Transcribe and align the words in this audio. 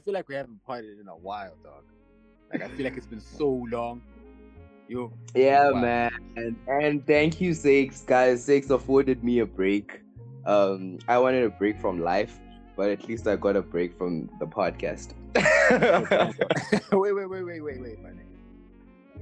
feel 0.00 0.14
like 0.14 0.28
we 0.28 0.34
haven't 0.36 0.60
partied 0.68 1.00
in 1.00 1.08
a 1.08 1.16
while, 1.16 1.56
dog. 1.62 1.84
Like 2.50 2.62
I 2.62 2.68
feel 2.68 2.84
like 2.84 2.96
it's 2.96 3.06
been 3.06 3.20
so 3.20 3.48
long. 3.70 4.02
Yo, 4.88 5.12
Yeah, 5.34 5.70
Wow. 5.70 5.80
man. 5.80 6.10
And, 6.36 6.56
and 6.66 7.06
thank 7.06 7.40
you, 7.40 7.54
Six, 7.54 8.02
guys. 8.02 8.44
Six 8.44 8.70
afforded 8.70 9.22
me 9.24 9.40
a 9.40 9.46
break. 9.46 10.02
Um, 10.46 10.98
I 11.08 11.18
wanted 11.18 11.44
a 11.44 11.50
break 11.50 11.78
from 11.80 12.00
life, 12.00 12.38
but 12.76 12.90
at 12.90 13.06
least 13.08 13.26
I 13.28 13.36
got 13.36 13.56
a 13.56 13.62
break 13.62 13.96
from 13.96 14.28
the 14.40 14.46
podcast. 14.46 15.14
wait, 16.92 17.12
wait, 17.12 17.26
wait, 17.26 17.42
wait, 17.42 17.60
wait, 17.60 17.80
wait, 17.80 18.02
my 18.02 18.10
nigga. 18.10 18.26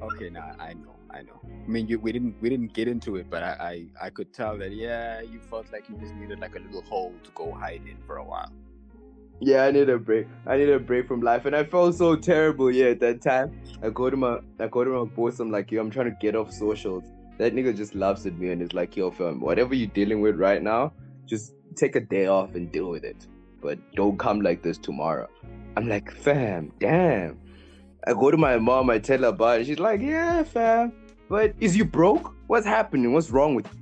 Okay, 0.02 0.30
nah, 0.30 0.52
I 0.58 0.74
know, 0.74 0.94
I 1.10 1.22
know. 1.22 1.40
I 1.44 1.68
mean, 1.68 1.86
you, 1.88 1.98
we 1.98 2.12
didn't, 2.12 2.36
we 2.40 2.48
didn't 2.48 2.72
get 2.72 2.88
into 2.88 3.16
it, 3.16 3.28
but 3.30 3.42
I, 3.42 3.86
I, 4.00 4.06
I 4.06 4.10
could 4.10 4.32
tell 4.32 4.56
that. 4.58 4.72
Yeah, 4.72 5.20
you 5.22 5.40
felt 5.40 5.72
like 5.72 5.88
you 5.88 5.96
just 5.98 6.14
needed 6.14 6.38
like 6.40 6.54
a 6.56 6.60
little 6.60 6.82
hole 6.82 7.14
to 7.24 7.30
go 7.32 7.52
hide 7.52 7.82
in 7.86 7.98
for 8.06 8.16
a 8.16 8.24
while. 8.24 8.52
Yeah, 9.40 9.64
I 9.64 9.70
need 9.70 9.88
a 9.88 9.98
break. 9.98 10.26
I 10.46 10.56
need 10.56 10.68
a 10.68 10.78
break 10.78 11.06
from 11.06 11.20
life, 11.20 11.46
and 11.46 11.54
I 11.54 11.64
felt 11.64 11.94
so 11.94 12.16
terrible. 12.16 12.70
Yeah, 12.70 12.86
at 12.86 13.00
that 13.00 13.22
time, 13.22 13.60
I 13.82 13.90
go 13.90 14.10
to 14.10 14.16
my, 14.16 14.38
I 14.58 14.66
go 14.66 14.84
to 14.84 14.90
my 14.90 15.04
boss. 15.04 15.40
I'm 15.40 15.50
like, 15.50 15.70
yo, 15.70 15.80
I'm 15.80 15.90
trying 15.90 16.10
to 16.10 16.16
get 16.20 16.34
off 16.34 16.52
socials. 16.52 17.04
That 17.38 17.54
nigga 17.54 17.76
just 17.76 17.94
laughs 17.94 18.26
at 18.26 18.36
me 18.36 18.50
and 18.50 18.60
is 18.60 18.72
like, 18.72 18.96
yo, 18.96 19.10
fam, 19.10 19.40
whatever 19.40 19.74
you're 19.74 19.88
dealing 19.88 20.20
with 20.20 20.36
right 20.36 20.60
now, 20.60 20.92
just 21.26 21.54
take 21.76 21.94
a 21.94 22.00
day 22.00 22.26
off 22.26 22.56
and 22.56 22.72
deal 22.72 22.90
with 22.90 23.04
it. 23.04 23.28
But 23.60 23.78
don't 23.94 24.18
come 24.18 24.40
like 24.40 24.62
this 24.62 24.76
tomorrow. 24.78 25.28
I'm 25.76 25.88
like, 25.88 26.10
fam, 26.10 26.72
damn. 26.80 27.38
I 28.06 28.12
go 28.12 28.30
to 28.30 28.36
my 28.36 28.58
mom, 28.58 28.90
I 28.90 28.98
tell 28.98 29.20
her 29.20 29.28
about 29.28 29.60
it. 29.60 29.66
She's 29.66 29.78
like, 29.78 30.00
yeah, 30.00 30.42
fam. 30.42 30.92
But 31.28 31.54
is 31.60 31.76
you 31.76 31.84
broke? 31.84 32.34
What's 32.48 32.66
happening? 32.66 33.12
What's 33.12 33.30
wrong 33.30 33.54
with 33.54 33.66
you? 33.66 33.80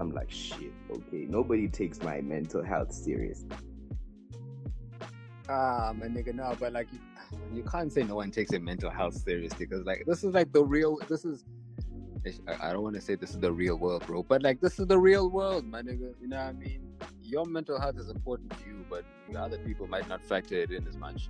I'm 0.00 0.12
like, 0.12 0.30
shit, 0.30 0.72
okay. 0.90 1.26
Nobody 1.28 1.68
takes 1.68 2.02
my 2.02 2.20
mental 2.20 2.64
health 2.64 2.92
serious. 2.92 3.44
Ah, 5.48 5.92
my 5.94 6.06
nigga, 6.06 6.34
no, 6.34 6.56
but 6.58 6.72
like 6.72 6.88
you, 6.90 6.98
you 7.52 7.62
can't 7.64 7.92
say 7.92 8.02
no 8.02 8.16
one 8.16 8.30
takes 8.30 8.50
their 8.50 8.60
mental 8.60 8.90
health 8.90 9.14
seriously 9.14 9.66
because 9.66 9.84
like 9.84 10.04
this 10.06 10.24
is 10.24 10.32
like 10.32 10.52
the 10.52 10.64
real. 10.64 10.98
This 11.08 11.24
is. 11.24 11.44
I 12.46 12.72
don't 12.72 12.82
want 12.82 12.94
to 12.94 13.02
say 13.02 13.16
this 13.16 13.30
is 13.30 13.38
the 13.38 13.52
real 13.52 13.76
world, 13.76 14.06
bro, 14.06 14.22
but 14.22 14.42
like 14.42 14.58
this 14.62 14.78
is 14.78 14.86
the 14.86 14.98
real 14.98 15.28
world, 15.28 15.66
my 15.66 15.82
nigga. 15.82 16.14
You 16.18 16.28
know 16.28 16.38
what 16.38 16.46
I 16.46 16.52
mean? 16.52 16.80
Your 17.22 17.44
mental 17.44 17.78
health 17.78 17.98
is 17.98 18.08
important 18.08 18.50
to 18.58 18.66
you, 18.66 18.86
but 18.88 19.04
other 19.36 19.58
people 19.58 19.86
might 19.86 20.08
not 20.08 20.24
factor 20.24 20.54
it 20.54 20.70
in 20.70 20.88
as 20.88 20.96
much. 20.96 21.28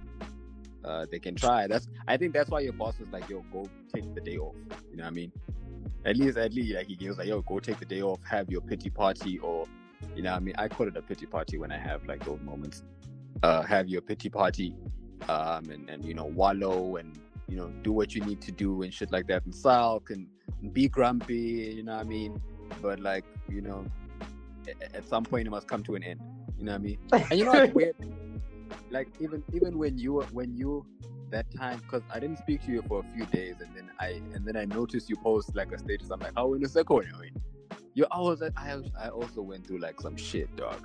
Uh, 0.84 1.06
they 1.10 1.18
can 1.18 1.34
try. 1.34 1.66
That's. 1.66 1.88
I 2.06 2.16
think 2.16 2.32
that's 2.32 2.50
why 2.50 2.60
your 2.60 2.74
boss 2.74 3.00
was 3.00 3.08
like, 3.10 3.28
"Yo, 3.28 3.44
go 3.52 3.66
take 3.92 4.14
the 4.14 4.20
day 4.20 4.36
off." 4.36 4.54
You 4.92 4.98
know 4.98 5.04
what 5.04 5.08
I 5.08 5.10
mean? 5.10 5.32
At 6.04 6.16
least, 6.16 6.38
at 6.38 6.54
least, 6.54 6.72
like 6.72 6.86
he 6.86 7.08
was 7.08 7.18
like, 7.18 7.26
"Yo, 7.26 7.42
go 7.42 7.58
take 7.58 7.80
the 7.80 7.86
day 7.86 8.02
off, 8.02 8.20
have 8.30 8.48
your 8.48 8.60
pity 8.60 8.90
party," 8.90 9.38
or, 9.38 9.66
you 10.14 10.22
know, 10.22 10.30
what 10.30 10.36
I 10.36 10.40
mean, 10.40 10.54
I 10.56 10.68
call 10.68 10.86
it 10.86 10.96
a 10.96 11.02
pity 11.02 11.26
party 11.26 11.58
when 11.58 11.72
I 11.72 11.78
have 11.78 12.06
like 12.06 12.24
those 12.24 12.40
moments 12.42 12.84
uh, 13.44 13.62
have 13.62 13.88
your 13.88 14.00
pity 14.00 14.30
party 14.30 14.74
um, 15.28 15.68
and, 15.70 15.90
and 15.90 16.04
you 16.04 16.14
know 16.14 16.24
wallow 16.24 16.96
and 16.96 17.18
you 17.46 17.56
know 17.56 17.68
do 17.82 17.92
what 17.92 18.14
you 18.14 18.22
need 18.24 18.40
to 18.40 18.50
do 18.50 18.82
and 18.82 18.92
shit 18.92 19.12
like 19.12 19.26
that 19.26 19.44
and 19.44 19.54
sulk 19.54 20.08
and, 20.10 20.26
and 20.62 20.72
be 20.72 20.88
grumpy 20.88 21.74
you 21.76 21.82
know 21.82 21.96
what 21.96 22.06
i 22.06 22.08
mean? 22.08 22.40
But 22.80 23.00
like 23.00 23.24
you 23.48 23.60
know 23.60 23.84
at 24.94 25.06
some 25.06 25.24
point 25.24 25.46
it 25.46 25.50
must 25.50 25.68
come 25.68 25.82
to 25.82 25.94
an 25.94 26.02
end 26.02 26.20
you 26.58 26.64
know 26.64 26.72
what 26.72 26.80
i 26.80 26.84
mean? 26.88 26.98
And 27.12 27.38
you 27.38 27.44
know 27.44 27.52
what's 27.52 27.74
weird? 27.74 27.96
Like 28.90 29.08
even 29.20 29.42
even 29.52 29.76
when 29.76 29.98
you 29.98 30.14
were 30.14 30.24
when 30.38 30.56
you 30.56 30.86
that 31.30 31.46
time 31.54 31.78
because 31.80 32.02
i 32.12 32.18
didn't 32.18 32.38
speak 32.38 32.64
to 32.64 32.70
you 32.70 32.82
for 32.88 33.00
a 33.00 33.06
few 33.14 33.26
days 33.26 33.56
and 33.60 33.70
then 33.76 33.90
i 33.98 34.08
and 34.34 34.46
then 34.46 34.56
i 34.56 34.64
noticed 34.64 35.10
you 35.10 35.16
post 35.16 35.54
like 35.54 35.70
a 35.72 35.78
status. 35.78 36.10
I'm 36.10 36.20
like 36.20 36.36
how 36.36 36.54
in 36.54 36.64
a 36.64 36.68
second 36.68 37.12
you? 37.94 38.06
I 38.10 38.20
was 38.20 38.40
like 38.40 38.52
I, 38.56 38.80
I 38.98 39.08
also 39.08 39.42
went 39.42 39.66
through 39.66 39.78
like 39.78 40.00
some 40.00 40.16
shit 40.16 40.54
dog 40.56 40.80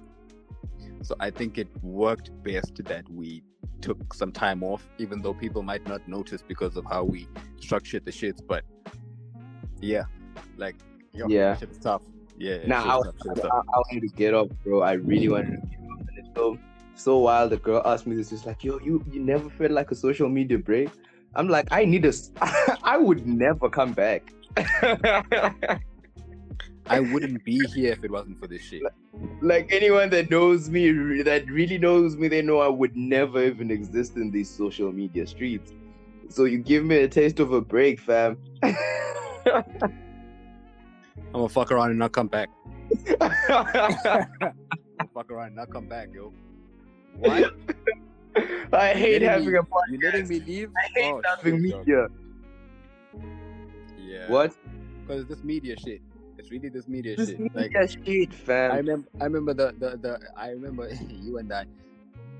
so 1.01 1.15
I 1.19 1.29
think 1.29 1.57
it 1.57 1.67
worked 1.81 2.31
best 2.43 2.83
that 2.85 3.09
we 3.11 3.43
took 3.81 4.13
some 4.13 4.31
time 4.31 4.63
off, 4.63 4.87
even 4.97 5.21
though 5.21 5.33
people 5.33 5.63
might 5.63 5.87
not 5.87 6.07
notice 6.07 6.41
because 6.41 6.75
of 6.77 6.85
how 6.85 7.03
we 7.03 7.27
structured 7.59 8.05
the 8.05 8.11
shits. 8.11 8.41
But 8.45 8.63
yeah, 9.81 10.03
like 10.57 10.75
yo, 11.13 11.27
Yeah. 11.27 11.57
shit 11.57 11.81
tough. 11.81 12.01
Yeah, 12.37 12.65
Nah, 12.67 12.99
I, 12.99 13.03
tough, 13.03 13.15
is 13.37 13.39
I. 13.43 13.47
I 13.47 13.77
wanted 13.77 14.01
to 14.01 14.15
get 14.15 14.33
up, 14.33 14.47
bro. 14.63 14.81
I 14.81 14.93
really 14.93 15.27
wanted 15.29 15.61
to 15.61 15.67
get 15.67 15.79
up. 15.91 15.99
And 15.99 16.17
it's 16.17 16.29
so, 16.35 16.57
so 16.95 17.17
wild. 17.19 17.51
The 17.51 17.57
girl 17.57 17.81
asked 17.85 18.07
me 18.07 18.15
this. 18.15 18.29
She's 18.29 18.45
like, 18.45 18.63
yo, 18.63 18.79
you, 18.79 19.03
you 19.11 19.19
never 19.21 19.49
felt 19.49 19.71
like 19.71 19.91
a 19.91 19.95
social 19.95 20.29
media 20.29 20.57
break? 20.57 20.89
I'm 21.35 21.49
like, 21.49 21.67
I 21.71 21.83
need 21.85 22.05
a. 22.05 22.13
I 22.83 22.97
would 22.97 23.27
never 23.27 23.69
come 23.69 23.91
back. 23.93 24.33
I 26.89 26.99
wouldn't 26.99 27.43
be 27.43 27.65
here 27.67 27.91
if 27.93 28.03
it 28.03 28.11
wasn't 28.11 28.39
for 28.39 28.47
this 28.47 28.61
shit. 28.63 28.81
like 29.41 29.71
anyone 29.71 30.09
that 30.11 30.29
knows 30.29 30.69
me, 30.69 31.21
that 31.23 31.45
really 31.49 31.77
knows 31.77 32.15
me, 32.17 32.27
they 32.27 32.41
know 32.41 32.59
I 32.59 32.67
would 32.67 32.95
never 32.97 33.43
even 33.43 33.69
exist 33.71 34.15
in 34.15 34.31
these 34.31 34.49
social 34.49 34.91
media 34.91 35.27
streets. 35.27 35.73
So 36.29 36.45
you 36.45 36.57
give 36.59 36.83
me 36.85 36.97
a 36.97 37.07
taste 37.07 37.39
of 37.39 37.51
a 37.53 37.61
break, 37.61 37.99
fam. 37.99 38.37
I'm 38.63 38.73
gonna 41.33 41.49
fuck 41.49 41.71
around 41.71 41.89
and 41.91 41.99
not 41.99 42.11
come 42.11 42.27
back. 42.27 42.49
Fuck 45.13 45.31
around 45.31 45.47
and 45.47 45.55
not 45.55 45.69
come 45.71 45.87
back, 45.87 46.09
yo. 46.13 46.33
What? 47.17 47.53
I 48.73 48.93
hate 48.93 49.21
having 49.21 49.51
me- 49.51 49.57
a 49.57 49.61
podcast. 49.61 49.91
You 49.91 49.99
letting 50.03 50.27
me 50.27 50.39
leave? 50.39 50.71
I 50.75 50.99
hate 50.99 51.11
Oh, 51.13 51.21
having 51.37 51.61
media. 51.61 52.07
Yeah. 53.99 54.29
What? 54.29 54.55
Because 55.05 55.25
this 55.27 55.43
media 55.43 55.75
shit. 55.77 56.01
It's 56.49 56.51
really 56.51 56.69
this 56.69 56.87
media 56.87 57.15
This 57.15 57.29
shit. 57.29 57.39
media 57.39 57.79
Like 57.79 58.05
shit, 58.05 58.33
fam. 58.33 58.71
I 58.71 58.77
remember, 58.77 59.07
I 59.21 59.23
remember 59.25 59.53
the, 59.53 59.75
the, 59.77 59.97
the 59.97 60.19
I 60.35 60.49
remember 60.49 60.89
you 61.09 61.37
and 61.37 61.53
I, 61.53 61.65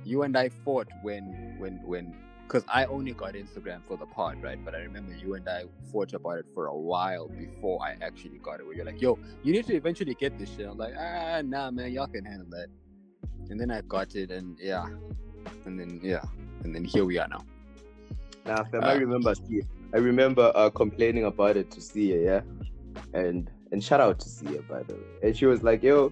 you 0.03 0.23
and 0.23 0.35
I 0.35 0.50
fought 0.50 0.88
when, 1.03 1.56
when, 1.59 1.79
when, 1.85 2.15
because 2.47 2.63
I 2.67 2.85
only 2.85 3.11
got 3.13 3.35
Instagram 3.35 3.83
for 3.88 3.97
the 3.97 4.07
pod, 4.07 4.41
right? 4.41 4.57
But 4.65 4.73
I 4.73 4.79
remember 4.79 5.13
you 5.13 5.35
and 5.35 5.47
I 5.47 5.65
fought 5.91 6.13
about 6.13 6.39
it 6.39 6.47
for 6.56 6.65
a 6.67 6.75
while 6.75 7.27
before 7.27 7.83
I 7.83 7.97
actually 8.01 8.39
got 8.39 8.59
it. 8.59 8.65
Where 8.65 8.75
you're 8.75 8.85
like, 8.85 9.00
"Yo, 9.00 9.19
you 9.44 9.53
need 9.53 9.67
to 9.67 9.75
eventually 9.75 10.15
get 10.15 10.39
this 10.39 10.56
shit." 10.56 10.65
I'm 10.67 10.75
like, 10.75 10.95
"Ah, 10.97 11.41
nah, 11.45 11.69
man, 11.69 11.91
y'all 11.91 12.07
can 12.07 12.25
handle 12.25 12.47
that." 12.50 12.65
And 13.51 13.59
then 13.61 13.69
I 13.69 13.81
got 13.81 14.15
it, 14.15 14.31
and 14.31 14.57
yeah, 14.59 14.88
and 15.65 15.79
then 15.79 16.00
yeah, 16.01 16.23
and 16.63 16.73
then 16.73 16.83
here 16.83 17.06
we 17.06 17.19
are 17.19 17.27
now. 17.27 17.45
Nah, 18.47 18.63
fam, 18.63 18.83
I 18.83 18.95
Uh, 18.95 18.97
remember 18.97 19.33
I 19.94 19.97
remember 19.97 20.51
uh, 20.56 20.71
complaining 20.71 21.25
about 21.25 21.56
it 21.56 21.69
to 21.69 21.81
Sia, 21.81 22.19
yeah? 22.19 22.41
And 23.13 23.51
and 23.71 23.83
shout 23.83 24.00
out 24.00 24.19
to 24.19 24.30
Sia, 24.30 24.62
by 24.63 24.83
the 24.83 24.95
way. 24.95 25.01
And 25.24 25.38
she 25.38 25.45
was 25.45 25.63
like, 25.63 25.83
yo, 25.83 26.12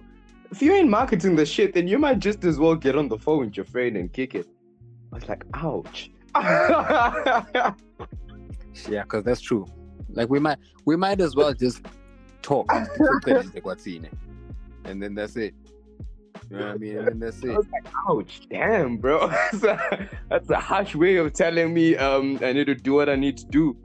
if 0.50 0.62
you 0.62 0.72
ain't 0.72 0.88
marketing 0.88 1.36
the 1.36 1.44
shit, 1.44 1.74
then 1.74 1.88
you 1.88 1.98
might 1.98 2.18
just 2.18 2.44
as 2.44 2.58
well 2.58 2.74
get 2.74 2.96
on 2.96 3.08
the 3.08 3.18
phone 3.18 3.40
with 3.40 3.56
your 3.56 3.66
friend 3.66 3.96
and 3.96 4.12
kick 4.12 4.34
it. 4.34 4.46
I 5.12 5.16
was 5.16 5.28
like, 5.28 5.44
ouch. 5.54 6.10
Yeah, 8.88 9.02
because 9.02 9.24
that's 9.24 9.40
true. 9.40 9.66
Like 10.10 10.28
we 10.28 10.38
might, 10.38 10.58
we 10.84 10.96
might 10.96 11.20
as 11.20 11.34
well 11.34 11.52
just 11.52 11.84
talk, 12.42 12.70
and 12.72 12.86
then 12.96 13.20
that's 13.24 13.86
it, 13.86 14.12
and 14.84 15.02
then 15.02 15.14
that's 15.14 15.36
it. 15.36 15.54
You 16.50 16.56
know 16.56 16.66
what 16.66 16.74
I 16.74 16.78
mean? 16.78 16.98
And 16.98 17.08
then 17.08 17.18
that's 17.18 17.42
it. 17.42 17.50
I 17.50 17.56
was 17.56 17.66
like, 17.72 17.86
ouch, 18.08 18.40
damn, 18.48 18.96
bro. 18.96 19.28
that's, 19.52 19.64
a, 19.64 20.08
that's 20.30 20.50
a 20.50 20.56
harsh 20.56 20.94
way 20.94 21.16
of 21.16 21.32
telling 21.32 21.74
me 21.74 21.96
um 21.96 22.38
I 22.42 22.52
need 22.52 22.66
to 22.66 22.74
do 22.74 22.94
what 22.94 23.08
I 23.08 23.16
need 23.16 23.36
to 23.38 23.46
do. 23.46 23.76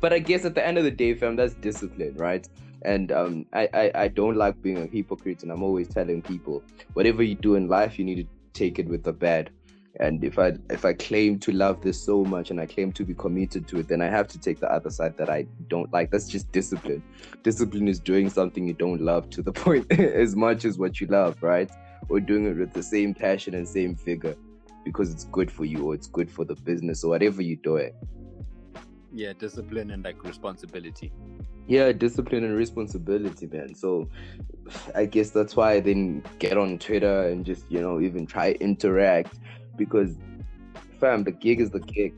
But 0.00 0.12
I 0.12 0.18
guess 0.18 0.44
at 0.44 0.54
the 0.54 0.64
end 0.64 0.78
of 0.78 0.84
the 0.84 0.90
day, 0.90 1.14
fam, 1.14 1.36
that's 1.36 1.54
discipline, 1.54 2.14
right? 2.16 2.46
And 2.82 3.10
um, 3.10 3.46
I, 3.52 3.68
I, 3.74 3.90
I 3.94 4.08
don't 4.08 4.36
like 4.36 4.60
being 4.62 4.78
a 4.78 4.86
hypocrite, 4.86 5.42
and 5.42 5.50
I'm 5.50 5.62
always 5.62 5.88
telling 5.88 6.22
people, 6.22 6.62
whatever 6.94 7.22
you 7.22 7.34
do 7.34 7.56
in 7.56 7.68
life, 7.68 7.98
you 7.98 8.04
need 8.04 8.22
to 8.22 8.26
take 8.52 8.78
it 8.78 8.86
with 8.86 9.02
the 9.02 9.12
bad. 9.12 9.50
And 10.00 10.22
if 10.22 10.38
I 10.38 10.52
if 10.70 10.84
I 10.84 10.92
claim 10.92 11.40
to 11.40 11.50
love 11.50 11.80
this 11.80 12.00
so 12.00 12.22
much 12.24 12.50
and 12.50 12.60
I 12.60 12.66
claim 12.66 12.92
to 12.92 13.04
be 13.04 13.14
committed 13.14 13.66
to 13.68 13.80
it, 13.80 13.88
then 13.88 14.00
I 14.00 14.06
have 14.06 14.28
to 14.28 14.38
take 14.38 14.60
the 14.60 14.72
other 14.72 14.90
side 14.90 15.16
that 15.16 15.28
I 15.28 15.46
don't 15.68 15.92
like. 15.92 16.12
That's 16.12 16.28
just 16.28 16.52
discipline. 16.52 17.02
Discipline 17.42 17.88
is 17.88 17.98
doing 17.98 18.30
something 18.30 18.68
you 18.68 18.74
don't 18.74 19.00
love 19.00 19.28
to 19.30 19.42
the 19.42 19.52
point 19.64 19.90
as 19.98 20.36
much 20.36 20.64
as 20.64 20.78
what 20.78 21.00
you 21.00 21.08
love, 21.08 21.42
right? 21.42 21.70
Or 22.08 22.20
doing 22.20 22.46
it 22.46 22.56
with 22.56 22.72
the 22.72 22.82
same 22.82 23.12
passion 23.12 23.54
and 23.54 23.66
same 23.66 23.96
vigor 23.96 24.36
because 24.84 25.12
it's 25.12 25.24
good 25.24 25.50
for 25.50 25.64
you 25.64 25.86
or 25.86 25.94
it's 25.94 26.06
good 26.06 26.30
for 26.30 26.44
the 26.44 26.54
business 26.54 27.02
or 27.02 27.10
whatever 27.10 27.42
you 27.42 27.56
do 27.56 27.76
it. 27.76 27.96
Yeah, 29.12 29.32
discipline 29.32 29.90
and 29.90 30.04
like 30.04 30.22
responsibility. 30.24 31.12
Yeah, 31.66 31.92
discipline 31.92 32.44
and 32.44 32.56
responsibility, 32.56 33.46
man. 33.46 33.74
So 33.74 34.08
I 34.94 35.06
guess 35.06 35.30
that's 35.30 35.56
why 35.56 35.72
I 35.72 35.80
didn't 35.80 36.38
get 36.38 36.56
on 36.56 36.78
Twitter 36.78 37.28
and 37.28 37.44
just, 37.44 37.70
you 37.70 37.80
know, 37.80 38.00
even 38.00 38.26
try 38.26 38.52
interact 38.52 39.38
because 39.76 40.16
fam, 41.00 41.24
the 41.24 41.32
gig 41.32 41.60
is 41.60 41.70
the 41.70 41.80
gig. 41.80 42.14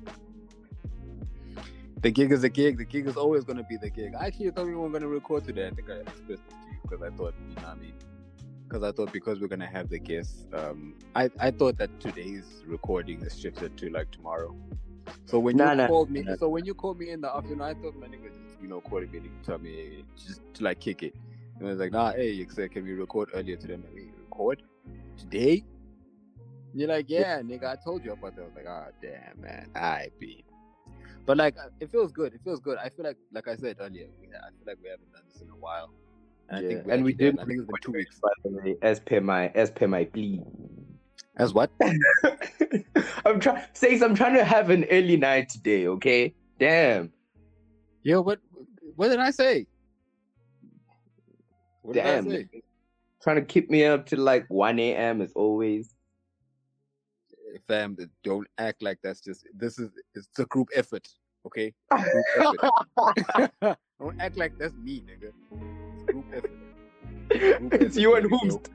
The 2.00 2.10
gig 2.10 2.32
is 2.32 2.42
the 2.42 2.48
gig. 2.48 2.78
The 2.78 2.84
gig 2.84 3.06
is 3.06 3.16
always 3.16 3.44
going 3.44 3.58
to 3.58 3.64
be 3.64 3.76
the 3.76 3.90
gig. 3.90 4.14
I 4.18 4.26
actually 4.26 4.50
thought 4.50 4.66
we 4.66 4.74
weren't 4.74 4.92
going 4.92 5.02
to 5.02 5.08
record 5.08 5.44
today. 5.44 5.66
I 5.66 5.70
think 5.70 5.90
I 5.90 5.96
expressed 5.96 6.30
it 6.30 6.50
to 6.50 6.70
you 6.70 6.78
because 6.82 7.02
I 7.02 7.10
thought, 7.14 7.34
you 7.48 7.54
know 7.56 7.62
what 7.62 7.76
I 7.76 7.80
mean? 7.80 7.94
Because 8.66 8.82
I 8.82 8.92
thought 8.92 9.12
because 9.12 9.40
we're 9.40 9.48
going 9.48 9.60
to 9.60 9.66
have 9.66 9.90
the 9.90 9.98
guests, 9.98 10.46
um, 10.54 10.94
I, 11.14 11.28
I 11.38 11.50
thought 11.50 11.76
that 11.78 12.00
today's 12.00 12.62
recording 12.66 13.20
is 13.22 13.38
shifted 13.38 13.76
to 13.78 13.90
like 13.90 14.10
tomorrow. 14.12 14.56
So 15.26 15.38
when 15.38 15.56
Nah, 15.56 15.74
you 15.74 15.74
nah, 15.74 15.86
called 15.88 16.10
me, 16.10 16.22
nah. 16.26 16.36
so 16.38 16.48
when 16.48 16.64
you 16.64 16.74
called 16.74 16.98
me 16.98 17.10
in 17.10 17.20
the 17.20 17.34
afternoon, 17.34 17.62
I 17.62 17.74
thought 17.74 17.96
my 18.00 18.06
nigga 18.06 18.28
just, 18.28 18.60
you 18.62 18.68
know, 18.68 18.80
calling 18.80 19.10
me 19.10 19.20
to 19.20 19.30
tell 19.44 19.58
me 19.58 20.04
just 20.16 20.40
to 20.54 20.64
like 20.64 20.80
kick 20.80 21.02
it. 21.02 21.14
And 21.58 21.66
I 21.68 21.70
was 21.70 21.78
like, 21.80 21.92
nah, 21.92 22.12
hey, 22.12 22.30
you 22.30 22.46
said, 22.50 22.70
can 22.72 22.84
we 22.84 22.92
record 22.92 23.30
earlier 23.34 23.56
today? 23.56 23.74
Like, 23.76 23.92
"Wait, 23.94 24.12
record 24.18 24.62
today? 25.18 25.64
You're 26.72 26.88
like, 26.88 27.06
yeah, 27.08 27.40
nigga, 27.42 27.64
I 27.64 27.76
told 27.76 28.04
you 28.04 28.12
about 28.12 28.36
that. 28.36 28.42
I 28.42 28.44
was 28.44 28.54
like, 28.54 28.66
ah, 28.68 28.86
damn, 29.02 29.40
man, 29.40 29.70
I 29.74 30.08
be. 30.18 30.44
But 31.26 31.36
like, 31.36 31.56
uh, 31.58 31.68
it 31.80 31.90
feels 31.90 32.12
good. 32.12 32.34
It 32.34 32.40
feels 32.44 32.60
good. 32.60 32.78
I 32.78 32.88
feel 32.90 33.04
like, 33.04 33.18
like 33.32 33.48
I 33.48 33.56
said 33.56 33.76
earlier, 33.80 34.06
we, 34.20 34.28
I 34.28 34.50
feel 34.56 34.66
like 34.66 34.78
we 34.82 34.88
haven't 34.88 35.12
done 35.12 35.22
this 35.32 35.42
in 35.42 35.48
a 35.50 35.56
while. 35.56 35.90
And 36.48 36.58
I 36.58 36.62
Yeah, 36.62 36.68
think 36.68 36.86
and 36.88 37.04
we 37.04 37.12
did. 37.12 37.38
I 37.38 37.44
think 37.44 37.58
it's 37.58 37.66
been 37.66 37.78
two 37.82 37.92
weeks. 37.92 38.20
by 38.22 38.30
the 38.44 38.50
way, 38.50 38.76
as 38.82 39.00
per 39.00 39.20
my 39.20 39.48
as 39.48 39.70
per 39.70 39.86
my 39.86 40.04
plea. 40.04 40.40
As 41.40 41.54
what? 41.54 41.70
I'm 43.24 43.40
trying 43.40 43.62
says 43.72 44.02
I'm 44.02 44.14
trying 44.14 44.34
to 44.34 44.44
have 44.44 44.68
an 44.68 44.84
early 44.90 45.16
night 45.16 45.48
today, 45.48 45.86
okay? 45.86 46.34
Damn. 46.58 47.14
Yo, 48.02 48.20
what? 48.20 48.40
What 48.94 49.08
did 49.08 49.20
I 49.20 49.30
say? 49.30 49.66
What 51.80 51.94
did 51.94 52.02
Damn. 52.02 52.26
I 52.26 52.30
say? 52.30 52.48
Trying 53.22 53.36
to 53.36 53.42
keep 53.42 53.70
me 53.70 53.86
up 53.86 54.04
till 54.04 54.18
like 54.18 54.44
1 54.48 54.78
a.m. 54.80 55.22
as 55.22 55.32
always. 55.32 55.94
Fam, 57.66 57.96
th- 57.96 58.10
don't 58.22 58.46
act 58.58 58.82
like 58.82 58.98
that's 59.02 59.22
just. 59.22 59.46
This 59.54 59.78
is 59.78 59.88
it's 60.14 60.28
a 60.38 60.44
group 60.44 60.68
effort, 60.74 61.08
okay? 61.46 61.72
Group 61.90 62.26
effort. 62.36 63.78
don't 63.98 64.20
act 64.20 64.36
like 64.36 64.58
that's 64.58 64.74
me, 64.74 65.02
nigga. 65.08 65.32
It's 65.94 66.04
group 66.04 66.26
effort. 66.34 66.52
Group 67.30 67.72
it's 67.72 67.96
effort, 67.96 67.96
you 67.96 68.14
and 68.16 68.26
nigga, 68.26 68.40
whomst. 68.40 68.68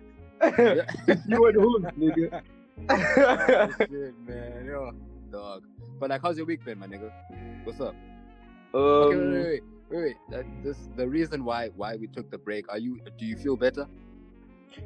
it's 1.08 1.28
you 1.28 1.46
and 1.46 1.58
whomst, 1.58 1.98
nigga. 2.00 2.42
Shit, 2.90 4.14
man. 4.28 4.66
Yo, 4.66 4.92
dog. 5.32 5.64
But 6.00 6.10
like, 6.10 6.22
how's 6.22 6.38
your 6.38 6.46
week 6.46 6.64
been, 6.66 6.80
my 6.80 6.88
nigga? 6.88 7.12
What's 7.64 7.80
up? 7.80 7.96
Okay, 8.74 9.16
wait, 9.16 9.24
um, 9.24 9.32
wait, 9.32 9.44
wait, 9.44 9.64
wait, 9.90 10.04
wait. 10.04 10.16
That, 10.30 10.46
this 10.64 10.90
the 10.96 11.08
reason 11.08 11.46
why 11.46 11.70
why 11.76 11.96
we 11.96 12.08
took 12.08 12.30
the 12.30 12.38
break. 12.38 12.70
Are 12.70 12.78
you? 12.78 13.00
Do 13.18 13.26
you 13.26 13.38
feel 13.38 13.56
better? 13.56 13.88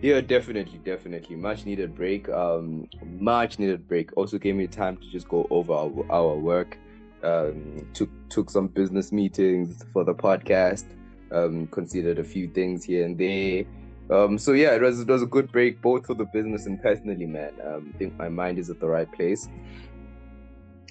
Yeah, 0.02 0.22
definitely, 0.22 0.80
definitely. 0.80 1.36
Much 1.36 1.66
needed 1.66 1.96
break. 1.96 2.30
Um, 2.30 2.88
much 3.20 3.60
needed 3.60 3.88
break. 3.88 4.16
Also 4.16 4.38
gave 4.38 4.56
me 4.56 4.68
time 4.68 4.98
to 4.98 5.10
just 5.10 5.28
go 5.28 5.48
over 5.50 5.74
our, 5.74 6.12
our 6.12 6.36
work. 6.36 6.78
Um, 7.24 7.88
took 7.94 8.10
took 8.30 8.50
some 8.50 8.68
business 8.68 9.12
meetings 9.12 9.84
for 9.92 10.04
the 10.04 10.14
podcast. 10.14 10.86
Um, 11.32 11.68
considered 11.68 12.20
a 12.20 12.24
few 12.24 12.48
things 12.48 12.84
here 12.84 13.06
and 13.06 13.18
there. 13.18 13.66
Um, 14.10 14.38
so 14.38 14.54
yeah, 14.54 14.74
it 14.76 14.82
was 14.82 15.02
it 15.02 15.08
was 15.08 15.22
a 15.22 15.28
good 15.28 15.52
break 15.52 15.82
both 15.82 16.08
for 16.08 16.16
the 16.16 16.26
business 16.26 16.66
and 16.66 16.82
personally, 16.82 17.26
man. 17.26 17.54
Um, 17.64 17.92
I 17.94 17.98
think 17.98 18.18
my 18.18 18.30
mind 18.30 18.58
is 18.58 18.70
at 18.70 18.80
the 18.80 18.88
right 18.88 19.12
place. 19.12 19.48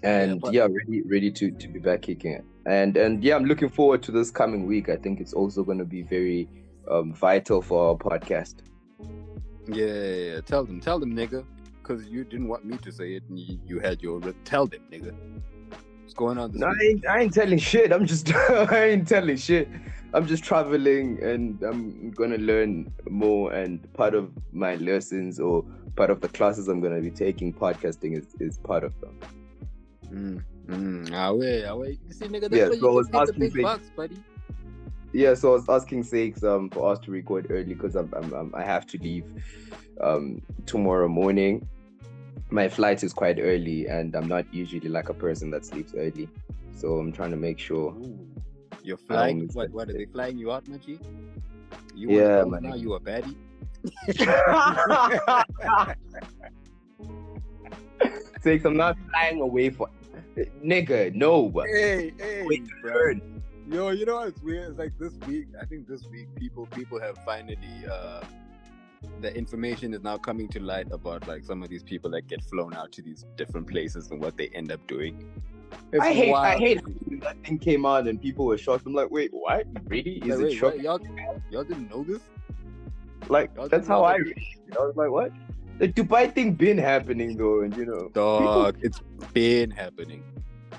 And 0.02 0.40
but- 0.40 0.52
yeah, 0.52 0.62
ready 0.62 1.02
ready 1.02 1.30
to 1.32 1.50
to 1.50 1.68
be 1.68 1.80
back 1.80 2.02
kicking 2.02 2.32
it. 2.32 2.44
And 2.66 2.96
and 2.96 3.24
yeah, 3.24 3.34
I'm 3.34 3.44
looking 3.44 3.68
forward 3.68 4.02
to 4.04 4.12
this 4.12 4.30
coming 4.30 4.66
week. 4.66 4.88
I 4.88 4.96
think 4.96 5.20
it's 5.20 5.32
also 5.32 5.64
going 5.64 5.78
to 5.78 5.84
be 5.84 6.02
very 6.02 6.48
um, 6.88 7.12
vital 7.12 7.60
for 7.60 7.88
our 7.88 7.96
podcast. 7.96 8.56
Yeah, 9.66 9.84
yeah, 9.84 10.32
yeah. 10.34 10.40
Tell 10.40 10.64
them, 10.64 10.80
tell 10.80 10.98
them, 10.98 11.14
nigga. 11.14 11.44
Because 11.82 12.06
you 12.06 12.24
didn't 12.24 12.48
want 12.48 12.64
me 12.64 12.76
to 12.78 12.92
say 12.92 13.14
it, 13.14 13.22
and 13.28 13.38
you, 13.38 13.58
you 13.66 13.80
had 13.80 14.02
your. 14.02 14.20
Tell 14.44 14.66
them, 14.66 14.82
nigga. 14.92 15.14
Going 16.18 16.36
on 16.36 16.50
No, 16.52 16.66
I 16.66 16.84
ain't, 16.84 17.06
I 17.06 17.20
ain't 17.20 17.32
telling 17.32 17.58
shit. 17.58 17.92
I'm 17.92 18.04
just, 18.04 18.34
I 18.34 18.86
ain't 18.86 19.06
telling 19.06 19.36
shit. 19.36 19.68
I'm 20.12 20.26
just 20.26 20.42
traveling 20.42 21.22
and 21.22 21.62
I'm 21.62 22.10
gonna 22.10 22.38
learn 22.38 22.92
more. 23.08 23.52
And 23.52 23.80
part 23.94 24.16
of 24.16 24.32
my 24.52 24.74
lessons 24.74 25.38
or 25.38 25.64
part 25.94 26.10
of 26.10 26.20
the 26.20 26.28
classes 26.28 26.66
I'm 26.66 26.80
gonna 26.80 27.00
be 27.00 27.12
taking, 27.12 27.54
podcasting 27.54 28.18
is, 28.18 28.34
is 28.40 28.58
part 28.58 28.82
of 28.82 29.00
them. 29.00 29.16
Mm, 30.10 30.44
mm, 30.66 31.14
ah, 31.14 31.32
wait, 31.32 31.64
ah, 31.66 31.76
wait. 31.76 32.00
You 32.08 32.12
see, 32.12 32.26
nigga, 32.26 32.52
Yeah, 32.52 32.68
so 32.76 32.90
I 32.90 32.92
was 32.92 33.08
asking 33.14 33.50
big 33.50 33.62
bucks, 33.62 33.88
buddy. 33.94 34.16
Yeah, 35.12 35.34
so 35.34 35.50
I 35.50 35.52
was 35.52 35.68
asking 35.68 36.02
sakes 36.02 36.42
um 36.42 36.68
for 36.70 36.90
us 36.90 36.98
to 37.00 37.12
record 37.12 37.46
early 37.48 37.74
because 37.74 37.94
I'm, 37.94 38.12
I'm, 38.12 38.32
I'm 38.32 38.54
I 38.56 38.64
have 38.64 38.86
to 38.88 38.98
leave 38.98 39.24
um 40.00 40.42
tomorrow 40.66 41.06
morning. 41.06 41.68
My 42.50 42.68
flight 42.68 43.02
is 43.04 43.12
quite 43.12 43.38
early, 43.40 43.86
and 43.88 44.14
I'm 44.14 44.28
not 44.28 44.52
usually 44.52 44.88
like 44.88 45.08
a 45.08 45.14
person 45.14 45.50
that 45.50 45.66
sleeps 45.66 45.92
early. 45.94 46.28
So 46.74 46.98
I'm 46.98 47.12
trying 47.12 47.30
to 47.32 47.36
make 47.36 47.58
sure. 47.58 47.92
Ooh. 47.92 48.26
You're 48.82 48.96
flying. 48.96 49.48
What? 49.52 49.70
What 49.70 49.90
are 49.90 49.92
they 49.92 50.06
flying 50.06 50.38
you 50.38 50.52
out, 50.52 50.64
G? 50.64 50.98
You 51.94 52.10
Yeah, 52.10 52.44
go 52.44 52.50
now? 52.50 52.74
You 52.74 52.94
a 52.94 53.00
baddie? 53.00 53.36
sakes, 58.42 58.64
I'm 58.64 58.76
not 58.76 58.96
flying 59.10 59.40
away 59.40 59.70
for 59.70 59.88
nigga. 60.64 61.14
No, 61.14 61.52
Hey, 61.66 62.12
hey, 62.18 62.44
Wait. 62.46 62.62
Yo, 63.70 63.90
you 63.90 64.06
know 64.06 64.16
what's 64.16 64.40
weird? 64.42 64.70
It's 64.70 64.78
like 64.78 64.92
this 64.98 65.12
week. 65.26 65.48
I 65.60 65.66
think 65.66 65.86
this 65.86 66.06
week 66.06 66.28
people 66.36 66.66
people 66.66 66.98
have 67.00 67.18
finally 67.24 67.58
uh 67.90 68.22
the 69.20 69.34
information 69.36 69.94
is 69.94 70.02
now 70.02 70.16
coming 70.16 70.48
to 70.48 70.60
light 70.60 70.88
about 70.90 71.26
like 71.28 71.44
some 71.44 71.62
of 71.62 71.68
these 71.68 71.82
people 71.82 72.10
that 72.10 72.26
get 72.26 72.42
flown 72.44 72.74
out 72.74 72.92
to 72.92 73.02
these 73.02 73.26
different 73.36 73.66
places 73.66 74.10
and 74.10 74.20
what 74.20 74.36
they 74.36 74.48
end 74.48 74.72
up 74.72 74.84
doing. 74.86 75.30
It's 75.92 76.02
I 76.04 76.12
hate, 76.12 76.34
I 76.34 76.56
hate 76.56 76.80
that 77.20 77.36
thing 77.44 77.58
came 77.58 77.84
out 77.84 78.08
and 78.08 78.20
people 78.20 78.46
were 78.46 78.58
shocked. 78.58 78.86
I'm 78.86 78.94
like, 78.94 79.10
wait, 79.10 79.30
what? 79.32 79.66
Really? 79.86 80.22
Is 80.24 80.28
Like, 80.28 80.38
it 80.38 80.42
wait, 80.44 80.56
shocking? 80.56 80.82
Y'all, 80.82 81.00
y'all 81.50 81.64
didn't 81.64 81.90
know 81.90 82.04
this? 82.04 82.20
Like, 83.28 83.50
y'all 83.54 83.68
that's 83.68 83.86
how 83.86 84.04
I 84.04 84.16
read. 84.16 84.34
I 84.78 84.82
was 84.82 84.96
like, 84.96 85.10
what? 85.10 85.32
The 85.78 85.88
Dubai 85.88 86.34
thing 86.34 86.54
been 86.54 86.78
happening 86.78 87.36
though, 87.36 87.60
and 87.60 87.76
you 87.76 87.86
know. 87.86 88.08
Dog, 88.12 88.78
it's 88.82 89.00
been 89.32 89.70
happening. 89.70 90.24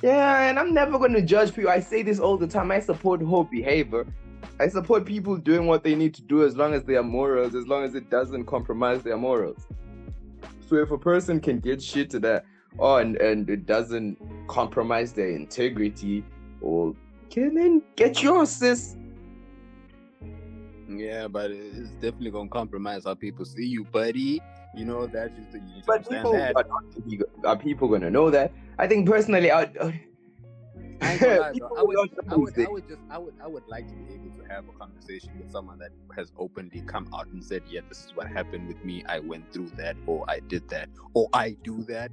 Yeah, 0.02 0.50
and 0.50 0.60
I'm 0.60 0.74
never 0.74 0.98
gonna 1.00 1.22
judge 1.22 1.54
people. 1.54 1.72
I 1.72 1.80
say 1.80 2.04
this 2.04 2.20
all 2.20 2.38
the 2.38 2.48
time. 2.48 2.72
I 2.72 2.80
support 2.80 3.22
whole 3.22 3.44
behavior. 3.46 4.06
I 4.60 4.68
support 4.68 5.06
people 5.06 5.38
doing 5.38 5.68
what 5.68 5.84
they 5.84 5.96
need 5.96 6.14
to 6.16 6.22
do 6.22 6.44
as 6.44 6.58
long 6.58 6.74
as 6.74 6.84
they 6.84 6.96
are 6.96 7.04
morals, 7.04 7.56
as 7.56 7.66
long 7.66 7.84
as 7.86 7.96
it 7.96 8.10
doesn't 8.10 8.46
compromise 8.46 9.02
their 9.04 9.18
morals. 9.18 9.66
So 10.68 10.76
if 10.76 10.92
a 10.92 10.98
person 10.98 11.40
can 11.40 11.60
get 11.60 11.82
shit 11.82 12.10
to 12.12 12.20
that, 12.20 12.46
oh, 12.78 12.98
and, 12.98 13.16
and 13.18 13.50
it 13.50 13.66
doesn't 13.66 14.18
compromise 14.48 15.14
their 15.14 15.30
integrity, 15.30 16.26
or 16.62 16.94
can 17.30 17.56
then 17.56 17.82
get 17.96 18.22
yours, 18.22 18.50
sis. 18.50 18.98
Yeah, 20.90 21.28
but 21.28 21.52
it's 21.52 21.92
definitely 22.02 22.32
gonna 22.32 22.50
compromise 22.50 23.04
how 23.06 23.14
people 23.14 23.46
see 23.46 23.66
you, 23.66 23.86
buddy. 23.86 24.42
You 24.76 24.86
know 24.86 25.08
that 25.08 25.32
you 25.38 25.62
need 25.62 25.84
But 25.88 26.10
people 26.10 26.36
are, 26.36 26.54
not- 26.54 27.46
are 27.46 27.58
people 27.58 27.88
gonna 27.88 28.12
know 28.12 28.30
that? 28.30 28.52
I 28.78 28.88
think 28.88 29.08
personally, 29.08 29.52
I. 29.52 30.04
I 31.02 31.16
lie. 31.16 31.54
I 31.78 31.84
would, 31.84 31.98
I 32.30 32.36
would. 32.36 32.60
I 32.60 32.70
would 32.70 32.88
just, 32.88 33.02
I 33.10 33.18
would, 33.18 33.34
I 33.44 33.48
would 33.48 33.68
like 33.68 33.88
to 33.88 33.96
be 33.96 34.14
able 34.14 34.32
to 34.38 34.44
have 34.50 34.68
a 34.68 34.72
conversation 34.74 35.32
with 35.40 35.52
someone 35.52 35.80
that 35.80 35.92
has 36.16 36.32
openly 36.38 36.82
come 36.82 37.08
out 37.14 37.28
and 37.28 37.44
said, 37.44 37.64
"Yeah, 37.70 37.82
this 37.88 38.00
is 38.06 38.16
what 38.16 38.28
happened 38.28 38.68
with 38.68 38.84
me. 38.84 39.04
I 39.08 39.20
went 39.20 39.52
through 39.54 39.72
that, 39.78 39.96
or 40.06 40.26
I 40.28 40.40
did 40.40 40.68
that, 40.70 40.90
or 41.14 41.30
I 41.34 41.56
do 41.64 41.84
that." 41.84 42.12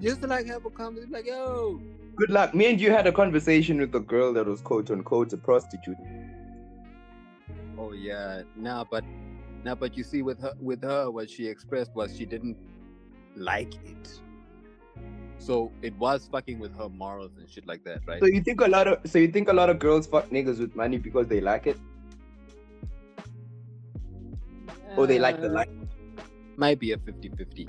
Just 0.00 0.22
to 0.22 0.26
like 0.26 0.46
have 0.46 0.64
a 0.64 0.70
conversation, 0.70 1.12
like, 1.12 1.26
"Yo, 1.26 1.80
Good 2.16 2.30
luck. 2.30 2.54
Me 2.54 2.70
and 2.70 2.80
you 2.80 2.92
had 2.92 3.06
a 3.08 3.12
conversation 3.12 3.78
with 3.78 3.94
a 3.94 4.00
girl 4.00 4.32
that 4.34 4.46
was 4.46 4.60
quote 4.60 4.90
unquote 4.90 5.32
a 5.32 5.36
prostitute. 5.36 5.96
oh 7.76 7.92
yeah, 7.92 8.42
nah, 8.56 8.84
but 8.84 9.04
Now, 9.64 9.74
but 9.74 9.96
you 9.96 10.04
see, 10.04 10.22
with 10.22 10.40
her, 10.40 10.52
with 10.60 10.82
her, 10.82 11.10
what 11.10 11.30
she 11.30 11.48
expressed 11.48 11.94
was 11.94 12.16
she 12.16 12.26
didn't 12.26 12.56
like 13.34 13.74
it. 13.86 14.20
So 15.38 15.72
it 15.82 15.94
was 15.98 16.28
fucking 16.30 16.58
with 16.58 16.76
her 16.78 16.88
morals 16.88 17.32
and 17.38 17.48
shit 17.50 17.66
like 17.66 17.84
that, 17.84 18.00
right? 18.06 18.20
So 18.20 18.26
you 18.26 18.40
think 18.40 18.60
a 18.60 18.66
lot 18.68 18.88
of 18.88 18.98
so 19.04 19.18
you 19.18 19.28
think 19.28 19.48
a 19.48 19.52
lot 19.52 19.68
of 19.70 19.78
girls 19.78 20.06
fuck 20.06 20.30
niggas 20.30 20.58
with 20.58 20.74
money 20.74 20.98
because 20.98 21.26
they 21.28 21.40
like 21.40 21.66
it? 21.66 21.78
Or 24.96 25.06
they 25.06 25.18
like 25.18 25.40
the 25.40 25.48
Uh, 25.48 25.52
life? 25.52 25.68
Might 26.56 26.78
be 26.78 26.92
a 26.92 26.96
50-50. 26.96 27.68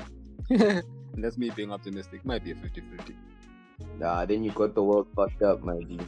And 0.52 0.84
That's 1.24 1.38
me 1.38 1.50
being 1.50 1.72
optimistic. 1.72 2.24
Might 2.24 2.44
be 2.44 2.52
a 2.52 2.56
50-50. 2.56 3.16
Nah, 4.00 4.26
then 4.26 4.44
you 4.44 4.52
got 4.52 4.76
the 4.76 4.84
world 4.84 5.08
fucked 5.16 5.42
up, 5.42 5.64
my 5.64 5.80
dude. 5.80 6.06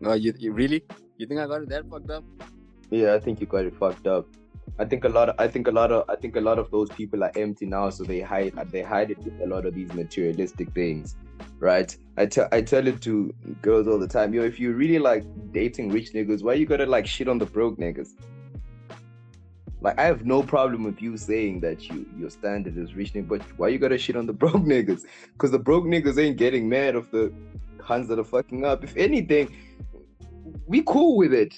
No, 0.00 0.14
you, 0.14 0.34
you 0.38 0.52
really? 0.52 0.82
You 1.18 1.26
think 1.26 1.40
I 1.40 1.46
got 1.46 1.62
it 1.62 1.68
that 1.68 1.88
fucked 1.88 2.10
up? 2.10 2.24
Yeah, 2.90 3.14
I 3.14 3.20
think 3.20 3.40
you 3.40 3.46
got 3.46 3.64
it 3.64 3.76
fucked 3.76 4.06
up. 4.06 4.26
I 4.78 4.84
think 4.84 5.04
a 5.04 5.08
lot 5.08 5.30
of 5.30 5.36
I 5.38 5.48
think 5.48 5.68
a 5.68 5.70
lot 5.70 5.90
of 5.90 6.04
I 6.08 6.16
think 6.16 6.36
a 6.36 6.40
lot 6.40 6.58
of 6.58 6.70
those 6.70 6.90
people 6.90 7.24
are 7.24 7.32
empty 7.34 7.64
now, 7.64 7.88
so 7.90 8.04
they 8.04 8.20
hide 8.20 8.52
they 8.70 8.82
hide 8.82 9.10
it 9.10 9.18
with 9.18 9.40
a 9.40 9.46
lot 9.46 9.64
of 9.64 9.74
these 9.74 9.92
materialistic 9.94 10.70
things, 10.72 11.16
right? 11.58 11.96
I 12.18 12.26
tell 12.26 12.48
I 12.52 12.60
tell 12.60 12.86
it 12.86 13.00
to 13.02 13.34
girls 13.62 13.88
all 13.88 13.98
the 13.98 14.08
time. 14.08 14.34
Yo, 14.34 14.42
if 14.42 14.60
you 14.60 14.72
really 14.72 14.98
like 14.98 15.24
dating 15.52 15.90
rich 15.90 16.12
niggas, 16.12 16.42
why 16.42 16.54
you 16.54 16.66
gotta 16.66 16.84
like 16.84 17.06
shit 17.06 17.26
on 17.26 17.38
the 17.38 17.46
broke 17.46 17.78
niggas? 17.78 18.10
Like 19.80 19.98
I 19.98 20.04
have 20.04 20.26
no 20.26 20.42
problem 20.42 20.84
with 20.84 21.00
you 21.00 21.16
saying 21.16 21.60
that 21.60 21.88
you 21.88 22.04
your 22.18 22.28
standard 22.28 22.76
is 22.76 22.94
rich 22.94 23.14
nigga, 23.14 23.28
but 23.28 23.42
why 23.56 23.68
you 23.68 23.78
gotta 23.78 23.96
shit 23.96 24.16
on 24.16 24.26
the 24.26 24.32
broke 24.44 24.56
niggas? 24.56 25.06
Because 25.32 25.52
the 25.52 25.58
broke 25.58 25.84
niggas 25.84 26.18
ain't 26.18 26.36
getting 26.36 26.68
mad 26.68 26.96
of 26.96 27.10
the 27.10 27.32
cons 27.78 28.08
that 28.08 28.18
are 28.18 28.24
fucking 28.24 28.64
up. 28.66 28.84
If 28.84 28.94
anything, 28.96 29.56
we 30.66 30.82
cool 30.82 31.16
with 31.16 31.32
it. 31.32 31.54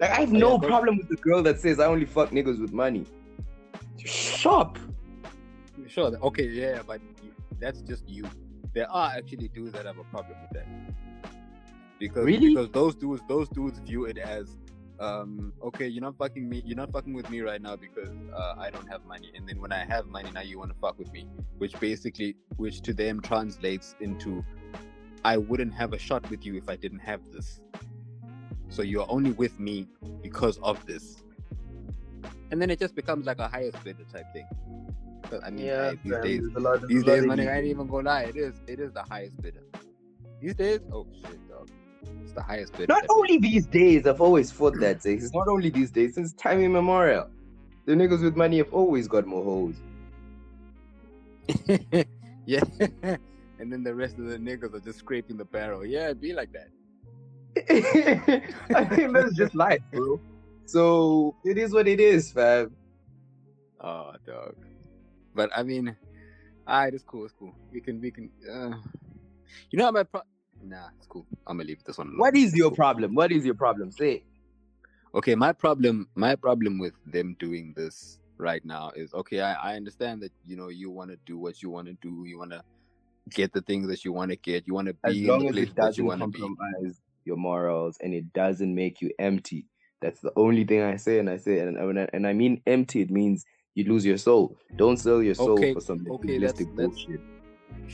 Like 0.00 0.10
I 0.10 0.20
have 0.20 0.32
Oh, 0.32 0.36
no 0.38 0.58
yeah, 0.62 0.68
problem 0.68 0.96
with 0.98 1.08
the 1.08 1.16
girl 1.16 1.42
that 1.42 1.60
says 1.60 1.78
I 1.78 1.86
only 1.86 2.06
fuck 2.06 2.30
niggas 2.30 2.60
with 2.60 2.72
money. 2.72 3.04
Shop. 4.04 4.78
Sure. 5.86 6.16
Okay, 6.22 6.46
yeah, 6.48 6.80
but 6.86 7.00
that's 7.58 7.80
just 7.82 8.08
you. 8.08 8.24
There 8.74 8.90
are 8.90 9.10
actually 9.16 9.48
dudes 9.48 9.72
that 9.72 9.84
have 9.86 9.98
a 9.98 10.04
problem 10.04 10.36
with 10.42 10.50
that. 10.52 10.66
Because 11.98 12.24
Really? 12.24 12.48
because 12.54 12.70
those 12.70 12.94
dudes 12.94 13.22
those 13.28 13.48
dudes 13.50 13.78
view 13.80 14.06
it 14.06 14.16
as 14.16 14.56
um 15.00 15.52
okay, 15.62 15.86
you're 15.86 16.00
not 16.02 16.16
fucking 16.16 16.48
me 16.48 16.62
you're 16.64 16.76
not 16.76 16.90
fucking 16.92 17.12
with 17.12 17.28
me 17.28 17.40
right 17.40 17.60
now 17.60 17.76
because 17.76 18.10
uh, 18.34 18.54
I 18.56 18.70
don't 18.70 18.86
have 18.88 19.04
money. 19.04 19.30
And 19.34 19.46
then 19.48 19.60
when 19.60 19.72
I 19.72 19.84
have 19.84 20.06
money 20.06 20.30
now 20.30 20.40
you 20.40 20.58
want 20.58 20.70
to 20.72 20.78
fuck 20.78 20.98
with 20.98 21.12
me. 21.12 21.26
Which 21.58 21.78
basically 21.78 22.36
which 22.56 22.80
to 22.82 22.94
them 22.94 23.20
translates 23.20 23.94
into 24.00 24.42
I 25.24 25.36
wouldn't 25.36 25.74
have 25.74 25.92
a 25.92 25.98
shot 25.98 26.28
with 26.30 26.46
you 26.46 26.56
if 26.56 26.68
I 26.70 26.76
didn't 26.76 27.00
have 27.00 27.20
this. 27.32 27.60
So 28.70 28.82
you're 28.82 29.06
only 29.08 29.32
with 29.32 29.58
me 29.60 29.86
because 30.22 30.58
of 30.62 30.84
this. 30.86 31.22
And 32.50 32.60
then 32.60 32.70
it 32.70 32.78
just 32.78 32.94
becomes 32.94 33.26
like 33.26 33.38
a 33.38 33.48
highest 33.48 33.82
bidder 33.84 34.04
type 34.12 34.26
thing. 34.32 34.46
'Cause, 35.24 35.40
I 35.44 35.50
mean, 35.50 35.66
hey, 35.66 35.98
these 36.02 36.18
days, 36.22 36.42
these 36.88 37.04
days, 37.04 37.24
money, 37.24 37.46
I 37.48 37.58
ain't 37.58 37.66
even 37.66 37.86
gonna 37.86 38.08
lie. 38.08 38.22
It 38.22 38.36
is, 38.36 38.54
it 38.66 38.80
is 38.80 38.92
the 38.92 39.02
highest 39.02 39.40
bidder. 39.40 39.62
These 40.40 40.54
days, 40.54 40.80
oh 40.92 41.06
shit, 41.24 41.48
dog, 41.48 41.68
it's 42.22 42.32
the 42.32 42.42
highest 42.42 42.72
bidder. 42.72 42.86
Not 42.88 43.04
only 43.10 43.38
these 43.38 43.66
days, 43.66 44.06
I've 44.06 44.20
always 44.20 44.50
thought 44.50 44.80
that. 44.80 45.02
Say, 45.02 45.14
it's 45.14 45.32
not 45.34 45.46
only 45.48 45.70
these 45.70 45.90
days, 45.92 46.14
since 46.14 46.32
time 46.32 46.60
immemorial. 46.60 47.28
The 47.86 47.92
niggas 47.92 48.22
with 48.22 48.36
money 48.36 48.58
have 48.58 48.72
always 48.72 49.06
got 49.06 49.26
more 49.26 49.44
hoes. 49.44 49.76
yeah, 52.46 52.62
and 53.58 53.72
then 53.72 53.82
the 53.84 53.94
rest 53.94 54.18
of 54.18 54.26
the 54.26 54.38
niggas 54.38 54.74
are 54.74 54.80
just 54.80 54.98
scraping 54.98 55.36
the 55.36 55.44
barrel. 55.44 55.84
Yeah, 55.84 56.06
it'd 56.06 56.20
be 56.20 56.32
like 56.32 56.52
that. 56.52 56.70
I 58.74 58.84
think 58.84 59.12
that's 59.12 59.34
just 59.34 59.54
life, 59.54 59.80
bro. 59.92 60.20
So 60.66 61.34
it 61.44 61.58
is 61.58 61.72
what 61.72 61.88
it 61.88 62.00
is, 62.00 62.32
fam. 62.32 62.76
Oh, 63.80 64.12
dog. 64.26 64.54
But 65.34 65.50
I 65.56 65.62
mean, 65.62 65.96
alright, 66.68 66.94
it's 66.94 67.04
cool. 67.04 67.24
It's 67.24 67.34
cool. 67.38 67.54
We 67.72 67.80
can, 67.80 68.00
we 68.00 68.10
can. 68.10 68.30
Uh, 68.50 68.76
you 69.70 69.78
know, 69.78 69.90
my 69.90 70.04
pro. 70.04 70.22
Nah, 70.62 70.88
it's 70.98 71.06
cool. 71.06 71.26
I'm 71.46 71.56
gonna 71.56 71.68
leave 71.68 71.82
this 71.84 71.98
one 71.98 72.08
alone. 72.08 72.18
What 72.18 72.36
is 72.36 72.54
your 72.54 72.70
cool. 72.70 72.76
problem? 72.76 73.14
What 73.14 73.32
is 73.32 73.44
your 73.44 73.54
problem? 73.54 73.90
Say 73.90 74.12
it. 74.12 74.24
okay 75.14 75.34
my 75.34 75.52
problem 75.52 76.08
my 76.14 76.36
problem 76.36 76.78
with 76.78 76.94
them 77.06 77.36
doing 77.38 77.72
this 77.76 78.18
right 78.38 78.64
now 78.64 78.90
is 78.94 79.12
okay 79.12 79.40
i, 79.40 79.72
I 79.72 79.76
understand 79.76 80.22
that 80.22 80.32
you 80.46 80.56
know 80.56 80.68
you 80.68 80.90
want 80.90 81.10
to 81.10 81.18
do 81.26 81.36
what 81.38 81.62
you 81.62 81.70
want 81.70 81.88
to 81.88 81.94
do 82.00 82.24
you 82.26 82.38
want 82.38 82.52
to 82.52 82.62
get 83.30 83.52
the 83.52 83.60
things 83.62 83.88
that 83.88 84.04
you 84.04 84.12
want 84.12 84.30
to 84.30 84.36
get 84.36 84.66
you 84.66 84.74
want 84.74 84.88
to 84.88 84.96
As 85.04 85.14
be 85.14 85.28
in 85.28 85.38
the 85.38 85.48
as 85.48 85.52
place 85.52 85.68
that 85.76 85.96
you 85.98 86.04
want 86.04 86.20
to 86.20 86.28
be 86.28 86.42
your 87.30 87.38
morals 87.50 87.96
and 88.02 88.12
it 88.12 88.26
doesn't 88.32 88.74
make 88.74 89.00
you 89.02 89.10
empty. 89.18 89.66
That's 90.02 90.20
the 90.20 90.32
only 90.44 90.64
thing 90.64 90.82
I 90.82 90.96
say, 90.96 91.18
and 91.20 91.28
I 91.30 91.36
say, 91.36 91.60
and 91.60 91.76
and 91.76 92.00
I, 92.00 92.08
and 92.12 92.26
I 92.26 92.32
mean 92.32 92.60
empty. 92.66 93.00
It 93.06 93.10
means 93.10 93.44
you 93.76 93.84
lose 93.92 94.04
your 94.04 94.18
soul. 94.18 94.44
Don't 94.82 94.96
sell 95.06 95.22
your 95.22 95.34
soul 95.46 95.58
Okay, 95.58 95.72
for 95.74 95.80
some 95.88 95.98
okay, 96.10 96.38
that's- 96.38 96.58
that's- 96.58 96.76
bullshit. 96.76 97.20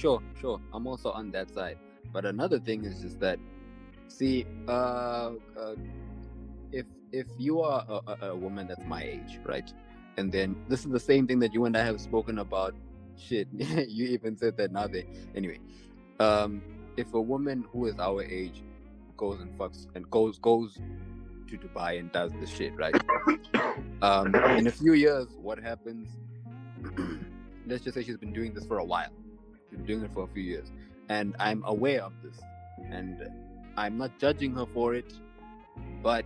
sure 0.02 0.20
sure 0.40 0.58
i'm 0.74 0.86
also 0.86 1.10
on 1.20 1.30
that 1.36 1.48
side 1.58 1.78
but 2.14 2.22
another 2.34 2.58
thing 2.68 2.80
is 2.88 2.96
just 3.04 3.18
that 3.20 3.38
see 4.08 4.36
uh, 4.68 5.30
uh 5.62 5.74
if 6.80 6.86
if 7.20 7.26
you 7.38 7.54
are 7.70 7.82
a, 7.94 7.98
a, 8.12 8.16
a 8.32 8.36
woman 8.44 8.64
that's 8.70 8.86
my 8.96 9.02
age 9.16 9.32
right 9.52 9.68
and 10.18 10.26
then 10.36 10.48
this 10.70 10.80
is 10.86 10.90
the 10.98 11.04
same 11.12 11.24
thing 11.28 11.38
that 11.44 11.52
you 11.56 11.64
and 11.68 11.76
i 11.76 11.84
have 11.90 12.00
spoken 12.10 12.36
about 12.46 12.74
shit 13.26 13.48
you 13.98 14.04
even 14.16 14.36
said 14.42 14.54
that 14.60 14.70
now 14.78 14.86
they 14.94 15.04
anyway 15.40 15.58
um 16.20 16.62
if 17.02 17.08
a 17.14 17.20
woman 17.34 17.58
who 17.72 17.80
is 17.90 17.96
our 18.08 18.22
age 18.40 18.58
goes 19.16 19.40
and 19.40 19.56
fucks 19.58 19.86
and 19.94 20.10
goes 20.10 20.38
goes 20.38 20.78
to 21.48 21.56
dubai 21.58 21.98
and 21.98 22.12
does 22.12 22.32
this 22.40 22.50
shit 22.50 22.74
right? 22.76 22.94
Um 24.02 24.34
in 24.34 24.66
a 24.66 24.70
few 24.70 24.92
years 24.92 25.28
what 25.40 25.58
happens 25.58 26.08
let's 27.66 27.82
just 27.84 27.94
say 27.94 28.02
she's 28.02 28.16
been 28.16 28.32
doing 28.32 28.52
this 28.52 28.64
for 28.66 28.78
a 28.78 28.84
while. 28.84 29.10
She's 29.68 29.78
been 29.78 29.86
doing 29.86 30.02
it 30.02 30.12
for 30.12 30.24
a 30.24 30.28
few 30.28 30.42
years. 30.42 30.70
And 31.08 31.34
i'm 31.38 31.62
aware 31.64 32.02
of 32.02 32.12
this. 32.22 32.38
And 32.90 33.28
i'm 33.76 33.96
not 33.96 34.18
judging 34.18 34.54
her 34.54 34.66
for 34.66 34.94
it. 34.94 35.12
But 36.02 36.24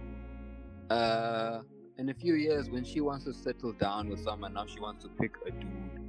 uh 0.90 1.60
in 1.98 2.08
a 2.08 2.14
few 2.14 2.34
years 2.34 2.70
when 2.70 2.82
she 2.82 3.00
wants 3.00 3.24
to 3.26 3.32
settle 3.32 3.72
down 3.72 4.08
with 4.08 4.20
someone 4.20 4.54
now 4.54 4.64
she 4.66 4.80
wants 4.80 5.04
to 5.04 5.10
pick 5.20 5.32
a 5.46 5.50
dude 5.50 6.00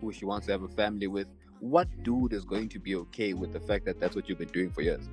who 0.00 0.12
she 0.12 0.24
wants 0.24 0.46
to 0.46 0.52
have 0.52 0.62
a 0.62 0.68
family 0.68 1.08
with 1.08 1.26
what 1.58 1.88
dude 2.04 2.32
is 2.32 2.44
going 2.44 2.68
to 2.68 2.78
be 2.78 2.94
okay 2.94 3.34
with 3.34 3.52
the 3.52 3.58
fact 3.58 3.84
that 3.84 3.98
that's 3.98 4.14
what 4.14 4.28
you've 4.28 4.38
been 4.38 4.48
doing 4.48 4.70
for 4.70 4.82
years 4.82 5.08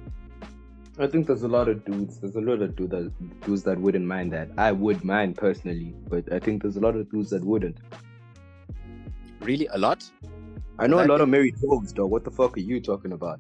I 1.00 1.08
think 1.08 1.28
there's 1.28 1.44
a 1.44 1.48
lot 1.48 1.68
of 1.70 1.84
dudes. 1.86 2.20
There's 2.20 2.36
a 2.36 2.42
lot 2.42 2.62
of 2.62 2.76
dudes 2.76 2.92
that, 2.92 3.42
dudes 3.42 3.64
that 3.64 3.80
wouldn't 3.80 4.06
mind 4.06 4.34
that. 4.34 4.50
I 4.58 4.72
would 4.72 5.04
mind 5.04 5.38
personally, 5.38 5.96
but 6.10 6.32
I 6.32 6.40
think 6.40 6.62
there's 6.62 6.78
a 6.78 6.82
lot 6.82 6.96
of 6.96 7.10
dudes 7.10 7.30
that 7.32 7.44
wouldn't. 7.44 7.78
really 9.42 9.68
a 9.68 9.78
lot 9.78 10.04
I 10.78 10.88
know 10.88 10.98
a 10.98 10.98
lot 10.98 11.04
Exactly. 11.04 11.24
of 11.24 11.30
married 11.30 11.58
folks, 11.58 11.92
dog. 11.92 12.10
What 12.12 12.24
the 12.24 12.32
fuck 12.32 12.58
are 12.58 12.60
you 12.60 12.80
talking 12.82 13.14
about? 13.14 13.40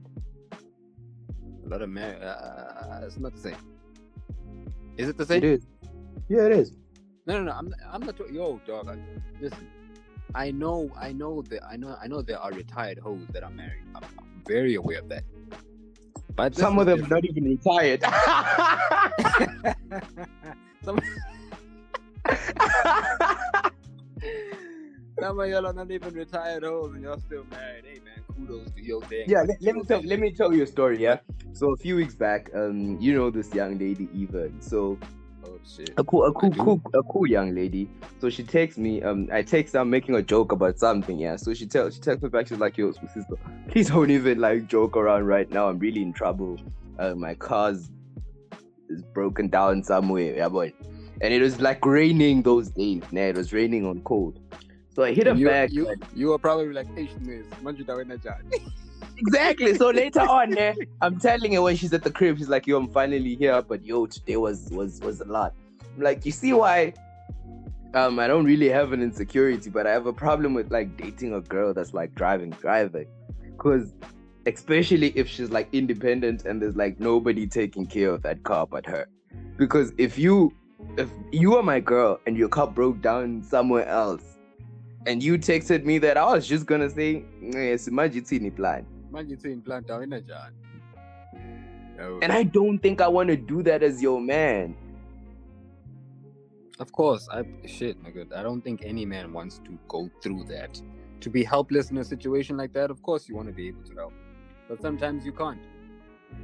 a 1.66 1.70
lot 1.70 1.82
of 1.82 1.90
married. 1.90 2.22
uh, 2.22 3.02
it's 3.04 3.18
not 3.18 3.34
the 3.34 3.40
same 3.40 3.56
is 4.98 5.10
it 5.10 5.18
the 5.18 5.26
same 5.26 5.44
is. 5.44 5.66
Yeah, 6.30 6.46
it 6.46 6.52
is. 6.52 6.74
No, 7.26 7.38
no, 7.38 7.44
no. 7.44 7.52
I'm, 7.52 7.74
I'm 7.92 8.02
not. 8.02 8.18
Yo, 8.32 8.60
dog. 8.68 8.90
I, 8.90 8.98
listen, 9.42 9.68
I 10.36 10.52
know, 10.52 10.92
I 10.98 11.12
know 11.14 11.42
that, 11.44 11.64
I 11.64 11.76
know, 11.78 11.96
I 12.02 12.08
know 12.08 12.22
there 12.22 12.40
are 12.40 12.52
retired 12.52 13.00
hoes 13.00 13.26
that 13.32 13.44
are 13.44 13.50
married. 13.52 13.84
I'm, 13.96 14.04
I'm 14.04 14.44
very 14.48 14.76
aware 14.76 15.00
of 15.00 15.10
that. 15.10 15.24
But 16.36 16.56
Some 16.56 16.80
of 16.80 16.86
them 16.86 17.08
not 17.10 17.24
even 17.26 17.44
retired. 17.44 18.02
some, 20.84 21.00
some 25.20 25.40
of 25.40 25.50
y'all 25.50 25.68
are 25.68 25.74
not 25.74 25.92
even 25.92 26.14
retired 26.14 26.64
hoes, 26.64 26.94
and 26.94 27.04
y'all 27.04 27.20
still 27.20 27.46
married. 27.52 27.86
Hey, 27.86 28.00
man, 28.04 28.24
kudos 28.36 28.72
to 28.72 28.82
your 28.82 29.02
thing. 29.04 29.26
yeah, 29.28 29.42
let, 29.42 29.62
let 29.62 29.76
me 29.76 29.84
tell 29.84 30.02
let 30.02 30.20
me 30.20 30.32
tell 30.32 30.54
you 30.54 30.64
a 30.64 30.68
story. 30.68 31.02
Yeah. 31.02 31.20
So 31.54 31.74
a 31.74 31.78
few 31.78 31.96
weeks 31.96 32.16
back, 32.16 32.50
um, 32.56 32.98
you 33.00 33.14
know 33.14 33.30
this 33.30 33.54
young 33.54 33.78
lady 33.78 34.08
Eva. 34.14 34.50
So 34.60 34.98
shit. 35.68 35.92
a 35.98 36.04
cool, 36.04 36.24
a 36.24 36.30
I 36.30 36.34
cool, 36.34 36.52
cool, 36.52 36.82
a 36.94 37.04
cool 37.04 37.28
young 37.28 37.54
lady. 37.56 37.90
So 38.20 38.30
she 38.30 38.44
texts 38.44 38.78
me. 38.78 39.02
Um, 39.02 39.30
I 39.32 39.42
text 39.42 39.74
her 39.74 39.80
I'm 39.80 39.90
making 39.90 40.16
a 40.16 40.22
joke 40.22 40.52
about 40.52 40.78
something. 40.80 41.18
Yeah. 41.20 41.36
So 41.36 41.54
she 41.54 41.66
tells, 41.66 41.96
she 41.96 42.02
texts 42.02 42.24
me 42.24 42.30
back. 42.30 42.48
She's 42.48 42.60
like, 42.60 42.78
"Yo, 42.78 42.92
sister, 42.92 43.36
please 43.70 43.90
don't 43.90 44.12
even 44.12 44.40
like 44.40 44.68
joke 44.68 44.98
around 44.98 45.26
right 45.26 45.50
now. 45.50 45.68
I'm 45.70 45.80
really 45.80 46.02
in 46.02 46.14
trouble. 46.14 46.58
Uh, 47.00 47.16
my 47.16 47.34
car's 47.36 47.90
is 48.90 49.02
broken 49.14 49.50
down 49.50 49.84
somewhere. 49.84 50.36
Yeah, 50.36 50.50
boy. 50.50 50.74
And 51.22 51.34
it 51.34 51.42
was 51.42 51.60
like 51.62 51.86
raining 51.86 52.42
those 52.42 52.70
days. 52.70 53.04
Nah, 53.12 53.22
it 53.22 53.36
was 53.38 53.54
raining 53.54 53.86
on 53.86 54.02
cold. 54.02 54.40
So 54.94 55.04
I 55.04 55.14
hit 55.14 55.28
her 55.28 55.34
you, 55.34 55.48
back. 55.48 55.72
you, 55.72 55.86
like, 55.86 56.00
you 56.14 56.28
were 56.28 56.38
probably 56.38 56.74
like, 56.74 56.88
"Hey, 56.96 57.08
Shmiz, 57.08 57.46
manju 57.64 57.86
dawe 57.86 58.04
na 58.04 58.16
jani." 58.24 58.58
Exactly. 59.18 59.76
So 59.76 59.90
later 59.90 60.22
on, 60.22 60.58
eh, 60.58 60.74
I'm 61.02 61.20
telling 61.20 61.54
her 61.54 61.62
when 61.62 61.76
she's 61.76 61.94
at 61.94 62.04
the 62.04 62.12
crib, 62.12 62.38
she's 62.38 62.50
like, 62.50 62.68
"Yo, 62.68 62.78
I'm 62.78 62.88
finally 62.88 63.36
here, 63.36 63.62
but 63.62 63.84
yo, 63.84 64.06
today 64.06 64.38
was 64.38 64.70
was 64.72 65.00
was 65.02 65.22
a 65.22 65.26
lot." 65.26 65.54
I'm 65.96 66.04
like, 66.04 66.26
you 66.26 66.32
see 66.32 66.54
why? 66.54 66.94
Um, 67.94 68.20
I 68.20 68.28
don't 68.28 68.46
really 68.46 68.70
have 68.70 68.94
an 68.94 69.02
insecurity, 69.02 69.70
but 69.70 69.86
I 69.86 69.92
have 69.92 70.06
a 70.06 70.14
problem 70.14 70.54
with 70.54 70.72
like 70.72 70.96
dating 70.96 71.34
a 71.34 71.42
girl 71.42 71.74
that's 71.74 71.94
like 71.94 72.16
driving, 72.16 72.52
driving, 72.52 73.08
because 73.46 73.94
especially 74.46 75.10
if 75.16 75.28
she's 75.28 75.52
like 75.52 75.68
independent 75.74 76.46
and 76.46 76.62
there's 76.62 76.76
like 76.76 77.00
nobody 77.00 77.46
taking 77.46 77.86
care 77.86 78.10
of 78.10 78.22
that 78.24 78.44
car 78.44 78.66
but 78.66 78.86
her. 78.86 79.08
Because 79.58 79.92
if 79.98 80.18
you 80.18 80.54
if 80.98 81.10
you 81.32 81.56
are 81.58 81.64
my 81.64 81.80
girl 81.80 82.20
and 82.26 82.38
your 82.38 82.50
car 82.50 82.68
broke 82.68 83.02
down 83.02 83.44
somewhere 83.44 83.88
else, 83.88 84.24
and 85.06 85.22
you 85.22 85.38
texted 85.38 85.84
me 85.84 85.98
that, 86.00 86.18
I 86.18 86.26
was 86.34 86.48
just 86.48 86.66
gonna 86.66 86.90
say, 86.90 87.24
yes, 87.42 87.88
imagine 89.12 89.12
plan. 89.12 89.24
manje 89.28 89.36
uthi 89.36 89.52
implant 89.52 89.90
awena 89.90 90.20
njani 90.20 90.56
Yabo. 91.98 92.24
And 92.24 92.32
I 92.32 92.44
don't 92.44 92.80
think 92.80 93.02
I 93.02 93.08
want 93.08 93.30
to 93.30 93.38
do 93.38 93.64
that 93.64 93.84
as 93.84 94.02
your 94.02 94.22
man. 94.22 94.76
Of 96.80 96.92
course, 96.92 97.28
I 97.32 97.44
shit, 97.68 98.02
nigga. 98.04 98.34
I 98.34 98.42
don't 98.42 98.62
think 98.62 98.84
any 98.84 99.06
man 99.06 99.34
wants 99.34 99.60
to 99.66 99.78
go 99.88 100.10
through 100.22 100.46
that. 100.46 100.82
To 101.22 101.30
be 101.30 101.44
helpless 101.44 101.92
in 101.92 101.98
a 101.98 102.04
situation 102.04 102.58
like 102.58 102.74
that, 102.74 102.90
of 102.90 103.04
course 103.04 103.30
you 103.30 103.36
want 103.36 103.48
to 103.48 103.54
be 103.54 103.68
able 103.68 103.84
to 103.84 103.96
help. 103.96 104.14
But 104.68 104.82
sometimes 104.82 105.26
you 105.26 105.34
can't. 105.34 105.62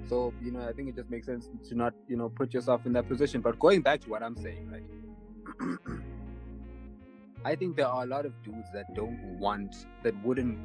So, 0.08 0.34
you 0.44 0.52
know, 0.52 0.62
I 0.62 0.74
think 0.74 0.90
it 0.90 0.96
just 0.96 1.10
makes 1.10 1.26
sense 1.26 1.50
to 1.70 1.76
not, 1.76 1.94
you 2.08 2.18
know, 2.18 2.30
put 2.30 2.54
yourself 2.54 2.86
in 2.86 2.94
that 2.94 3.08
position. 3.08 3.42
But 3.42 3.58
going 3.58 3.82
back 3.82 4.02
to 4.02 4.10
what 4.10 4.22
I'm 4.22 4.36
saying, 4.36 4.70
right? 4.70 5.80
I 7.46 7.56
think 7.56 7.78
there 7.78 7.88
are 7.88 8.04
a 8.04 8.06
lot 8.06 8.26
of 8.26 8.34
dudes 8.44 8.68
that 8.74 8.94
don't 8.94 9.40
want 9.40 9.88
that 10.04 10.14
wouldn't 10.24 10.60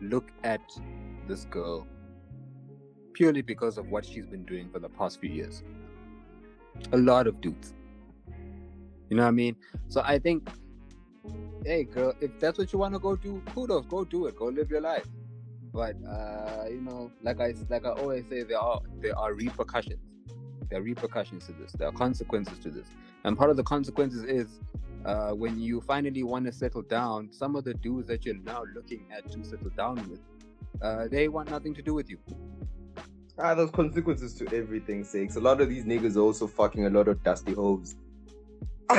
look 0.00 0.30
at 0.44 0.60
this 1.26 1.44
girl 1.46 1.86
purely 3.12 3.42
because 3.42 3.78
of 3.78 3.90
what 3.90 4.04
she's 4.04 4.26
been 4.26 4.44
doing 4.44 4.68
for 4.70 4.78
the 4.78 4.88
past 4.88 5.20
few 5.20 5.30
years. 5.30 5.62
A 6.92 6.96
lot 6.96 7.26
of 7.26 7.40
dudes. 7.40 7.74
You 9.08 9.16
know 9.16 9.22
what 9.22 9.28
I 9.28 9.32
mean? 9.32 9.56
So 9.88 10.02
I 10.04 10.18
think, 10.18 10.48
hey, 11.64 11.84
girl, 11.84 12.12
if 12.20 12.38
that's 12.38 12.58
what 12.58 12.72
you 12.72 12.78
want 12.78 12.94
to 12.94 12.98
go 12.98 13.16
do, 13.16 13.42
kudos, 13.54 13.86
go 13.86 14.04
do 14.04 14.26
it, 14.26 14.36
go 14.36 14.46
live 14.46 14.70
your 14.70 14.80
life. 14.80 15.06
But 15.72 15.96
uh, 16.06 16.64
you 16.68 16.80
know, 16.80 17.10
like 17.22 17.40
I 17.40 17.54
like 17.68 17.84
I 17.84 17.90
always 17.90 18.24
say, 18.30 18.42
there 18.42 18.58
are 18.58 18.80
there 19.00 19.18
are 19.18 19.34
repercussions. 19.34 20.00
There 20.70 20.80
are 20.80 20.82
repercussions 20.82 21.46
to 21.46 21.52
this. 21.52 21.72
There 21.72 21.86
are 21.86 21.92
consequences 21.92 22.58
to 22.60 22.70
this, 22.70 22.86
and 23.24 23.36
part 23.36 23.50
of 23.50 23.56
the 23.56 23.62
consequences 23.62 24.24
is 24.24 24.58
uh, 25.04 25.32
when 25.32 25.60
you 25.60 25.80
finally 25.80 26.22
want 26.22 26.46
to 26.46 26.52
settle 26.52 26.82
down. 26.82 27.30
Some 27.30 27.56
of 27.56 27.64
the 27.64 27.74
dudes 27.74 28.08
that 28.08 28.24
you're 28.24 28.36
now 28.36 28.64
looking 28.74 29.06
at 29.14 29.30
to 29.32 29.44
settle 29.44 29.70
down 29.76 29.96
with, 30.08 30.20
uh, 30.82 31.08
they 31.08 31.28
want 31.28 31.50
nothing 31.50 31.74
to 31.74 31.82
do 31.82 31.94
with 31.94 32.08
you. 32.10 32.18
Ah, 33.38 33.54
there's 33.54 33.70
consequences 33.70 34.34
to 34.34 34.46
everything, 34.54 35.04
sakes. 35.04 35.36
A 35.36 35.40
lot 35.40 35.60
of 35.60 35.68
these 35.68 35.84
niggas 35.84 36.16
are 36.16 36.20
also 36.20 36.46
fucking 36.46 36.86
a 36.86 36.90
lot 36.90 37.08
of 37.08 37.22
dusty 37.22 37.52
hoes. 37.52 37.96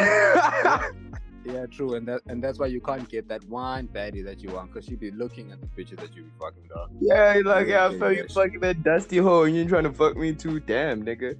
Yeah, 1.45 1.65
true, 1.65 1.93
and 1.95 2.05
that 2.09 2.21
and 2.27 2.43
that's 2.43 2.59
why 2.59 2.65
you 2.65 2.81
can't 2.81 3.07
get 3.07 3.29
that 3.29 3.41
one 3.45 3.87
baddie 3.87 4.23
that 4.25 4.43
you 4.43 4.49
want, 4.49 4.73
cause 4.73 4.83
she 4.83 4.95
be 4.95 5.11
looking 5.11 5.49
at 5.51 5.61
the 5.61 5.67
bitches 5.67 5.95
that 6.01 6.13
you 6.13 6.23
be 6.23 6.29
fucking 6.37 6.67
dog. 6.67 6.91
yeah, 6.99 7.35
he's 7.35 7.45
like, 7.45 7.67
yeah, 7.67 7.87
I 7.87 7.91
Yeah, 7.93 7.99
feel 7.99 8.11
you 8.11 8.27
fucking 8.27 8.59
that 8.59 8.83
dusty 8.83 9.17
hoe 9.17 9.43
and 9.43 9.55
you 9.55 9.61
ain't 9.61 9.69
trying 9.69 9.85
to 9.85 9.93
fuck 9.93 10.17
me 10.17 10.33
too. 10.33 10.59
Damn, 10.59 11.05
nigga. 11.05 11.37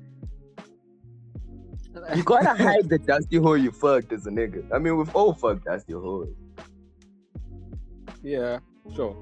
You 2.16 2.24
gotta 2.24 2.54
hide 2.64 2.88
the 2.88 3.00
dusty 3.00 3.36
hole 3.38 3.58
you 3.58 3.72
fucked 3.72 4.14
as 4.14 4.26
a 4.28 4.30
nigga. 4.30 4.64
I 4.74 4.80
mean, 4.80 4.98
we've 4.98 5.14
all 5.14 5.34
fucked 5.34 5.66
dusty 5.66 5.92
hoes. 5.92 6.30
Yeah, 8.22 8.60
sure. 8.96 9.18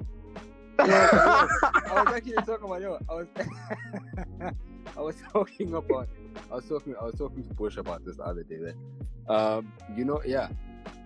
I 0.80 2.04
was 2.06 2.08
actually 2.16 2.34
talking 2.34 2.66
about 2.66 2.82
yo. 2.82 3.00
I 3.10 3.14
was 3.14 3.28
I 4.98 5.02
was 5.02 5.16
talking 5.32 5.74
about 5.74 6.08
I 6.52 6.56
was 6.56 6.66
talking 6.66 6.96
I 7.00 7.06
was 7.06 7.16
talking 7.16 7.44
to 7.44 7.54
Bush 7.54 7.78
about 7.78 8.06
this 8.06 8.18
the 8.18 8.24
other 8.24 8.44
day. 8.44 8.58
That 8.58 9.34
um 9.34 9.72
you 9.96 10.06
know 10.06 10.22
yeah 10.26 10.50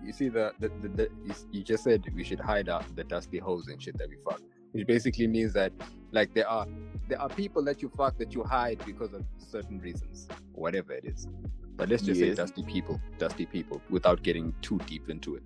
you 0.03 0.13
see 0.13 0.29
the 0.29 0.53
the, 0.60 0.69
the, 0.82 0.88
the 0.89 1.10
you, 1.25 1.34
you 1.51 1.63
just 1.63 1.84
said 1.84 2.03
we 2.15 2.23
should 2.23 2.39
hide 2.39 2.69
out 2.69 2.84
the 2.95 3.03
dusty 3.03 3.38
holes 3.38 3.67
and 3.67 3.82
shit 3.82 3.97
that 3.97 4.10
we 4.10 4.17
fuck, 4.23 4.41
which 4.71 4.88
basically 4.88 5.27
means 5.27 5.53
that 5.53 5.71
like 6.12 6.34
there 6.34 6.47
are 6.47 6.67
there 7.08 7.21
are 7.21 7.29
people 7.29 7.63
that 7.63 7.82
you 7.82 7.89
fuck 7.95 8.17
that 8.17 8.34
you 8.34 8.43
hide 8.43 8.79
because 8.86 9.13
of 9.13 9.23
certain 9.38 9.79
reasons, 9.79 10.27
whatever 10.53 10.93
it 10.93 11.05
is. 11.05 11.27
But 11.75 11.89
let's 11.89 12.03
just 12.03 12.19
say 12.19 12.34
dusty 12.34 12.63
people, 12.63 12.99
dusty 13.17 13.45
people, 13.45 13.82
without 13.89 14.21
getting 14.21 14.53
too 14.62 14.79
deep 14.86 15.10
into 15.10 15.36
it. 15.36 15.43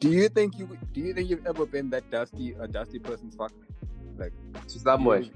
Do 0.00 0.10
you 0.10 0.28
think 0.28 0.58
you 0.58 0.78
do 0.92 1.00
you 1.00 1.14
think 1.14 1.30
you've 1.30 1.46
ever 1.46 1.66
been 1.66 1.90
that 1.90 2.10
dusty 2.10 2.54
a 2.60 2.68
dusty 2.68 2.98
person's 2.98 3.34
fuck? 3.34 3.52
Like 4.16 4.32
To 4.68 4.78
someone. 4.78 5.30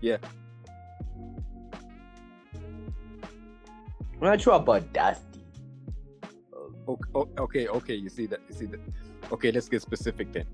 Yeah. 0.00 0.18
I'm 4.20 4.28
not 4.28 4.40
sure 4.40 4.54
about 4.54 4.92
dusty. 4.92 5.40
Okay, 6.88 7.10
okay, 7.38 7.68
okay. 7.68 7.94
You 7.94 8.08
see 8.08 8.26
that? 8.26 8.40
You 8.48 8.54
see 8.54 8.66
that? 8.66 8.80
Okay, 9.32 9.50
let's 9.50 9.68
get 9.68 9.82
specific 9.82 10.32
then. 10.32 10.46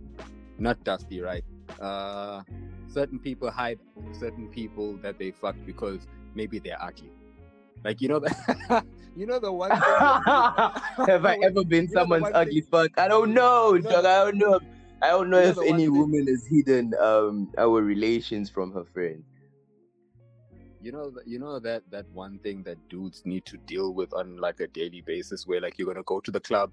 Not 0.59 0.83
dusty, 0.85 1.21
right? 1.21 1.45
Uh, 1.81 2.43
certain 2.89 3.19
people 3.19 3.51
hide 3.51 3.79
certain 4.13 4.49
people 4.49 4.97
that 4.99 5.19
they 5.19 5.31
fucked 5.31 5.65
because 5.67 6.07
maybe 6.35 6.59
they're 6.59 6.81
ugly. 6.83 7.11
Like 7.85 8.01
you 8.01 8.09
know 8.09 8.19
that 8.21 8.85
you 9.17 9.27
know 9.27 9.39
the 9.39 9.53
one. 9.53 9.71
thing 9.71 9.81
Have 11.07 11.25
I 11.25 11.39
ever 11.43 11.65
been 11.65 11.85
You 11.85 11.95
know 11.95 12.01
someone's 12.03 12.27
ugly 12.35 12.61
thing- 12.61 12.71
fuck? 12.71 12.91
I 12.99 13.09
don't 13.09 13.33
know, 13.35 13.79
dog. 13.79 14.05
I 14.05 14.25
don't 14.25 14.39
know. 14.39 14.61
I 15.01 15.09
don't 15.11 15.31
know 15.31 15.39
You 15.39 15.55
know 15.55 15.63
if 15.63 15.69
any 15.69 15.85
thing- 15.87 15.97
woman 15.97 16.27
has 16.27 16.45
hidden 16.51 16.93
um 17.01 17.53
our 17.57 17.81
relations 17.83 18.51
from 18.51 18.73
her 18.73 18.85
friends. 18.85 19.25
you 20.81 20.93
know 20.93 21.11
that 21.11 21.27
you 21.27 21.39
know 21.39 21.59
that 21.59 21.83
that 21.91 22.07
one 22.13 22.39
thing 22.45 22.63
that 22.63 22.79
dudes 22.89 23.23
need 23.25 23.45
to 23.47 23.57
deal 23.67 23.93
with 23.95 24.13
on 24.15 24.37
like 24.39 24.61
a 24.61 24.69
daily 24.69 25.01
basis 25.03 25.47
where 25.47 25.61
like 25.61 25.75
you're 25.79 25.89
gonna 25.93 26.05
go 26.05 26.21
to 26.21 26.31
the 26.31 26.41
club 26.41 26.71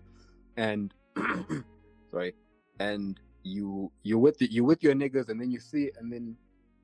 and 0.57 0.93
sorry 2.11 2.33
and 2.79 3.19
you 3.43 3.91
you 4.03 4.17
with 4.25 4.37
the, 4.37 4.45
you 4.51 4.63
with 4.63 4.81
your 4.83 4.93
niggas 4.93 5.29
and 5.29 5.41
then 5.41 5.49
you 5.51 5.59
see 5.59 5.89
and 5.99 6.13
then 6.13 6.35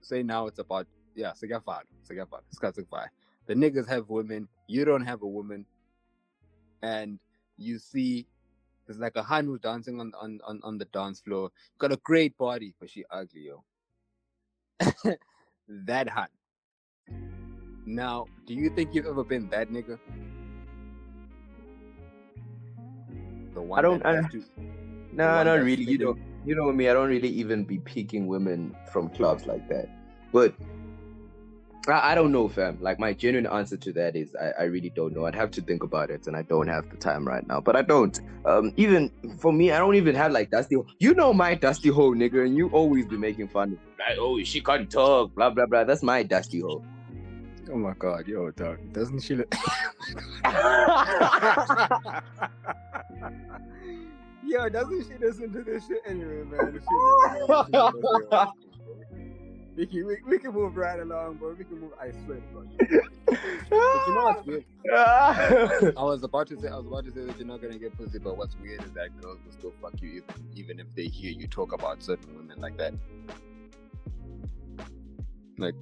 say 0.02 0.24
now 0.24 0.48
it's 0.48 0.58
about 0.60 0.88
yeah 1.16 1.32
sigafar 1.42 1.82
sigafar 2.10 2.42
the 3.48 3.54
niggas 3.54 3.88
have 3.88 4.10
women 4.10 4.48
you 4.68 4.86
don't 4.86 5.06
have 5.06 5.22
a 5.22 5.28
woman 5.28 5.66
and 6.82 7.20
you 7.58 7.78
see 7.80 8.26
there's 8.86 9.00
like 9.00 9.16
a 9.16 9.24
han 9.24 9.46
who's 9.46 9.60
dancing 9.60 10.00
on 10.00 10.12
on 10.20 10.40
on, 10.46 10.60
on 10.64 10.78
the 10.78 10.86
dance 10.86 11.20
floor 11.22 11.50
got 11.78 11.92
a 11.92 11.98
great 11.98 12.38
body 12.38 12.74
but 12.80 12.90
she 12.90 13.04
ugly 13.12 13.48
yo 13.48 13.64
that 15.68 16.10
han 16.10 16.28
now, 17.86 18.26
do 18.46 18.54
you 18.54 18.70
think 18.70 18.94
you've 18.94 19.08
ever 19.08 19.24
been 19.24 19.50
that 19.50 19.70
nigga? 19.72 19.98
The 23.54 23.62
one 23.62 23.84
don't- 23.84 24.04
that 24.04 24.26
I- 24.26 24.28
to- 24.30 24.44
No, 25.12 25.44
not 25.44 25.64
really. 25.64 25.84
You 25.84 25.98
know, 25.98 26.16
you 26.46 26.56
know 26.56 26.72
me. 26.72 26.88
I 26.90 26.94
don't 26.94 27.10
really 27.10 27.28
even 27.30 27.66
be 27.66 27.80
picking 27.80 28.28
women 28.28 28.76
from 28.92 29.10
clubs 29.10 29.46
like 29.46 29.68
that. 29.68 29.90
But 30.32 30.54
I, 31.88 32.12
I 32.12 32.16
don't 32.16 32.32
know, 32.32 32.48
fam. 32.48 32.78
Like 32.82 33.00
my 33.00 33.14
genuine 33.14 33.48
answer 33.48 33.78
to 33.78 33.94
that 33.94 34.16
is 34.16 34.36
I, 34.36 34.62
I 34.62 34.64
really 34.64 34.90
don't 34.90 35.14
know. 35.14 35.26
I'd 35.26 35.36
have 35.36 35.52
to 35.52 35.62
think 35.62 35.84
about 35.84 36.10
it, 36.10 36.28
and 36.28 36.36
I 36.36 36.42
don't 36.44 36.68
have 36.68 36.90
the 36.90 36.98
time 36.98 37.28
right 37.28 37.46
now. 37.48 37.60
But 37.62 37.76
I 37.76 37.82
don't. 37.82 38.20
Um, 38.46 38.74
even 38.78 39.12
for 39.40 39.52
me, 39.52 39.72
I 39.72 39.80
don't 39.80 39.96
even 39.96 40.16
have 40.16 40.32
like 40.32 40.52
dusty. 40.52 40.78
You 41.00 41.14
know 41.14 41.34
my 41.34 41.56
dusty 41.56 41.90
hole, 41.90 42.16
nigga, 42.16 42.46
and 42.46 42.56
you 42.56 42.70
always 42.70 43.06
be 43.06 43.18
making 43.18 43.48
fun 43.48 43.64
of 43.64 43.70
me. 43.72 43.78
like, 44.00 44.18
oh, 44.20 44.42
she 44.44 44.62
can't 44.62 44.90
talk, 44.90 45.34
blah 45.36 45.50
blah 45.50 45.66
blah. 45.66 45.84
That's 45.84 46.04
my 46.04 46.24
dusty 46.24 46.60
hole. 46.60 46.84
Oh 47.72 47.78
my 47.78 47.94
god, 47.98 48.28
yo, 48.28 48.52
dog. 48.52 48.78
Doesn't 48.94 49.22
she 49.22 49.36
look 49.36 49.54
Yo, 54.52 54.68
doesn't 54.68 55.08
she 55.08 55.18
listen 55.18 55.50
to 55.54 55.64
this 55.64 55.88
shit 55.88 56.02
anyway, 56.06 56.44
man? 56.44 56.82
She 59.76 59.86
Vicky, 59.86 60.04
we, 60.04 60.18
we 60.28 60.38
can 60.38 60.54
move 60.54 60.76
right 60.76 61.00
along, 61.00 61.36
bro. 61.36 61.56
We 61.58 61.64
can 61.64 61.80
move. 61.80 61.92
I 62.00 62.12
swear 62.12 62.38
to 62.38 62.54
God. 62.54 62.68
But 63.26 64.08
you 64.08 64.14
know 64.14 64.24
what's 64.24 64.46
weird? 64.46 64.66
I 65.98 66.04
was 66.04 66.24
about 66.24 66.48
to 66.48 66.60
say, 66.60 66.68
I 66.68 66.76
was 66.76 66.88
about 66.88 67.06
to 67.06 67.12
say 67.12 67.26
that 67.26 67.38
you're 67.38 67.48
not 67.48 67.62
gonna 67.62 67.78
get 67.78 67.98
pussy, 67.98 68.20
but 68.20 68.38
what's 68.38 68.58
weird 68.58 68.84
is 68.84 68.92
that 68.92 69.20
girls 69.22 69.38
will 69.46 69.52
still 69.52 69.74
fuck 69.82 69.94
you 70.02 70.10
even, 70.10 70.46
even 70.56 70.80
if 70.80 70.94
they 70.96 71.06
hear 71.06 71.32
you 71.32 71.48
talk 71.48 71.72
about 71.72 72.04
certain 72.04 72.36
women 72.36 72.60
like 72.60 72.78
that. 72.78 72.94
Like, 75.58 75.76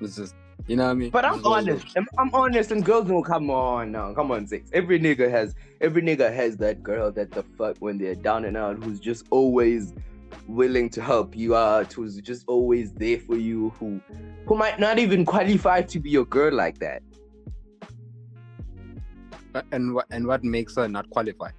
it's 0.00 0.16
just, 0.16 0.34
you 0.66 0.76
know 0.76 0.84
what 0.84 0.90
I 0.90 0.94
mean? 0.94 1.10
But 1.10 1.24
I'm 1.24 1.34
just 1.34 1.44
one 1.46 1.68
of 1.68 1.74
honest. 1.76 1.96
I'm, 1.96 2.06
I'm 2.18 2.34
honest, 2.34 2.70
and 2.72 2.84
girls 2.84 3.08
don't 3.08 3.24
come 3.24 3.50
on 3.50 3.92
now. 3.92 4.12
Come 4.12 4.30
on, 4.32 4.46
six. 4.46 4.68
Every 4.74 5.00
nigga 5.00 5.30
has 5.30 5.54
every 5.80 6.02
nigga 6.02 6.32
has 6.32 6.58
that 6.58 6.82
girl 6.82 7.10
that 7.12 7.30
the 7.30 7.42
fuck 7.56 7.76
when 7.78 7.96
they're 7.96 8.14
down 8.14 8.44
and 8.44 8.56
out, 8.56 8.82
who's 8.82 9.00
just 9.00 9.24
always 9.30 9.94
willing 10.46 10.88
to 10.90 11.02
help 11.02 11.36
you 11.36 11.54
out, 11.56 11.92
who's 11.92 12.20
just 12.20 12.44
always 12.46 12.92
there 12.92 13.18
for 13.18 13.36
you, 13.36 13.70
who 13.78 14.00
who 14.46 14.56
might 14.56 14.78
not 14.78 14.98
even 14.98 15.24
qualify 15.34 15.82
to 15.82 16.00
be 16.00 16.10
your 16.10 16.24
girl 16.24 16.52
like 16.52 16.78
that. 16.78 17.02
And 19.72 19.94
what 19.94 20.06
and 20.10 20.26
what 20.26 20.44
makes 20.44 20.76
her 20.76 20.88
not 20.88 21.08
qualify? 21.10 21.50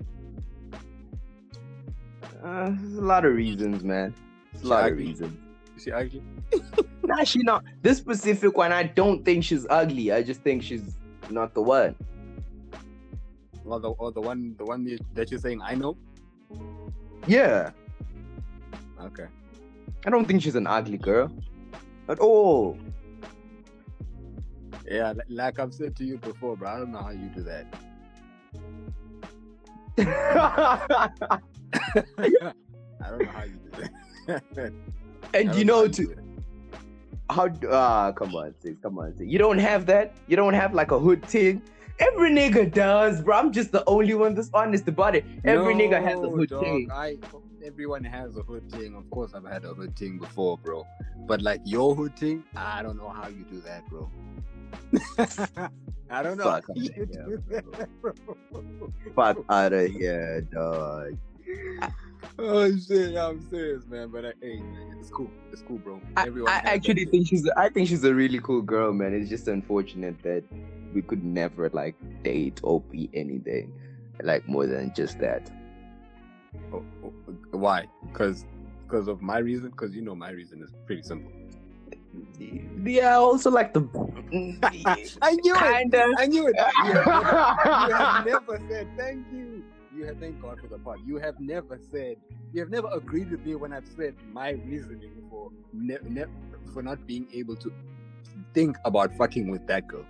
Uh, 2.43 2.69
there's 2.69 2.97
a 2.97 3.01
lot 3.01 3.25
of 3.25 3.33
reasons, 3.33 3.83
man. 3.83 4.13
There's 4.51 4.63
a 4.63 4.65
She 4.65 4.69
lot 4.69 4.91
of 4.91 4.97
reasons. 4.97 5.37
Is 5.75 5.83
she 5.83 5.91
ugly? 5.91 6.21
Nah, 7.05 7.23
she 7.23 7.39
not. 7.43 7.63
This 7.83 7.99
specific 7.99 8.57
one, 8.57 8.71
I 8.71 8.81
don't 8.81 9.23
think 9.23 9.43
she's 9.43 9.67
ugly. 9.69 10.11
I 10.11 10.23
just 10.23 10.41
think 10.41 10.63
she's 10.63 10.97
not 11.29 11.53
the 11.53 11.61
one. 11.61 11.95
Well, 13.63 13.79
the 13.79 13.89
or 13.91 14.11
the 14.11 14.21
one 14.21 14.55
the 14.57 14.65
one 14.65 14.97
that 15.13 15.29
you're 15.29 15.39
saying 15.39 15.61
I 15.61 15.75
know? 15.75 15.97
Yeah, 17.27 17.71
Okay. 19.05 19.27
I 20.05 20.09
don't 20.09 20.25
think 20.25 20.41
she's 20.41 20.55
an 20.55 20.67
ugly 20.67 20.97
girl 20.97 21.31
at 22.09 22.19
all. 22.19 22.77
Yeah, 24.87 25.13
like 25.29 25.59
I've 25.59 25.73
said 25.73 25.95
to 25.97 26.05
you 26.05 26.17
before, 26.17 26.55
bro. 26.55 26.69
I 26.69 26.77
don't 26.77 26.91
know 26.91 27.01
how 27.01 27.09
you 27.09 27.29
do 27.33 27.41
that. 27.43 27.65
I 29.97 31.39
don't 33.09 33.21
know 33.21 33.31
how 33.31 33.43
you 33.43 33.59
do 33.71 33.89
that. 34.27 34.73
And 35.33 35.55
you 35.55 35.65
know, 35.65 35.87
do 35.87 36.07
to 36.07 36.15
how 37.29 37.49
ah, 37.69 38.11
come 38.11 38.35
on, 38.35 38.53
sis, 38.61 38.75
come 38.81 38.99
on. 38.99 39.15
You 39.19 39.39
don't 39.39 39.57
have 39.57 39.85
that. 39.87 40.13
You 40.27 40.35
don't 40.35 40.53
have 40.53 40.73
like 40.73 40.91
a 40.91 40.99
hood 40.99 41.25
thing. 41.25 41.61
Every 41.99 42.29
nigga 42.29 42.71
does, 42.71 43.21
bro. 43.21 43.37
I'm 43.37 43.51
just 43.51 43.71
the 43.71 43.83
only 43.87 44.13
one 44.13 44.35
that's 44.35 44.49
honest 44.53 44.87
about 44.87 45.15
it. 45.15 45.25
Every 45.43 45.73
nigga 45.73 46.01
has 46.01 46.19
a 46.19 46.29
hood 46.29 46.49
dog, 46.49 46.63
thing. 46.63 46.89
I 46.91 47.17
everyone 47.65 48.03
has 48.03 48.37
a 48.37 48.41
hood 48.41 48.71
thing. 48.71 48.95
Of 48.95 49.09
course, 49.09 49.33
I've 49.33 49.45
had 49.45 49.65
a 49.65 49.73
hood 49.73 49.95
thing 49.97 50.19
before, 50.19 50.57
bro. 50.57 50.85
But 51.27 51.41
like 51.41 51.61
your 51.65 51.95
hood 51.95 52.15
thing, 52.17 52.43
I 52.55 52.83
don't 52.83 52.97
know 52.97 53.09
how 53.09 53.27
you 53.27 53.43
do 53.49 53.61
that, 53.61 53.87
bro. 53.89 54.09
I 56.09 56.21
don't 56.21 56.37
know. 56.37 56.43
Fuck 56.43 56.67
how 56.67 56.73
you 56.75 56.89
outta 56.89 57.05
do 57.05 57.43
that, 57.49 58.01
bro. 58.01 58.13
Fuck 59.15 59.45
out 59.49 59.73
of 59.73 59.91
here, 59.91 60.41
dog. 60.41 61.17
Oh 62.37 62.75
shit, 62.77 63.15
I'm 63.17 63.41
serious, 63.49 63.85
man. 63.87 64.09
But 64.09 64.25
uh, 64.25 64.31
hey, 64.41 64.59
man, 64.59 64.97
it's 64.99 65.09
cool. 65.09 65.31
It's 65.51 65.61
cool, 65.61 65.77
bro. 65.79 66.01
I, 66.17 66.27
Everyone 66.27 66.51
I 66.51 66.61
that 66.61 66.65
actually 66.65 67.05
think 67.05 67.27
she's. 67.27 67.47
A, 67.47 67.59
I 67.59 67.69
think 67.69 67.87
she's 67.87 68.03
a 68.03 68.13
really 68.13 68.39
cool 68.39 68.61
girl, 68.61 68.93
man. 68.93 69.13
It's 69.13 69.29
just 69.29 69.47
unfortunate 69.47 70.21
that 70.23 70.43
we 70.93 71.01
could 71.01 71.23
never 71.23 71.69
like 71.71 71.95
date 72.23 72.59
or 72.63 72.81
be 72.81 73.09
anything 73.13 73.73
like 74.21 74.47
more 74.47 74.67
than 74.67 74.93
just 74.95 75.19
that. 75.19 75.49
Oh, 76.73 76.83
oh, 77.03 77.13
why? 77.51 77.87
Because 78.11 78.45
because 78.87 79.07
of 79.07 79.21
my 79.21 79.39
reason. 79.39 79.69
Because 79.69 79.95
you 79.95 80.01
know 80.01 80.15
my 80.15 80.29
reason 80.29 80.61
is 80.61 80.71
pretty 80.85 81.01
simple. 81.01 81.31
Yeah, 82.83 83.09
I 83.09 83.13
also 83.15 83.49
like 83.49 83.73
the. 83.73 83.81
I 85.21 85.33
knew 85.35 85.55
it. 85.55 85.59
Kinda. 85.59 86.13
I 86.17 86.27
knew 86.27 86.47
it. 86.47 86.55
You 86.85 86.91
have, 86.93 87.05
never, 87.05 87.87
you 87.87 87.93
have 87.93 88.25
never 88.25 88.61
said 88.69 88.87
thank 88.97 89.25
you. 89.31 89.63
You 89.95 90.05
have 90.05 90.19
thank 90.19 90.41
God 90.41 90.59
for 90.59 90.67
the 90.67 90.77
part. 90.77 90.99
You 91.05 91.17
have 91.17 91.39
never 91.39 91.79
said. 91.91 92.17
You 92.53 92.61
have 92.61 92.69
never 92.69 92.89
agreed 92.93 93.31
with 93.31 93.45
me 93.45 93.55
when 93.55 93.73
I've 93.73 93.87
said 93.97 94.15
my 94.31 94.51
reasoning 94.51 95.11
for 95.29 95.51
ne- 95.73 95.97
ne- 96.03 96.25
for 96.73 96.81
not 96.81 97.05
being 97.05 97.27
able 97.33 97.55
to 97.57 97.71
think 98.53 98.77
about 98.85 99.13
fucking 99.15 99.49
with 99.49 99.65
that 99.67 99.87
girl. 99.87 100.05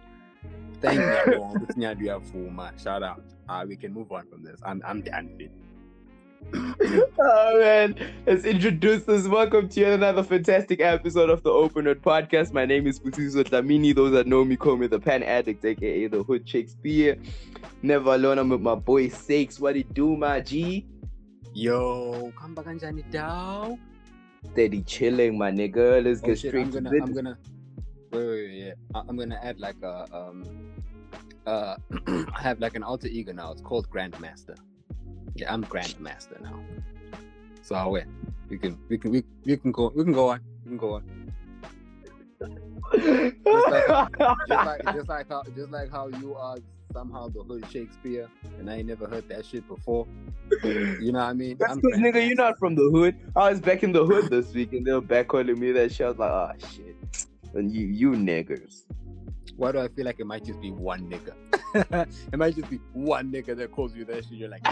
Thank 0.81 0.99
you. 1.27 1.59
It's 1.67 1.75
Nyadia 1.75 2.21
Fuma. 2.31 2.79
Shout 2.81 3.03
out. 3.03 3.23
Uh, 3.47 3.65
we 3.67 3.75
can 3.75 3.93
move 3.93 4.11
on 4.11 4.27
from 4.27 4.43
this. 4.43 4.59
I'm 4.63 4.81
I'm 4.85 5.01
done 5.01 5.29
with 5.31 5.41
it. 5.41 5.51
oh 7.19 7.59
man, 7.59 7.95
let's 8.25 8.45
introduce 8.45 9.07
us. 9.09 9.27
Welcome 9.27 9.67
to 9.69 9.79
yet 9.79 9.93
another 9.93 10.23
fantastic 10.23 10.79
episode 10.79 11.29
of 11.29 11.41
the 11.43 11.49
Open 11.49 11.85
Road 11.85 12.01
Podcast. 12.01 12.53
My 12.53 12.65
name 12.65 12.85
is 12.87 12.99
Sbusiso 12.99 13.43
Dlamini. 13.43 13.95
Those 13.95 14.11
that 14.11 14.27
know 14.27 14.45
me 14.45 14.55
call 14.55 14.77
me 14.77 14.87
the 14.87 14.99
Pan 14.99 15.23
Addict, 15.23 15.65
aka 15.65 16.07
the 16.07 16.23
Hood 16.23 16.47
Shakespeare. 16.47 17.17
Never 17.81 18.13
alone. 18.13 18.37
I'm 18.37 18.49
with 18.49 18.61
my 18.61 18.75
boy 18.75 19.09
Sakes. 19.09 19.59
What 19.59 19.75
it 19.75 19.91
do, 19.93 20.15
my 20.15 20.39
G? 20.39 20.85
Yo, 21.53 22.31
come 22.39 22.53
back 22.53 22.67
and 22.67 23.11
down. 23.11 23.79
Steady 24.51 24.81
chilling, 24.83 25.37
my 25.37 25.51
nigga. 25.51 26.03
Let's 26.03 26.21
Oh 26.21 26.27
get 26.27 26.39
shit, 26.39 26.51
straight 26.51 26.65
I'm 26.65 26.71
to 26.73 26.81
gonna, 26.81 26.91
business. 26.91 27.09
I'm 27.09 27.15
gonna, 27.15 27.37
wait, 28.11 28.25
wait, 28.25 28.49
wait, 28.49 28.53
yeah, 28.53 28.73
I'm 28.93 29.17
gonna 29.17 29.39
add 29.41 29.59
like 29.59 29.81
a, 29.81 30.05
um, 30.15 30.43
uh, 31.47 31.75
I 32.07 32.41
have 32.41 32.59
like 32.59 32.75
an 32.75 32.83
alter 32.83 33.07
ego 33.07 33.33
now. 33.33 33.51
It's 33.51 33.61
called 33.61 33.89
Grandmaster. 33.89 34.55
Yeah, 35.35 35.53
I'm 35.53 35.63
Grandmaster 35.65 36.41
now. 36.41 36.59
So 37.61 37.75
I 37.75 37.85
win. 37.85 38.13
We 38.49 38.57
can, 38.57 38.77
we 38.87 38.97
can, 38.97 39.11
we, 39.11 39.23
we 39.45 39.57
can 39.57 39.71
go, 39.71 39.91
we 39.93 40.03
can 40.03 40.13
go 40.13 40.29
on, 40.29 40.39
we 40.63 40.69
can 40.69 40.77
go 40.77 40.93
on. 40.95 41.03
Just 42.93 43.67
like, 43.69 43.85
just 44.93 45.09
like 45.09 45.27
how, 45.29 45.43
just 45.55 45.71
like 45.71 45.91
how 45.91 46.07
you 46.07 46.35
are 46.35 46.57
somehow 46.93 47.27
the 47.27 47.43
hood 47.43 47.65
Shakespeare, 47.69 48.29
and 48.59 48.69
I 48.69 48.75
ain't 48.75 48.87
never 48.87 49.07
heard 49.07 49.27
that 49.27 49.45
shit 49.45 49.67
before. 49.67 50.07
You 50.63 51.11
know 51.11 51.19
what 51.19 51.25
I 51.25 51.33
mean? 51.33 51.57
That's 51.59 51.75
because 51.75 51.99
nigga, 51.99 52.25
you're 52.25 52.35
not 52.35 52.57
from 52.57 52.75
the 52.75 52.89
hood. 52.89 53.17
I 53.35 53.49
was 53.49 53.59
back 53.59 53.83
in 53.83 53.91
the 53.91 54.05
hood 54.05 54.29
this 54.29 54.53
week, 54.53 54.71
and 54.71 54.85
they 54.85 54.93
were 54.93 55.01
back 55.01 55.27
calling 55.27 55.59
me 55.59 55.71
that 55.73 55.91
shit. 55.91 56.05
I 56.05 56.09
was 56.09 56.19
like, 56.19 56.31
oh 56.31 56.51
shit. 56.73 56.95
And 57.53 57.71
you, 57.71 57.87
you 57.87 58.11
niggers. 58.11 58.83
Why 59.57 59.71
do 59.71 59.79
I 59.79 59.87
feel 59.87 60.05
like 60.05 60.19
it 60.19 60.27
might 60.27 60.43
just 60.43 60.59
be 60.59 60.71
one 60.71 61.09
nigga? 61.09 61.33
it 62.33 62.37
might 62.37 62.55
just 62.55 62.69
be 62.69 62.77
one 62.93 63.31
nigga 63.31 63.55
that 63.55 63.71
calls 63.71 63.95
you 63.95 64.03
that 64.05 64.25
shit. 64.25 64.33
You're 64.33 64.49
like, 64.49 64.61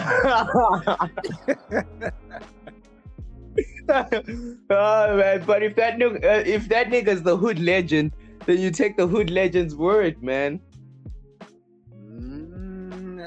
oh 4.70 5.18
man, 5.18 5.44
but 5.46 5.64
if 5.64 5.76
that 5.76 5.98
nigga, 5.98 6.24
uh, 6.24 6.44
if 6.46 6.68
that 6.70 6.88
nigga's 6.88 7.24
the 7.24 7.38
hood 7.38 7.60
legend, 7.60 8.12
then 8.46 8.60
you 8.60 8.72
take 8.72 8.98
the 8.98 9.08
hood 9.08 9.30
legend's 9.30 9.76
word, 9.76 10.22
man. 10.22 10.60
mm, 11.96 13.20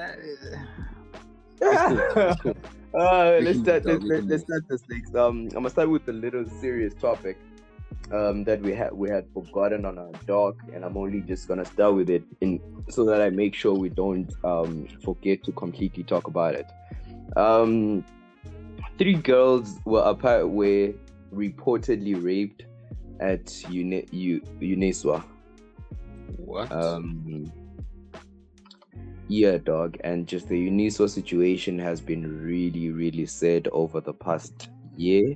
uh, 1.62 2.36
cool, 2.36 2.54
it's 2.92 3.44
let's 3.44 3.60
start. 3.60 3.84
Let's, 3.86 4.04
let's, 4.04 4.26
let's 4.26 4.42
start 4.42 4.64
this 4.68 4.82
next. 4.90 5.14
Um, 5.14 5.42
I'm 5.42 5.48
gonna 5.48 5.70
start 5.70 5.88
with 5.88 6.06
a 6.08 6.12
little 6.12 6.44
serious 6.60 6.92
topic. 6.94 7.38
Um, 8.12 8.44
that 8.44 8.60
we 8.62 8.72
had 8.72 8.92
we 8.92 9.10
had 9.10 9.26
forgotten 9.34 9.84
on 9.84 9.98
our 9.98 10.12
doc, 10.26 10.54
and 10.72 10.84
I'm 10.84 10.96
only 10.96 11.20
just 11.22 11.48
gonna 11.48 11.64
start 11.64 11.94
with 11.96 12.08
it 12.08 12.22
in 12.40 12.60
so 12.88 13.04
that 13.06 13.20
I 13.20 13.30
make 13.30 13.52
sure 13.52 13.74
we 13.74 13.88
don't 13.88 14.32
um 14.44 14.86
forget 15.02 15.42
to 15.44 15.52
completely 15.52 16.04
talk 16.04 16.28
about 16.28 16.54
it. 16.54 16.66
Um, 17.36 18.04
three 18.96 19.14
girls 19.14 19.80
were 19.84 20.02
apart 20.02 20.48
were 20.48 20.92
reportedly 21.34 22.22
raped 22.22 22.64
at 23.18 23.68
Uni- 23.68 24.06
U- 24.12 24.40
Uniswa. 24.60 25.24
what? 26.38 26.70
Um, 26.70 27.50
yeah, 29.28 29.58
dog, 29.58 29.96
and 30.04 30.28
just 30.28 30.48
the 30.48 30.68
Uniswa 30.70 31.10
situation 31.10 31.78
has 31.80 32.00
been 32.00 32.40
really, 32.40 32.90
really 32.90 33.26
sad 33.26 33.68
over 33.72 34.00
the 34.00 34.14
past 34.14 34.68
year. 34.96 35.34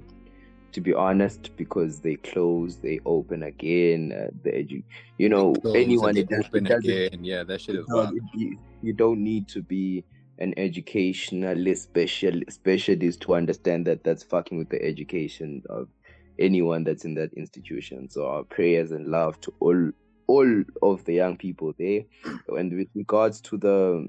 To 0.73 0.81
be 0.81 0.95
honest, 0.95 1.51
because 1.57 2.01
they 2.01 2.17
close, 2.17 2.77
they 2.79 3.01
open 3.05 3.43
again. 3.43 4.13
Uh, 4.13 4.31
the 4.45 4.51
edu- 4.51 4.85
you 5.19 5.29
know, 5.29 5.55
anyone 5.75 6.17
it, 6.17 6.29
does, 6.29 6.45
open 6.47 6.67
it 6.67 6.73
again. 6.73 7.25
Yeah, 7.25 7.43
that 7.45 7.61
shit 7.61 7.75
is 7.77 7.87
wild. 7.89 8.15
you, 8.35 8.57
you 8.83 8.93
don't 8.93 9.23
need 9.23 9.49
to 9.49 9.63
be 9.63 10.05
an 10.39 10.55
educationalist 10.57 11.83
special 11.83 12.41
specialist 12.49 13.21
to 13.23 13.35
understand 13.35 13.87
that 13.87 14.03
that's 14.05 14.23
fucking 14.23 14.59
with 14.59 14.71
the 14.71 14.83
education 14.83 15.63
of 15.69 15.89
anyone 16.39 16.85
that's 16.85 17.05
in 17.05 17.15
that 17.15 17.33
institution. 17.35 18.09
So 18.09 18.27
our 18.27 18.45
prayers 18.45 18.93
and 18.93 19.09
love 19.09 19.41
to 19.43 19.53
all 19.61 19.91
all 20.27 20.63
of 20.83 21.05
the 21.05 21.15
young 21.15 21.37
people 21.37 21.75
there. 21.79 22.03
And 22.49 22.73
with 22.73 22.89
regards 22.95 23.41
to 23.43 23.59
the 23.59 24.09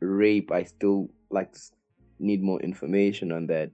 rape, 0.00 0.52
I 0.52 0.64
still 0.64 1.08
like 1.30 1.54
need 2.20 2.42
more 2.42 2.60
information 2.60 3.32
on 3.32 3.46
that. 3.46 3.70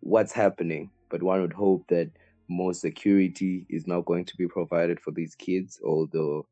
What's 0.00 0.32
happening? 0.32 0.90
But 1.14 1.22
one 1.22 1.42
would 1.42 1.52
hope 1.52 1.86
that 1.90 2.10
more 2.48 2.74
security 2.74 3.66
is 3.70 3.86
now 3.86 4.00
going 4.00 4.24
to 4.24 4.36
be 4.36 4.48
provided 4.48 4.98
for 4.98 5.12
these 5.12 5.36
kids, 5.36 5.80
although 5.86 6.44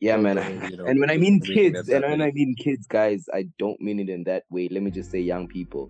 yeah, 0.00 0.16
man. 0.16 0.38
You 0.68 0.76
know, 0.76 0.86
And 0.86 0.98
when 0.98 1.08
I 1.08 1.18
mean 1.18 1.38
kids, 1.40 1.88
and 1.88 2.02
when 2.02 2.20
I 2.20 2.32
mean 2.32 2.56
kids, 2.58 2.88
guys, 2.88 3.28
I 3.32 3.46
don't 3.60 3.80
mean 3.80 4.00
it 4.00 4.08
in 4.08 4.24
that 4.24 4.42
way. 4.50 4.68
Let 4.68 4.82
me 4.82 4.90
just 4.90 5.12
say 5.12 5.20
young 5.20 5.46
people, 5.46 5.88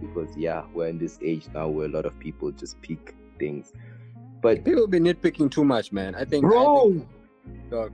because 0.00 0.36
yeah, 0.36 0.64
we're 0.74 0.88
in 0.88 0.98
this 0.98 1.20
age 1.22 1.46
now 1.54 1.68
where 1.68 1.86
a 1.86 1.88
lot 1.88 2.04
of 2.04 2.18
people 2.18 2.50
just 2.50 2.82
pick 2.82 3.14
things. 3.38 3.72
But 4.40 4.64
people 4.64 4.88
be 4.88 4.98
nitpicking 4.98 5.52
too 5.52 5.64
much, 5.64 5.92
man. 5.92 6.16
I 6.16 6.24
think, 6.24 6.44
I 6.46 6.48
bro, 6.48 6.90
think, 6.90 7.70
dog, 7.70 7.92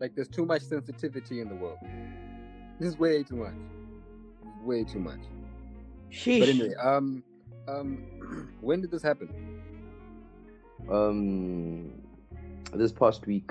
like 0.00 0.14
there's 0.14 0.28
too 0.28 0.46
much 0.46 0.62
sensitivity 0.62 1.42
in 1.42 1.50
the 1.50 1.54
world. 1.54 1.80
This 2.80 2.88
is 2.88 2.98
way 2.98 3.22
too 3.24 3.36
much. 3.36 3.52
Way 4.62 4.84
too 4.84 5.00
much. 5.00 5.20
sheesh. 6.10 6.40
But 6.40 6.48
anyway, 6.48 6.74
um, 6.82 7.22
um, 7.68 7.98
when 8.60 8.80
did 8.80 8.90
this 8.90 9.02
happen? 9.02 9.28
um, 10.90 11.90
this 12.74 12.92
past 12.92 13.26
week, 13.26 13.50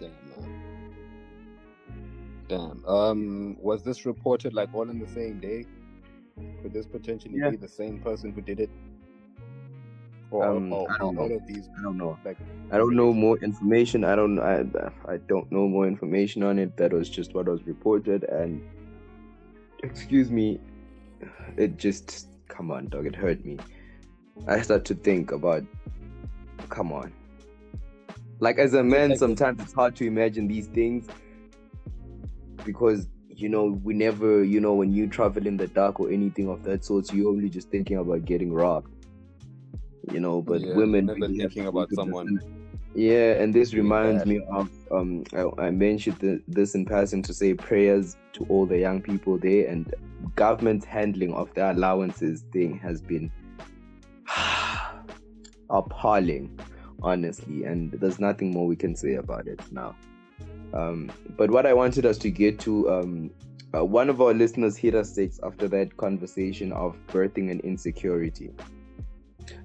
Damn, 0.00 0.10
man. 0.28 0.60
Damn. 2.48 2.84
Um, 2.86 3.56
was 3.60 3.82
this 3.82 4.04
reported 4.04 4.52
like 4.54 4.74
all 4.74 4.88
in 4.90 4.98
the 4.98 5.06
same 5.08 5.40
day? 5.40 5.64
Could 6.62 6.72
this 6.72 6.86
potentially 6.86 7.38
Yeah. 7.38 7.50
be 7.50 7.56
the 7.56 7.68
same 7.68 8.00
person 8.00 8.32
who 8.32 8.40
did 8.40 8.60
it? 8.60 8.70
Or, 10.30 10.44
Um, 10.48 10.72
or, 10.72 10.90
I 10.90 10.98
don't 10.98 11.16
all 11.16 11.28
know. 11.28 11.34
of 11.36 11.46
these 11.46 11.68
I 11.78 11.82
don't 11.82 11.96
know. 11.96 12.18
like 12.24 12.38
I 12.72 12.78
don't 12.78 12.96
know 12.96 13.12
more 13.12 13.38
information. 13.38 14.02
I 14.04 14.16
don't. 14.16 14.40
I, 14.40 14.64
I 15.06 15.18
don't 15.18 15.50
know 15.52 15.68
more 15.68 15.86
information 15.86 16.42
on 16.42 16.58
it. 16.58 16.76
That 16.76 16.92
was 16.92 17.08
just 17.08 17.34
what 17.34 17.46
was 17.46 17.62
reported, 17.66 18.24
and 18.24 18.60
excuse 19.84 20.30
me, 20.32 20.58
it 21.56 21.76
just 21.76 22.26
come 22.54 22.70
on, 22.70 22.88
dog. 22.88 23.06
It 23.06 23.16
hurt 23.16 23.44
me. 23.44 23.58
I 24.46 24.60
start 24.62 24.84
to 24.86 24.94
think 24.94 25.32
about, 25.32 25.64
come 26.68 26.92
on. 26.92 27.12
Like 28.40 28.58
as 28.58 28.74
a 28.74 28.82
man, 28.82 29.14
sometimes 29.16 29.62
it's 29.62 29.72
hard 29.72 29.96
to 29.96 30.06
imagine 30.06 30.48
these 30.48 30.66
things 30.68 31.06
because 32.64 33.06
you 33.28 33.48
know 33.48 33.78
we 33.82 33.94
never, 33.94 34.44
you 34.44 34.60
know, 34.60 34.74
when 34.74 34.92
you 34.92 35.08
travel 35.08 35.46
in 35.46 35.56
the 35.56 35.68
dark 35.68 36.00
or 36.00 36.10
anything 36.10 36.48
of 36.48 36.62
that 36.64 36.84
sort, 36.84 37.12
you're 37.12 37.30
only 37.30 37.48
just 37.48 37.70
thinking 37.70 37.96
about 37.98 38.24
getting 38.24 38.52
robbed. 38.52 38.88
You 40.10 40.20
know, 40.20 40.42
but 40.42 40.62
Yeah, 40.62 40.74
women 40.74 41.06
never 41.06 41.14
really 41.14 41.28
thinking 41.28 41.66
about 41.66 41.92
someone. 41.92 42.40
Yeah, 42.94 43.32
and 43.42 43.54
this 43.54 43.74
reminds 43.74 44.24
bad. 44.24 44.28
me 44.28 44.40
of 44.52 44.68
um 44.90 45.24
I, 45.34 45.66
I 45.66 45.70
mentioned 45.70 46.20
th- 46.20 46.42
this 46.46 46.74
in 46.74 46.84
passing 46.86 47.22
to 47.22 47.34
say 47.34 47.54
prayers 47.54 48.16
to 48.34 48.44
all 48.48 48.66
the 48.66 48.78
young 48.78 49.02
people 49.02 49.38
there 49.38 49.68
and 49.68 49.92
government's 50.34 50.84
handling 50.84 51.32
of 51.34 51.52
the 51.54 51.72
allowances 51.72 52.44
thing 52.52 52.78
has 52.78 53.00
been 53.00 53.30
appalling, 55.70 56.58
honestly, 57.02 57.64
and 57.64 57.92
there's 57.92 58.20
nothing 58.20 58.50
more 58.50 58.66
we 58.66 58.76
can 58.76 58.94
say 58.94 59.14
about 59.14 59.46
it 59.46 59.60
now. 59.72 59.94
Um, 60.72 61.10
but 61.36 61.50
what 61.50 61.66
I 61.66 61.72
wanted 61.72 62.04
us 62.06 62.18
to 62.18 62.30
get 62.30 62.58
to, 62.60 62.90
um, 62.90 63.30
uh, 63.74 63.84
one 63.84 64.08
of 64.08 64.20
our 64.20 64.34
listeners 64.34 64.76
hit 64.76 64.94
us 64.94 65.14
six 65.14 65.38
after 65.42 65.68
that 65.68 65.96
conversation 65.96 66.72
of 66.72 66.96
birthing 67.08 67.50
and 67.50 67.60
insecurity 67.60 68.50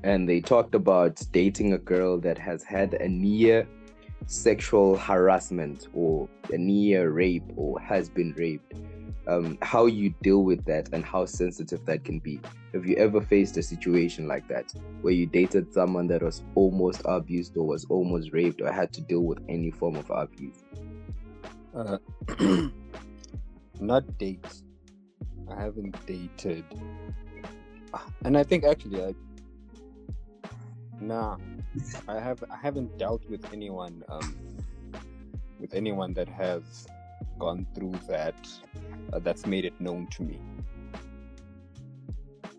and 0.04 0.28
they 0.28 0.40
talked 0.40 0.76
about 0.76 1.22
dating 1.32 1.74
a 1.74 1.78
girl 1.78 2.18
that 2.20 2.38
has 2.38 2.64
had 2.64 2.94
a 2.96 3.08
near 3.08 3.68
sexual 4.26 4.98
harassment 4.98 5.88
or 5.94 6.28
a 6.52 6.58
near 6.58 7.12
rape 7.12 7.44
or 7.56 7.80
has 7.80 8.10
been 8.10 8.34
raped 8.38 8.74
um, 9.30 9.58
how 9.62 9.86
you 9.86 10.14
deal 10.24 10.44
with 10.44 10.66
that 10.66 10.90
and 10.92 11.06
how 11.06 11.26
sensitive 11.26 11.86
that 11.86 12.04
can 12.04 12.20
be 12.20 12.40
have 12.74 12.86
you 12.86 12.96
ever 12.96 13.22
faced 13.22 13.58
a 13.58 13.64
situation 13.64 14.28
like 14.28 14.48
that 14.48 14.74
where 15.02 15.14
you 15.14 15.26
dated 15.26 15.72
someone 15.72 16.08
that 16.08 16.24
was 16.24 16.44
almost 16.56 17.02
abused 17.06 17.56
or 17.56 17.66
was 17.66 17.86
almost 17.90 18.32
raped 18.34 18.62
or 18.62 18.72
had 18.72 18.92
to 18.92 19.02
deal 19.02 19.22
with 19.22 19.40
any 19.48 19.72
form 19.72 19.96
of 19.96 20.10
abuse 20.10 20.64
Uh, 21.76 21.98
not 23.80 24.18
dates. 24.18 24.64
I 25.48 25.62
haven't 25.62 25.96
dated, 26.06 26.66
and 28.26 28.38
I 28.38 28.44
think 28.44 28.64
actually 28.64 29.04
I. 29.04 29.14
Nah, 31.00 31.38
I 32.08 32.20
have. 32.20 32.44
I 32.50 32.58
haven't 32.58 32.98
dealt 32.98 33.24
with 33.30 33.46
anyone. 33.54 34.04
Um, 34.10 34.36
with 35.60 35.74
anyone 35.74 36.14
that 36.14 36.28
has 36.28 36.88
gone 37.38 37.66
through 37.74 37.94
that. 38.08 38.36
Uh, 39.12 39.20
that's 39.20 39.46
made 39.46 39.66
it 39.66 39.80
known 39.80 40.08
to 40.08 40.24
me. 40.24 40.40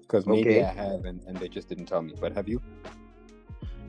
Because 0.03 0.27
maybe 0.27 0.51
Okay. 0.51 0.65
I 0.65 0.73
have, 0.73 1.05
and, 1.05 1.23
and 1.27 1.37
they 1.37 1.49
just 1.49 1.69
didn't 1.69 1.87
tell 1.87 2.03
me. 2.03 2.15
But 2.21 2.33
have 2.35 2.49
you? 2.49 2.61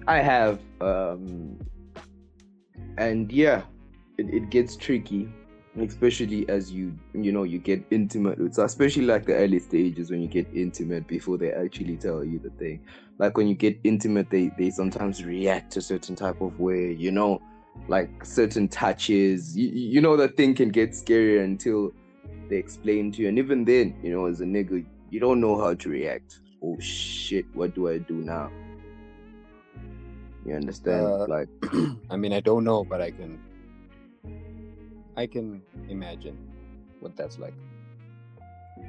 I 0.08 0.18
have, 0.18 0.60
um, 0.82 1.58
and 2.98 3.32
yeah, 3.32 3.64
it, 4.18 4.30
it 4.30 4.50
gets 4.50 4.76
tricky, 4.76 5.30
especially 5.80 6.48
as 6.50 6.72
you 6.72 6.94
you 7.14 7.32
know 7.32 7.44
you 7.44 7.60
get 7.60 7.84
intimate 7.92 8.40
with, 8.40 8.56
so 8.56 8.64
especially 8.64 9.06
like 9.06 9.26
the 9.26 9.36
early 9.36 9.60
stages 9.60 10.12
when 10.12 10.22
you 10.22 10.28
get 10.28 10.48
intimate 10.54 11.08
before 11.08 11.38
they 11.38 11.52
actually 11.52 11.98
tell 11.98 12.24
you 12.24 12.40
the 12.40 12.50
thing. 12.52 12.82
Like 13.18 13.38
when 13.38 13.48
you 13.48 13.56
get 13.56 13.80
intimate, 13.84 14.30
they 14.30 14.52
they 14.58 14.70
sometimes 14.72 15.24
react 15.24 15.78
a 15.78 15.82
certain 15.82 16.16
type 16.16 16.42
of 16.42 16.60
way, 16.60 16.94
you 16.94 17.12
know, 17.12 17.42
like 17.88 18.26
certain 18.26 18.68
touches. 18.68 19.58
You, 19.58 19.70
you 19.70 20.02
know 20.02 20.16
that 20.18 20.38
thing 20.38 20.54
can 20.56 20.70
get 20.70 20.92
scarier 20.92 21.44
until 21.44 21.94
they 22.50 22.58
explain 22.58 23.12
to 23.14 23.22
you, 23.22 23.28
and 23.28 23.38
even 23.38 23.66
then, 23.66 24.00
you 24.04 24.12
know, 24.12 24.26
as 24.26 24.42
a 24.42 24.46
nigga, 24.46 24.86
you 25.10 25.20
don't 25.20 25.40
know 25.40 25.60
how 25.60 25.74
to 25.74 25.90
react. 25.90 26.40
Oh 26.64 26.80
shit, 26.80 27.46
what 27.54 27.74
do 27.76 27.90
I 27.90 27.98
do 27.98 28.16
now? 28.16 28.52
You 30.46 30.56
understand? 30.56 31.06
Uh, 31.06 31.28
like, 31.28 31.50
I 32.10 32.18
mean, 32.18 32.34
I 32.34 32.40
don't 32.40 32.64
know, 32.64 32.84
but 32.84 33.02
I 33.02 33.12
can. 33.12 33.40
I 35.18 35.28
can 35.28 35.62
imagine 35.90 36.38
what 37.00 37.16
that's 37.18 37.38
like. 37.38 37.54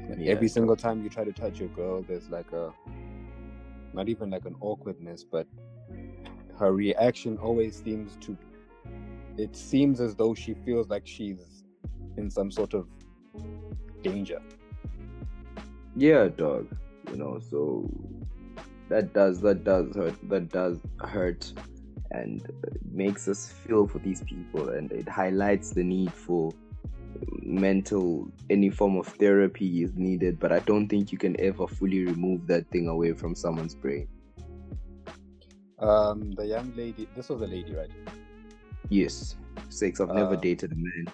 Like, 0.08 0.18
Yeah. 0.18 0.32
Every 0.32 0.48
single 0.48 0.76
time 0.76 1.02
you 1.02 1.10
try 1.10 1.24
to 1.24 1.32
touch 1.32 1.58
your 1.58 1.68
girl, 1.70 2.02
there's 2.02 2.28
like 2.30 2.52
a, 2.52 2.72
not 3.92 4.08
even 4.08 4.30
like 4.30 4.44
an 4.44 4.54
awkwardness, 4.60 5.24
but 5.24 5.46
her 6.58 6.72
reaction 6.72 7.38
always 7.38 7.82
seems 7.82 8.16
to. 8.20 8.36
It 9.38 9.56
seems 9.56 10.00
as 10.00 10.14
though 10.14 10.34
she 10.34 10.54
feels 10.54 10.88
like 10.88 11.06
she's 11.06 11.64
in 12.16 12.30
some 12.30 12.50
sort 12.50 12.74
of 12.74 12.86
danger. 14.02 14.40
yeah, 15.96 16.28
dog. 16.28 16.68
You 17.10 17.16
know, 17.16 17.40
so 17.40 17.90
that 18.88 19.12
does 19.12 19.40
that 19.40 19.64
does 19.64 19.94
hurt. 19.96 20.14
That 20.28 20.48
does 20.50 20.78
hurt, 21.00 21.52
and 22.10 22.46
makes 22.92 23.28
us 23.28 23.50
feel 23.50 23.86
for 23.86 23.98
these 23.98 24.22
people, 24.22 24.68
and 24.70 24.92
it 24.92 25.08
highlights 25.08 25.70
the 25.70 25.82
need 25.82 26.12
for 26.12 26.52
mental 27.42 28.30
any 28.50 28.70
form 28.70 28.96
of 28.96 29.06
therapy 29.06 29.82
is 29.82 29.94
needed. 29.94 30.38
But 30.38 30.52
I 30.52 30.60
don't 30.60 30.88
think 30.88 31.12
you 31.12 31.18
can 31.18 31.38
ever 31.40 31.66
fully 31.66 32.04
remove 32.04 32.46
that 32.46 32.68
thing 32.70 32.88
away 32.88 33.12
from 33.12 33.34
someone's 33.34 33.74
brain. 33.74 34.08
Um, 35.78 36.30
the 36.32 36.46
young 36.46 36.72
lady. 36.76 37.08
This 37.16 37.28
was 37.28 37.42
a 37.42 37.46
lady, 37.46 37.74
right? 37.74 37.90
Yes, 38.88 39.36
sakes, 39.68 40.00
I've 40.00 40.08
never 40.14 40.34
Uh, 40.34 40.40
dated 40.40 40.72
a 40.72 40.74
man. 40.76 41.06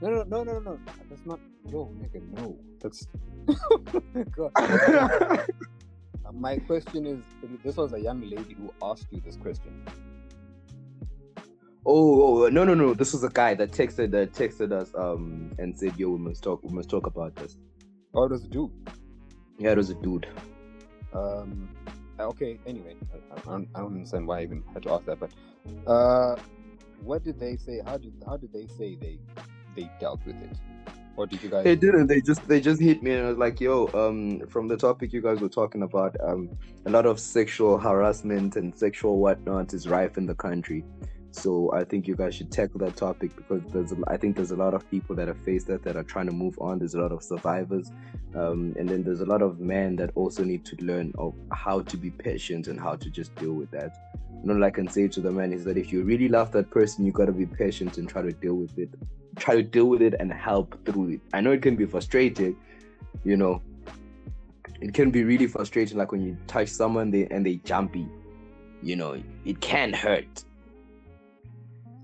No, 0.00 0.10
no, 0.10 0.22
no, 0.24 0.42
no, 0.44 0.58
no. 0.60 0.78
That's 1.08 1.24
not. 1.24 1.38
Yo, 1.70 1.90
nigga, 2.00 2.20
no. 2.38 2.58
That's. 2.80 3.06
God. 4.32 4.50
Uh, 4.56 6.32
My 6.32 6.56
question 6.58 7.06
is: 7.06 7.22
This 7.62 7.76
was 7.76 7.92
a 7.92 8.00
young 8.00 8.20
lady 8.20 8.54
who 8.54 8.72
asked 8.82 9.06
you 9.10 9.20
this 9.24 9.36
question. 9.36 9.84
Oh, 11.84 12.44
oh, 12.44 12.48
no, 12.48 12.64
no, 12.64 12.74
no. 12.74 12.94
This 12.94 13.12
was 13.12 13.24
a 13.24 13.28
guy 13.28 13.54
that 13.54 13.70
texted 13.72 14.10
that 14.12 14.32
texted 14.32 14.72
us 14.72 14.92
um 14.94 15.50
and 15.58 15.76
said, 15.78 15.96
"Yo, 15.96 16.10
we 16.10 16.18
must 16.18 16.42
talk. 16.42 16.62
We 16.62 16.70
must 16.70 16.88
talk 16.88 17.06
about 17.06 17.34
this." 17.36 17.56
Does 18.14 18.44
it 18.44 18.50
do? 18.50 18.70
Yeah, 19.58 19.72
it 19.72 19.76
was 19.76 19.90
a 19.90 19.94
dude. 19.94 20.26
Um. 21.12 21.68
uh, 22.18 22.26
Okay. 22.26 22.58
Anyway, 22.66 22.94
I, 23.12 23.16
I, 23.40 23.44
don't, 23.44 23.68
I 23.74 23.80
don't 23.80 23.94
understand 23.94 24.26
why 24.26 24.40
I 24.40 24.42
even 24.42 24.62
had 24.72 24.82
to 24.84 24.92
ask 24.92 25.04
that. 25.06 25.18
But, 25.18 25.30
uh, 25.86 26.36
what 27.04 27.24
did 27.24 27.38
they 27.38 27.56
say? 27.56 27.80
How 27.84 27.96
did 27.96 28.12
how 28.26 28.36
did 28.36 28.52
they 28.52 28.66
say 28.66 28.94
they 28.94 29.18
they 29.76 29.90
dealt 30.00 30.24
with 30.26 30.36
it? 30.36 30.56
Or 31.16 31.26
did 31.26 31.42
you 31.42 31.50
guys? 31.50 31.64
They 31.64 31.76
didn't. 31.76 32.06
They 32.06 32.20
just 32.20 32.46
they 32.48 32.60
just 32.60 32.80
hit 32.80 33.02
me 33.02 33.12
and 33.12 33.26
I 33.26 33.28
was 33.28 33.38
like, 33.38 33.60
"Yo, 33.60 33.88
um, 33.92 34.46
from 34.48 34.68
the 34.68 34.76
topic 34.76 35.12
you 35.12 35.20
guys 35.20 35.40
were 35.40 35.48
talking 35.48 35.82
about, 35.82 36.16
um, 36.22 36.48
a 36.86 36.90
lot 36.90 37.04
of 37.04 37.20
sexual 37.20 37.78
harassment 37.78 38.56
and 38.56 38.74
sexual 38.74 39.18
whatnot 39.18 39.74
is 39.74 39.88
rife 39.88 40.16
in 40.16 40.26
the 40.26 40.34
country. 40.34 40.84
So 41.32 41.72
I 41.72 41.82
think 41.84 42.06
you 42.06 42.14
guys 42.14 42.34
should 42.34 42.52
tackle 42.52 42.78
that 42.80 42.94
topic 42.94 43.34
because 43.34 43.62
there's 43.72 43.94
I 44.06 44.18
think 44.18 44.36
there's 44.36 44.50
a 44.50 44.56
lot 44.56 44.74
of 44.74 44.88
people 44.90 45.16
that 45.16 45.28
have 45.28 45.38
faced 45.38 45.66
that 45.68 45.82
that 45.82 45.96
are 45.96 46.02
trying 46.02 46.26
to 46.26 46.32
move 46.32 46.58
on. 46.60 46.78
There's 46.78 46.94
a 46.94 47.00
lot 47.00 47.10
of 47.10 47.22
survivors, 47.22 47.90
um, 48.34 48.74
and 48.78 48.86
then 48.86 49.02
there's 49.02 49.22
a 49.22 49.24
lot 49.24 49.40
of 49.40 49.58
men 49.58 49.96
that 49.96 50.10
also 50.14 50.44
need 50.44 50.64
to 50.66 50.76
learn 50.84 51.10
of 51.16 51.34
how 51.50 51.80
to 51.80 51.96
be 51.96 52.10
patient 52.10 52.68
and 52.68 52.78
how 52.78 52.96
to 52.96 53.08
just 53.08 53.34
deal 53.36 53.54
with 53.54 53.70
that. 53.70 53.96
Know, 54.44 54.54
like 54.54 54.74
I 54.74 54.76
can 54.76 54.88
say 54.88 55.08
to 55.08 55.20
the 55.20 55.30
man 55.30 55.54
is 55.54 55.64
that 55.64 55.78
if 55.78 55.90
you 55.90 56.02
really 56.02 56.28
love 56.28 56.52
that 56.52 56.70
person, 56.70 57.06
you 57.06 57.12
gotta 57.12 57.32
be 57.32 57.46
patient 57.46 57.96
and 57.96 58.06
try 58.06 58.20
to 58.20 58.32
deal 58.32 58.54
with 58.54 58.78
it. 58.78 58.90
Try 59.36 59.54
to 59.54 59.62
deal 59.62 59.86
with 59.86 60.02
it 60.02 60.14
and 60.20 60.30
help 60.30 60.84
through 60.84 61.12
it. 61.14 61.20
I 61.32 61.40
know 61.40 61.52
it 61.52 61.62
can 61.62 61.76
be 61.76 61.86
frustrating, 61.86 62.56
you 63.24 63.38
know. 63.38 63.62
It 64.82 64.92
can 64.92 65.10
be 65.10 65.24
really 65.24 65.46
frustrating, 65.46 65.96
like 65.96 66.12
when 66.12 66.20
you 66.20 66.36
touch 66.46 66.68
someone 66.68 67.10
they, 67.10 67.26
and 67.30 67.46
they 67.46 67.56
jumpy. 67.56 68.06
You 68.82 68.96
know, 68.96 69.22
it 69.46 69.60
can 69.60 69.94
hurt. 69.94 70.44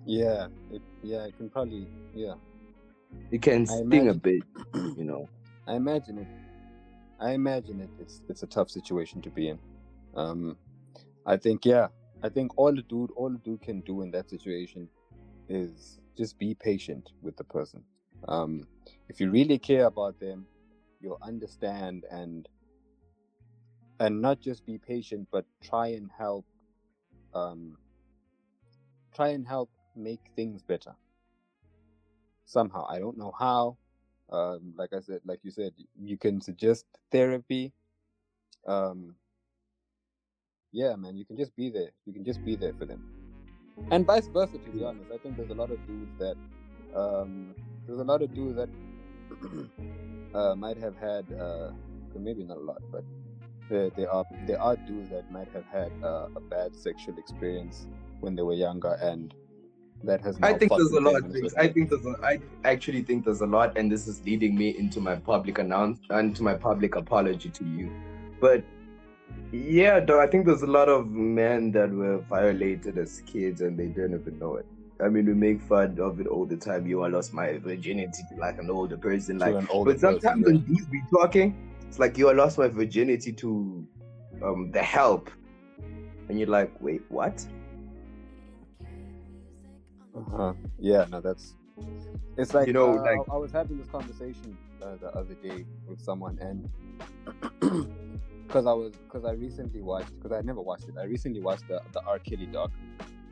Yeah. 0.09 0.47
It, 0.73 0.81
yeah. 1.03 1.27
It 1.27 1.37
can 1.37 1.51
probably. 1.51 1.87
Yeah. 2.15 2.35
It 3.31 3.43
can 3.43 3.63
I 3.63 3.65
sting 3.65 4.09
a 4.09 4.15
bit, 4.15 4.43
you 4.75 5.05
know. 5.05 5.29
I 5.67 5.75
imagine 5.75 6.19
it. 6.19 6.27
I 7.21 7.33
imagine 7.33 7.81
it. 7.81 7.91
It's 8.01 8.23
it's 8.29 8.43
a 8.43 8.47
tough 8.47 8.71
situation 8.71 9.21
to 9.23 9.31
be 9.31 9.49
in. 9.49 9.59
Um, 10.15 10.57
I 11.27 11.37
think 11.37 11.67
yeah. 11.67 11.89
I 12.23 12.31
think 12.31 12.57
all 12.57 12.75
the 12.75 12.83
dude 12.83 13.11
all 13.17 13.31
the 13.31 13.39
dude 13.39 13.61
can 13.61 13.81
do 13.83 14.03
in 14.03 14.11
that 14.13 14.31
situation 14.31 14.89
is 15.49 16.01
just 16.17 16.39
be 16.39 16.55
patient 16.55 17.11
with 17.23 17.37
the 17.37 17.45
person. 17.45 17.85
Um, 18.27 18.67
if 19.09 19.21
you 19.21 19.31
really 19.31 19.59
care 19.59 19.87
about 19.87 20.19
them, 20.21 20.47
you'll 21.01 21.21
understand 21.23 22.05
and 22.11 22.49
and 24.01 24.23
not 24.23 24.41
just 24.41 24.65
be 24.65 24.79
patient, 24.79 25.29
but 25.31 25.45
try 25.63 25.89
and 25.89 26.11
help. 26.17 26.47
Um, 27.35 27.77
try 29.15 29.29
and 29.29 29.47
help 29.47 29.71
make 29.99 30.21
things 30.37 30.63
better. 30.63 30.95
Somehow, 32.45 32.87
I 32.89 32.99
don't 32.99 33.19
know 33.19 33.35
how 33.39 33.77
um, 34.31 34.75
like 34.77 34.93
I 34.93 35.01
said, 35.01 35.21
like 35.25 35.41
you 35.43 35.51
said, 35.51 35.73
you 35.99 36.17
can 36.17 36.41
suggest 36.41 36.85
therapy. 37.11 37.73
Um, 38.67 39.15
yeah, 40.71 40.97
man, 40.97 41.17
you 41.17 41.25
can 41.25 41.37
just 41.37 41.57
be 41.57 41.71
there. 41.71 41.91
You 42.05 42.13
can 42.13 42.25
just 42.25 42.45
be 42.45 42.55
there 42.55 42.75
for 42.75 42.85
them, 42.85 43.03
and 43.91 44.07
vice 44.07 44.29
versa. 44.29 44.59
To 44.59 44.71
be 44.71 44.85
honest, 44.85 45.11
I 45.13 45.19
think 45.19 45.37
there's 45.37 45.51
a 45.51 45.55
lot 45.55 45.71
of 45.71 45.79
dudes 45.87 46.13
that 46.19 46.37
um, 46.95 47.55
there's 47.87 48.01
a 48.01 48.05
lot 48.05 48.21
of 48.21 48.35
dudes 48.35 48.57
that 48.57 48.69
uh, 50.35 50.55
might 50.55 50.77
have 50.77 50.97
had 50.97 51.25
uh, 51.33 51.71
maybe 52.15 52.45
not 52.45 52.59
a 52.59 52.61
lot, 52.61 52.83
but 52.93 53.05
there, 53.71 53.89
there 53.91 54.13
are 54.13 54.27
there 54.47 54.61
are 54.61 54.77
dudes 54.77 55.09
that 55.09 55.31
might 55.33 55.49
have 55.53 55.65
had 55.73 55.91
uh, 56.05 56.29
a 56.37 56.41
bad 56.41 56.77
sexual 56.77 57.17
experience 57.17 57.87
when 58.21 58.35
they 58.37 58.43
were 58.43 58.53
younger, 58.53 58.99
and 59.01 59.33
that 60.05 60.21
has. 60.23 60.39
I 60.43 60.53
think 60.55 60.71
there's 60.71 60.93
a 60.93 61.01
lot 61.01 61.15
them 61.15 61.17
of 61.17 61.25
and 61.25 61.33
things. 61.35 61.55
I 61.55 61.69
think 61.69 61.91
there's 61.91 62.07
a, 62.07 62.15
I 62.23 62.41
actually 62.65 63.03
think 63.03 63.25
there's 63.25 63.41
a 63.41 63.47
lot, 63.47 63.77
and 63.77 63.91
this 63.91 64.07
is 64.07 64.23
leading 64.25 64.57
me 64.57 64.77
into 64.79 65.01
my 65.01 65.17
public 65.17 65.59
announce 65.59 65.99
into 66.11 66.43
my 66.43 66.55
public 66.55 66.97
apology 66.97 67.51
to 67.51 67.65
you. 67.65 67.91
But 68.41 68.65
Yeah, 69.53 70.01
though 70.01 70.21
I 70.21 70.27
think 70.27 70.45
there's 70.47 70.63
a 70.63 70.67
lot 70.67 70.89
of 70.89 71.09
men 71.11 71.73
that 71.73 71.91
were 71.91 72.19
violated 72.19 72.99
as 72.99 73.23
kids 73.27 73.63
and 73.63 73.79
they 73.79 73.87
didn't 73.87 74.21
even 74.21 74.39
know 74.39 74.57
it. 74.57 74.67
I 75.01 75.09
mean, 75.09 75.27
we 75.27 75.33
make 75.33 75.63
fun 75.63 75.99
of 76.01 76.21
it 76.21 76.27
all 76.27 76.45
the 76.45 76.57
time. 76.57 76.87
You, 76.87 77.03
I 77.03 77.09
lost 77.09 77.33
my 77.33 77.57
virginity 77.59 78.23
to 78.31 78.41
like 78.41 78.59
an 78.59 78.69
older 78.69 78.97
person, 78.97 79.39
like. 79.39 79.55
an 79.55 79.69
older 79.71 79.93
But 79.93 80.01
sometimes 80.01 80.43
person, 80.43 80.43
when 80.43 80.59
dudes 80.65 80.87
be 80.87 81.01
talking, 81.11 81.57
it's 81.87 81.99
like, 81.99 82.19
you, 82.19 82.29
I 82.29 82.33
lost 82.33 82.59
my 82.59 82.69
virginity 82.69 83.33
to 83.33 83.87
um 84.43 84.71
the 84.73 84.83
help, 84.83 85.31
and 86.29 86.39
you're 86.39 86.49
like, 86.49 86.73
wait, 86.81 87.03
what? 87.09 87.47
Uh-huh. 90.19 90.53
Yeah, 90.79 91.07
no, 91.11 91.21
that's. 91.21 91.55
It's 92.37 92.55
like 92.55 92.67
You 92.67 92.73
know, 92.73 92.97
uh, 92.97 93.03
like- 93.03 93.21
I, 93.31 93.35
I 93.35 93.37
was 93.39 93.53
having 93.53 93.79
this 93.79 93.89
conversation 93.89 94.57
uh, 94.83 94.97
the 95.01 95.09
other 95.15 95.35
day 95.35 95.65
with 95.89 96.01
someone, 96.01 96.39
and 96.41 96.69
because 98.47 98.67
I 98.67 98.73
was 98.73 98.93
because 98.93 99.25
I 99.25 99.33
recently 99.33 99.83
watched 99.83 100.13
because 100.21 100.33
I 100.37 100.41
never 100.43 100.61
watched 100.61 100.89
it. 100.89 100.95
I 100.99 101.05
recently 101.05 101.41
watched 101.41 101.67
the 101.69 101.81
the 101.93 102.03
R. 102.05 102.19
Kelly 102.19 102.47
doc, 102.47 102.71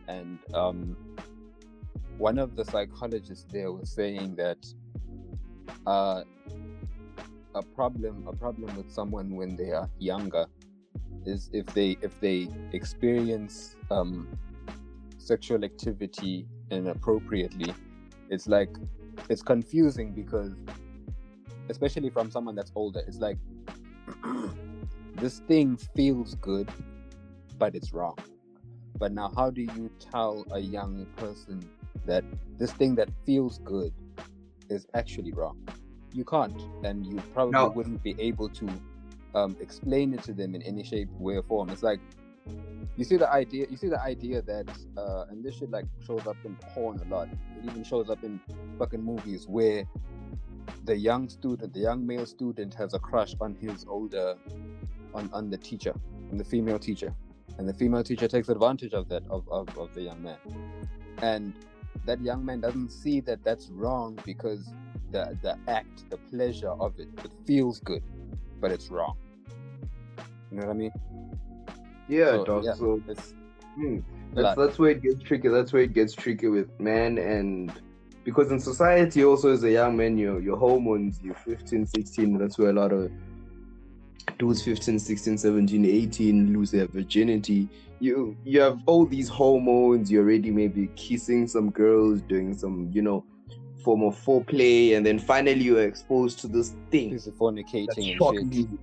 and 0.09 0.39
um, 0.55 0.97
one 2.19 2.39
of 2.39 2.57
the 2.57 2.65
psychologists 2.65 3.47
there 3.53 3.73
was 3.73 3.91
saying 3.91 4.37
that 4.37 4.59
uh, 5.87 6.23
a 7.55 7.63
problem 7.63 8.25
a 8.27 8.33
problem 8.37 8.77
with 8.77 8.91
someone 8.91 9.31
when 9.37 9.57
they 9.57 9.71
are 9.71 9.89
younger 9.99 10.47
is 11.25 11.49
if 11.53 11.67
they 11.75 11.97
if 12.03 12.19
they 12.21 12.49
experience 12.73 13.77
um, 13.91 14.29
sexual 15.19 15.65
activity 15.65 16.47
inappropriately 16.71 17.73
it's 18.31 18.47
like 18.49 18.71
it's 19.29 19.43
confusing 19.43 20.13
because 20.13 20.53
especially 21.69 22.11
from 22.11 22.31
someone 22.31 22.55
that's 22.55 22.73
older 22.75 23.03
it's 23.07 23.19
like 23.19 23.39
this 25.17 25.41
thing 25.41 25.77
feels 25.95 26.35
good 26.37 26.69
but 27.59 27.75
it's 27.75 27.93
wrong. 27.93 28.17
But 28.99 29.13
now 29.13 29.33
how 29.37 29.51
do 29.51 29.63
you 29.63 29.91
tell 29.99 30.47
a 30.51 30.59
young 30.59 31.07
person 31.17 31.69
that 32.07 32.25
this 32.59 32.73
thing 32.73 32.95
that 32.97 33.09
feels 33.25 33.59
good 33.59 33.93
is 34.69 34.87
actually 34.95 35.33
wrong? 35.33 35.57
You 36.13 36.25
can't 36.25 36.61
and 36.85 37.07
you 37.07 37.21
probably 37.35 37.53
No. 37.53 37.69
wouldn't 37.69 38.03
be 38.03 38.15
able 38.19 38.49
to 38.51 38.69
um, 39.35 39.57
explain 39.61 40.15
it 40.15 40.23
to 40.25 40.33
them 40.33 40.55
in 40.55 40.63
any 40.63 40.83
shape 40.83 41.09
way 41.19 41.37
or 41.37 41.43
form. 41.43 41.71
It's 41.71 41.83
like 41.83 42.01
you 42.97 43.05
see 43.05 43.17
the 43.17 43.31
idea 43.31 43.67
you 43.71 43.77
see 43.77 43.89
the 43.89 44.01
idea 44.01 44.41
that 44.43 44.69
uh 44.97 45.27
and 45.31 45.45
this 45.45 45.57
shit 45.57 45.71
like 45.71 45.85
shows 46.05 46.27
up 46.27 46.37
in 46.45 46.57
porn 46.75 46.99
a 47.01 47.15
lot. 47.15 47.29
It 47.29 47.71
even 47.71 47.85
shows 47.85 48.09
up 48.09 48.25
in 48.25 48.41
fucking 48.79 49.03
movies 49.03 49.47
where 49.47 49.85
the 50.85 50.97
young 50.97 51.29
student 51.29 51.75
the 51.75 51.81
young 51.81 52.07
male 52.07 52.27
student 52.27 52.75
has 52.75 52.95
a 52.95 52.99
crush 52.99 53.35
on 53.41 53.55
his 53.55 53.85
older 53.89 54.37
on 55.15 55.29
on 55.33 55.51
the 55.51 55.59
teacher 55.59 55.95
on 56.31 56.39
the 56.39 56.45
female 56.45 56.79
teacher. 56.79 57.15
And 57.59 57.69
the 57.69 57.75
female 57.75 58.03
teacher 58.03 58.29
takes 58.29 58.49
advantage 58.49 58.93
of 58.93 59.09
that 59.09 59.23
of, 59.31 59.49
of, 59.51 59.77
of 59.79 59.95
the 59.95 60.03
young 60.03 60.23
man. 60.23 60.39
And 61.19 61.55
that 62.05 62.21
young 62.21 62.45
man 62.45 62.61
doesn't 62.61 62.91
see 62.91 63.21
that 63.21 63.43
that's 63.45 63.69
wrong 63.71 64.19
because 64.25 64.73
the 65.13 65.37
the 65.43 65.59
act 65.69 66.09
the 66.11 66.17
pleasure 66.17 66.71
of 66.71 66.99
it 66.99 67.09
it 67.25 67.31
feels 67.47 67.81
good 67.81 68.03
but 68.61 68.71
it's 68.73 68.89
wrong. 68.89 69.17
You 70.51 70.59
know 70.61 70.67
what 70.67 70.73
i 70.73 70.77
mean 70.77 70.93
Yeah, 72.09 72.33
So, 72.33 72.45
dog. 72.45 72.65
yeah. 72.65 72.75
So 72.75 73.01
it's 73.09 73.35
hmm, 73.75 73.99
that's 74.35 74.57
that's 74.57 74.79
where 74.79 74.91
it 74.91 75.03
gets 75.03 75.23
tricky. 75.23 75.49
That's 75.49 75.73
where 75.73 75.83
it 75.83 75.93
gets 75.93 76.15
tricky 76.15 76.49
with 76.49 76.69
men 76.81 77.19
and 77.19 77.73
because 78.25 78.51
in 78.51 78.59
society 78.59 79.25
also 79.25 79.53
as 79.53 79.63
a 79.63 79.71
young 79.71 79.97
man, 79.97 80.19
your 80.19 80.41
your 80.41 80.57
hormones, 80.57 81.21
you're 81.23 81.35
15, 81.35 81.87
16, 81.87 82.39
that's 82.39 82.59
where 82.59 82.71
a 82.71 82.73
lot 82.73 82.93
of 82.93 83.11
dudes 84.39 84.63
15, 84.63 84.99
16, 84.99 85.39
17, 85.39 85.85
18 85.85 86.53
lose 86.53 86.73
their 86.73 86.89
virginity. 86.89 87.69
You 88.01 88.37
you 88.45 88.61
have 88.61 88.81
all 88.87 89.07
these 89.07 89.29
hormones, 89.29 90.11
you're 90.11 90.25
already 90.25 90.51
maybe 90.51 90.89
kissing 90.97 91.47
some 91.47 91.71
girls, 91.71 92.21
doing 92.23 92.53
some, 92.55 92.91
you 92.93 93.01
know, 93.01 93.25
form 93.85 94.03
of 94.03 94.19
foreplay, 94.23 94.97
and 94.97 95.07
then 95.07 95.19
finally 95.21 95.63
you're 95.63 95.83
exposed 95.87 96.41
to 96.41 96.49
this 96.49 96.75
thing 96.91 97.15
fornicating 97.39 97.87
that's 97.87 97.99
and 97.99 98.19
shocking 98.19 98.51
shit. 98.51 98.69
you. 98.71 98.79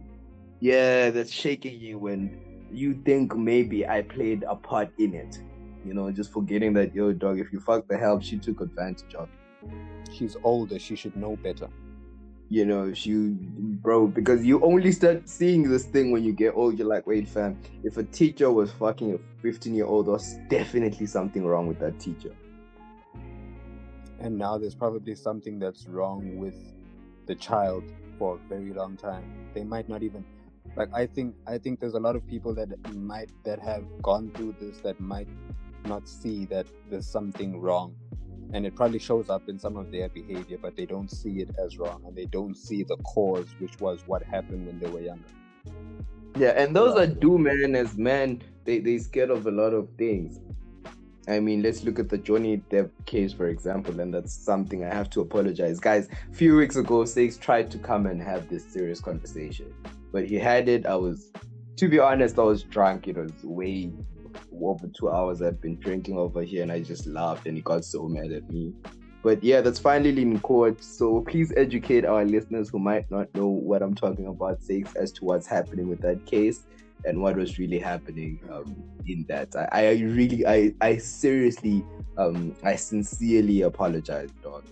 Yeah, 0.61 1.09
that's 1.09 1.31
shaking 1.31 1.79
you 1.81 1.99
when 1.99 2.39
you 2.73 3.01
think 3.05 3.35
maybe 3.35 3.87
I 3.87 4.01
played 4.01 4.43
a 4.47 4.55
part 4.55 4.91
in 4.97 5.13
it. 5.13 5.41
You 5.85 5.93
know, 5.93 6.11
just 6.11 6.31
forgetting 6.31 6.73
that 6.73 6.95
yo 6.95 7.11
dog, 7.11 7.39
if 7.39 7.51
you 7.51 7.59
fuck 7.59 7.87
the 7.87 7.97
help, 7.97 8.23
she 8.23 8.37
took 8.37 8.61
advantage 8.61 9.15
of. 9.15 9.29
it. 9.63 9.73
She's 10.11 10.37
older. 10.43 10.79
She 10.79 10.95
should 10.95 11.15
know 11.15 11.35
better. 11.35 11.67
You 12.49 12.65
know, 12.65 12.93
she 12.93 13.35
bro, 13.39 14.07
because 14.07 14.45
you 14.45 14.63
only 14.63 14.91
start 14.91 15.27
seeing 15.27 15.69
this 15.69 15.85
thing 15.85 16.11
when 16.11 16.23
you 16.23 16.33
get 16.33 16.53
old. 16.55 16.77
You're 16.77 16.87
like, 16.87 17.07
wait, 17.07 17.27
fam, 17.27 17.59
if 17.83 17.97
a 17.97 18.03
teacher 18.03 18.51
was 18.51 18.71
fucking 18.71 19.15
a 19.15 19.41
15 19.41 19.73
year 19.73 19.85
old, 19.85 20.07
there's 20.07 20.35
definitely 20.49 21.07
something 21.07 21.45
wrong 21.45 21.67
with 21.67 21.79
that 21.79 21.99
teacher. 21.99 22.33
And 24.19 24.37
now 24.37 24.57
there's 24.57 24.75
probably 24.75 25.15
something 25.15 25.59
that's 25.59 25.87
wrong 25.87 26.37
with 26.37 26.55
the 27.25 27.35
child 27.35 27.83
for 28.17 28.35
a 28.35 28.47
very 28.47 28.71
long 28.73 28.95
time. 28.97 29.23
They 29.53 29.63
might 29.63 29.89
not 29.89 30.03
even 30.03 30.23
like 30.75 30.89
I 30.93 31.05
think 31.05 31.35
I 31.47 31.57
think 31.57 31.79
there's 31.79 31.93
a 31.93 31.99
lot 31.99 32.15
of 32.15 32.27
people 32.27 32.53
that 32.55 32.69
might 32.95 33.31
that 33.43 33.59
have 33.59 33.83
gone 34.01 34.31
through 34.35 34.55
this 34.59 34.79
that 34.81 34.99
might 34.99 35.27
not 35.85 36.07
see 36.07 36.45
that 36.45 36.67
there's 36.89 37.07
something 37.07 37.59
wrong. 37.59 37.95
And 38.53 38.67
it 38.67 38.75
probably 38.75 38.99
shows 38.99 39.29
up 39.29 39.49
in 39.49 39.57
some 39.57 39.77
of 39.77 39.91
their 39.91 40.09
behavior, 40.09 40.59
but 40.61 40.75
they 40.75 40.85
don't 40.85 41.09
see 41.09 41.41
it 41.41 41.49
as 41.57 41.79
wrong 41.79 42.03
and 42.05 42.15
they 42.15 42.25
don't 42.25 42.55
see 42.55 42.83
the 42.83 42.97
cause, 42.97 43.47
which 43.57 43.79
was 43.79 44.03
what 44.05 44.21
happened 44.21 44.67
when 44.67 44.79
they 44.79 44.89
were 44.89 45.01
younger. 45.01 45.23
Yeah, 46.37 46.49
and 46.49 46.75
those 46.75 46.95
are 46.95 47.07
do 47.07 47.37
men 47.37 47.75
as 47.75 47.97
men, 47.97 48.41
they 48.65 48.79
they 48.79 48.97
scared 48.97 49.31
of 49.31 49.47
a 49.47 49.51
lot 49.51 49.73
of 49.73 49.89
things. 49.97 50.39
I 51.27 51.39
mean, 51.39 51.61
let's 51.61 51.83
look 51.83 51.99
at 51.99 52.09
the 52.09 52.17
Johnny 52.17 52.57
Depp 52.69 52.89
case, 53.05 53.31
for 53.31 53.47
example, 53.47 53.99
and 54.01 54.13
that's 54.13 54.33
something 54.33 54.83
I 54.83 54.93
have 54.93 55.09
to 55.11 55.21
apologize. 55.21 55.79
Guys, 55.79 56.09
a 56.29 56.33
few 56.33 56.57
weeks 56.57 56.75
ago, 56.75 57.05
Six 57.05 57.37
tried 57.37 57.71
to 57.71 57.77
come 57.77 58.07
and 58.07 58.21
have 58.21 58.49
this 58.49 58.65
serious 58.65 58.99
conversation, 58.99 59.73
but 60.13 60.25
he 60.25 60.35
had 60.35 60.69
it. 60.69 60.85
I 60.85 60.95
was, 60.95 61.31
to 61.75 61.89
be 61.89 61.99
honest, 61.99 62.39
I 62.39 62.43
was 62.43 62.63
drunk. 62.63 63.09
It 63.09 63.17
was 63.17 63.33
way 63.43 63.91
over 64.61 64.87
two 64.87 65.09
hours 65.09 65.41
I've 65.41 65.59
been 65.59 65.77
drinking 65.79 66.17
over 66.17 66.43
here, 66.43 66.61
and 66.63 66.71
I 66.71 66.81
just 66.81 67.05
laughed, 67.07 67.47
and 67.47 67.57
he 67.57 67.63
got 67.63 67.83
so 67.83 68.07
mad 68.07 68.31
at 68.31 68.49
me. 68.49 68.73
But 69.23 69.43
yeah, 69.43 69.61
that's 69.61 69.79
finally 69.79 70.21
in 70.21 70.39
court. 70.39 70.83
So 70.83 71.21
please 71.21 71.51
educate 71.57 72.05
our 72.05 72.25
listeners 72.25 72.69
who 72.69 72.79
might 72.79 73.09
not 73.09 73.33
know 73.35 73.47
what 73.47 73.81
I'm 73.81 73.95
talking 73.95 74.27
about, 74.27 74.61
Six, 74.61 74.95
as 74.95 75.11
to 75.13 75.25
what's 75.25 75.47
happening 75.47 75.89
with 75.89 76.01
that 76.01 76.25
case 76.25 76.63
and 77.05 77.21
what 77.21 77.35
was 77.35 77.57
really 77.57 77.79
happening 77.79 78.39
um, 78.51 78.75
in 79.07 79.25
that. 79.29 79.55
I, 79.55 79.67
I 79.71 79.91
really, 79.91 80.45
I, 80.45 80.73
I 80.81 80.97
seriously, 80.97 81.85
um, 82.17 82.55
I 82.63 82.75
sincerely 82.75 83.61
apologize, 83.61 84.29
dog, 84.43 84.65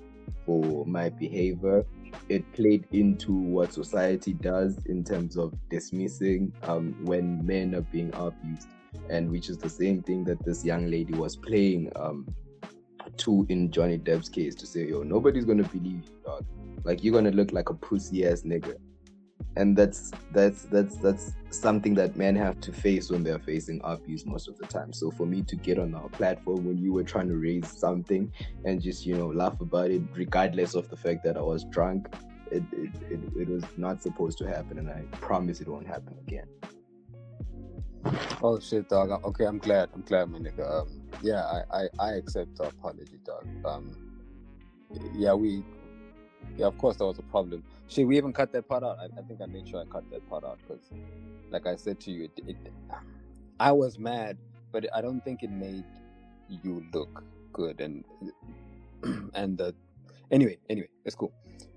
for 0.45 0.86
my 0.86 1.10
behavior. 1.10 1.86
It 2.30 2.52
played 2.54 2.88
into 2.92 3.33
what 3.33 3.73
society 3.73 4.33
does 4.33 4.77
in 4.85 5.04
terms 5.04 5.38
of 5.38 5.54
dismissing 5.69 6.54
um, 6.63 6.96
when 7.04 7.46
men 7.46 7.75
are 7.75 7.81
being 7.81 8.12
abused, 8.13 8.67
and 9.10 9.29
which 9.29 9.50
is 9.50 9.58
the 9.58 9.69
same 9.69 10.02
thing 10.02 10.23
that 10.25 10.44
this 10.46 10.63
young 10.63 10.90
lady 10.90 11.13
was 11.13 11.35
playing 11.35 11.92
um, 11.96 12.27
to 13.17 13.46
in 13.50 13.71
Johnny 13.71 13.98
Depp's 13.98 14.29
case 14.29 14.56
to 14.56 14.65
say, 14.65 14.88
yo, 14.88 15.04
nobody's 15.04 15.46
gonna 15.46 15.63
believe 15.63 16.04
you, 16.06 16.21
dog. 16.25 16.46
Like 16.83 17.04
you're 17.04 17.13
gonna 17.13 17.31
look 17.31 17.52
like 17.52 17.69
a 17.69 17.73
pussy 17.73 18.25
ass 18.25 18.42
nigga 18.42 18.77
and 19.58 19.77
that's 19.77 20.12
that's 20.31 20.63
that's 20.63 20.95
that's 20.97 21.33
something 21.49 21.93
that 21.93 22.15
men 22.15 22.35
have 22.35 22.60
to 22.62 22.71
face 22.71 23.10
when 23.12 23.23
they're 23.23 23.39
facing 23.39 23.81
abuse 23.83 24.25
most 24.25 24.47
of 24.47 24.58
the 24.58 24.65
time 24.65 24.93
so 24.93 25.12
for 25.12 25.25
me 25.25 25.41
to 25.41 25.56
get 25.58 25.77
on 25.77 25.93
our 25.93 26.08
platform 26.10 26.65
when 26.65 26.77
you 26.77 26.93
were 26.93 27.04
trying 27.04 27.27
to 27.27 27.35
raise 27.35 27.67
something 27.67 28.31
and 28.63 28.81
just 28.81 29.06
you 29.06 29.15
know 29.15 29.27
laugh 29.27 29.60
about 29.60 29.91
it 29.91 30.02
regardless 30.13 30.73
of 30.73 30.89
the 30.89 30.95
fact 30.95 31.23
that 31.23 31.35
i 31.35 31.41
was 31.41 31.65
drunk 31.65 32.08
it 32.52 32.63
it, 32.71 32.89
it, 33.10 33.19
it 33.35 33.49
was 33.49 33.63
not 33.75 34.02
supposed 34.02 34.37
to 34.37 34.47
happen 34.47 34.79
and 34.79 34.89
i 34.89 35.02
promise 35.17 35.60
it 35.60 35.67
won't 35.67 35.87
happen 35.87 36.15
again 36.25 36.47
Oh 38.43 38.60
shit, 38.60 38.89
dog. 38.89 39.12
Okay, 39.23 39.45
I'm 39.45 39.60
glad. 39.60 39.89
I'm 39.93 40.02
glad, 40.02 40.29
my 40.29 40.39
nigga. 40.39 40.81
Um, 40.81 40.87
yeah, 41.21 41.43
I, 41.43 41.81
I, 41.81 41.87
I 41.99 42.13
accept 42.13 42.58
the 42.58 42.63
apology, 42.63 43.19
dog. 43.23 43.45
Um, 43.63 43.95
yeah, 45.13 45.33
we, 45.33 45.63
yeah, 46.58 46.67
of 46.67 46.77
course, 46.77 46.98
that 46.98 47.06
was 47.06 47.19
a 47.19 47.23
problem. 47.23 47.63
Shit, 47.87 48.08
we 48.08 48.17
even 48.17 48.33
cut 48.33 48.52
that 48.54 48.67
part 48.67 48.83
out. 48.83 48.98
I, 49.00 49.06
I 49.06 49.21
think 49.23 49.42
I 49.42 49.46
made 49.46 49.67
sure 49.67 49.81
I 49.81 49.85
cut 49.85 50.10
that 50.12 50.27
part 50.29 50.44
out 50.44 50.60
because, 50.67 50.92
like 51.50 51.67
I 51.67 51.75
said 51.75 52.00
to 52.02 52.12
you, 52.12 52.25
it, 52.25 52.44
it, 52.48 52.58
I 53.60 53.71
was 53.71 54.00
mad, 54.00 54.37
but 54.71 54.85
I 54.94 55.02
don't 55.02 55.23
think 55.23 55.44
it 55.44 55.52
made 55.52 55.85
you 56.63 56.85
look 56.94 57.23
good. 57.54 57.81
And 57.81 58.04
and 59.33 59.58
the, 59.58 59.73
anyway, 60.31 60.58
anyway, 60.69 60.89
it's 61.06 61.15
cool. 61.15 61.33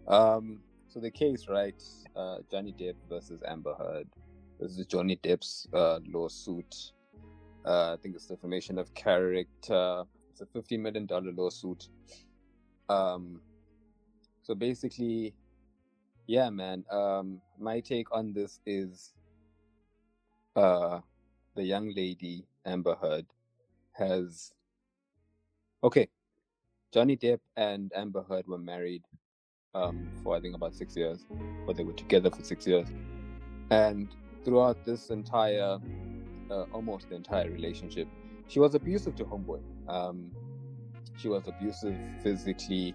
Um, 0.07 0.61
so 0.89 1.01
the 1.01 1.11
case, 1.11 1.47
right? 1.49 1.83
Uh, 2.15 2.39
Johnny 2.51 2.73
Depp 2.73 2.95
versus 3.09 3.43
Amber 3.47 3.75
Heard. 3.75 4.07
This 4.61 4.79
is 4.79 4.87
Johnny 4.87 5.19
Depp's 5.23 5.67
uh, 5.75 5.99
lawsuit. 6.07 6.93
Uh, 7.67 7.95
I 7.95 7.97
think 8.01 8.15
it's 8.15 8.27
defamation 8.27 8.79
of 8.79 8.95
character. 8.95 10.05
It's 10.31 10.41
a 10.41 10.47
fifty 10.47 10.77
million 10.77 11.07
dollar 11.07 11.33
lawsuit. 11.33 11.89
Um, 12.89 13.41
so 14.45 14.55
basically, 14.55 15.35
yeah, 16.27 16.51
man. 16.51 16.85
Um, 16.91 17.41
my 17.59 17.81
take 17.81 18.13
on 18.13 18.33
this 18.33 18.61
is 18.67 19.15
uh, 20.55 21.01
the 21.57 21.63
young 21.63 21.93
lady 21.95 22.47
Amber 22.65 22.95
Heard 22.95 23.27
has. 23.93 24.53
Okay, 25.83 26.09
Johnny 26.93 27.17
Depp 27.17 27.41
and 27.57 27.91
Amber 27.97 28.23
Heard 28.23 28.47
were 28.47 28.59
married 28.59 29.03
um, 29.75 30.09
for 30.23 30.37
I 30.37 30.41
think 30.41 30.55
about 30.55 30.75
six 30.75 30.95
years, 30.95 31.25
or 31.67 31.73
they 31.73 31.85
were 31.85 31.93
together 31.95 32.31
for 32.31 32.43
six 32.45 32.67
years, 32.67 32.89
and 33.71 34.09
throughout 34.45 34.85
this 34.85 35.09
entire, 35.09 35.79
uh, 36.51 36.65
almost 36.73 37.09
the 37.09 37.17
entire 37.17 37.51
relationship, 37.51 38.09
she 38.49 38.61
was 38.61 38.75
abusive 38.75 39.17
to 39.17 39.25
Homeboy. 39.25 39.61
Um, 39.89 40.31
she 41.17 41.29
was 41.29 41.49
abusive 41.49 41.97
physically, 42.23 42.95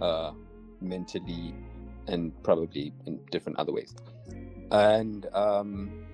uh, 0.00 0.32
mentally, 0.80 1.54
and 2.08 2.32
probably 2.42 2.92
in 3.06 3.20
different 3.30 3.58
other 3.58 3.72
ways. 3.72 3.94
And 4.70 5.26
um, 5.34 6.06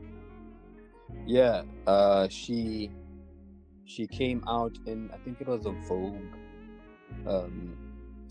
yeah, 1.26 1.62
uh, 1.86 2.28
she 2.28 2.90
she 3.84 4.06
came 4.06 4.42
out 4.48 4.76
in 4.86 5.10
I 5.12 5.18
think 5.18 5.40
it 5.40 5.46
was 5.46 5.66
a 5.66 5.72
Vogue. 5.72 6.34
Um, 7.26 7.76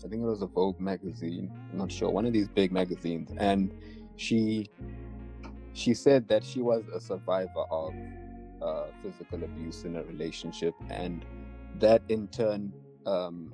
I 0.04 0.08
think 0.08 0.22
it 0.22 0.26
was 0.26 0.42
a 0.42 0.46
Vogue 0.46 0.80
magazine. 0.80 1.50
I'm 1.70 1.78
not 1.78 1.92
sure 1.92 2.10
one 2.10 2.26
of 2.26 2.32
these 2.32 2.48
big 2.48 2.72
magazines, 2.72 3.30
and 3.38 3.72
she 4.16 4.68
she 5.74 5.94
said 5.94 6.28
that 6.28 6.44
she 6.44 6.60
was 6.60 6.84
a 6.92 7.00
survivor 7.00 7.64
of 7.70 7.94
uh, 8.60 8.86
physical 9.02 9.42
abuse 9.42 9.84
in 9.84 9.96
a 9.96 10.02
relationship, 10.02 10.74
and 10.90 11.24
that 11.78 12.02
in 12.08 12.28
turn 12.28 12.72
um, 13.06 13.52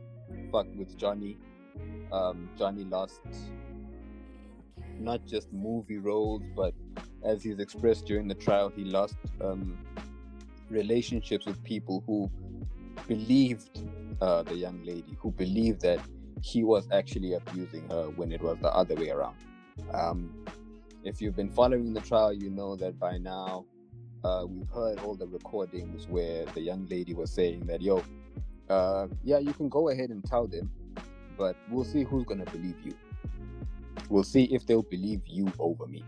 fucked 0.51 0.75
with 0.77 0.97
Johnny. 0.97 1.39
Um, 2.13 2.49
Johnny 2.59 2.85
lost 2.85 3.21
not 4.99 5.25
just 5.27 5.53
movie 5.53 5.99
roles, 5.99 6.43
but 6.57 6.75
as 7.23 7.43
he's 7.43 7.59
expressed 7.59 8.07
during 8.07 8.29
the 8.29 8.35
trial, 8.35 8.73
he 8.75 8.85
lost 8.85 9.17
um, 9.41 9.79
relationships 10.71 11.47
with 11.47 11.63
people 11.65 12.03
who 12.07 12.31
believed 13.07 13.83
uh, 14.21 14.43
the 14.43 14.57
young 14.57 14.83
lady, 14.85 15.17
who 15.19 15.31
believed 15.31 15.81
that 15.83 16.01
he 16.43 16.65
was 16.65 16.89
actually 16.93 17.35
abusing 17.35 17.89
her 17.91 18.11
when 18.11 18.33
it 18.33 18.41
was 18.41 18.57
the 18.61 18.73
other 18.73 18.95
way 18.95 19.11
around. 19.11 19.37
Um, 19.93 20.45
if 21.05 21.21
you've 21.21 21.37
been 21.37 21.51
following 21.51 21.93
the 21.93 22.01
trial, 22.01 22.33
you 22.33 22.51
know 22.51 22.77
that 22.77 22.99
by 22.99 23.19
now 23.19 23.65
uh, 24.25 24.45
we've 24.49 24.69
heard 24.69 24.99
all 25.01 25.15
the 25.15 25.27
recordings 25.27 26.07
where 26.09 26.45
the 26.47 26.61
young 26.61 26.87
lady 26.89 27.15
was 27.15 27.31
saying 27.31 27.67
that, 27.67 27.81
yo, 27.81 28.03
uh, 28.69 29.07
yeah, 29.25 29.39
you 29.39 29.53
can 29.53 29.69
go 29.69 29.89
ahead 29.89 30.11
and 30.11 30.25
tell 30.25 30.47
them, 30.47 30.71
but 31.39 31.57
we'll 31.71 31.85
see 31.85 32.03
who's 32.03 32.25
going 32.25 32.45
to 32.45 32.51
believe 32.51 32.77
you. 32.85 32.95
We'll 34.11 34.25
see 34.25 34.45
if 34.45 34.67
they'll 34.67 34.83
believe 34.83 35.23
you 35.27 35.51
over 35.59 35.87
me. 35.87 36.05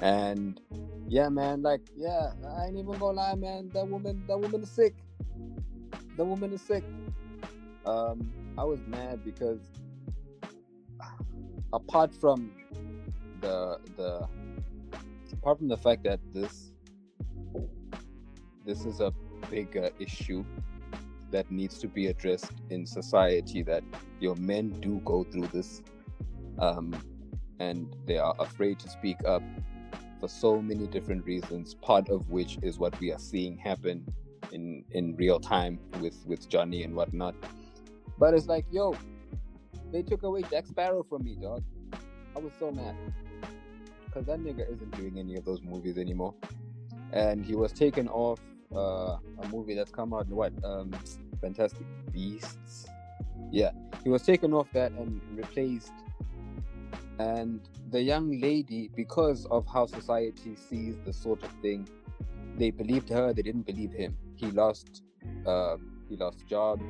And 0.00 0.60
yeah, 1.08 1.28
man, 1.28 1.62
like, 1.62 1.82
yeah, 1.96 2.32
I 2.58 2.66
ain't 2.66 2.76
even 2.76 2.98
gonna 2.98 3.16
lie, 3.16 3.34
man. 3.36 3.70
That 3.72 3.86
woman, 3.86 4.24
that 4.26 4.38
woman 4.38 4.62
is 4.62 4.70
sick. 4.70 4.94
The 6.16 6.24
woman 6.24 6.52
is 6.52 6.60
sick. 6.60 6.84
Um, 7.86 8.32
I 8.58 8.64
was 8.64 8.80
mad 8.86 9.24
because 9.24 9.60
apart 11.72 12.12
from 12.14 12.50
the 13.40 13.78
the 13.96 14.26
apart 15.32 15.58
from 15.58 15.68
the 15.68 15.76
fact 15.76 16.02
that 16.04 16.20
this 16.32 16.72
this 18.64 18.84
is 18.86 19.00
a 19.00 19.12
bigger 19.50 19.90
issue 19.98 20.44
that 21.30 21.50
needs 21.50 21.78
to 21.78 21.88
be 21.88 22.06
addressed 22.06 22.52
in 22.70 22.86
society 22.86 23.62
that 23.62 23.82
your 24.20 24.36
men 24.36 24.70
do 24.80 25.00
go 25.04 25.24
through 25.24 25.46
this 25.48 25.82
um, 26.58 26.94
and 27.58 27.94
they 28.06 28.18
are 28.18 28.34
afraid 28.38 28.78
to 28.78 28.88
speak 28.88 29.16
up 29.26 29.42
for 30.20 30.28
so 30.28 30.60
many 30.60 30.86
different 30.86 31.24
reasons 31.26 31.74
part 31.74 32.08
of 32.08 32.30
which 32.30 32.58
is 32.62 32.78
what 32.78 32.98
we 33.00 33.12
are 33.12 33.18
seeing 33.18 33.56
happen 33.56 34.04
in 34.52 34.84
in 34.92 35.14
real 35.16 35.40
time 35.40 35.78
with 36.00 36.24
with 36.26 36.48
johnny 36.48 36.82
and 36.82 36.94
whatnot. 36.94 37.34
But 38.18 38.34
it's 38.34 38.46
like 38.46 38.64
yo 38.70 38.96
they 39.92 40.02
took 40.02 40.22
away 40.22 40.42
jack 40.50 40.66
sparrow 40.66 41.02
from 41.02 41.24
me 41.24 41.36
dog. 41.40 41.62
I 42.36 42.38
was 42.38 42.52
so 42.58 42.70
mad. 42.70 42.96
Because 44.06 44.26
that 44.26 44.38
nigga 44.38 44.70
isn't 44.72 44.96
doing 44.96 45.18
any 45.18 45.36
of 45.36 45.44
those 45.44 45.62
movies 45.62 45.98
anymore. 45.98 46.34
And 47.12 47.44
he 47.44 47.54
was 47.54 47.72
taken 47.72 48.08
off 48.08 48.40
uh, 48.74 49.16
a 49.42 49.48
movie 49.50 49.74
that's 49.74 49.90
come 49.90 50.14
out 50.14 50.26
what 50.28 50.52
um 50.64 50.92
fantastic 51.40 51.86
beasts? 52.12 52.86
Yeah 53.50 53.70
he 54.04 54.10
was 54.10 54.22
taken 54.22 54.52
off 54.52 54.70
that 54.72 54.92
and 54.92 55.20
replaced 55.32 55.92
and 57.18 57.60
the 57.90 58.02
young 58.02 58.40
lady 58.40 58.90
because 58.94 59.46
of 59.46 59.66
how 59.66 59.86
society 59.86 60.54
sees 60.56 60.96
the 61.06 61.12
sort 61.12 61.42
of 61.42 61.50
thing 61.62 61.88
they 62.58 62.70
believed 62.70 63.08
her 63.08 63.32
they 63.32 63.42
didn't 63.42 63.66
believe 63.66 63.92
him. 63.92 64.16
He 64.36 64.46
lost 64.50 65.02
uh, 65.46 65.76
he 66.08 66.16
lost 66.16 66.46
jobs 66.46 66.84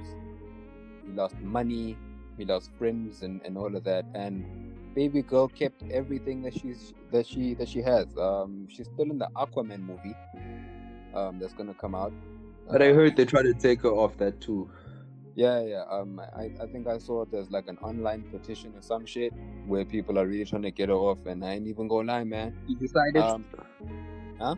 he 1.07 1.12
lost 1.12 1.37
money 1.41 1.97
he 2.37 2.45
lost 2.45 2.70
friends 2.79 3.22
and, 3.22 3.41
and 3.45 3.57
all 3.57 3.75
of 3.77 3.85
that 3.85 4.05
and 4.14 4.45
baby 4.95 5.22
girl 5.22 5.49
kept 5.49 5.83
everything 5.91 6.43
that 6.43 6.55
she's 6.55 6.95
that 7.12 7.27
she 7.27 7.55
that 7.55 7.68
she 7.68 7.81
has. 7.83 8.07
Um 8.18 8.66
she's 8.68 8.87
still 8.87 9.11
in 9.11 9.18
the 9.18 9.29
aquaman 9.37 9.81
movie 9.81 10.16
um 11.15 11.39
that's 11.39 11.55
gonna 11.55 11.75
come 11.75 11.95
out 11.95 12.12
But 12.71 12.83
I 12.83 12.93
Uh, 12.93 12.93
heard 12.93 13.17
they 13.17 13.25
try 13.25 13.43
to 13.43 13.55
take 13.55 13.83
her 13.83 13.91
off 13.91 14.17
that 14.19 14.41
too. 14.41 14.71
yeah, 15.35 15.61
yeah. 15.62 15.85
Um, 15.91 16.21
I, 16.21 16.51
I 16.62 16.67
think 16.67 16.87
I 16.87 16.99
saw 16.99 17.25
there's 17.25 17.51
like 17.51 17.69
an 17.69 17.79
online 17.79 18.23
petition 18.31 18.75
or 18.77 18.83
some 18.83 19.05
shit 19.07 19.33
where 19.67 19.85
people 19.85 20.19
are 20.19 20.27
really 20.27 20.45
trying 20.45 20.62
to 20.62 20.71
get 20.71 20.89
her 20.89 20.95
off, 20.95 21.27
and 21.27 21.45
I 21.45 21.55
ain't 21.55 21.67
even 21.67 21.89
gonna 21.89 22.12
lie, 22.12 22.25
man. 22.25 22.55
You 22.67 22.77
decided? 22.77 23.25
Um, 23.25 23.45
huh? 24.39 24.57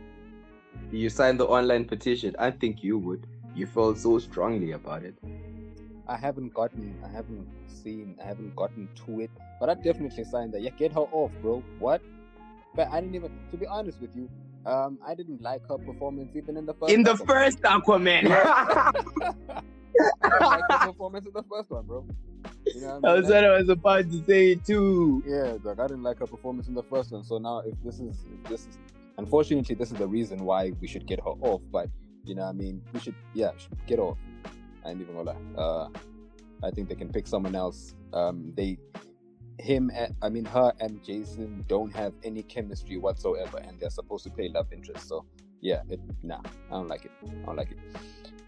You 0.91 1.09
signed 1.11 1.39
the 1.41 1.47
online 1.47 1.85
petition. 1.85 2.35
I 2.39 2.51
think 2.51 2.83
you 2.83 2.99
would. 2.99 3.27
You 3.55 3.67
felt 3.67 3.99
so 3.99 4.19
strongly 4.19 4.73
about 4.73 5.05
it. 5.05 5.17
I 6.07 6.17
haven't 6.17 6.55
gotten, 6.55 6.97
I 7.05 7.09
haven't 7.09 7.49
seen, 7.67 8.17
I 8.23 8.27
haven't 8.27 8.55
gotten 8.57 8.89
to 9.07 9.21
it, 9.21 9.31
but 9.59 9.69
I 9.69 9.75
definitely 9.75 10.25
signed 10.25 10.53
that. 10.55 10.63
Yeah, 10.63 10.71
get 10.71 10.93
her 10.93 11.01
off, 11.01 11.33
bro. 11.43 11.65
What? 11.79 12.03
But 12.75 12.89
I 12.93 13.01
didn't 13.01 13.15
even, 13.17 13.33
to 13.51 13.57
be 13.57 13.67
honest 13.67 14.01
with 14.01 14.15
you, 14.15 14.31
um, 14.67 14.99
I 15.07 15.15
didn't 15.15 15.43
like 15.43 15.63
her 15.69 15.79
performance 15.79 16.33
even 16.37 16.57
in 16.57 16.67
the 16.67 16.75
first. 16.75 16.93
In 16.93 17.05
the 17.05 17.15
Aquaman. 17.15 17.27
first 17.27 17.63
Aquaman. 17.63 18.27
I 20.23 20.31
didn't 20.31 20.51
like 20.51 20.67
her 20.69 20.79
performance 20.79 21.27
in 21.27 21.33
the 21.33 21.45
first 21.45 21.71
one, 21.71 21.87
bro. 21.87 22.07
You 22.75 22.83
know 22.83 22.99
what 23.01 23.05
I 23.05 23.11
I 23.11 23.15
mean? 23.15 23.23
was 23.23 23.31
what 23.31 23.45
I 23.45 23.59
was 23.59 23.69
about 23.71 24.11
to 24.11 24.25
say 24.27 24.55
too. 24.57 25.23
Yeah, 25.27 25.57
like 25.63 25.79
I 25.81 25.87
didn't 25.87 26.03
like 26.03 26.19
her 26.19 26.27
performance 26.27 26.69
in 26.69 26.75
the 26.75 26.83
first 26.83 27.13
one. 27.13 27.25
So 27.25 27.39
now, 27.39 27.61
if 27.61 27.75
this 27.85 28.01
is, 28.01 28.25
if 28.33 28.49
this 28.51 28.67
is, 28.67 28.79
unfortunately, 29.19 29.75
this 29.77 29.91
is 29.93 29.99
the 29.99 30.09
reason 30.09 30.45
why 30.45 30.73
we 30.81 30.89
should 30.89 31.07
get 31.07 31.21
her 31.21 31.31
off. 31.43 31.63
But 31.73 31.89
you 32.25 32.35
know, 32.35 32.43
what 32.43 32.51
I 32.51 32.53
mean, 32.53 32.83
we 32.93 33.01
should, 33.01 33.15
yeah, 33.35 33.53
should 33.57 33.79
get 33.87 33.99
off. 33.99 34.19
I 34.85 34.91
ain't 34.91 35.01
even 35.01 35.15
gonna 35.17 35.33
lie. 35.33 35.63
Uh, 35.63 35.89
I 36.63 36.71
think 36.71 36.89
they 36.89 36.95
can 36.95 37.09
pick 37.11 37.27
someone 37.27 37.55
else. 37.55 37.95
Um, 38.13 38.53
they, 38.57 38.79
him, 39.59 39.91
and, 39.95 40.15
I 40.23 40.29
mean, 40.29 40.45
her 40.45 40.73
and 40.81 41.03
Jason 41.03 41.65
don't 41.69 41.95
have 41.95 42.13
any 42.25 42.43
chemistry 42.43 42.97
whatsoever, 42.97 43.59
and 43.59 43.79
they're 43.81 43.91
supposed 43.91 44.25
to 44.25 44.31
play 44.31 44.49
love 44.49 44.73
interest. 44.73 45.09
So 45.09 45.25
yeah, 45.61 45.83
it, 45.89 46.01
nah, 46.23 46.41
I 46.71 46.75
don't 46.75 46.89
like 46.89 47.05
it. 47.05 47.13
I 47.25 47.47
don't 47.47 47.57
like 47.57 47.71
it. 47.71 47.79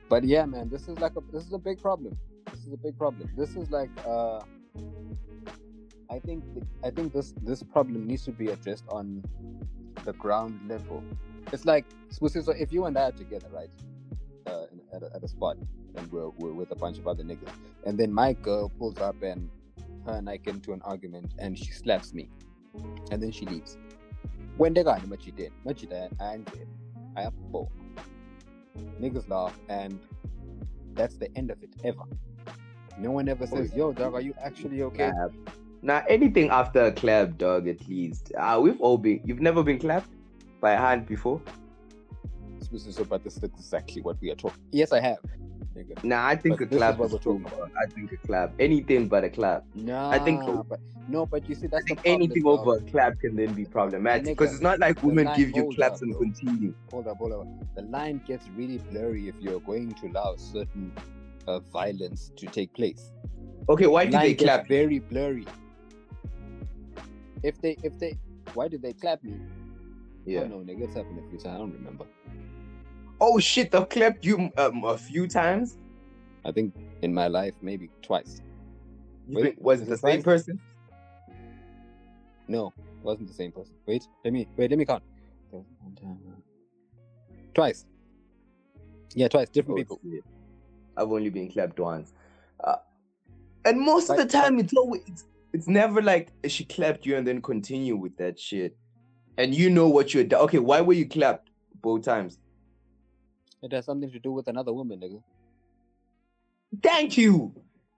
But 0.09 0.24
yeah, 0.24 0.44
man, 0.44 0.68
this 0.68 0.88
is 0.88 0.98
like 0.98 1.16
a, 1.16 1.20
this 1.32 1.46
is 1.46 1.52
a 1.52 1.59
big 1.59 1.80
problem. 1.80 2.18
This 2.50 2.66
is 2.66 2.72
a 2.72 2.76
big 2.76 2.96
problem. 2.98 3.30
This 3.36 3.56
is 3.56 3.70
like, 3.70 3.90
uh, 4.06 4.40
I 6.11 6.18
think 6.18 6.44
th- 6.54 6.66
I 6.82 6.90
think 6.90 7.12
this 7.12 7.34
this 7.42 7.62
problem 7.62 8.06
needs 8.06 8.24
to 8.24 8.32
be 8.32 8.48
addressed 8.48 8.84
on 8.88 9.22
the 10.04 10.12
ground 10.14 10.61
level. 10.66 11.02
It's 11.52 11.64
like 11.64 11.84
so 12.11 12.52
if 12.52 12.72
you 12.72 12.86
and 12.86 12.96
I 12.96 13.04
are 13.04 13.12
together, 13.12 13.48
right, 13.52 13.70
uh, 14.46 14.66
at, 14.94 15.02
a, 15.02 15.11
at 15.14 15.22
a 15.22 15.28
spot, 15.28 15.56
and 15.96 16.11
we're, 16.11 16.28
we're 16.30 16.52
with 16.52 16.70
a 16.70 16.74
bunch 16.74 16.98
of 16.98 17.06
other 17.06 17.22
niggas, 17.22 17.52
and 17.84 17.98
then 17.98 18.12
my 18.12 18.32
girl 18.32 18.70
pulls 18.78 18.98
up 18.98 19.22
and 19.22 19.50
her 20.09 20.16
and 20.16 20.28
I 20.28 20.36
get 20.38 20.54
into 20.54 20.72
an 20.72 20.82
argument, 20.82 21.34
and 21.38 21.56
she 21.59 21.70
slaps 21.72 22.12
me, 22.12 22.30
and 23.11 23.22
then 23.22 23.30
she 23.30 23.46
leaves. 23.46 23.76
When 24.56 24.74
they 24.74 24.82
got 24.82 25.00
she 25.22 25.30
did, 25.30 25.52
she 25.76 25.86
did, 25.86 26.11
and 26.20 26.50
I 27.16 27.22
have 27.22 27.34
four. 27.52 27.68
Niggas 29.00 29.28
laugh, 29.28 29.59
and 29.68 30.00
that's 30.94 31.16
the 31.16 31.28
end 31.36 31.50
of 31.50 31.62
it 31.62 31.70
ever. 31.84 32.02
No 32.98 33.12
one 33.12 33.28
ever 33.28 33.46
says, 33.46 33.74
"Yo, 33.74 33.92
dog, 33.92 34.14
are 34.14 34.20
you 34.20 34.34
actually 34.42 34.82
okay?" 34.82 35.11
Clap. 35.11 35.32
Now 35.82 36.02
anything 36.09 36.50
after 36.50 36.86
a 36.86 36.92
clap, 36.92 37.38
dog, 37.38 37.68
at 37.68 37.86
least. 37.88 38.32
Ah, 38.36 38.59
we've 38.59 38.80
all 38.80 38.98
been. 38.98 39.20
You've 39.24 39.40
never 39.40 39.62
been 39.62 39.78
clapped 39.78 40.11
by 40.61 40.72
hand 40.72 41.06
before. 41.06 41.40
This 42.72 42.86
is 42.86 42.98
about 42.98 43.24
this 43.24 43.36
is 43.36 43.44
exactly 43.44 44.02
what 44.02 44.20
we 44.20 44.30
are 44.30 44.34
talking. 44.34 44.61
Yes, 44.72 44.92
I 44.92 45.00
have. 45.00 45.18
Nigga. 45.78 46.02
Nah, 46.02 46.26
I 46.26 46.34
think 46.34 46.58
But 46.58 46.64
a 46.64 46.66
this 46.66 46.72
is 46.74 46.78
clap 46.78 46.98
what 46.98 47.06
is 47.06 47.12
we're 47.12 47.18
cool, 47.20 47.40
talking 47.40 47.58
dog. 47.58 47.70
I 47.80 47.86
think 47.86 48.12
a 48.12 48.16
clap. 48.26 48.52
Anything 48.58 49.08
but 49.08 49.22
a 49.24 49.30
clap. 49.30 49.64
Nah, 49.74 50.10
I 50.10 50.18
think 50.18 50.42
so. 50.42 50.64
but 50.68 50.80
no, 51.08 51.24
but 51.24 51.48
you 51.48 51.54
see, 51.54 51.66
I 51.66 51.70
that's 51.70 51.84
the 51.84 51.94
think 51.94 52.02
problem, 52.02 52.22
anything 52.22 52.42
dog. 52.42 52.60
over 52.66 52.76
a 52.76 52.80
clap 52.90 53.20
can 53.20 53.36
then 53.36 53.54
be 53.54 53.64
problematic 53.64 54.24
because 54.26 54.52
it's 54.52 54.62
not 54.62 54.80
like 54.80 55.02
women 55.02 55.26
line 55.26 55.36
give 55.38 55.54
you 55.54 55.72
claps 55.74 55.96
up, 55.96 56.02
and 56.02 56.12
bro. 56.12 56.20
continue. 56.22 56.74
Hold 56.90 57.06
up, 57.06 57.16
hold 57.18 57.32
up. 57.32 57.46
The 57.76 57.82
line 57.82 58.20
gets 58.26 58.48
really 58.56 58.78
blurry 58.90 59.28
if 59.28 59.36
you're 59.40 59.60
going 59.60 59.92
to 59.94 60.06
allow 60.08 60.34
certain 60.36 60.92
uh, 61.46 61.60
violence 61.60 62.32
to 62.36 62.46
take 62.46 62.74
place. 62.74 63.12
Okay, 63.68 63.86
why 63.86 64.04
The 64.04 64.10
did 64.10 64.16
line 64.16 64.24
they 64.24 64.34
gets 64.34 64.42
clap? 64.44 64.68
very 64.68 64.98
blurry. 64.98 65.46
If 67.42 67.60
they, 67.60 67.76
if 67.84 67.96
they, 67.98 68.18
why 68.54 68.68
did 68.68 68.82
they 68.82 68.92
clap 68.94 69.22
me? 69.22 69.34
Yeah. 70.26 70.40
Oh 70.40 70.46
no, 70.48 70.56
nigga, 70.56 70.82
it's 70.82 70.94
happened 70.94 71.20
a 71.24 71.28
few 71.30 71.38
times. 71.38 71.54
I 71.54 71.58
don't 71.58 71.72
remember. 71.72 72.04
Oh 73.20 73.38
shit! 73.38 73.74
I've 73.74 73.88
clapped 73.88 74.24
you 74.24 74.50
um, 74.56 74.84
a 74.84 74.96
few 74.96 75.26
times. 75.26 75.76
I 76.44 76.52
think 76.52 76.74
in 77.02 77.12
my 77.12 77.26
life 77.28 77.54
maybe 77.62 77.90
twice. 78.02 78.40
Wait, 79.28 79.42
think- 79.42 79.56
was 79.60 79.80
it 79.82 79.88
the 79.88 79.96
same 79.98 80.22
twice? 80.22 80.44
person? 80.44 80.60
No, 82.46 82.68
it 82.78 83.04
wasn't 83.04 83.28
the 83.28 83.34
same 83.34 83.52
person. 83.52 83.74
Wait, 83.86 84.06
let 84.24 84.32
me 84.32 84.46
wait. 84.56 84.70
Let 84.70 84.78
me 84.78 84.84
count. 84.84 85.02
Twice. 87.54 87.86
Yeah, 89.14 89.28
twice. 89.28 89.48
Different 89.48 89.80
Oh, 89.80 89.82
people. 89.82 90.00
shit. 90.04 90.24
I've 90.96 91.10
only 91.10 91.30
been 91.30 91.50
clapped 91.50 91.78
once. 91.80 92.12
Uh, 92.62 92.76
and 93.64 93.80
most 93.80 94.10
of 94.10 94.16
the 94.16 94.26
time, 94.26 94.58
it's 94.58 94.72
always 94.74 95.02
it's, 95.06 95.24
it's 95.52 95.66
never 95.68 96.00
like 96.00 96.28
she 96.46 96.64
clapped 96.64 97.04
you 97.04 97.16
and 97.16 97.26
then 97.26 97.42
continue 97.42 97.96
with 97.96 98.16
that 98.18 98.38
shit. 98.38 98.76
And 99.36 99.54
you 99.54 99.70
know 99.70 99.88
what 99.88 100.14
you're 100.14 100.24
okay. 100.32 100.58
Why 100.58 100.80
were 100.80 100.92
you 100.92 101.06
clapped 101.08 101.50
both 101.82 102.02
times? 102.04 102.38
It 103.62 103.72
has 103.72 103.86
something 103.86 104.11
to 104.11 104.18
do 104.18 104.32
with 104.32 104.48
another 104.48 104.72
woman, 104.72 105.00
nigga. 105.00 105.22
Thank 106.82 107.16
you. 107.16 107.52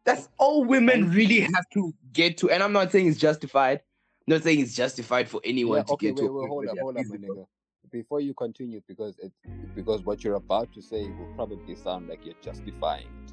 That's 0.05 0.29
all 0.39 0.65
women 0.65 1.11
really 1.11 1.41
have 1.41 1.69
to 1.75 1.93
get 2.13 2.39
to. 2.39 2.51
And 2.51 2.63
I'm 2.63 2.73
not 2.73 2.91
saying 2.91 3.09
it's 3.09 3.19
justified. 3.19 3.79
I'm 4.27 4.35
not 4.35 4.43
saying 4.43 4.61
it's 4.61 4.75
justified 4.75 5.29
for 5.29 5.41
anyone 5.45 5.79
Yeah, 5.79 5.83
to 5.85 5.93
okay, 5.93 6.07
get 6.09 6.17
wait, 6.17 6.27
to. 6.27 6.33
wait, 6.33 6.49
hold 6.49 6.69
up, 6.69 6.79
hold 6.79 6.97
up, 6.97 7.07
my 7.07 7.17
nigga. 7.17 7.47
Before 7.91 8.21
you 8.21 8.33
continue, 8.35 8.81
because 8.87 9.19
it 9.19 9.33
because 9.75 10.05
what 10.05 10.23
you're 10.23 10.37
about 10.37 10.73
to 10.75 10.83
say 10.83 11.03
will 11.03 11.33
probably 11.35 11.75
sound 11.75 12.09
like 12.09 12.25
you're 12.25 12.35
justifying 12.41 13.07
it. 13.07 13.33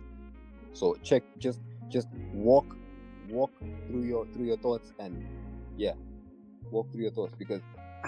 So 0.73 0.95
check, 1.03 1.23
just 1.38 1.59
just 1.89 2.07
walk 2.34 2.65
walk 3.30 3.51
through 3.88 4.03
your 4.03 4.25
through 4.34 4.45
your 4.45 4.57
thoughts 4.57 4.93
and 4.99 5.23
yeah, 5.78 5.93
walk 6.71 6.91
through 6.91 7.03
your 7.03 7.11
thoughts 7.11 7.36
because 7.38 7.61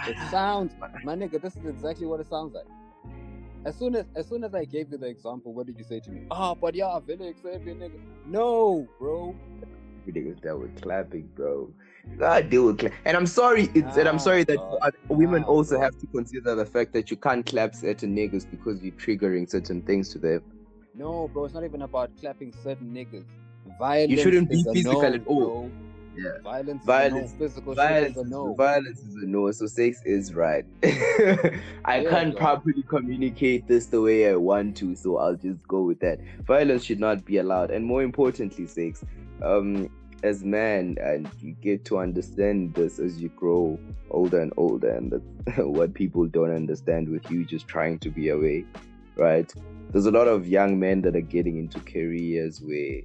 it 0.07 0.17
sounds, 0.31 0.73
my 1.03 1.15
nigga. 1.15 1.41
This 1.41 1.55
is 1.55 1.65
exactly 1.65 2.07
what 2.07 2.19
it 2.19 2.27
sounds 2.27 2.53
like. 2.53 2.65
As 3.65 3.75
soon 3.75 3.95
as 3.95 4.05
as 4.15 4.27
soon 4.27 4.43
as 4.43 4.53
I 4.55 4.65
gave 4.65 4.91
you 4.91 4.97
the 4.97 5.07
example, 5.07 5.53
what 5.53 5.67
did 5.67 5.77
you 5.77 5.83
say 5.83 5.99
to 5.99 6.11
me? 6.11 6.21
Ah, 6.31 6.55
but 6.55 6.75
yeah, 6.75 6.97
Felix, 7.05 7.41
Xavier, 7.41 7.75
nigga. 7.75 7.99
No, 8.25 8.87
bro. 8.97 9.35
niggas 10.07 10.41
that 10.41 10.57
were 10.57 10.69
clapping, 10.81 11.29
bro. 11.35 11.71
God 12.17 12.49
deal 12.49 12.65
with 12.67 12.79
clap. 12.79 12.93
And 13.05 13.17
I'm 13.17 13.27
sorry, 13.27 13.69
it's 13.75 13.97
and 13.97 14.07
I'm 14.07 14.15
Ah, 14.15 14.17
sorry 14.17 14.43
that 14.45 14.57
God. 14.57 14.79
uh, 14.81 14.91
women 15.09 15.43
Ah, 15.43 15.47
also 15.47 15.75
bro. 15.75 15.81
have 15.81 15.97
to 15.99 16.07
consider 16.07 16.55
the 16.55 16.65
fact 16.65 16.93
that 16.93 17.11
you 17.11 17.17
can't 17.17 17.45
clap 17.45 17.75
certain 17.75 18.15
niggas 18.15 18.49
because 18.49 18.81
you're 18.81 18.93
triggering 18.93 19.49
certain 19.49 19.81
things 19.81 20.09
to 20.09 20.19
them. 20.19 20.41
No, 20.95 21.27
bro. 21.27 21.45
It's 21.45 21.53
not 21.53 21.63
even 21.65 21.81
about 21.81 22.11
clapping 22.19 22.53
certain 22.63 22.93
niggas. 22.93 23.25
Violence. 23.77 24.11
You 24.11 24.17
shouldn't 24.17 24.49
be 24.49 24.55
is 24.55 24.65
a 24.67 24.73
physical 24.73 25.01
no, 25.01 25.13
at 25.13 25.27
all. 25.27 25.39
Bro. 25.39 25.71
Yeah. 26.23 26.31
Violence. 26.43 26.83
Violence- 26.85 27.31
Is 27.31 27.33
a 27.33 27.37
no. 27.39 27.47
Physical 27.47 27.73
Violence, 27.75 28.17
is 28.17 28.23
a 28.23 28.29
no. 28.29 28.53
violence 28.55 28.99
is 28.99 29.15
a 29.15 29.25
no, 29.25 29.51
so 29.51 29.65
sex 29.67 30.01
is 30.05 30.33
right. 30.33 30.65
I 30.83 32.01
Yeah, 32.01 32.09
can't 32.09 32.35
properly 32.35 32.83
communicate 32.87 33.67
this 33.67 33.87
the 33.87 34.01
way 34.01 34.29
I 34.29 34.35
want 34.35 34.75
to, 34.77 34.95
so 34.95 35.17
I'll 35.17 35.35
just 35.35 35.67
go 35.67 35.81
with 35.83 35.99
that. 36.01 36.19
Violence 36.45 36.83
should 36.83 36.99
not 36.99 37.25
be 37.25 37.37
allowed, 37.37 37.71
and 37.71 37.85
more 37.85 38.03
importantly, 38.03 38.67
sex. 38.67 39.03
Um, 39.41 39.89
as 40.21 40.43
man, 40.43 40.97
and 41.01 41.29
you 41.39 41.53
get 41.61 41.85
to 41.85 41.97
understand 41.97 42.73
this 42.73 42.99
as 42.99 43.21
you 43.21 43.29
grow 43.29 43.79
older 44.11 44.41
and 44.41 44.51
older, 44.57 44.89
and 44.89 45.11
that's 45.13 45.57
what 45.65 45.93
people 45.93 46.25
don't 46.25 46.53
understand 46.53 47.07
with 47.07 47.29
you 47.31 47.45
just 47.45 47.67
trying 47.67 47.99
to 47.99 48.09
be 48.09 48.27
away, 48.29 48.65
right? 49.15 49.53
There's 49.91 50.05
a 50.07 50.11
lot 50.11 50.27
of 50.27 50.45
young 50.47 50.77
men 50.77 51.01
that 51.03 51.15
are 51.15 51.21
getting 51.21 51.57
into 51.57 51.79
careers 51.79 52.61
where 52.61 53.01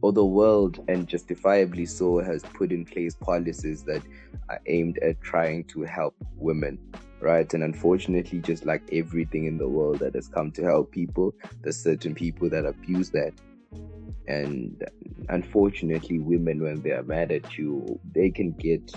or 0.00 0.12
the 0.12 0.24
world, 0.24 0.84
and 0.88 1.08
justifiably 1.08 1.86
so, 1.86 2.18
has 2.18 2.42
put 2.42 2.72
in 2.72 2.84
place 2.84 3.14
policies 3.14 3.82
that 3.84 4.02
are 4.48 4.60
aimed 4.66 4.98
at 4.98 5.20
trying 5.20 5.64
to 5.64 5.82
help 5.82 6.14
women, 6.36 6.78
right? 7.20 7.52
And 7.52 7.62
unfortunately, 7.64 8.40
just 8.40 8.64
like 8.64 8.82
everything 8.92 9.46
in 9.46 9.58
the 9.58 9.68
world 9.68 9.98
that 10.00 10.14
has 10.14 10.28
come 10.28 10.52
to 10.52 10.62
help 10.62 10.92
people, 10.92 11.34
there's 11.62 11.76
certain 11.76 12.14
people 12.14 12.48
that 12.50 12.64
abuse 12.64 13.10
that. 13.10 13.32
And 14.26 14.84
unfortunately, 15.30 16.18
women, 16.18 16.62
when 16.62 16.82
they 16.82 16.90
are 16.90 17.02
mad 17.02 17.32
at 17.32 17.56
you, 17.56 17.98
they 18.14 18.30
can 18.30 18.52
get 18.52 18.92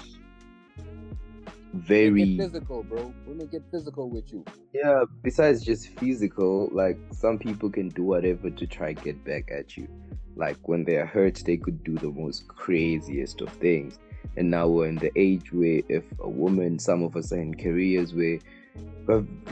very 1.73 2.35
get 2.35 2.45
physical, 2.45 2.83
bro. 2.83 3.13
Women 3.25 3.47
get 3.47 3.63
physical 3.71 4.09
with 4.09 4.31
you. 4.31 4.43
yeah, 4.73 5.05
besides 5.23 5.63
just 5.63 5.87
physical, 5.99 6.69
like 6.73 6.97
some 7.11 7.39
people 7.39 7.69
can 7.69 7.89
do 7.89 8.03
whatever 8.03 8.49
to 8.49 8.67
try 8.67 8.93
get 8.93 9.23
back 9.23 9.49
at 9.51 9.77
you. 9.77 9.87
Like 10.35 10.67
when 10.67 10.83
they're 10.83 11.05
hurt, 11.05 11.41
they 11.45 11.57
could 11.57 11.83
do 11.83 11.95
the 11.95 12.09
most 12.09 12.47
craziest 12.47 13.41
of 13.41 13.49
things. 13.49 13.99
And 14.37 14.49
now 14.49 14.67
we're 14.67 14.87
in 14.87 14.95
the 14.95 15.11
age 15.15 15.51
where 15.51 15.81
if 15.89 16.05
a 16.19 16.29
woman, 16.29 16.79
some 16.79 17.03
of 17.03 17.15
us 17.15 17.31
are 17.31 17.41
in 17.41 17.55
careers 17.55 18.13
where 18.13 18.39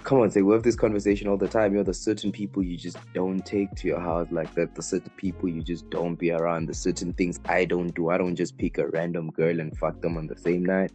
come 0.03 0.19
on, 0.19 0.31
say 0.31 0.41
we 0.41 0.53
have 0.53 0.63
this 0.63 0.75
conversation 0.75 1.27
all 1.27 1.37
the 1.37 1.47
time. 1.47 1.73
You're 1.73 1.83
the 1.83 1.93
certain 1.93 2.31
people 2.31 2.63
you 2.63 2.77
just 2.77 2.97
don't 3.13 3.45
take 3.45 3.73
to 3.75 3.87
your 3.87 3.99
house 3.99 4.27
like 4.31 4.53
that. 4.55 4.75
The 4.75 4.81
certain 4.81 5.11
people 5.17 5.49
you 5.49 5.61
just 5.61 5.89
don't 5.89 6.15
be 6.15 6.31
around. 6.31 6.67
The 6.67 6.73
certain 6.73 7.13
things 7.13 7.39
I 7.45 7.65
don't 7.65 7.93
do. 7.93 8.09
I 8.09 8.17
don't 8.17 8.35
just 8.35 8.57
pick 8.57 8.77
a 8.77 8.87
random 8.87 9.31
girl 9.31 9.59
and 9.59 9.77
fuck 9.77 10.01
them 10.01 10.17
on 10.17 10.27
the 10.27 10.37
same 10.37 10.63
night. 10.63 10.91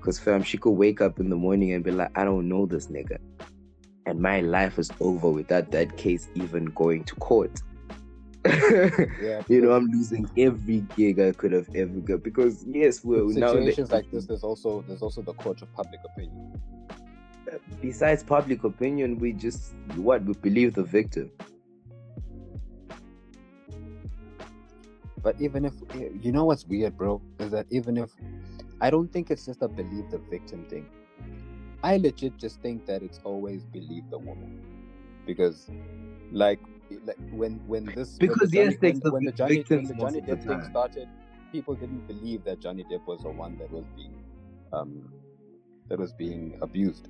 Cause 0.00 0.18
fam, 0.18 0.42
she 0.42 0.58
could 0.58 0.72
wake 0.72 1.00
up 1.00 1.18
in 1.18 1.30
the 1.30 1.36
morning 1.36 1.72
and 1.72 1.82
be 1.82 1.90
like, 1.90 2.10
I 2.14 2.24
don't 2.24 2.48
know 2.48 2.66
this 2.66 2.88
nigga. 2.88 3.16
And 4.06 4.20
my 4.20 4.40
life 4.40 4.78
is 4.78 4.90
over 5.00 5.30
without 5.30 5.70
that 5.70 5.96
case 5.96 6.28
even 6.34 6.66
going 6.66 7.04
to 7.04 7.14
court. 7.16 7.62
Yeah. 8.44 9.42
you 9.48 9.60
know, 9.62 9.72
I'm 9.72 9.86
losing 9.86 10.28
every 10.36 10.80
gig 10.96 11.18
I 11.20 11.32
could 11.32 11.52
have 11.52 11.68
ever 11.74 12.00
got 12.00 12.22
because 12.22 12.64
yes, 12.66 13.04
we're 13.04 13.24
With 13.24 13.36
now 13.36 13.52
situations 13.52 13.90
like 13.90 14.10
this, 14.10 14.26
there's 14.26 14.44
also 14.44 14.84
there's 14.86 15.02
also 15.02 15.22
the 15.22 15.34
court 15.34 15.62
of 15.62 15.72
public 15.74 16.00
opinion. 16.04 16.60
besides 17.80 18.22
public 18.22 18.64
opinion, 18.64 19.18
we 19.18 19.32
just 19.32 19.72
what 19.96 20.24
we 20.24 20.34
believe 20.34 20.74
the 20.74 20.82
victim. 20.82 21.30
But 25.22 25.40
even 25.40 25.64
if 25.64 25.72
eh, 25.94 26.10
you 26.20 26.32
know 26.32 26.44
what's 26.44 26.66
weird, 26.66 26.98
bro, 26.98 27.22
is 27.38 27.50
that 27.52 27.66
even 27.70 27.96
if 27.96 28.10
I 28.80 28.90
don't 28.90 29.10
think 29.10 29.30
it's 29.30 29.46
just 29.46 29.62
a 29.62 29.68
believe 29.68 30.10
the 30.10 30.18
victim 30.18 30.66
thing. 30.66 30.86
I 31.82 31.96
legit 31.98 32.36
just 32.38 32.60
think 32.60 32.86
that 32.86 33.02
it's 33.02 33.20
always 33.24 33.64
believe 33.64 34.08
the 34.10 34.18
woman, 34.18 34.62
because, 35.26 35.70
like, 36.32 36.58
like 37.04 37.18
when 37.30 37.60
when 37.66 37.86
this 37.94 38.18
when 38.18 38.28
the 38.28 38.34
Because, 38.34 38.54
yes, 38.54 38.74
Johnny, 38.74 38.76
when, 38.80 39.00
the 39.00 39.10
when 39.10 39.34
Johnny 39.36 39.64
when 39.68 39.86
the 39.86 39.94
Johnny 39.94 40.20
Depp 40.20 40.46
thing 40.46 40.62
started, 40.70 41.08
people 41.52 41.74
didn't 41.74 42.06
believe 42.06 42.44
that 42.44 42.60
Johnny 42.60 42.84
Depp 42.84 43.06
was 43.06 43.22
the 43.22 43.30
one 43.30 43.56
that 43.58 43.70
was 43.70 43.84
being 43.96 44.24
um 44.72 45.12
that 45.88 45.98
was 45.98 46.12
being 46.12 46.58
abused. 46.62 47.08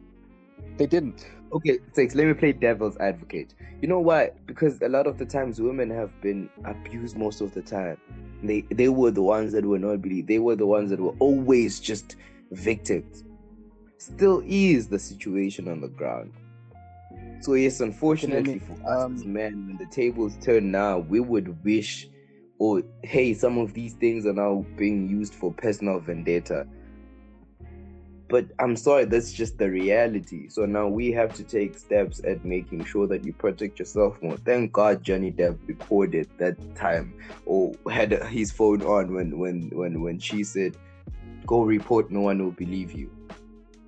They 0.76 0.86
didn't. 0.86 1.26
Okay, 1.52 1.78
Six, 1.92 2.14
let 2.14 2.26
me 2.26 2.34
play 2.34 2.52
devil's 2.52 2.96
advocate. 2.98 3.54
You 3.80 3.88
know 3.88 4.00
why? 4.00 4.32
Because 4.46 4.80
a 4.82 4.88
lot 4.88 5.06
of 5.06 5.18
the 5.18 5.24
times 5.24 5.60
women 5.60 5.90
have 5.90 6.10
been 6.20 6.48
abused 6.64 7.16
most 7.16 7.40
of 7.40 7.54
the 7.54 7.62
time. 7.62 7.98
They 8.42 8.62
they 8.70 8.88
were 8.88 9.10
the 9.10 9.22
ones 9.22 9.52
that 9.52 9.64
were 9.64 9.78
not 9.78 10.02
believed. 10.02 10.28
They 10.28 10.38
were 10.38 10.56
the 10.56 10.66
ones 10.66 10.90
that 10.90 11.00
were 11.00 11.14
always 11.18 11.80
just 11.80 12.16
victims. 12.50 13.24
Still 13.98 14.42
is 14.44 14.88
the 14.88 14.98
situation 14.98 15.68
on 15.68 15.80
the 15.80 15.88
ground. 15.88 16.32
So 17.44 17.54
yes, 17.54 17.80
unfortunately 17.80 18.58
for 18.58 18.72
us 18.86 19.04
um, 19.04 19.32
men, 19.32 19.66
when 19.66 19.76
the 19.76 19.86
tables 19.86 20.36
turn 20.40 20.70
now, 20.70 20.98
we 20.98 21.20
would 21.20 21.62
wish, 21.64 22.08
or 22.58 22.82
hey, 23.02 23.34
some 23.34 23.58
of 23.58 23.74
these 23.74 23.94
things 23.94 24.26
are 24.26 24.32
now 24.32 24.64
being 24.76 25.08
used 25.08 25.34
for 25.34 25.52
personal 25.52 26.00
vendetta 26.00 26.66
but 28.34 28.46
I'm 28.58 28.74
sorry, 28.74 29.04
that's 29.04 29.32
just 29.32 29.58
the 29.58 29.70
reality. 29.70 30.48
So 30.48 30.64
now 30.66 30.88
we 30.88 31.12
have 31.12 31.34
to 31.34 31.44
take 31.44 31.78
steps 31.78 32.20
at 32.24 32.44
making 32.44 32.84
sure 32.84 33.06
that 33.06 33.24
you 33.24 33.32
protect 33.32 33.78
yourself 33.78 34.20
more. 34.22 34.36
Thank 34.38 34.72
God 34.72 35.04
Johnny 35.04 35.30
Depp 35.30 35.56
recorded 35.68 36.28
that 36.38 36.56
time 36.74 37.14
or 37.46 37.74
had 37.90 38.10
his 38.24 38.50
phone 38.50 38.82
on 38.82 39.14
when 39.14 39.38
when 39.38 39.70
when 39.72 40.00
when 40.00 40.18
she 40.18 40.42
said, 40.42 40.76
"Go 41.46 41.62
report, 41.62 42.10
no 42.10 42.22
one 42.22 42.42
will 42.42 42.50
believe 42.50 42.92
you." 42.92 43.08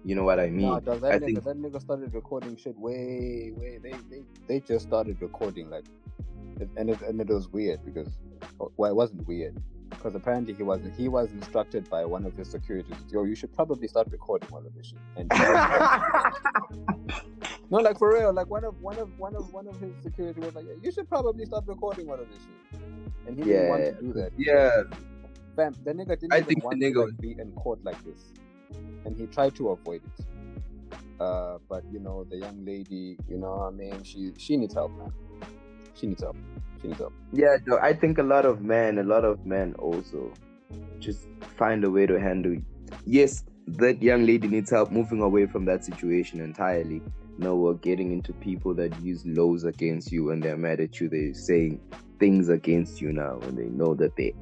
You 0.06 0.14
know 0.14 0.22
what 0.22 0.38
I 0.38 0.50
mean? 0.50 0.68
Nah, 0.68 0.78
dog, 0.78 1.00
that 1.00 1.14
I 1.14 1.18
nigga, 1.18 1.24
think 1.24 1.42
that 1.44 1.56
nigga 1.56 1.80
started 1.80 2.14
recording 2.14 2.56
shit 2.56 2.78
way, 2.78 3.52
way. 3.56 3.78
They, 3.82 3.90
they, 4.08 4.22
they 4.46 4.60
just 4.60 4.86
started 4.86 5.20
recording 5.20 5.68
like, 5.68 5.84
and 6.76 6.90
it, 6.90 7.00
and 7.02 7.20
it 7.20 7.28
was 7.28 7.48
weird 7.48 7.84
because, 7.84 8.08
oh, 8.60 8.70
well, 8.76 8.92
it 8.92 8.94
wasn't 8.94 9.26
weird 9.26 9.60
because 9.90 10.14
apparently 10.14 10.54
he 10.54 10.62
wasn't. 10.62 10.94
He 10.94 11.08
was 11.08 11.32
instructed 11.32 11.90
by 11.90 12.04
one 12.04 12.24
of 12.24 12.36
his 12.36 12.48
securities. 12.48 12.94
Yo, 13.10 13.24
you 13.24 13.34
should 13.34 13.52
probably 13.52 13.88
start 13.88 14.06
recording 14.12 14.48
all 14.52 14.64
of 14.64 14.72
this 14.76 14.86
shit. 14.86 14.98
And 15.16 15.28
no, 17.70 17.78
like 17.78 17.98
for 17.98 18.12
real, 18.14 18.32
like 18.32 18.48
one 18.48 18.62
of 18.64 18.80
one 18.80 18.98
of 18.98 19.18
one 19.18 19.34
of 19.34 19.52
one 19.52 19.66
of 19.66 19.76
his 19.80 19.90
security 20.04 20.38
was 20.40 20.54
like, 20.54 20.66
you 20.82 20.92
should 20.92 21.08
probably 21.08 21.44
start 21.46 21.64
recording 21.66 22.06
all 22.08 22.14
of 22.14 22.28
this 22.30 22.42
shit. 22.42 22.80
And 23.26 23.36
he 23.36 23.42
didn't 23.44 23.68
want 23.70 23.84
to 23.84 23.92
do 24.00 24.12
that. 24.12 24.30
yeah, 24.38 24.82
Fam, 25.56 25.74
the 25.84 25.92
nigga 25.92 26.10
didn't 26.20 26.32
I 26.32 26.36
even 26.38 26.46
think 26.48 26.60
the 26.60 26.66
want 26.66 26.80
nigga 26.80 26.92
to 26.94 27.00
was- 27.00 27.10
like, 27.10 27.20
be 27.20 27.32
in 27.40 27.50
court 27.52 27.82
like 27.84 28.02
this, 28.04 28.32
and 29.04 29.16
he 29.16 29.26
tried 29.26 29.54
to 29.56 29.70
avoid 29.70 30.02
it. 30.04 30.26
Uh, 31.20 31.58
but 31.68 31.82
you 31.90 31.98
know, 31.98 32.24
the 32.24 32.36
young 32.36 32.64
lady, 32.64 33.16
you 33.28 33.38
know, 33.38 33.66
I 33.66 33.70
mean, 33.70 34.02
she 34.02 34.32
she 34.36 34.56
needs 34.56 34.74
help, 34.74 34.92
man. 34.98 35.12
She 35.94 36.06
needs 36.06 36.22
help. 36.22 36.36
She 36.82 36.88
needs 36.88 37.00
help. 37.00 37.14
yeah. 37.32 37.56
No, 37.66 37.78
I 37.78 37.94
think 37.94 38.18
a 38.18 38.22
lot 38.22 38.44
of 38.44 38.60
men, 38.60 38.98
a 38.98 39.02
lot 39.02 39.24
of 39.24 39.46
men 39.46 39.74
also, 39.78 40.32
just 40.98 41.26
find 41.56 41.84
a 41.84 41.90
way 41.90 42.06
to 42.06 42.20
handle. 42.20 42.56
Yes, 43.06 43.44
that 43.66 44.02
young 44.02 44.26
lady 44.26 44.46
needs 44.48 44.70
help 44.70 44.90
moving 44.90 45.22
away 45.22 45.46
from 45.46 45.64
that 45.66 45.84
situation 45.84 46.40
entirely. 46.40 47.00
No, 47.38 47.56
we're 47.56 47.74
getting 47.74 48.12
into 48.12 48.32
people 48.32 48.74
that 48.74 48.98
use 49.02 49.24
laws 49.26 49.64
against 49.64 50.10
you 50.10 50.30
and 50.30 50.42
they're 50.42 50.56
mad 50.56 50.80
at 50.80 51.00
you. 51.00 51.08
They're 51.08 51.34
saying 51.34 51.80
things 52.18 52.48
against 52.48 53.00
you 53.00 53.12
now, 53.12 53.38
and 53.42 53.58
they 53.58 53.66
know 53.66 53.94
that 53.94 54.16
they 54.16 54.34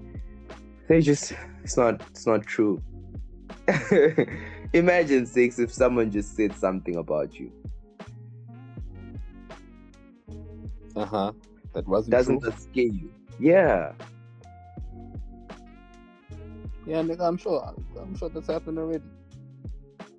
they 0.88 1.00
just 1.00 1.32
it's 1.62 1.76
not 1.76 2.00
it's 2.10 2.26
not 2.26 2.44
true. 2.46 2.82
Imagine 4.72 5.26
six 5.26 5.58
if 5.58 5.72
someone 5.72 6.10
just 6.10 6.36
said 6.36 6.54
something 6.56 6.96
about 6.96 7.38
you. 7.38 7.50
Uh 10.96 11.04
huh. 11.04 11.32
That 11.72 11.86
wasn't 11.88 12.12
Doesn't 12.12 12.40
true. 12.40 12.50
that 12.50 12.60
scare 12.60 12.84
you? 12.84 13.10
Yeah. 13.40 13.92
Yeah, 16.86 17.02
nigga, 17.02 17.22
I'm 17.22 17.36
sure. 17.36 17.74
I'm 18.00 18.16
sure 18.16 18.28
that's 18.28 18.46
happened 18.46 18.78
already. 18.78 19.02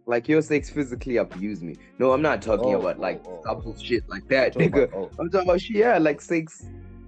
Like 0.07 0.27
your 0.27 0.41
sex 0.41 0.69
physically 0.69 1.17
abused 1.17 1.63
me. 1.63 1.77
No, 1.97 2.11
I'm 2.11 2.21
not 2.21 2.41
talking 2.41 2.75
Oh, 2.75 2.79
about 2.79 2.97
oh, 2.97 3.01
like 3.01 3.25
oh, 3.25 3.41
couple 3.45 3.75
shit 3.77 4.07
like 4.09 4.27
that, 4.27 4.53
Talking 4.53 4.71
nigga. 4.71 4.83
about- 4.85 4.93
oh. 4.95 5.11
I'm 5.19 5.29
talking 5.29 5.47
about 5.49 5.61
shit, 5.61 5.77
yeah, 5.77 5.97
like 5.97 6.21
sex, 6.21 6.65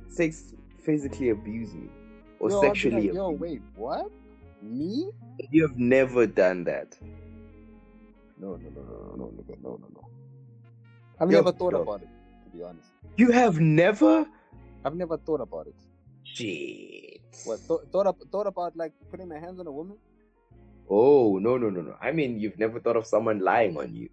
sex 0.08 0.54
physically 0.84 1.30
abuse 1.30 1.74
me 1.74 1.90
or 2.40 2.50
Yo, 2.50 2.62
sexually. 2.62 3.08
like, 3.08 3.14
Yo, 3.16 3.30
wait, 3.32 3.62
what? 3.76 4.10
Me? 4.62 5.12
You 5.52 5.68
have 5.68 5.78
never 5.78 6.26
done 6.28 6.64
that. 6.66 6.98
No, 8.38 8.56
no, 8.56 8.70
no, 8.70 8.82
no, 8.82 9.16
no, 9.16 9.26
nigga, 9.38 9.62
no, 9.62 9.80
no, 9.82 9.88
no. 9.94 10.08
I've 11.20 11.32
Yo, 11.32 11.38
never 11.38 11.52
thought 11.52 11.74
yo. 11.74 11.82
about 11.82 12.02
it, 12.02 12.10
to 12.44 12.50
be 12.58 12.64
honest. 12.64 12.90
You 13.18 13.32
have 13.32 13.60
never. 13.60 14.26
I've 14.86 14.96
never 14.96 15.18
thought 15.18 15.42
about 15.42 15.68
it. 15.68 15.76
Shit. 16.24 17.22
What? 17.46 17.60
Th- 17.68 17.80
thought 17.92 18.08
up, 18.08 18.18
thought 18.32 18.48
about 18.48 18.76
like 18.76 18.94
putting 19.10 19.28
my 19.28 19.40
hands 19.40 19.60
on 19.60 19.68
a 19.68 19.72
woman? 19.72 19.98
Oh 20.90 21.38
no 21.38 21.58
no 21.58 21.70
no 21.70 21.82
no! 21.82 21.96
I 22.02 22.12
mean, 22.12 22.40
you've 22.40 22.58
never 22.60 22.80
thought 22.80 22.96
of 22.96 23.06
someone 23.06 23.40
lying 23.40 23.78
on 23.78 23.96
you. 23.96 24.10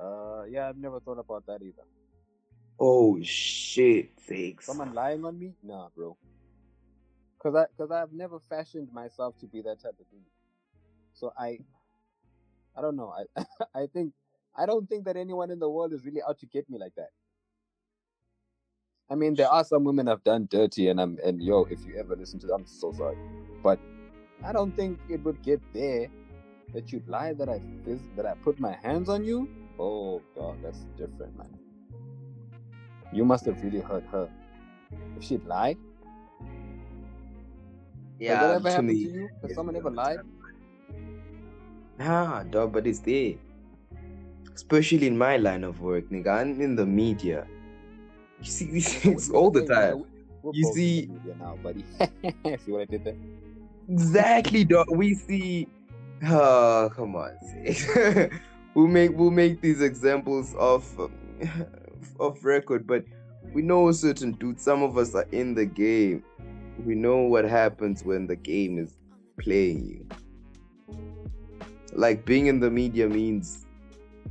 Uh, 0.00 0.44
yeah, 0.48 0.68
I've 0.68 0.78
never 0.78 1.00
thought 1.00 1.18
about 1.18 1.46
that 1.46 1.62
either. 1.62 1.82
Oh 2.80 3.18
shit, 3.22 4.18
sakes. 4.20 4.66
Someone 4.66 4.94
lying 4.94 5.24
on 5.24 5.38
me? 5.38 5.52
Nah, 5.62 5.88
bro. 5.94 6.16
Cause 7.40 7.54
I, 7.54 7.66
cause 7.76 7.90
I've 7.90 8.12
never 8.12 8.40
fashioned 8.40 8.92
myself 8.92 9.38
to 9.38 9.46
be 9.46 9.62
that 9.62 9.80
type 9.80 9.94
of 10.00 10.10
dude. 10.10 10.20
So 11.12 11.32
I, 11.38 11.58
I 12.76 12.82
don't 12.82 12.96
know. 12.96 13.14
I, 13.36 13.44
I 13.82 13.86
think, 13.86 14.12
I 14.56 14.66
don't 14.66 14.88
think 14.88 15.04
that 15.04 15.16
anyone 15.16 15.50
in 15.50 15.58
the 15.58 15.70
world 15.70 15.92
is 15.92 16.04
really 16.04 16.20
out 16.28 16.38
to 16.40 16.46
get 16.46 16.68
me 16.68 16.78
like 16.78 16.94
that. 16.96 17.10
I 19.10 19.14
mean, 19.14 19.34
there 19.34 19.48
are 19.48 19.64
some 19.64 19.84
women 19.84 20.06
I've 20.08 20.22
done 20.22 20.48
dirty, 20.50 20.88
and 20.88 21.00
I'm, 21.00 21.18
and 21.24 21.42
yo, 21.42 21.64
if 21.70 21.84
you 21.86 21.96
ever 21.98 22.14
listen 22.14 22.38
to, 22.40 22.52
I'm 22.52 22.66
so 22.66 22.92
sorry, 22.92 23.16
but 23.62 23.78
I 24.44 24.52
don't 24.52 24.76
think 24.76 24.98
it 25.08 25.22
would 25.24 25.42
get 25.42 25.62
there 25.72 26.08
that 26.74 26.92
you'd 26.92 27.08
lie 27.08 27.32
that 27.32 27.48
I 27.48 27.60
that 28.16 28.26
I 28.26 28.34
put 28.34 28.60
my 28.60 28.72
hands 28.82 29.08
on 29.08 29.24
you. 29.24 29.48
Oh, 29.78 30.20
god, 30.34 30.58
that's 30.62 30.84
different, 30.98 31.36
man. 31.38 31.58
You 33.12 33.24
must 33.24 33.46
have 33.46 33.62
really 33.62 33.80
hurt 33.80 34.04
her. 34.12 34.28
If 35.16 35.24
she'd 35.24 35.44
lie, 35.46 35.76
yeah, 38.18 38.38
Has 38.38 38.40
that 38.40 38.54
ever 38.56 38.64
to 38.64 38.70
happened 38.70 38.88
me. 38.88 39.04
to 39.04 39.10
you? 39.10 39.28
Has 39.42 39.54
someone 39.54 39.76
ever 39.76 39.90
lied? 39.90 40.18
Nah, 41.98 42.42
dog, 42.44 42.72
but 42.72 42.86
it's 42.86 43.00
there. 43.00 43.34
Especially 44.54 45.06
in 45.06 45.16
my 45.18 45.36
line 45.36 45.64
of 45.64 45.80
work, 45.80 46.08
nigga. 46.10 46.28
I'm 46.40 46.60
in 46.60 46.74
the 46.76 46.86
media. 46.86 47.46
You 48.40 48.44
see 48.48 48.66
these 48.66 48.94
things 48.94 49.30
all 49.30 49.50
the 49.50 49.66
time. 49.66 49.98
we- 49.98 50.04
we're 50.44 50.52
You 50.54 50.62
both 50.62 50.76
in 50.76 50.82
the 50.84 51.00
see- 51.00 51.06
media 51.12 51.34
now, 51.40 51.56
buddy. 51.60 51.84
see 52.64 52.70
what 52.70 52.82
I 52.82 52.84
did 52.84 53.02
there? 53.04 53.16
Exactly, 53.88 54.62
dog. 54.64 54.86
We 54.92 55.14
see. 55.14 55.66
Oh, 56.24 56.88
come 56.94 57.16
on. 57.16 57.32
we'll 58.74 58.86
make 58.86 59.10
we'll 59.18 59.32
make 59.32 59.60
these 59.60 59.80
examples 59.82 60.54
of 60.54 60.86
um, 61.00 61.10
of 62.20 62.44
record, 62.44 62.86
but 62.86 63.04
we 63.52 63.60
know 63.62 63.90
certain 63.90 64.30
dudes. 64.34 64.62
Some 64.62 64.84
of 64.84 64.96
us 64.96 65.16
are 65.16 65.26
in 65.32 65.54
the 65.54 65.66
game. 65.66 66.22
We 66.84 66.94
know 66.94 67.18
what 67.18 67.44
happens 67.44 68.04
when 68.04 68.26
the 68.26 68.36
game 68.36 68.78
is 68.78 68.96
playing 69.38 69.84
you. 69.84 70.06
Like 71.92 72.24
being 72.24 72.46
in 72.46 72.60
the 72.60 72.70
media 72.70 73.08
means, 73.08 73.66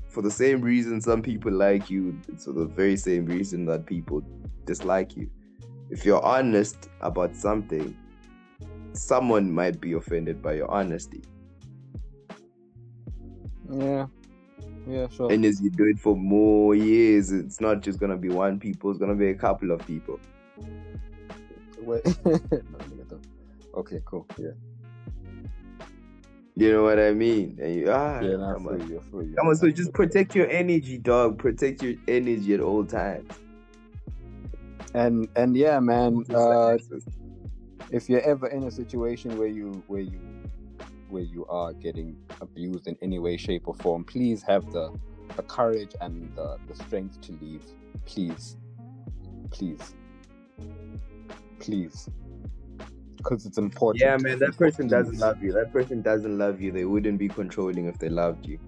for 0.08 0.22
the 0.22 0.32
same 0.32 0.62
reason 0.62 1.02
some 1.02 1.22
people 1.22 1.52
like 1.52 1.90
you, 1.90 2.20
it's 2.28 2.46
for 2.46 2.54
the 2.54 2.66
very 2.66 2.98
same 2.98 3.26
reason 3.26 3.66
that 3.66 3.86
people 3.86 4.24
dislike 4.66 5.16
you. 5.16 5.30
If 5.90 6.06
you're 6.06 6.24
honest 6.24 6.90
about 7.02 7.36
something, 7.36 7.96
someone 8.94 9.52
might 9.52 9.80
be 9.80 9.94
offended 9.94 10.42
by 10.42 10.54
your 10.54 10.70
honesty. 10.72 11.24
Yeah, 13.70 14.08
yeah, 14.88 15.08
sure. 15.10 15.32
And 15.32 15.46
as 15.46 15.62
you 15.62 15.70
do 15.70 15.86
it 15.86 16.00
for 16.00 16.16
more 16.16 16.74
years, 16.76 17.32
it's 17.32 17.60
not 17.60 17.82
just 17.82 18.00
gonna 18.00 18.18
be 18.18 18.30
one 18.30 18.60
people, 18.60 18.90
it's 18.90 19.00
gonna 19.00 19.16
be 19.16 19.30
a 19.30 19.36
couple 19.36 19.72
of 19.72 19.86
people. 19.86 20.20
Wait. 21.88 22.04
no, 22.26 23.20
okay, 23.76 24.02
cool. 24.06 24.28
Yeah, 24.38 24.50
You 26.56 26.74
know 26.74 26.84
what 26.84 27.00
I 27.00 27.14
mean? 27.14 27.58
And 27.62 27.76
you, 27.76 27.90
ah, 27.90 28.20
yeah, 28.20 28.36
nah, 28.36 28.54
come 28.56 28.64
feel 28.66 28.82
on. 28.82 28.90
you, 28.90 29.00
I 29.00 29.12
feel 29.12 29.24
you. 29.24 29.36
Come 29.36 29.48
on, 29.48 29.56
so 29.56 29.72
just 29.72 29.94
protect 29.94 30.36
your 30.36 30.50
energy, 30.50 30.98
dog. 30.98 31.38
Protect 31.38 31.82
your 31.82 31.94
energy 32.10 32.54
at 32.54 32.60
all 32.60 32.84
times. 32.86 33.32
And 34.94 35.30
and 35.38 35.56
yeah, 35.56 35.80
man. 35.80 36.26
Uh, 36.34 36.78
if 37.92 38.10
you're 38.10 38.22
ever 38.22 38.48
in 38.48 38.64
a 38.64 38.72
situation 38.72 39.38
where 39.38 39.48
you 39.48 39.82
where 39.88 40.02
you 40.02 40.20
where 41.10 41.24
you 41.24 41.46
are 41.46 41.72
getting 41.72 42.18
abused 42.42 42.88
in 42.88 42.98
any 43.02 43.18
way 43.18 43.38
shape 43.38 43.66
or 43.66 43.74
form 43.76 44.04
please 44.04 44.44
have 44.44 44.70
the 44.74 44.92
the 45.38 45.44
courage 45.44 45.96
and 46.02 46.30
the, 46.36 46.58
the 46.68 46.76
strength 46.76 47.22
to 47.22 47.32
leave 47.42 47.64
please 48.06 48.58
please 49.52 49.96
please 51.60 52.10
because 53.18 53.46
it's 53.46 53.58
important 53.58 54.02
yeah, 54.02 54.18
man, 54.18 54.40
that 54.40 54.56
person 54.58 54.88
doesn't 54.88 55.20
love 55.20 55.42
you. 55.42 55.52
That 55.52 55.74
person 55.74 56.02
doesn't 56.02 56.38
love 56.38 56.62
you. 56.62 56.72
They 56.72 56.86
wouldn't 56.86 57.18
be 57.20 57.28
controlling 57.28 57.86
if 57.88 57.98
they 57.98 58.10
loved 58.10 58.46
you. 58.48 58.60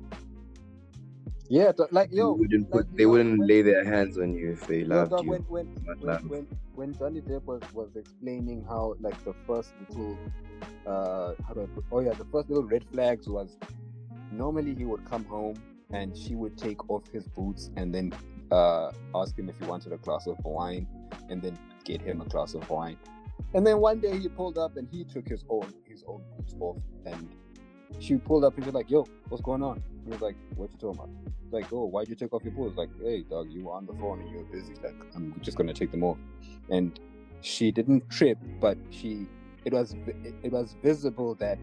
yeah 1.49 1.71
like 1.91 2.11
They 2.11 2.17
yo 2.17 2.33
wouldn't 2.33 2.69
put, 2.71 2.85
like, 2.87 2.97
they 2.97 3.03
yo, 3.03 3.09
wouldn't 3.09 3.39
when- 3.39 3.47
lay 3.47 3.61
their 3.61 3.83
hands 3.85 4.17
on 4.17 4.33
you 4.33 4.51
if 4.51 4.67
they 4.67 4.79
yo, 4.79 4.87
loved 4.95 5.11
dog, 5.11 5.23
you. 5.25 5.31
when 5.31 5.41
when 5.43 5.65
when, 6.01 6.17
when 6.27 6.47
when 6.75 6.93
Johnny 6.93 7.21
Depp 7.21 7.43
was, 7.45 7.61
was 7.73 7.95
explaining 7.95 8.63
how 8.67 8.95
like 8.99 9.23
the 9.23 9.33
first 9.47 9.73
little 9.79 10.17
uh 10.85 11.33
how 11.47 11.53
do 11.53 11.61
I 11.63 11.65
put 11.67 11.85
oh 11.91 11.99
yeah 12.01 12.13
the 12.13 12.25
first 12.25 12.49
little 12.49 12.63
red 12.63 12.83
flags 12.91 13.27
was 13.27 13.57
normally 14.31 14.75
he 14.75 14.85
would 14.85 15.05
come 15.05 15.25
home 15.25 15.55
and 15.91 16.15
she 16.15 16.35
would 16.35 16.57
take 16.57 16.89
off 16.89 17.03
his 17.11 17.27
boots 17.27 17.69
and 17.77 17.93
then 17.93 18.13
uh 18.51 18.91
ask 19.15 19.37
him 19.37 19.49
if 19.49 19.57
he 19.59 19.65
wanted 19.65 19.93
a 19.93 19.97
glass 19.97 20.27
of 20.27 20.37
wine 20.43 20.87
and 21.29 21.41
then 21.41 21.57
get 21.83 22.01
him 22.01 22.21
a 22.21 22.25
glass 22.25 22.53
of 22.53 22.69
wine. 22.69 22.97
And 23.53 23.65
then 23.65 23.79
one 23.79 23.99
day 23.99 24.17
he 24.17 24.27
pulled 24.27 24.57
up 24.57 24.77
and 24.77 24.87
he 24.91 25.03
took 25.03 25.27
his 25.27 25.43
own 25.49 25.73
his 25.85 26.03
own 26.07 26.21
boots 26.35 26.55
off 26.59 26.77
and 27.05 27.29
she 27.99 28.15
pulled 28.15 28.43
up 28.43 28.55
and 28.55 28.63
she 28.63 28.67
was 28.67 28.75
like 28.75 28.89
yo 28.89 29.05
what's 29.29 29.41
going 29.41 29.63
on? 29.63 29.81
He 30.05 30.11
was 30.11 30.21
like 30.21 30.35
what 30.55 30.71
you 30.71 30.77
talking 30.77 30.99
about? 30.99 31.09
Like 31.51 31.71
oh 31.73 31.85
why'd 31.85 32.09
you 32.09 32.15
take 32.15 32.33
off 32.33 32.43
your 32.43 32.53
boots? 32.53 32.77
Like 32.77 32.89
hey 33.01 33.23
dog 33.23 33.49
you 33.49 33.65
were 33.65 33.73
on 33.73 33.85
the 33.85 33.93
phone 33.93 34.19
and 34.19 34.29
you 34.29 34.37
were 34.37 34.43
busy. 34.43 34.73
Like 34.83 34.95
i'm 35.15 35.33
just 35.41 35.57
gonna 35.57 35.73
take 35.73 35.91
them 35.91 36.03
off. 36.03 36.17
And 36.69 36.99
she 37.41 37.71
didn't 37.71 38.09
trip 38.09 38.37
but 38.59 38.77
she 38.89 39.25
it 39.65 39.73
was 39.73 39.95
it 40.43 40.51
was 40.51 40.75
visible 40.83 41.35
that 41.35 41.57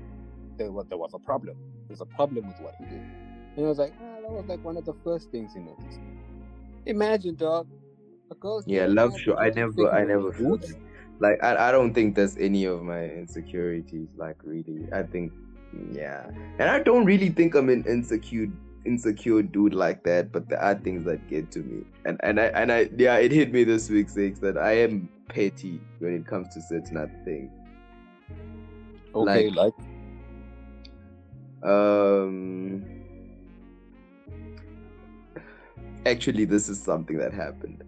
there 0.57 0.73
was 0.73 0.87
there 0.89 0.99
was 0.99 1.13
a 1.15 1.19
problem. 1.19 1.57
There's 1.89 2.01
a 2.01 2.07
problem 2.07 2.49
with 2.49 2.59
what 2.61 2.75
he 2.79 2.85
did. 2.85 3.03
And 3.57 3.65
it 3.65 3.69
was 3.69 3.79
like 3.79 3.93
ah, 4.01 4.21
that 4.23 4.31
was 4.31 4.47
like 4.47 4.65
one 4.65 4.77
of 4.77 4.85
the 4.85 4.95
first 5.05 5.31
things 5.31 5.55
he 5.55 5.61
noticed. 5.61 6.01
Imagine 6.87 7.35
dog 7.37 7.69
Yeah, 8.67 8.87
love 8.87 9.19
show. 9.19 9.33
you 9.33 9.39
I 9.39 9.51
never, 9.51 9.91
I 9.93 10.05
never 10.05 10.23
your 10.23 10.33
felt 10.33 10.65
like 11.21 11.43
I, 11.43 11.69
I 11.69 11.73
don't 11.73 11.95
think 11.95 12.15
there's 12.15 12.37
any 12.37 12.65
of 12.65 12.83
my 12.83 13.05
insecurities 13.05 14.09
like 14.17 14.37
really. 14.45 14.87
I 14.93 15.03
think 15.03 15.33
yeah, 15.93 16.31
and 16.59 16.69
I 16.71 16.81
don't 16.83 17.05
really 17.05 17.29
think 17.29 17.55
I'm 17.55 17.69
an 17.69 17.85
insecure 17.87 18.49
insecure 18.85 19.43
dude 19.43 19.75
like 19.75 20.03
that. 20.05 20.33
But 20.33 20.49
there 20.49 20.61
are 20.61 20.75
things 20.75 21.05
that 21.07 21.27
get 21.29 21.51
to 21.53 21.61
me, 21.61 21.85
and 22.05 22.19
and 22.23 22.41
I 22.41 22.47
and 22.47 22.73
I 22.73 22.89
yeah, 22.97 23.17
it 23.17 23.33
hit 23.33 23.53
me 23.53 23.65
this 23.65 23.89
week 23.91 24.09
six 24.09 24.39
that 24.41 24.57
I 24.59 24.73
am 24.73 25.09
petty 25.29 25.81
when 25.99 26.15
it 26.15 26.27
comes 26.27 26.53
to 26.55 26.61
certain 26.63 26.97
other 26.97 27.21
things. 27.25 27.51
okay 29.15 29.51
like- 29.51 29.75
like 29.75 29.75
Um, 31.63 32.85
actually, 36.05 36.45
this 36.45 36.69
is 36.69 36.81
something 36.81 37.19
that 37.19 37.33
happened 37.33 37.83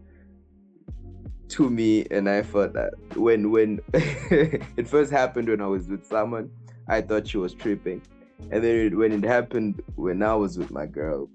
to 1.50 1.70
me, 1.70 2.06
and 2.10 2.28
I 2.28 2.42
thought 2.42 2.72
that 2.74 2.94
when 3.16 3.50
when 3.50 3.80
it 3.94 4.88
first 4.88 5.10
happened 5.10 5.48
when 5.48 5.60
I 5.60 5.66
was 5.66 5.88
with 5.88 6.04
someone, 6.04 6.50
I 6.88 7.00
thought 7.00 7.28
she 7.28 7.38
was 7.38 7.54
tripping, 7.54 8.02
and 8.50 8.62
then 8.62 8.76
it, 8.86 8.96
when 8.96 9.12
it 9.12 9.24
happened 9.24 9.82
when 9.96 10.22
I 10.22 10.34
was 10.34 10.58
with 10.58 10.70
my 10.70 10.86
girl, 10.86 11.28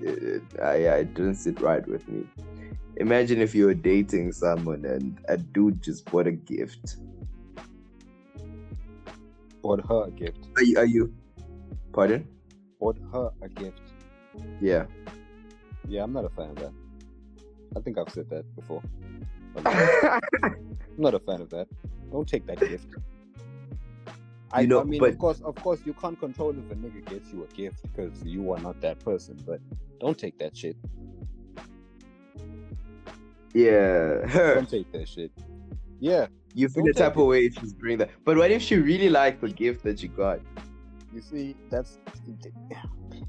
it, 0.00 0.22
it, 0.22 0.42
I, 0.62 0.76
yeah, 0.76 0.94
it 0.96 1.14
didn't 1.14 1.36
sit 1.36 1.60
right 1.60 1.86
with 1.86 2.06
me. 2.08 2.24
Imagine 2.96 3.40
if 3.40 3.54
you 3.54 3.66
were 3.66 3.74
dating 3.74 4.32
someone 4.32 4.84
and 4.84 5.18
a 5.28 5.36
dude 5.36 5.82
just 5.82 6.04
bought 6.10 6.26
a 6.26 6.32
gift. 6.32 6.96
Bought 9.62 9.84
her 9.88 10.04
a 10.06 10.10
gift. 10.10 10.46
Are 10.56 10.62
you? 10.62 10.78
Are 10.78 10.86
you? 10.86 11.14
Pardon? 11.92 12.28
Bought 12.78 12.98
her 13.12 13.30
a 13.42 13.48
gift. 13.48 13.80
Yeah. 14.60 14.86
Yeah, 15.88 16.04
I'm 16.04 16.12
not 16.12 16.24
a 16.24 16.28
fan 16.28 16.50
of 16.50 16.56
that. 16.56 16.72
I 17.76 17.80
think 17.80 17.98
I've 17.98 18.10
said 18.10 18.30
that 18.30 18.44
before. 18.54 18.82
I'm 19.64 20.20
not 20.98 21.14
a 21.14 21.18
fan 21.20 21.40
of 21.40 21.50
that. 21.50 21.68
Don't 22.10 22.28
take 22.28 22.46
that 22.46 22.60
gift. 22.60 22.86
I, 24.52 24.60
You 24.62 24.66
know, 24.68 24.80
I 24.80 24.84
mean, 24.84 25.00
but- 25.00 25.10
of 25.10 25.18
course, 25.18 25.40
of 25.40 25.54
course, 25.56 25.80
you 25.84 25.94
can't 25.94 26.18
control 26.18 26.50
if 26.50 26.70
a 26.70 26.74
nigga 26.74 27.04
gets 27.08 27.32
you 27.32 27.44
a 27.44 27.54
gift 27.54 27.82
because 27.82 28.22
you 28.24 28.52
are 28.52 28.60
not 28.60 28.80
that 28.82 29.00
person. 29.00 29.36
But 29.46 29.60
don't 30.00 30.16
take 30.18 30.38
that 30.38 30.56
shit. 30.56 30.76
yeah. 33.52 34.26
Her. 34.26 34.54
Don't 34.56 34.68
take 34.70 34.90
that 34.92 35.08
shit. 35.08 35.30
Yeah, 36.00 36.26
You 36.54 36.68
feel 36.68 36.84
the 36.84 36.92
type 36.92 37.12
take 37.14 37.20
of 37.20 37.26
way 37.28 37.46
if 37.46 37.54
she's 37.54 37.72
bringing 37.72 37.98
that. 37.98 38.10
But 38.24 38.36
what 38.36 38.50
if 38.50 38.60
she 38.60 38.76
really 38.76 39.08
liked 39.08 39.40
the 39.40 39.48
gift 39.48 39.82
that 39.84 40.02
you 40.02 40.08
got? 40.08 40.40
You 41.14 41.22
see, 41.22 41.56
that's 41.70 41.98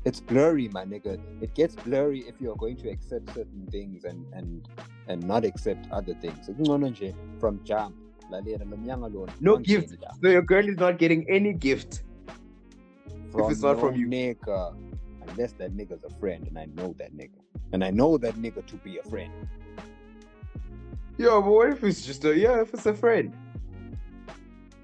it's 0.05 0.19
blurry, 0.19 0.67
my 0.69 0.85
nigga. 0.85 1.19
It 1.41 1.53
gets 1.55 1.75
blurry 1.75 2.21
if 2.27 2.41
you're 2.41 2.55
going 2.55 2.77
to 2.77 2.89
accept 2.89 3.33
certain 3.33 3.67
things 3.71 4.05
and 4.05 4.25
and 4.33 4.67
and 5.07 5.23
not 5.23 5.45
accept 5.45 5.87
other 5.91 6.13
things. 6.15 6.49
From 7.39 7.63
jump, 7.63 7.95
lalela 8.31 8.65
lo 8.71 8.77
mnyanga 8.77 9.13
lona, 9.13 9.33
No 9.39 9.57
gift. 9.57 9.95
So 10.23 10.29
your 10.29 10.41
girl 10.41 10.67
is 10.67 10.77
not 10.77 10.97
getting 10.97 11.29
any 11.29 11.53
gift. 11.53 12.03
from 13.31 13.51
it's 13.51 13.61
not 13.61 13.77
no 13.77 13.81
from 13.81 13.95
you. 13.95 14.07
nigga. 14.07 14.75
Unless 15.27 15.53
that 15.53 15.71
nigga's 15.75 16.03
a 16.03 16.09
friend 16.19 16.47
and 16.47 16.57
I 16.57 16.65
know 16.65 16.95
that 16.99 17.15
nigga. 17.15 17.39
And 17.73 17.83
I 17.83 17.91
know 17.91 18.17
that 18.17 18.35
nigga 18.35 18.65
to 18.67 18.75
be 18.77 18.97
a 18.99 19.03
friend. 19.03 19.33
Yo, 21.17 21.41
but 21.41 21.51
what 21.51 21.69
if 21.69 21.83
it's 21.83 22.05
just 22.05 22.25
a 22.25 22.37
yeah, 22.37 22.61
if 22.61 22.73
it's 22.73 22.85
a 22.85 22.93
friend? 22.93 23.33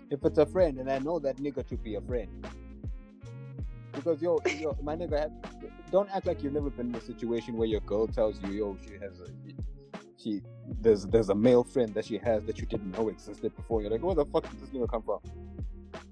If 0.09 0.25
it's 0.25 0.37
a 0.39 0.45
friend 0.45 0.79
and 0.79 0.89
I 0.91 0.99
know 0.99 1.19
that 1.19 1.37
nigga 1.37 1.65
to 1.67 1.77
be 1.77 1.95
a 1.95 2.01
friend. 2.01 2.29
Because 3.93 4.21
yo, 4.21 4.39
yo, 4.57 4.77
my 4.81 4.95
nigga, 4.95 5.19
have, 5.19 5.31
don't 5.91 6.09
act 6.15 6.25
like 6.25 6.43
you've 6.43 6.53
never 6.53 6.69
been 6.69 6.89
in 6.89 6.95
a 6.95 7.01
situation 7.01 7.57
where 7.57 7.67
your 7.67 7.81
girl 7.81 8.07
tells 8.07 8.41
you, 8.43 8.51
yo, 8.51 8.77
she 8.85 8.93
has 8.93 9.19
a, 9.19 9.27
she, 10.17 10.41
there's, 10.81 11.05
there's 11.07 11.29
a 11.29 11.35
male 11.35 11.63
friend 11.63 11.93
that 11.93 12.05
she 12.05 12.17
has 12.19 12.43
that 12.45 12.59
you 12.59 12.65
didn't 12.65 12.91
know 12.97 13.09
existed 13.09 13.55
before. 13.55 13.81
You're 13.81 13.91
like, 13.91 14.03
where 14.03 14.15
the 14.15 14.25
fuck 14.25 14.49
did 14.49 14.59
this 14.61 14.69
nigga 14.69 14.89
come 14.89 15.03
from? 15.03 15.19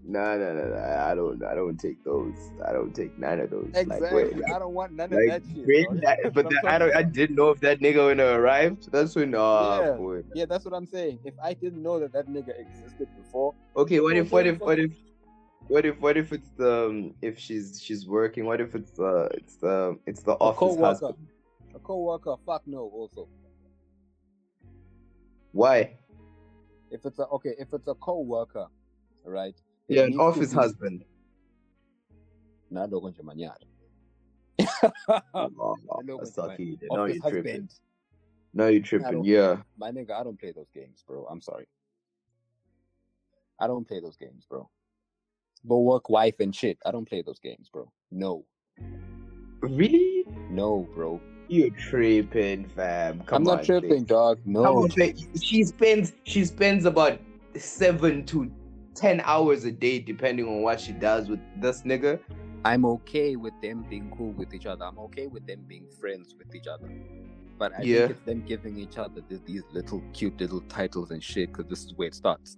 No, 0.09 0.37
no, 0.39 0.53
no, 0.53 0.69
no. 0.69 0.75
I 0.77 1.13
don't. 1.13 1.43
I 1.43 1.53
don't 1.53 1.77
take 1.77 2.03
those. 2.03 2.33
I 2.67 2.71
don't 2.73 2.95
take 2.95 3.15
none 3.19 3.39
of 3.41 3.51
those. 3.51 3.69
Like, 3.73 3.85
Exactly. 4.01 4.23
wait, 4.23 4.43
I 4.51 4.57
don't 4.57 4.73
want 4.73 4.93
none 4.93 5.11
like, 5.11 5.27
of 5.27 5.27
that 5.27 5.41
shit. 5.53 6.01
that- 6.01 6.33
but 6.33 6.49
the, 6.49 6.59
I'm 6.67 6.79
don't. 6.79 6.95
I 6.95 7.03
didn't 7.19 7.35
know 7.35 7.51
if 7.51 7.59
that 7.59 7.79
nigga 7.79 8.07
when 8.07 8.19
it 8.19 8.23
arrived. 8.23 8.91
That's 8.91 9.15
when. 9.15 9.35
Oh 9.35 9.79
Yeah. 9.79 9.91
boy. 9.97 10.23
Yeah, 10.33 10.45
that's 10.45 10.65
what 10.65 10.73
I'm 10.73 10.87
saying. 10.87 11.19
If 11.25 11.35
I 11.43 11.53
didn't 11.53 11.83
know 11.83 11.99
that 11.99 12.11
that 12.13 12.27
nigga 12.27 12.59
existed 12.59 13.07
before, 13.15 13.53
Okay. 13.75 13.99
What 13.99 14.15
if? 14.17 14.31
What 14.31 14.47
if? 14.47 14.59
What 14.59 14.79
if? 14.79 14.91
What 15.69 15.85
if? 15.85 15.99
What 16.01 16.17
if 16.17 16.33
it's 16.33 16.49
the? 16.57 16.87
Um, 16.87 17.15
if 17.21 17.37
she's 17.37 17.79
she's 17.81 18.07
working. 18.07 18.45
What 18.45 18.59
if 18.59 18.73
it's 18.73 18.99
uh 18.99 19.29
it's 19.33 19.55
the 19.57 19.99
it's 20.07 20.23
the 20.23 20.31
a 20.31 20.35
office 20.35 20.57
co-worker, 20.57 21.05
husband? 21.05 21.27
a 21.75 21.79
co-worker, 21.79 22.35
fuck 22.43 22.63
no. 22.65 22.89
Also, 22.91 23.29
Why? 25.51 25.97
if 26.91 27.05
it's 27.05 27.19
a 27.19 27.27
okay, 27.27 27.53
if 27.59 27.71
it's 27.71 27.87
a 27.87 27.93
co-worker, 27.93 28.67
right? 29.23 29.55
Yeah, 29.87 30.03
an 30.03 30.19
office 30.19 30.49
be- 30.49 30.55
husband. 30.57 31.03
Nah, 32.71 32.87
don't 32.87 33.01
go 33.01 33.11
to 33.11 33.23
manyara. 33.23 33.55
No, 36.91 37.05
you 37.05 37.21
tripping. 37.21 37.69
No, 38.53 38.67
you 38.67 38.81
tripping. 38.81 39.23
Yeah. 39.23 39.57
My 39.77 39.91
nigga, 39.91 40.11
I 40.11 40.23
don't 40.23 40.39
play 40.39 40.51
those 40.51 40.69
games, 40.73 41.03
bro. 41.07 41.27
I'm 41.29 41.41
sorry. 41.41 41.67
I 43.59 43.67
don't 43.67 43.87
play 43.87 43.99
those 43.99 44.17
games, 44.17 44.45
bro. 44.49 44.69
But 45.63 45.77
work 45.77 46.09
wife 46.09 46.39
and 46.39 46.55
shit. 46.55 46.77
I 46.85 46.91
don't 46.91 47.07
play 47.07 47.21
those 47.21 47.39
games, 47.39 47.69
bro. 47.71 47.91
No, 48.11 48.45
Really? 49.61 50.25
no, 50.49 50.87
bro. 50.95 51.19
You 51.47 51.71
tripping, 51.71 52.67
fam? 52.69 53.21
Come 53.25 53.37
I'm 53.37 53.43
not 53.43 53.59
on, 53.59 53.65
tripping, 53.65 54.05
dog. 54.05 54.39
No. 54.45 54.83
on. 54.83 54.89
She 55.41 55.63
spends 55.63 56.13
she 56.23 56.45
spends 56.45 56.85
about 56.85 57.19
seven 57.57 58.25
to 58.27 58.51
ten 58.95 59.21
hours 59.25 59.65
a 59.65 59.71
day, 59.71 59.99
depending 59.99 60.47
on 60.47 60.61
what 60.61 60.79
she 60.79 60.91
does 60.93 61.27
with 61.27 61.39
this 61.57 61.81
nigga. 61.81 62.19
I'm 62.65 62.85
okay 62.85 63.35
with 63.35 63.53
them 63.61 63.85
being 63.89 64.11
cool 64.15 64.31
with 64.33 64.53
each 64.53 64.65
other. 64.65 64.85
I'm 64.85 64.99
okay 64.99 65.27
with 65.27 65.47
them 65.47 65.65
being 65.67 65.87
friends 65.99 66.35
with 66.37 66.53
each 66.55 66.67
other. 66.67 66.89
But 67.57 67.73
I 67.73 67.81
Yeah. 67.81 68.07
think 68.07 68.11
it's 68.11 68.25
them 68.25 68.43
giving 68.45 68.77
each 68.77 68.97
other 68.97 69.21
th- 69.21 69.41
these 69.45 69.63
little 69.71 70.01
cute 70.13 70.39
little 70.39 70.61
titles 70.61 71.11
and 71.11 71.21
shit 71.23 71.51
because 71.51 71.67
this 71.67 71.83
is 71.85 71.93
where 71.95 72.07
it 72.07 72.15
starts. 72.15 72.57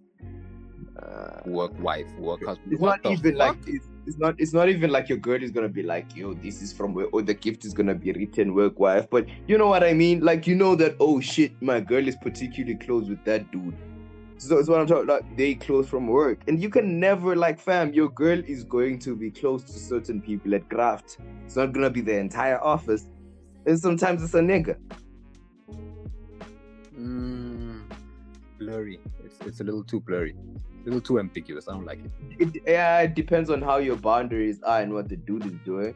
Uh, 1.01 1.41
Work 1.45 1.77
wife, 1.79 2.07
work 2.17 2.45
husband. 2.45 2.73
it's 2.73 2.81
What 2.81 3.03
not 3.03 3.11
even 3.13 3.31
fuck? 3.37 3.55
like 3.55 3.57
it's, 3.67 3.87
it's 4.05 4.17
not 4.17 4.35
it's 4.37 4.53
not 4.53 4.69
even 4.69 4.91
like 4.91 5.09
your 5.09 5.17
girl 5.17 5.41
is 5.41 5.51
gonna 5.51 5.69
be 5.69 5.83
like 5.83 6.15
yo 6.15 6.33
this 6.33 6.61
is 6.61 6.71
from 6.73 6.93
where 6.93 7.07
or 7.07 7.21
the 7.21 7.33
gift 7.33 7.65
is 7.65 7.73
gonna 7.73 7.95
be 7.95 8.11
written 8.11 8.53
work 8.53 8.79
wife 8.79 9.07
but 9.09 9.25
you 9.47 9.57
know 9.57 9.67
what 9.67 9.83
i 9.83 9.93
mean 9.93 10.19
like 10.21 10.45
you 10.47 10.55
know 10.55 10.75
that 10.75 10.95
oh 10.99 11.19
shit 11.19 11.51
my 11.61 11.79
girl 11.79 12.07
is 12.07 12.15
particularly 12.15 12.75
close 12.75 13.09
with 13.09 13.23
that 13.25 13.49
dude 13.51 13.75
so 14.37 14.57
it's 14.57 14.67
what 14.69 14.79
i'm 14.79 14.87
talking 14.87 15.03
about 15.03 15.23
they 15.37 15.53
close 15.55 15.87
from 15.87 16.07
work 16.07 16.39
and 16.47 16.61
you 16.61 16.69
can 16.69 16.99
never 16.99 17.35
like 17.35 17.59
fam 17.59 17.93
your 17.93 18.09
girl 18.09 18.39
is 18.47 18.63
going 18.63 18.97
to 18.99 19.15
be 19.15 19.29
close 19.31 19.63
to 19.63 19.73
certain 19.73 20.21
people 20.21 20.53
at 20.55 20.67
graft 20.69 21.17
it's 21.45 21.55
not 21.55 21.71
gonna 21.73 21.89
be 21.89 22.01
the 22.01 22.15
entire 22.17 22.61
office 22.63 23.07
and 23.65 23.79
sometimes 23.79 24.21
it's 24.23 24.33
a 24.35 24.39
nigga 24.41 24.75
Mm, 26.97 27.81
blurry. 28.59 28.99
It's 29.23 29.39
it's 29.41 29.59
a 29.59 29.63
little 29.63 29.83
too 29.83 29.99
blurry. 30.01 30.35
A 30.81 30.85
little 30.85 31.01
too 31.01 31.19
ambiguous. 31.19 31.67
I 31.67 31.73
don't 31.73 31.85
like 31.85 31.99
it. 32.03 32.11
it, 32.55 32.63
yeah 32.65 33.01
it 33.01 33.13
depends 33.15 33.49
on 33.49 33.61
how 33.61 33.77
your 33.77 33.95
boundaries 33.95 34.61
are 34.63 34.81
and 34.81 34.93
what 34.93 35.09
the 35.09 35.15
dude 35.17 35.45
is 35.45 35.53
doing 35.65 35.93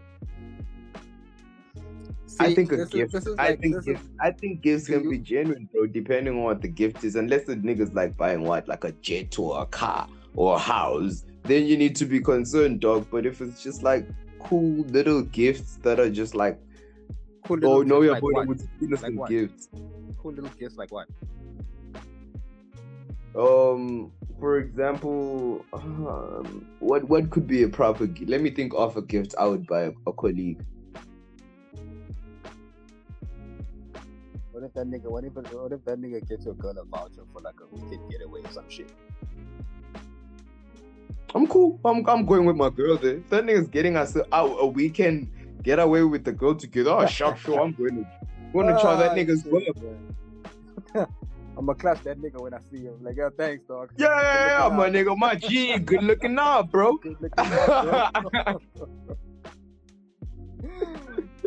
I 2.40 2.54
think 2.54 2.72
a 2.72 2.76
this 2.78 2.88
is- 2.88 2.94
gift. 2.94 3.12
this 3.14 3.26
is 3.28 3.36
I 3.40 3.50
like- 3.50 3.62
think 3.62 3.76
this 3.76 3.86
gift, 3.86 4.02
is- 4.04 4.10
I 4.20 4.32
think 4.32 4.62
gifts 4.62 4.88
can 4.88 5.04
you- 5.06 5.10
be 5.12 5.18
genuine, 5.20 5.70
bro. 5.72 5.86
Depending 5.88 6.36
on 6.38 6.44
what 6.44 6.62
the 6.62 6.68
gift 6.68 7.04
is, 7.06 7.16
unless 7.16 7.46
the 7.46 7.56
niggas 7.56 7.94
like 7.96 8.18
buying 8.18 8.42
what, 8.42 8.68
like 8.68 8.84
a 8.84 8.92
jet 8.94 9.40
or 9.40 9.62
a 9.62 9.66
car 9.66 10.08
or 10.36 10.56
a 10.56 10.60
house, 10.60 11.26
then 11.44 11.66
you 11.66 11.78
need 11.78 11.96
to 11.96 12.06
be 12.06 12.20
concerned, 12.20 12.82
dog. 12.82 13.08
But 13.10 13.26
if 13.26 13.40
it's 13.42 13.64
just 13.64 13.84
like 13.84 14.06
cool 14.40 14.84
little 14.90 15.22
gifts 15.22 15.78
that 15.84 15.98
are 16.00 16.10
just 16.10 16.36
like, 16.36 16.60
cool 17.46 17.58
oh 17.66 17.78
little 17.78 17.84
no, 17.86 18.02
gifts 18.02 18.22
you're 18.22 18.34
like 18.34 18.48
with 18.50 18.68
innocent 18.82 19.16
what? 19.16 19.30
gifts. 19.30 19.70
Cool 20.22 20.34
little 20.34 20.50
gifts 20.60 20.76
like 20.76 20.92
what? 20.92 21.08
Um, 23.34 24.12
for 24.40 24.58
example, 24.60 25.66
um, 25.74 26.66
what 26.80 27.04
what 27.10 27.30
could 27.30 27.48
be 27.48 27.64
a 27.64 27.70
proper? 27.70 28.08
Let 28.26 28.42
me 28.42 28.50
think 28.50 28.74
of 28.76 28.98
a 28.98 29.02
gift 29.02 29.36
I 29.38 29.46
would 29.46 29.66
buy 29.68 29.84
a, 29.84 29.92
a 30.08 30.14
colleague. 30.14 30.60
What 34.52 34.64
if 34.64 34.74
that 34.74 34.88
nigga? 34.88 35.10
What 35.10 35.24
if 35.24 35.34
what 35.34 35.72
if 35.72 35.84
that 35.86 36.00
nigga 36.00 36.28
gets 36.28 36.46
your 36.46 36.56
girl 36.56 36.78
a 36.78 36.86
voucher 36.86 37.24
for 37.34 37.42
like 37.42 37.56
a 37.62 37.76
weekend 37.76 38.10
getaway 38.10 38.42
or 38.42 38.52
some 38.52 38.70
shit? 38.70 38.92
I'm 41.34 41.48
cool. 41.48 41.80
I'm 41.84 42.08
I'm 42.08 42.26
going 42.26 42.46
with 42.46 42.56
my 42.56 42.70
girl 42.70 42.98
there. 42.98 43.18
If 43.18 43.30
that 43.30 43.46
nigga's 43.46 43.68
getting 43.68 43.98
us 43.98 44.18
out 44.32 44.56
a 44.60 44.66
weekend 44.66 45.30
get 45.66 45.80
away 45.80 46.04
with 46.04 46.24
the 46.24 46.32
girl 46.32 46.56
together. 46.56 46.92
Oh, 46.92 47.06
sharp 47.08 47.38
sure. 47.38 47.60
I'm 47.60 47.74
going 47.74 47.96
to 47.96 48.06
going 48.54 48.68
to 48.68 48.80
try 48.80 48.96
that 48.96 49.12
Ah, 49.12 49.16
nigga's 49.16 49.44
work. 49.46 49.64
man. 51.56 51.60
I'm 51.60 51.66
gonna 51.66 51.78
clap 51.78 52.04
that 52.04 52.18
nigga 52.20 52.42
when 52.42 52.54
I 52.54 52.60
see 52.72 52.84
him. 52.84 52.98
Like, 53.02 53.18
yo, 53.18 53.30
thanks, 53.30 53.64
dog. 53.68 53.92
Yeah, 53.98 54.08
yeah, 54.22 54.68
yeah, 54.70 54.76
my 54.76 54.90
nigga, 54.90 55.18
my 55.18 55.36
G, 55.36 55.78
good 55.80 56.04
looking 56.04 56.38
out, 56.40 56.72
bro. 56.72 56.98
Good 57.02 57.18
looking 57.22 57.32
out, 57.38 58.32
bro. 58.32 58.62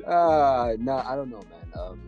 Ah, 0.07 0.73
nah, 0.79 1.03
I 1.07 1.17
don't 1.17 1.29
know, 1.31 1.43
man. 1.51 1.73
Um, 1.79 2.01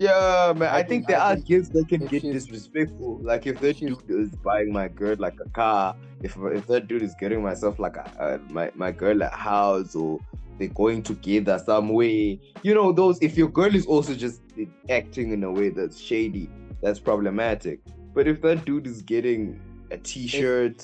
Yeah, 0.00 0.52
man. 0.56 0.68
I, 0.68 0.78
I 0.78 0.82
think, 0.82 0.88
think- 0.88 1.06
there 1.06 1.20
I 1.20 1.32
are 1.32 1.34
think 1.36 1.46
gifts 1.46 1.68
that 1.70 1.88
can 1.88 2.06
get 2.06 2.22
disrespectful. 2.22 3.18
Like 3.22 3.46
if 3.46 3.60
that 3.60 3.78
dude 3.78 4.02
is 4.10 4.30
buying 4.36 4.72
my 4.72 4.88
girl 4.88 5.14
like 5.18 5.38
a 5.44 5.48
car, 5.50 5.94
if 6.22 6.36
if 6.36 6.66
that 6.66 6.88
dude 6.88 7.02
is 7.02 7.14
getting 7.20 7.42
myself 7.42 7.78
like 7.78 7.96
a, 7.96 8.04
uh, 8.20 8.38
my 8.50 8.70
my 8.74 8.90
girl 8.90 9.22
a 9.22 9.28
house, 9.28 9.94
or 9.94 10.18
they're 10.58 10.68
going 10.68 11.02
together 11.02 11.60
some 11.64 11.90
way. 11.90 12.40
You 12.62 12.74
know 12.74 12.92
those. 12.92 13.18
If 13.20 13.36
your 13.36 13.48
girl 13.48 13.74
is 13.74 13.86
also 13.86 14.14
just 14.14 14.40
acting 14.88 15.32
in 15.32 15.44
a 15.44 15.50
way 15.52 15.68
that's 15.70 15.98
shady, 16.00 16.48
that's 16.82 16.98
problematic. 16.98 17.80
But 18.14 18.26
if 18.26 18.40
that 18.42 18.64
dude 18.64 18.86
is 18.86 19.02
getting 19.02 19.60
a 19.90 19.98
T-shirt, 19.98 20.82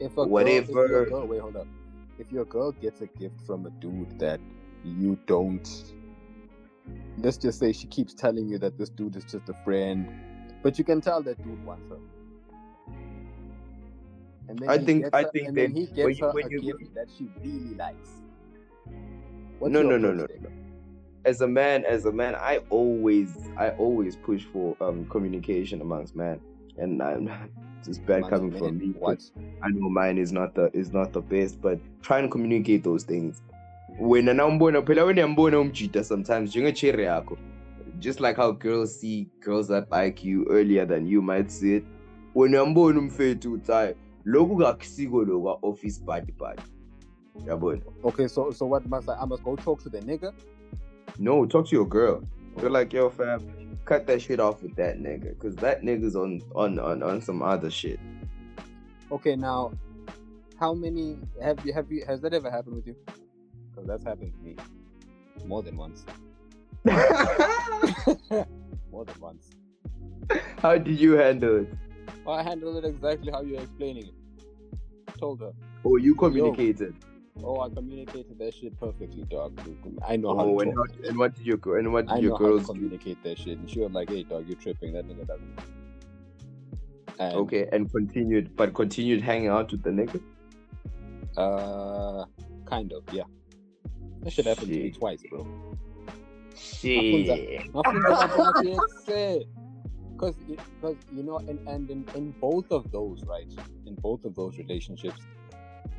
if 0.00 0.12
a 0.12 0.14
Girl, 0.14 0.24
if 0.24 0.28
Whatever. 0.68 1.06
girl, 1.06 1.26
wait, 1.26 1.40
hold 1.40 1.56
up. 1.56 1.66
If 2.18 2.30
your 2.32 2.44
girl 2.44 2.72
gets 2.72 3.00
a 3.00 3.06
gift 3.06 3.40
from 3.46 3.66
a 3.66 3.70
dude 3.70 4.18
that 4.18 4.40
you 4.84 5.18
don't, 5.26 5.66
let's 7.18 7.36
just 7.36 7.58
say 7.58 7.72
she 7.72 7.86
keeps 7.86 8.12
telling 8.14 8.48
you 8.48 8.58
that 8.58 8.76
this 8.78 8.90
dude 8.90 9.16
is 9.16 9.24
just 9.24 9.48
a 9.48 9.54
friend, 9.64 10.08
but 10.62 10.78
you 10.78 10.84
can 10.84 11.00
tell 11.00 11.22
that 11.22 11.42
dude 11.42 11.64
wants 11.64 11.88
her. 11.88 11.98
And 14.48 14.58
then 14.58 14.68
I 14.68 14.78
think- 14.78 15.06
I 15.12 15.22
her- 15.22 15.30
think 15.30 15.46
then 15.46 15.54
then 15.54 15.70
he 15.74 15.84
when 15.86 15.94
gets 15.94 16.20
you- 16.20 16.30
when 16.32 16.46
a 16.46 16.50
you- 16.50 16.60
gift 16.78 16.94
that 16.94 17.08
she 17.16 17.28
really 17.44 17.74
likes. 17.74 18.10
What's 19.58 19.72
No, 19.72 19.80
your 19.80 19.98
no, 19.98 20.12
no, 20.12 20.26
no, 20.26 20.26
as 21.24 21.40
a 21.40 21.48
man, 21.48 21.84
as 21.84 22.06
a 22.06 22.12
man, 22.12 22.34
I 22.36 22.58
always, 22.70 23.36
I 23.56 23.70
always 23.70 24.16
push 24.16 24.44
for 24.44 24.76
um 24.80 25.04
communication 25.06 25.80
amongst 25.80 26.16
men. 26.16 26.40
and 26.78 27.02
I'm 27.02 27.28
it's 27.86 27.98
bad 27.98 28.22
Months 28.22 28.36
coming 28.36 28.54
a 28.54 28.58
from 28.58 28.78
me. 28.78 28.94
What? 28.98 29.22
I 29.62 29.68
know 29.68 29.88
mine 29.88 30.18
is 30.18 30.32
not 30.32 30.54
the 30.54 30.70
is 30.72 30.92
not 30.92 31.12
the 31.12 31.20
best, 31.20 31.60
but 31.60 31.78
try 32.02 32.18
and 32.20 32.30
communicate 32.30 32.84
those 32.84 33.04
things. 33.04 33.42
When 33.98 34.26
Wena 34.26 34.34
nawumbona 34.34 34.82
phela 34.82 35.04
wena 35.04 35.26
uyambona 35.26 35.60
umjida 35.60 36.04
sometimes 36.04 36.50
njengecherry 36.54 37.04
yakho. 37.04 37.36
Just 37.98 38.20
like 38.20 38.36
how 38.36 38.52
girls 38.52 39.00
see 39.00 39.28
girls 39.40 39.68
that 39.68 39.90
like 39.90 40.24
you 40.24 40.46
earlier 40.50 40.86
than 40.86 41.06
you 41.06 41.20
might 41.20 41.50
see 41.50 41.76
it. 41.76 41.84
Wena 42.34 42.62
uyambona 42.62 42.98
umfethu 42.98 43.52
uthi 43.52 43.94
lokhu 44.24 44.56
kakusiko 44.56 45.24
lo 45.24 45.40
kwa 45.40 45.58
office 45.62 46.00
party 46.06 46.32
party. 46.32 46.62
Okay, 48.04 48.28
so 48.28 48.50
so 48.50 48.66
what 48.66 48.86
must 48.88 49.08
I? 49.08 49.14
I 49.14 49.24
must 49.24 49.42
go 49.42 49.56
talk 49.56 49.82
to 49.82 49.88
the 49.88 50.00
nigga. 50.00 50.32
No, 51.18 51.46
talk 51.46 51.68
to 51.68 51.76
your 51.76 51.86
girl. 51.86 52.22
You're 52.60 52.70
like, 52.70 52.92
yo, 52.92 53.10
fam, 53.10 53.78
cut 53.84 54.06
that 54.06 54.22
shit 54.22 54.40
off 54.40 54.62
with 54.62 54.74
that 54.76 54.98
nigga, 54.98 55.38
cause 55.38 55.54
that 55.56 55.82
nigga's 55.82 56.16
on 56.16 56.42
on 56.54 56.78
on 56.78 57.02
on 57.02 57.20
some 57.22 57.42
other 57.42 57.70
shit. 57.70 58.00
Okay, 59.10 59.36
now, 59.36 59.72
how 60.58 60.74
many 60.74 61.18
have 61.42 61.64
you 61.64 61.72
have 61.72 61.90
you 61.90 62.04
has 62.06 62.20
that 62.20 62.34
ever 62.34 62.50
happened 62.50 62.76
with 62.76 62.86
you? 62.86 62.96
Because 63.70 63.86
that's 63.86 64.04
happened 64.04 64.32
to 64.34 64.40
me 64.40 64.56
more 65.46 65.62
than 65.62 65.76
once. 65.76 66.04
more 68.90 69.04
than 69.04 69.20
once. 69.20 69.50
How 70.60 70.76
did 70.76 70.98
you 70.98 71.12
handle 71.12 71.62
it? 71.62 71.72
Well, 72.24 72.36
I 72.36 72.42
handled 72.42 72.84
it 72.84 72.88
exactly 72.88 73.32
how 73.32 73.42
you're 73.42 73.60
explaining 73.60 74.08
it. 74.08 75.18
Told 75.18 75.40
her. 75.40 75.52
Oh, 75.84 75.96
you 75.96 76.14
communicated. 76.14 76.94
Oh, 77.44 77.60
I 77.60 77.68
communicated 77.68 78.38
that 78.38 78.54
shit 78.54 78.78
perfectly, 78.78 79.22
dog. 79.24 79.58
I 80.06 80.16
know 80.16 80.36
how 80.36 80.44
Oh, 80.44 80.58
to 80.58 80.64
and, 80.64 80.74
talk. 80.74 80.90
and 81.06 81.18
what 81.18 81.34
did 81.34 81.46
you 81.46 81.60
and 81.76 81.92
what 81.92 82.06
did 82.06 82.14
I 82.14 82.18
your 82.18 82.30
know 82.30 82.36
how 82.36 82.44
to 82.44 82.50
girls 82.50 82.66
communicate 82.66 83.22
that 83.22 83.38
shit. 83.38 83.58
And 83.58 83.70
she 83.70 83.80
was 83.80 83.92
like, 83.92 84.10
hey, 84.10 84.24
dog, 84.24 84.46
you're 84.48 84.56
tripping. 84.58 84.92
That 84.94 85.06
nigga 85.08 85.26
doesn't. 85.26 85.58
And, 87.20 87.34
Okay, 87.34 87.68
and 87.72 87.90
continued, 87.92 88.56
but 88.56 88.74
continued 88.74 89.20
hanging 89.22 89.48
out 89.48 89.70
with 89.72 89.82
the 89.82 89.90
nigga. 89.90 90.20
Uh, 91.36 92.24
kind 92.64 92.92
of, 92.92 93.02
yeah. 93.12 93.22
That 94.22 94.32
shit 94.32 94.46
happened 94.46 94.68
to 94.68 94.74
me 94.74 94.90
twice, 94.90 95.22
bro. 95.30 95.46
Shit. 96.56 97.70
Because, 100.12 100.34
because 100.46 100.96
you 101.12 101.22
know, 101.22 101.38
and, 101.38 101.60
and 101.68 101.88
in, 101.90 102.04
in 102.16 102.32
both 102.40 102.70
of 102.72 102.90
those, 102.90 103.22
right? 103.24 103.46
In 103.86 103.94
both 103.94 104.24
of 104.24 104.34
those 104.34 104.58
relationships, 104.58 105.20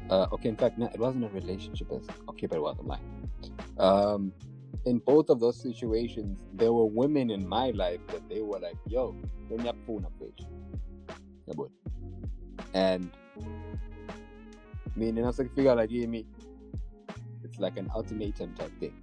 uh, 0.10 0.28
okay, 0.34 0.50
in 0.50 0.56
fact, 0.56 0.78
no, 0.78 0.88
it 0.94 1.00
wasn't 1.00 1.26
a 1.26 1.30
relationship. 1.30 1.88
It's, 1.92 2.08
okay, 2.30 2.48
but 2.48 2.58
it 2.58 2.62
wasn't 2.62 2.88
lying. 2.88 3.30
Um, 3.78 4.34
in 4.86 5.00
both 5.00 5.30
of 5.30 5.40
those 5.40 5.62
situations, 5.62 6.40
there 6.54 6.72
were 6.72 6.86
women 6.86 7.30
in 7.30 7.48
my 7.48 7.72
life 7.72 8.00
that 8.08 8.28
they 8.30 8.42
were 8.42 8.60
like, 8.60 8.78
yo, 8.88 9.16
bring 9.48 9.66
your 9.66 9.74
phone 9.86 10.06
up, 10.06 10.14
boy. 11.56 11.68
And 12.74 13.10
me, 14.96 15.10
and 15.10 15.20
I 15.20 15.24
was 15.24 15.40
like, 15.40 15.54
figure 15.56 15.76
like, 15.76 15.92
me, 15.92 16.26
it's 17.44 17.60
like 17.60 17.78
an 17.78 17.90
ultimatum 17.94 18.54
type 18.56 18.72
thing. 18.80 18.94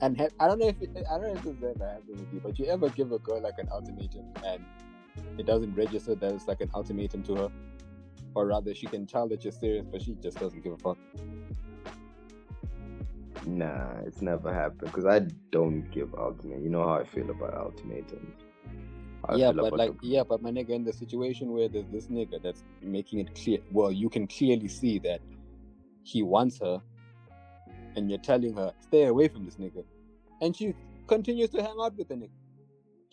And 0.00 0.16
ha- 0.18 0.28
I 0.38 0.46
don't 0.46 0.58
know 0.58 0.68
if 0.68 0.80
it, 0.80 0.90
I 1.10 1.18
don't 1.18 1.34
know 1.34 1.34
if 1.34 1.42
this 1.42 1.56
ever 1.62 1.88
happened 1.88 2.20
with 2.20 2.32
you, 2.32 2.40
but 2.40 2.58
you 2.58 2.66
ever 2.66 2.88
give 2.90 3.12
a 3.12 3.18
girl 3.18 3.40
like 3.40 3.58
an 3.58 3.68
ultimatum 3.72 4.26
and 4.44 4.64
it 5.38 5.46
doesn't 5.46 5.74
register 5.74 6.14
that 6.14 6.34
it's 6.34 6.46
like 6.46 6.60
an 6.60 6.70
ultimatum 6.74 7.22
to 7.24 7.34
her, 7.36 7.50
or 8.36 8.46
rather, 8.46 8.74
she 8.74 8.86
can 8.86 9.06
tell 9.06 9.26
that 9.28 9.42
you're 9.44 9.52
serious, 9.52 9.86
but 9.90 10.02
she 10.02 10.14
just 10.22 10.38
doesn't 10.38 10.62
give 10.62 10.74
a 10.74 10.76
fuck. 10.76 10.98
Nah, 13.46 14.00
it's 14.04 14.20
never 14.20 14.52
happened 14.52 14.80
because 14.92 15.06
I 15.06 15.20
don't 15.50 15.90
give 15.90 16.14
ultimate. 16.14 16.60
You 16.60 16.68
know 16.68 16.86
how 16.86 16.96
I 16.96 17.04
feel 17.04 17.30
about 17.30 17.54
ultimatums. 17.56 18.36
Yeah, 19.34 19.52
but 19.52 19.72
like, 19.72 19.98
the- 20.00 20.06
yeah, 20.06 20.22
but 20.22 20.42
my 20.42 20.50
nigga, 20.50 20.70
in 20.70 20.84
the 20.84 20.92
situation 20.92 21.50
where 21.52 21.68
there's 21.68 21.88
this 21.90 22.08
nigga 22.08 22.42
that's 22.42 22.62
making 22.82 23.20
it 23.20 23.34
clear, 23.34 23.58
well, 23.72 23.90
you 23.90 24.10
can 24.10 24.26
clearly 24.26 24.68
see 24.68 24.98
that 25.00 25.20
he 26.02 26.22
wants 26.22 26.60
her, 26.60 26.80
and 27.96 28.10
you're 28.10 28.20
telling 28.20 28.54
her, 28.54 28.72
stay 28.80 29.04
away 29.04 29.28
from 29.28 29.46
this 29.46 29.56
nigga, 29.56 29.82
and 30.42 30.54
she 30.54 30.74
continues 31.06 31.48
to 31.50 31.62
hang 31.62 31.74
out 31.80 31.96
with 31.96 32.08
the 32.08 32.14
nigga. 32.14 32.30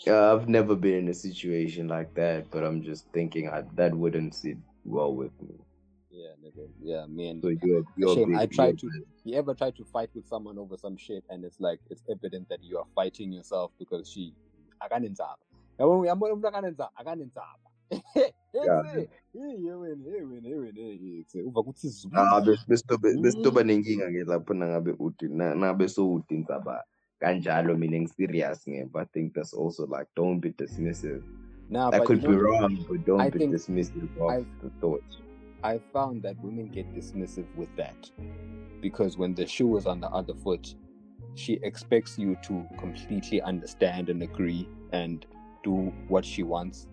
Yeah, 0.06 0.34
I've 0.34 0.50
never 0.50 0.76
been 0.76 0.96
in 0.96 1.08
a 1.08 1.14
situation 1.14 1.88
like 1.88 2.14
that, 2.16 2.52
but 2.52 2.64
I'm 2.64 2.84
just 2.84 3.08
thinking 3.14 3.48
I, 3.48 3.64
that 3.76 3.96
wouldn't 3.96 4.36
sit 4.36 4.58
well 4.86 5.14
with 5.16 5.32
me. 5.42 5.56
Yeah, 6.10 6.34
nigga. 6.44 6.68
Yeah, 6.82 7.06
me 7.08 7.30
and 7.30 7.42
So 7.42 7.50
you're, 7.50 7.84
you're 7.98 8.16
Shame, 8.16 8.28
big- 8.30 8.38
I 8.38 8.48
you're 8.52 8.74
to- 8.74 9.06
you 9.26 9.36
ever 9.36 9.54
try 9.56 9.72
to 9.72 9.84
fight 9.86 10.10
with 10.14 10.28
someone 10.28 10.58
over 10.60 10.78
some 10.78 10.98
shit 10.98 11.24
and 11.30 11.44
it's 11.46 11.60
like 11.60 11.80
it's 11.90 12.04
evident 12.10 12.50
that 12.50 12.64
you 12.64 12.78
are 12.78 12.86
fighting 12.94 13.32
yourself 13.32 13.72
because 13.80 14.10
she 14.10 14.34
akanenzaba 14.80 15.38
yabona 15.80 16.00
uyambona 16.00 16.34
umuntu 16.34 16.48
akanenzaba 16.48 16.92
akanenzaba 16.96 17.60
Yeah. 18.54 18.84
Hey, 18.94 19.08
hey, 19.34 19.74
wena, 19.74 20.04
hey, 20.04 20.22
wena, 20.24 20.48
hey, 20.48 20.56
wena, 20.56 20.80
hey, 20.82 21.26
hey, 21.34 21.42
uva 21.42 21.64
kuthi 21.64 21.88
zwi. 21.90 22.12
Ah, 22.16 22.42
bes- 22.42 22.66
besitobe 22.68 23.14
Mm. 23.16 23.22
besitoba 23.22 23.64
nenkinga 23.64 24.12
ke 24.12 24.24
lapho 24.24 24.54
nangabe 24.54 24.92
uthi 25.00 25.28
na- 25.28 25.56
nabe 25.56 25.88
sowuthi 25.88 26.38
ndzaba 26.38 26.84
kanjalo 27.20 27.78
mina 27.78 27.98
ngi-serious 28.00 28.68
ngempha 28.68 29.02
I 29.02 29.06
think 29.06 29.34
that's 29.34 29.54
also 29.54 29.86
like 29.88 30.08
don't 30.16 30.40
be 30.40 30.50
dismissive. 30.52 31.24
That 31.70 31.92
but 31.92 32.08
could 32.08 32.22
be 32.22 32.28
know, 32.28 32.36
wrong, 32.36 32.86
but 32.88 33.06
don't 33.06 33.22
I 33.22 33.30
be 33.30 33.40
dismissive 33.40 34.10
of 34.20 34.30
I've- 34.30 34.46
the 34.62 34.70
thoughts. 34.82 35.18
I 35.64 35.80
found 35.94 36.24
that 36.24 36.36
women 36.44 36.68
get 36.68 36.94
dismissive 36.94 37.46
with 37.56 37.74
that 37.78 38.12
because 38.82 39.18
when 39.18 39.34
the 39.34 39.48
shoe 39.48 39.78
is 39.78 39.86
on 39.86 40.02
the 40.02 40.10
other 40.10 40.34
foot, 40.34 40.76
she 41.36 41.60
expects 41.64 42.20
you 42.20 42.38
to 42.44 42.68
completely 42.78 43.42
understand 43.42 44.10
and 44.10 44.22
agree 44.22 44.68
and 44.92 45.26
do 45.64 45.94
what 46.10 46.26
she 46.26 46.44
wants. 46.44 46.88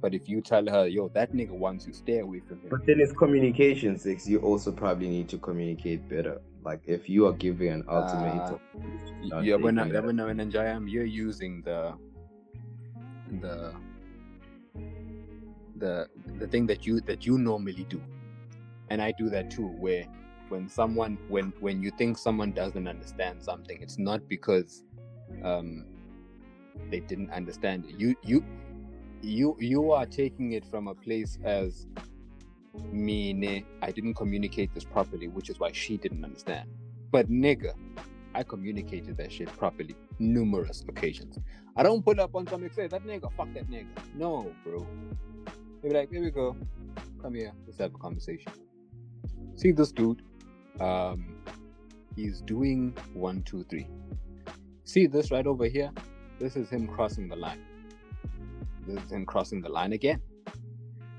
But 0.00 0.14
if 0.14 0.28
you 0.28 0.40
tell 0.40 0.66
her, 0.66 0.86
yo, 0.86 1.08
that 1.08 1.32
nigga 1.32 1.50
wants 1.50 1.86
you, 1.86 1.92
stay 1.92 2.18
away 2.18 2.40
from 2.40 2.60
him. 2.60 2.68
But 2.70 2.86
then 2.86 3.00
it's 3.00 3.12
communication, 3.12 3.98
six. 3.98 4.28
You 4.28 4.38
also 4.40 4.70
probably 4.70 5.08
need 5.08 5.28
to 5.30 5.38
communicate 5.38 6.08
better. 6.08 6.40
Like 6.62 6.82
if 6.86 7.08
you 7.08 7.26
are 7.26 7.32
giving 7.32 7.70
an 7.70 7.84
ultimatum, 7.88 8.60
not 9.22 9.44
yeah, 9.44 9.56
when 9.56 9.78
I, 9.78 9.88
when 10.00 10.20
I, 10.20 10.24
when 10.26 10.40
I, 10.40 10.78
you're 10.86 11.04
using 11.04 11.62
the 11.62 11.94
the 13.40 13.74
the 15.80 16.08
the 16.38 16.48
thing 16.48 16.66
that 16.68 16.86
you 16.86 17.00
that 17.02 17.26
you 17.26 17.38
normally 17.38 17.86
do, 17.88 18.02
and 18.90 19.02
I 19.02 19.12
do 19.12 19.30
that 19.30 19.50
too. 19.50 19.68
Where 19.68 20.06
when 20.50 20.68
someone 20.68 21.18
when 21.28 21.52
when 21.60 21.82
you 21.82 21.90
think 21.98 22.18
someone 22.18 22.52
doesn't 22.52 22.88
understand 22.88 23.42
something, 23.42 23.82
it's 23.82 23.98
not 23.98 24.28
because 24.28 24.84
um 25.44 25.86
they 26.90 27.00
didn't 27.00 27.30
understand 27.32 27.86
it. 27.86 28.00
You 28.00 28.16
you 28.24 28.44
you 29.22 29.56
you 29.60 29.92
are 29.92 30.06
taking 30.06 30.52
it 30.52 30.64
from 30.66 30.88
a 30.88 30.94
place 30.94 31.38
as 31.44 31.86
me 32.92 33.64
I 33.82 33.90
didn't 33.92 34.14
communicate 34.14 34.74
this 34.74 34.84
properly, 34.84 35.28
which 35.28 35.50
is 35.50 35.58
why 35.58 35.72
she 35.72 35.96
didn't 35.96 36.24
understand. 36.24 36.68
But 37.10 37.30
nigga, 37.30 37.74
I 38.34 38.42
communicated 38.42 39.16
that 39.18 39.32
shit 39.32 39.48
properly 39.58 39.96
numerous 40.18 40.84
occasions. 40.88 41.38
I 41.76 41.82
don't 41.82 42.04
pull 42.04 42.20
up 42.20 42.34
on 42.34 42.46
and 42.48 42.72
say 42.72 42.86
that 42.88 43.04
nigga, 43.04 43.32
fuck 43.36 43.52
that 43.54 43.70
nigga. 43.70 43.86
No, 44.14 44.52
bro. 44.64 44.86
They 45.82 45.88
be 45.88 45.94
like, 45.94 46.10
here 46.10 46.22
we 46.22 46.30
go. 46.30 46.56
Come 47.22 47.34
here, 47.34 47.52
let's 47.66 47.78
have 47.78 47.94
a 47.94 47.98
conversation. 47.98 48.52
See 49.56 49.72
this 49.72 49.92
dude. 49.92 50.22
Um 50.78 51.36
he's 52.16 52.40
doing 52.42 52.94
one, 53.14 53.42
two, 53.42 53.64
three. 53.64 53.86
See 54.84 55.06
this 55.06 55.30
right 55.30 55.46
over 55.46 55.66
here? 55.66 55.90
This 56.38 56.56
is 56.56 56.68
him 56.68 56.86
crossing 56.86 57.28
the 57.28 57.36
line. 57.36 57.62
This 58.86 59.02
is 59.04 59.12
him 59.12 59.24
crossing 59.24 59.62
the 59.62 59.68
line 59.68 59.92
again. 59.92 60.20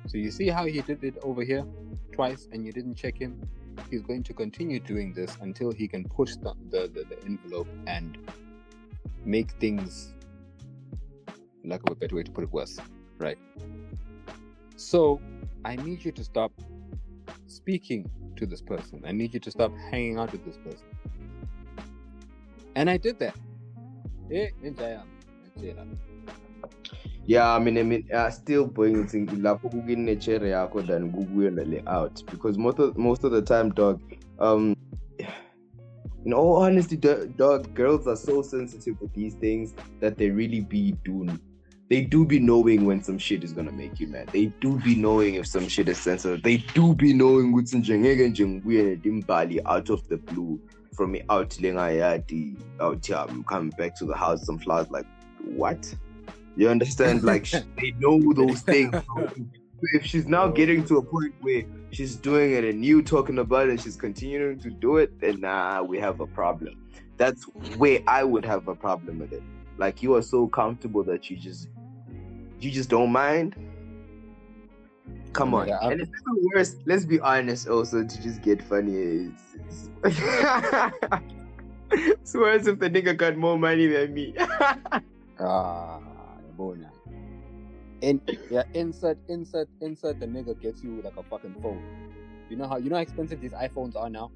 So 0.07 0.17
you 0.17 0.31
see 0.31 0.49
how 0.49 0.65
he 0.65 0.81
did 0.81 1.03
it 1.03 1.17
over 1.23 1.43
here 1.43 1.65
twice 2.11 2.47
and 2.51 2.65
you 2.65 2.71
didn't 2.71 2.95
check 2.95 3.17
him? 3.17 3.41
He's 3.89 4.01
going 4.01 4.23
to 4.23 4.33
continue 4.33 4.79
doing 4.79 5.13
this 5.13 5.37
until 5.41 5.71
he 5.71 5.87
can 5.87 6.03
push 6.03 6.35
the, 6.35 6.53
the, 6.69 6.89
the, 6.93 7.05
the 7.09 7.23
envelope 7.25 7.67
and 7.87 8.17
make 9.25 9.51
things, 9.53 10.13
lack 11.63 11.81
of 11.83 11.91
a 11.91 11.95
better 11.95 12.15
way 12.15 12.23
to 12.23 12.31
put 12.31 12.43
it, 12.43 12.51
worse. 12.51 12.77
Right? 13.17 13.37
So 14.81 15.21
I 15.63 15.75
need 15.75 16.03
you 16.03 16.11
to 16.11 16.23
stop 16.23 16.51
speaking 17.45 18.09
to 18.35 18.47
this 18.47 18.61
person. 18.61 19.03
I 19.05 19.11
need 19.11 19.33
you 19.33 19.39
to 19.41 19.51
stop 19.51 19.71
hanging 19.91 20.17
out 20.17 20.31
with 20.31 20.43
this 20.43 20.57
person. 20.57 20.87
And 22.75 22.89
I 22.89 22.97
did 22.97 23.19
that. 23.19 23.35
Eh, 24.31 24.49
Njaya. 24.63 25.03
yeah, 27.25 27.53
I 27.53 27.59
mean, 27.59 27.77
I 27.77 27.83
mean, 27.83 28.09
I 28.11 28.29
still 28.31 28.65
it 28.65 29.13
in 29.13 29.27
kukunechair 29.27 30.41
yakho 30.41 30.87
than 30.87 31.11
kukuye 31.11 31.55
layout 31.55 32.23
because 32.31 32.57
most 32.57 32.79
of 32.79 32.97
most 32.97 33.23
of 33.23 33.31
the 33.31 33.41
time, 33.41 33.69
dog. 33.69 34.01
Um, 34.39 34.75
in 36.25 36.33
all 36.33 36.63
honesty, 36.63 36.97
dog, 36.97 37.73
girls 37.75 38.07
are 38.07 38.15
so 38.15 38.41
sensitive 38.41 38.99
with 38.99 39.13
these 39.13 39.35
things 39.35 39.75
that 39.99 40.17
they 40.17 40.31
really 40.31 40.61
be 40.61 40.93
doing. 41.03 41.39
They 41.91 41.99
do 41.99 42.23
be 42.23 42.39
knowing 42.39 42.85
when 42.85 43.03
some 43.03 43.17
shit 43.17 43.43
is 43.43 43.51
gonna 43.51 43.73
make 43.73 43.99
you 43.99 44.07
mad. 44.07 44.29
They 44.29 44.45
do 44.61 44.79
be 44.79 44.95
knowing 44.95 45.35
if 45.35 45.45
some 45.45 45.67
shit 45.67 45.89
is 45.89 45.97
sensitive. 45.97 46.41
They 46.41 46.63
do 46.73 46.95
be 46.95 47.11
knowing 47.11 47.51
what's 47.51 47.73
in 47.73 47.81
Bali 49.27 49.59
out 49.65 49.89
of 49.89 50.07
the 50.07 50.15
blue 50.15 50.57
from 50.95 51.17
out 51.29 51.49
Lengayati 51.49 52.55
out 52.79 53.05
here. 53.05 53.17
I'm 53.17 53.43
coming 53.43 53.71
back 53.71 53.97
to 53.97 54.05
the 54.05 54.15
house. 54.15 54.45
Some 54.45 54.57
flowers 54.57 54.89
like 54.89 55.05
what? 55.43 55.93
You 56.55 56.69
understand? 56.69 57.23
Like 57.31 57.51
they 57.51 57.91
know 57.99 58.21
those 58.33 58.61
things. 58.61 58.95
If 59.93 60.05
she's 60.05 60.27
now 60.27 60.47
getting 60.47 60.85
to 60.85 60.97
a 60.97 61.01
point 61.01 61.33
where 61.41 61.63
she's 61.91 62.15
doing 62.15 62.53
it 62.53 62.63
and 62.63 62.85
you 62.85 63.01
talking 63.01 63.39
about 63.39 63.67
it 63.67 63.71
and 63.71 63.81
she's 63.81 63.97
continuing 63.97 64.59
to 64.61 64.69
do 64.69 64.95
it, 64.95 65.19
then 65.19 65.41
nah, 65.41 65.81
we 65.81 65.99
have 65.99 66.21
a 66.21 66.27
problem. 66.27 66.75
That's 67.17 67.43
where 67.75 67.99
I 68.07 68.23
would 68.23 68.45
have 68.45 68.69
a 68.69 68.75
problem 68.75 69.19
with 69.19 69.33
it. 69.33 69.43
Like 69.77 70.01
you 70.01 70.15
are 70.15 70.21
so 70.21 70.47
comfortable 70.47 71.03
that 71.05 71.29
you 71.29 71.35
just 71.35 71.67
you 72.61 72.71
just 72.71 72.89
don't 72.89 73.11
mind. 73.11 73.55
Come 75.33 75.53
on. 75.53 75.67
Yeah, 75.67 75.79
and 75.81 76.01
it's 76.01 76.09
even 76.09 76.49
worse, 76.53 76.75
let's 76.85 77.05
be 77.05 77.19
honest 77.19 77.67
also 77.67 78.03
to 78.03 78.21
just 78.21 78.41
get 78.41 78.61
funny. 78.61 79.29
It's, 79.31 79.89
it's... 80.03 80.21
it's 81.91 82.33
worse 82.33 82.67
if 82.67 82.79
the 82.79 82.89
nigga 82.89 83.15
got 83.15 83.37
more 83.37 83.57
money 83.57 83.87
than 83.87 84.13
me. 84.13 84.35
Ah, 85.43 85.99
bona. 86.55 86.91
In 88.01 88.21
yeah, 88.51 88.61
insert, 88.75 89.17
insert, 89.27 89.67
insert. 89.81 90.19
The 90.19 90.27
nigga 90.27 90.59
gets 90.59 90.83
you 90.83 91.01
like 91.01 91.17
a 91.17 91.23
fucking 91.23 91.55
phone. 91.63 91.81
You 92.47 92.57
know 92.57 92.67
how 92.67 92.77
you 92.77 92.91
know 92.91 92.97
how 92.97 93.01
expensive 93.01 93.41
these 93.41 93.53
iPhones 93.53 93.95
are 93.95 94.07
now. 94.07 94.29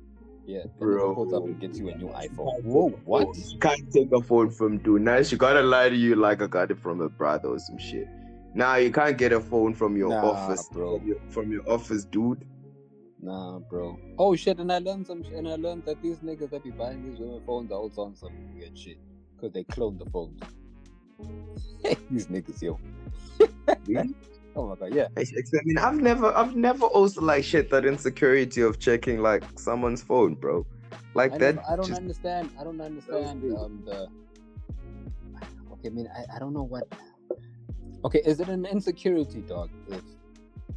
Yeah, 0.47 0.63
the 0.63 0.67
nigga 0.67 0.79
Bro. 0.79 1.15
pulls 1.15 1.33
up 1.33 1.43
and 1.43 1.59
gets 1.59 1.77
you 1.77 1.89
a 1.89 1.95
new 1.95 2.07
iPhone. 2.07 2.63
Whoa, 2.63 2.89
what? 3.05 3.35
You 3.35 3.59
can't 3.59 3.91
take 3.91 4.11
a 4.13 4.21
phone 4.21 4.49
from 4.49 4.79
dude. 4.79 5.03
Now 5.03 5.21
she 5.21 5.37
gotta 5.37 5.61
lie 5.61 5.89
to 5.89 5.95
you 5.95 6.15
like 6.15 6.41
I 6.41 6.47
got 6.47 6.71
it 6.71 6.79
from 6.79 7.01
a 7.01 7.09
brother 7.09 7.49
or 7.49 7.59
some 7.59 7.77
shit. 7.77 8.07
Now 8.55 8.75
you 8.77 8.89
can't 8.89 9.17
get 9.17 9.33
a 9.33 9.41
phone 9.41 9.73
from 9.73 9.97
your 9.97 10.09
Nah, 10.09 10.31
office, 10.31 10.69
bro. 10.69 10.97
From 10.97 11.07
your, 11.07 11.17
from 11.29 11.51
your 11.51 11.69
office, 11.69 12.05
dude. 12.05 12.47
Nah, 13.21 13.59
bro. 13.59 13.99
Oh 14.17 14.33
shit, 14.37 14.59
and 14.59 14.71
I 14.71 14.79
learned 14.79 15.07
some, 15.07 15.23
sh- 15.23 15.33
and 15.35 15.45
I 15.45 15.57
learned 15.57 15.83
that 15.85 16.01
these 16.01 16.19
niggas 16.19 16.51
that 16.51 16.63
be 16.63 16.71
buying 16.71 17.03
these 17.03 17.19
women 17.19 17.41
phones 17.45 17.69
are 17.71 17.79
also 17.79 18.03
on 18.03 18.15
some 18.15 18.31
weird 18.55 18.77
shit 18.77 18.97
because 19.35 19.51
they 19.51 19.65
clone 19.65 19.97
the 19.97 20.09
phones. 20.09 20.39
these 22.09 22.27
niggas, 22.27 22.61
yo. 22.61 22.79
Really? 23.85 24.15
Oh 24.57 24.69
my 24.69 24.75
god, 24.75 24.95
yeah. 24.95 25.07
I, 25.17 25.19
I 25.19 25.61
mean, 25.65 25.77
I've 25.77 26.01
never, 26.01 26.33
I've 26.33 26.55
never 26.55 26.85
also 26.85 27.19
like 27.19 27.43
shit 27.43 27.69
that 27.71 27.83
insecurity 27.83 28.61
of 28.61 28.79
checking 28.79 29.21
like 29.21 29.43
someone's 29.59 30.01
phone, 30.01 30.35
bro. 30.35 30.65
Like 31.13 31.33
I, 31.33 31.37
that. 31.39 31.55
never, 31.55 31.67
I 31.69 31.75
don't 31.75 31.87
just, 31.87 31.99
understand. 31.99 32.51
I 32.57 32.63
don't 32.63 32.79
understand 32.79 33.43
um 33.53 33.83
the. 33.85 34.07
Okay, 35.73 35.87
I 35.87 35.89
mean, 35.89 36.07
I, 36.15 36.37
I 36.37 36.39
don't 36.39 36.53
know 36.53 36.63
what. 36.63 36.87
Okay, 38.05 38.21
is 38.23 38.39
it 38.39 38.49
an 38.49 38.67
insecurity, 38.67 39.41
dog? 39.41 39.71
If 39.87 40.03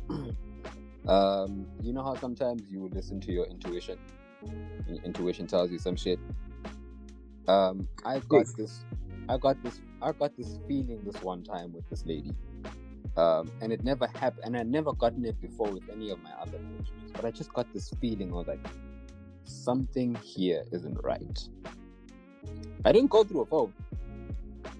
um, 1.09 1.67
you 1.83 1.93
know 1.93 2.03
how 2.03 2.15
sometimes 2.15 2.63
you 2.71 2.89
listen 2.91 3.21
to 3.21 3.33
your 3.33 3.45
intuition, 3.45 3.99
and 4.87 4.99
intuition 5.05 5.47
tells 5.47 5.71
you 5.71 5.79
some 5.79 5.95
shit. 5.95 6.19
Um, 7.47 7.87
I 8.07 8.21
got 8.21 8.47
this. 8.57 8.83
I 9.29 9.37
got 9.37 9.63
this. 9.63 9.83
I 10.01 10.13
got 10.13 10.39
this 10.39 10.59
feeling 10.67 11.03
this 11.05 11.21
one 11.21 11.43
time 11.43 11.75
with 11.75 11.87
this 11.91 12.07
lady. 12.07 12.33
Um, 13.19 13.53
and 13.61 13.75
it 13.75 13.85
never 13.85 14.07
happened, 14.07 14.47
and 14.47 14.57
I 14.57 14.63
never 14.63 14.95
gotten 14.95 15.27
it 15.27 15.39
before 15.39 15.71
with 15.71 15.87
any 15.93 16.09
of 16.09 16.23
my 16.23 16.31
other 16.41 16.57
relationships. 16.57 17.13
But 17.13 17.27
I 17.27 17.31
just 17.31 17.53
got 17.53 17.71
this 17.75 17.91
feeling. 18.01 18.33
I 18.33 18.37
was 18.37 18.47
like, 18.47 18.67
something 19.45 20.15
here 20.15 20.65
isn't 20.73 20.97
right. 21.05 21.39
I 22.87 22.93
didn't 22.93 23.11
go 23.11 23.23
through 23.23 23.43
a 23.43 23.47
phone. 23.47 23.75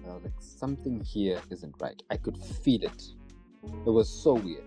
But 0.03 0.11
I 0.11 0.13
was 0.13 0.23
like, 0.23 0.33
something 0.39 1.01
here 1.01 1.41
isn't 1.49 1.75
right. 1.79 2.01
I 2.09 2.17
could 2.17 2.37
feel 2.37 2.83
it. 2.83 3.03
It 3.85 3.89
was 3.89 4.09
so 4.09 4.33
weird. 4.33 4.63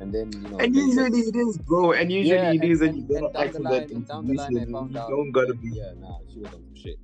And 0.00 0.14
then 0.14 0.30
you 0.32 0.48
know, 0.48 0.58
and 0.58 0.74
usually 0.74 1.20
it 1.20 1.34
is, 1.36 1.58
bro. 1.58 1.92
And 1.92 2.10
usually 2.12 2.36
yeah, 2.36 2.52
it 2.52 2.64
is, 2.64 2.80
and, 2.82 2.96
you 2.96 3.16
and 3.16 3.32
gotta 3.32 3.32
down 3.32 3.44
act 3.44 3.52
the 3.54 3.60
line, 3.60 3.72
that 3.72 3.90
and 3.90 4.06
down 4.06 4.26
the 4.26 4.34
line, 4.34 4.58
I 4.58 4.64
found 4.72 4.92
You 4.92 5.00
out. 5.00 5.10
don't 5.10 5.32
gotta 5.32 5.54
be. 5.54 5.70
Yeah, 5.70 5.92
nah, 5.98 6.18
she 6.32 6.38
was 6.38 6.54
on 6.54 6.62
some 6.62 6.76
shit. 6.76 6.98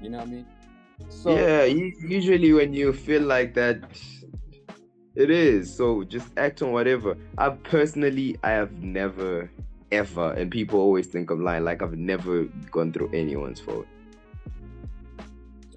You 0.00 0.10
know 0.10 0.18
what 0.18 0.26
I 0.26 0.30
mean? 0.30 0.46
So 1.10 1.36
yeah, 1.36 1.64
usually 1.64 2.52
when 2.52 2.72
you 2.72 2.92
feel 2.92 3.22
like 3.22 3.54
that, 3.54 3.84
it 5.14 5.30
is. 5.30 5.74
So 5.74 6.04
just 6.04 6.28
act 6.38 6.62
on 6.62 6.72
whatever. 6.72 7.16
I 7.36 7.50
personally, 7.50 8.38
I 8.42 8.50
have 8.50 8.72
never, 8.82 9.50
ever, 9.90 10.32
and 10.32 10.50
people 10.50 10.80
always 10.80 11.06
think 11.06 11.30
I'm 11.30 11.44
lying. 11.44 11.64
Like 11.64 11.82
I've 11.82 11.98
never 11.98 12.44
gone 12.70 12.92
through 12.92 13.10
anyone's 13.12 13.60
phone. 13.60 13.86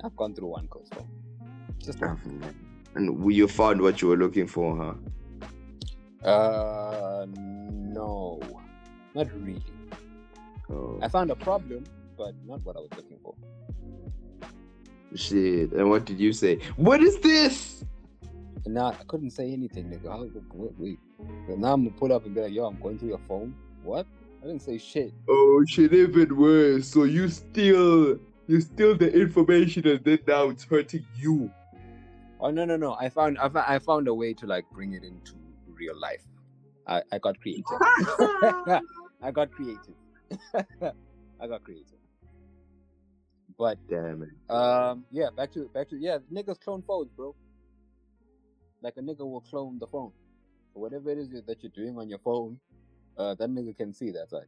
I've 0.06 0.16
gone 0.16 0.36
through 0.36 0.50
one 0.50 0.68
course 0.68 0.88
phone. 0.94 1.10
Just 1.80 2.00
one. 2.00 2.56
And 2.94 3.34
you 3.34 3.48
found 3.48 3.82
what 3.82 4.04
you 4.04 4.08
were 4.10 4.18
looking 4.18 4.46
for, 4.46 4.78
huh? 4.78 6.30
Uh, 6.30 7.26
no, 7.28 8.40
not 9.16 9.28
really. 9.42 9.64
Oh, 10.70 11.00
I 11.02 11.08
found 11.08 11.32
a 11.32 11.36
problem, 11.36 11.86
but 12.16 12.34
not 12.46 12.64
what 12.64 12.76
I 12.78 12.82
was 12.82 12.90
looking 12.96 13.18
for. 13.24 13.34
shit. 15.16 15.72
And 15.72 15.90
what 15.90 16.06
did 16.06 16.20
you 16.20 16.34
say? 16.34 16.60
What 16.76 17.02
is 17.02 17.18
this? 17.20 17.84
Now 18.68 18.88
I 18.88 19.04
couldn't 19.08 19.32
say 19.32 19.52
anything, 19.52 19.90
nigga. 19.90 20.10
How, 20.10 20.22
wait, 20.54 20.74
wait. 20.78 21.00
But 21.48 21.58
now 21.58 21.74
I'm 21.74 21.86
gonna 21.86 21.98
pull 21.98 22.14
up 22.14 22.26
and 22.26 22.36
be 22.36 22.42
like, 22.42 22.54
yo, 22.54 22.66
I'm 22.66 22.80
going 22.80 23.00
through 23.00 23.10
your 23.10 23.22
phone. 23.28 23.56
What? 23.84 24.06
I 24.44 24.48
didn't 24.48 24.62
say 24.62 24.78
shit. 24.78 25.14
Oh, 25.28 25.64
shit, 25.68 25.94
even 25.94 26.38
worse. 26.38 26.88
So 26.88 27.04
you 27.04 27.28
steal, 27.30 28.20
you 28.48 28.62
steal 28.62 28.96
the 28.96 29.12
information, 29.12 29.88
and 29.88 30.04
then 30.04 30.20
now 30.28 30.50
it's 30.50 30.64
hurting 30.64 31.06
you. 31.16 31.52
Oh 32.40 32.52
no 32.52 32.66
no 32.66 32.76
no! 32.78 32.94
I 32.94 33.10
found 33.10 33.38
I 33.40 33.50
found, 33.50 33.66
I 33.68 33.80
found 33.80 34.08
a 34.08 34.14
way 34.14 34.34
to 34.34 34.46
like 34.46 34.66
bring 34.72 34.94
it 34.94 35.04
into 35.04 35.34
real 35.68 36.00
life. 36.00 36.24
I, 36.88 37.02
I 37.12 37.18
got 37.18 37.40
creative. 37.40 37.64
I 39.22 39.32
got 39.34 39.52
creative. 39.52 39.96
I 41.42 41.48
got 41.48 41.64
creative. 41.64 41.98
But 43.58 43.78
Damn 43.90 44.24
it. 44.24 44.54
um 44.54 45.06
yeah, 45.12 45.30
back 45.36 45.52
to 45.54 45.70
back 45.74 45.90
to 45.90 45.98
yeah, 45.98 46.20
niggas 46.32 46.60
clone 46.60 46.84
phones, 46.84 47.10
bro. 47.16 47.36
Like 48.82 48.98
a 48.98 49.02
nigga 49.02 49.20
will 49.22 49.42
clone 49.42 49.80
the 49.80 49.88
phone. 49.88 50.12
So 50.74 50.80
whatever 50.82 51.10
it 51.10 51.18
is 51.18 51.30
that 51.48 51.64
you're 51.64 51.72
doing 51.74 51.98
on 51.98 52.10
your 52.10 52.20
phone, 52.20 52.60
uh 53.18 53.34
that 53.36 53.50
nigga 53.50 53.76
can 53.76 53.94
see 53.94 54.12
that 54.12 54.30
side. 54.30 54.48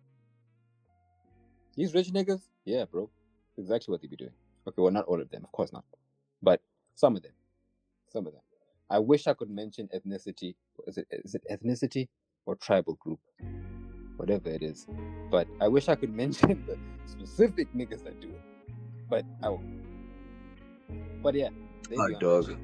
These 1.75 1.93
rich 1.93 2.09
niggas, 2.09 2.41
yeah, 2.65 2.85
bro. 2.85 3.09
Exactly 3.57 3.91
what 3.91 4.01
they'd 4.01 4.09
be 4.09 4.17
doing. 4.17 4.31
Okay, 4.67 4.81
well 4.81 4.91
not 4.91 5.05
all 5.05 5.21
of 5.21 5.29
them, 5.29 5.43
of 5.43 5.51
course 5.51 5.71
not. 5.73 5.83
But 6.41 6.61
some 6.95 7.15
of 7.15 7.23
them. 7.23 7.31
Some 8.09 8.27
of 8.27 8.33
them. 8.33 8.41
I 8.89 8.99
wish 8.99 9.27
I 9.27 9.33
could 9.33 9.49
mention 9.49 9.89
ethnicity. 9.95 10.55
Is 10.85 10.97
it 10.97 11.07
is 11.11 11.35
it 11.35 11.43
ethnicity 11.51 12.07
or 12.45 12.55
tribal 12.55 12.95
group? 12.95 13.19
Whatever 14.17 14.49
it 14.49 14.63
is. 14.63 14.87
But 15.29 15.47
I 15.61 15.67
wish 15.67 15.89
I 15.89 15.95
could 15.95 16.13
mention 16.13 16.65
the 16.67 16.77
specific 17.05 17.73
niggas 17.73 18.03
that 18.03 18.19
do 18.21 18.29
it. 18.29 18.41
But 19.09 19.25
I 19.43 19.49
won't. 19.49 19.63
But 21.21 21.35
yeah. 21.35 21.49
they 21.89 21.95
Hot 21.95 22.07
be 22.07 22.15
on 22.15 22.19
that 22.19 22.19
dog. 22.19 22.57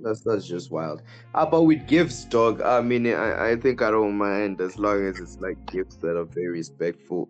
That's 0.00 0.20
that's 0.22 0.46
just 0.46 0.70
wild. 0.70 1.02
How 1.32 1.46
about 1.46 1.66
with 1.66 1.86
gifts, 1.86 2.24
dog? 2.24 2.60
I 2.60 2.80
mean, 2.80 3.06
I, 3.06 3.50
I 3.50 3.56
think 3.56 3.82
I 3.82 3.90
don't 3.90 4.18
mind 4.18 4.60
as 4.60 4.76
long 4.78 5.06
as 5.06 5.20
it's 5.20 5.38
like 5.40 5.64
gifts 5.66 5.96
that 5.96 6.16
are 6.16 6.24
very 6.24 6.48
respectful. 6.48 7.28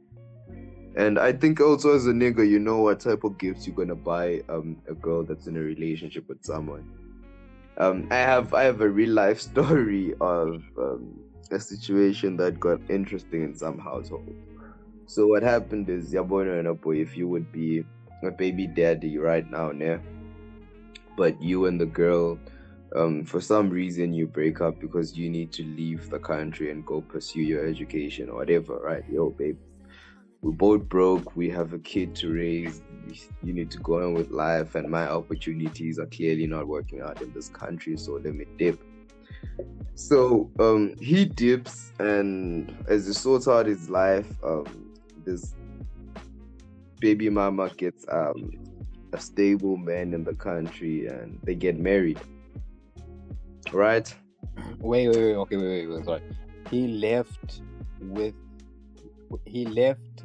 And 0.95 1.19
I 1.19 1.33
think 1.33 1.61
also 1.61 1.95
as 1.95 2.07
a 2.07 2.13
nigga, 2.13 2.49
you 2.49 2.59
know 2.59 2.81
what 2.83 3.01
type 3.01 3.25
of 3.25 3.39
gifts 3.39 3.67
you're 3.67 3.77
gonna 3.77 3.95
buy 3.95 4.43
um 4.49 4.77
a 4.89 4.95
girl 4.95 5.25
that's 5.25 5.47
in 5.47 5.57
a 5.57 5.61
relationship 5.61 6.29
with 6.29 6.45
someone. 6.45 6.85
Um, 7.79 8.09
I 8.11 8.17
have 8.17 8.53
I 8.55 8.65
have 8.65 8.81
a 8.81 8.89
real 8.89 9.11
life 9.11 9.41
story 9.51 10.15
of 10.21 10.63
um, 10.79 11.19
a 11.51 11.59
situation 11.61 12.37
that 12.37 12.61
got 12.61 12.81
interesting 12.91 13.43
in 13.43 13.55
some 13.57 13.79
household. 13.79 14.35
So 15.07 15.27
what 15.27 15.43
happened 15.43 15.89
is 15.91 16.13
Yabona 16.13 16.61
and 16.61 16.81
boy, 16.81 16.97
if 16.97 17.17
you 17.17 17.29
would 17.29 17.51
be 17.53 17.85
a 18.23 18.31
baby 18.31 18.67
daddy 18.67 19.19
right 19.19 19.49
now, 19.51 19.73
yeah, 19.73 19.99
but 21.17 21.41
you 21.43 21.67
and 21.67 21.81
the 21.81 21.87
girl 21.87 22.39
um, 22.95 23.25
for 23.25 23.41
some 23.41 23.71
reason 23.71 24.13
you 24.13 24.27
break 24.27 24.61
up 24.61 24.79
because 24.81 25.17
you 25.17 25.31
need 25.31 25.53
to 25.53 25.63
leave 25.65 26.11
the 26.11 26.19
country 26.19 26.71
and 26.71 26.85
go 26.85 27.01
pursue 27.01 27.41
your 27.41 27.67
education 27.67 28.29
or 28.29 28.37
whatever, 28.37 28.77
right? 28.79 29.05
Yo, 29.11 29.31
babe, 29.31 29.59
we 30.43 30.53
both 30.53 30.89
broke. 30.89 31.35
We 31.37 31.49
have 31.51 31.73
a 31.73 31.79
kid 31.79 32.15
to 32.17 32.33
raise. 32.33 32.83
You 33.43 33.53
need 33.53 33.71
to 33.71 33.79
go 33.79 34.03
on 34.03 34.15
with 34.15 34.31
life, 34.31 34.75
and 34.75 34.89
my 34.89 35.09
opportunities 35.09 35.99
are 35.99 36.07
clearly 36.07 36.47
not 36.47 36.67
working 36.67 37.01
out 37.01 37.23
in 37.23 37.33
this 37.33 37.49
country. 37.49 37.97
So 37.97 38.21
let 38.23 38.35
me 38.35 38.45
dip. 38.59 38.83
So 39.95 40.51
um, 40.59 40.95
he 41.01 41.25
dips, 41.25 41.93
and 41.99 42.75
as 42.89 43.07
he 43.07 43.13
sorts 43.13 43.49
out 43.49 43.67
his 43.67 43.89
life, 43.89 44.31
um, 44.45 44.93
this 45.25 45.55
baby 47.01 47.31
mama 47.31 47.71
gets 47.71 48.05
um, 48.11 48.53
a 49.13 49.21
stable 49.21 49.77
man 49.77 50.13
in 50.13 50.25
the 50.25 50.35
country, 50.35 51.07
and 51.07 51.39
they 51.43 51.55
get 51.55 51.79
married 51.79 52.21
right? 53.73 54.15
Wait, 54.79 55.09
wait, 55.09 55.17
wait. 55.17 55.35
Okay, 55.35 55.57
wait, 55.57 55.87
wait, 55.87 55.97
wait. 55.97 56.05
Sorry. 56.05 56.23
He 56.71 56.89
left 56.89 57.63
with. 58.01 58.35
He 59.47 59.65
left 59.65 60.22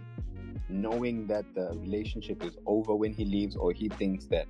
knowing 0.70 1.28
that 1.28 1.46
the 1.56 1.70
relationship 1.82 2.44
is 2.44 2.58
over 2.66 2.96
when 2.96 3.14
he 3.14 3.26
leaves, 3.26 3.56
or 3.56 3.72
he 3.72 3.90
thinks 3.90 4.26
that 4.26 4.48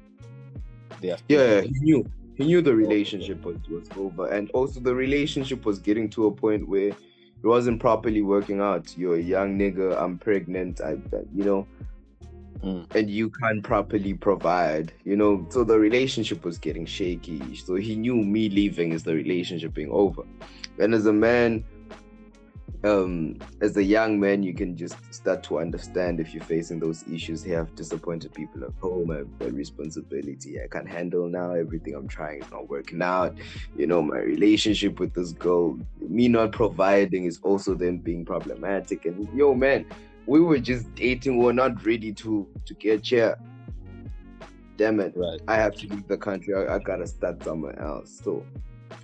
they 1.01 1.11
are. 1.11 1.17
still 1.17 1.39
Yeah, 1.39 1.61
he 1.61 1.71
knew. 1.81 2.05
He 2.35 2.45
knew 2.45 2.61
the 2.61 2.75
relationship 2.75 3.43
was, 3.43 3.57
was 3.67 3.87
over, 3.97 4.27
and 4.27 4.49
also 4.51 4.79
the 4.79 4.93
relationship 4.93 5.65
was 5.65 5.79
getting 5.79 6.07
to 6.11 6.27
a 6.27 6.31
point 6.31 6.67
where 6.67 6.89
it 6.89 6.95
wasn't 7.43 7.79
properly 7.79 8.21
working 8.21 8.59
out. 8.61 8.95
You're 8.97 9.15
a 9.15 9.21
young 9.21 9.57
nigga. 9.57 9.99
I'm 9.99 10.17
pregnant. 10.19 10.81
I, 10.81 10.91
I- 10.91 11.25
you 11.33 11.43
know, 11.43 11.67
Mm. 12.63 12.87
and 12.95 13.07
you 13.07 13.29
can't 13.29 13.61
properly 13.63 14.15
provide, 14.15 14.91
you 15.03 15.15
know, 15.15 15.45
so 15.51 15.63
the 15.63 15.77
relationship 15.77 16.43
was 16.43 16.57
getting 16.57 16.87
shaky. 16.87 17.55
So 17.55 17.75
he 17.75 17.95
knew 17.95 18.15
me 18.15 18.49
leaving 18.49 18.93
is 18.93 19.03
the 19.03 19.13
relationship 19.13 19.75
being 19.75 19.91
over. 19.91 20.23
And 20.79 20.95
as 20.95 21.05
a 21.05 21.13
man, 21.13 21.63
um, 22.83 23.37
as 23.61 23.75
a 23.77 23.83
young 23.83 24.19
man, 24.19 24.43
you 24.43 24.53
can 24.53 24.77
just 24.77 24.95
start 25.13 25.43
to 25.43 25.59
understand 25.59 26.19
if 26.19 26.33
you're 26.33 26.43
facing 26.43 26.79
those 26.79 27.03
issues. 27.11 27.43
Hey, 27.43 27.55
I've 27.55 27.73
disappointed 27.75 28.33
people 28.33 28.63
at 28.63 28.71
home. 28.79 29.09
I've 29.11 29.39
got 29.39 29.53
responsibility. 29.53 30.61
I 30.61 30.67
can't 30.67 30.87
handle 30.87 31.27
now. 31.27 31.53
Everything 31.53 31.95
I'm 31.95 32.07
trying 32.07 32.43
is 32.43 32.51
not 32.51 32.69
working 32.69 33.01
out. 33.01 33.35
You 33.75 33.87
know, 33.87 34.01
my 34.01 34.19
relationship 34.19 34.99
with 34.99 35.13
this 35.13 35.31
girl, 35.31 35.79
me 35.99 36.27
not 36.27 36.51
providing 36.51 37.25
is 37.25 37.39
also 37.41 37.73
then 37.73 37.97
being 37.97 38.25
problematic. 38.25 39.05
And 39.05 39.27
yo, 39.35 39.55
man, 39.55 39.85
we 40.27 40.39
were 40.39 40.59
just 40.59 40.93
dating. 40.93 41.37
We're 41.37 41.53
not 41.53 41.83
ready 41.85 42.13
to 42.13 42.47
to 42.65 42.73
get 42.75 43.07
here. 43.07 43.37
Damn 44.77 44.99
it. 44.99 45.13
Right. 45.15 45.41
I 45.47 45.55
have 45.55 45.73
to 45.75 45.87
leave 45.87 46.07
the 46.07 46.17
country. 46.17 46.53
I, 46.53 46.75
I 46.75 46.79
gotta 46.79 47.07
start 47.07 47.43
somewhere 47.43 47.79
else. 47.81 48.21
So, 48.23 48.45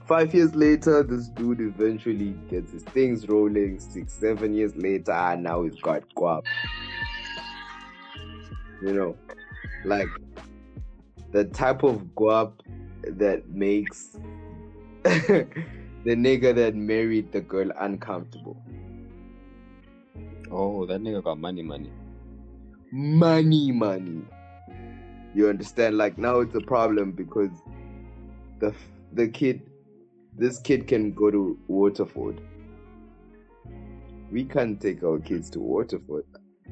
five 0.06 0.34
years 0.34 0.56
later, 0.56 1.04
this 1.04 1.28
dude 1.30 1.62
eventually 1.62 2.36
gets 2.50 2.72
his 2.72 2.84
things 2.84 3.28
rolling. 3.28 3.80
Six, 3.80 4.14
seven 4.14 4.54
years 4.54 4.76
later, 4.76 5.12
ah, 5.12 5.36
now 5.36 5.64
he's 5.64 5.80
got 5.80 6.04
guap. 6.16 6.44
You 8.82 8.94
know, 8.94 9.16
like 9.86 10.08
the 11.32 11.46
type 11.46 11.84
of 11.84 12.02
guap 12.16 12.54
that 13.04 13.48
makes 13.50 14.18
the 15.04 15.48
nigga 16.06 16.54
that 16.56 16.76
married 16.76 17.32
the 17.32 17.42
girl 17.42 17.72
uncomfortable. 17.80 18.58
Oh, 20.52 20.86
that 20.86 21.02
nigga 21.02 21.24
got 21.24 21.40
money, 21.40 21.64
money. 21.64 21.92
money 22.92 23.72
money 23.72 24.22
you 25.34 25.50
understand 25.50 25.98
like 25.98 26.18
now 26.18 26.40
it's 26.40 26.56
a 26.56 26.62
problem 26.62 27.12
because 27.12 27.52
the 28.60 28.74
the 29.14 29.28
kid 29.28 29.62
this 30.38 30.60
kid 30.60 30.88
can 30.88 31.12
go 31.14 31.30
to 31.32 31.58
waterford 31.68 32.42
we 34.32 34.44
can't 34.44 34.82
take 34.82 35.04
our 35.04 35.20
kids 35.20 35.50
to 35.50 35.60
waterford 35.60 36.26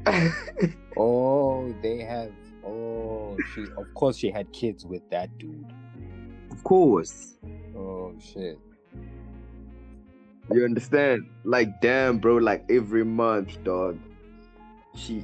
Oh, 0.97 1.73
they 1.81 1.99
have. 1.99 2.31
Oh, 2.65 3.37
she. 3.53 3.63
Of 3.77 3.93
course, 3.93 4.17
she 4.17 4.29
had 4.29 4.51
kids 4.51 4.85
with 4.85 5.01
that 5.09 5.37
dude. 5.37 5.71
of 6.51 6.63
course 6.63 7.37
Oh 7.75 8.13
shit. 8.19 8.57
you 10.51 10.65
understand 10.65 11.27
like 11.43 11.79
damn 11.81 12.17
bro 12.17 12.35
like 12.37 12.65
every 12.69 13.05
month 13.05 13.63
dog 13.63 13.97
she 14.95 15.23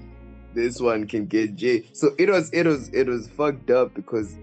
this 0.53 0.79
one 0.79 1.05
can 1.07 1.25
get 1.25 1.55
J. 1.55 1.83
So 1.93 2.11
it 2.17 2.29
was 2.29 2.49
it 2.51 2.65
was 2.65 2.89
it 2.89 3.07
was 3.07 3.27
fucked 3.27 3.69
up 3.69 3.93
because 3.93 4.37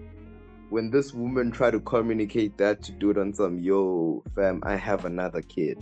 when 0.69 0.89
this 0.89 1.13
woman 1.13 1.51
tried 1.51 1.71
to 1.71 1.79
communicate 1.79 2.57
that 2.57 2.81
to 2.83 3.09
it 3.11 3.17
on 3.17 3.33
some 3.33 3.59
yo 3.59 4.23
fam, 4.35 4.61
I 4.63 4.75
have 4.75 5.05
another 5.05 5.41
kid. 5.41 5.77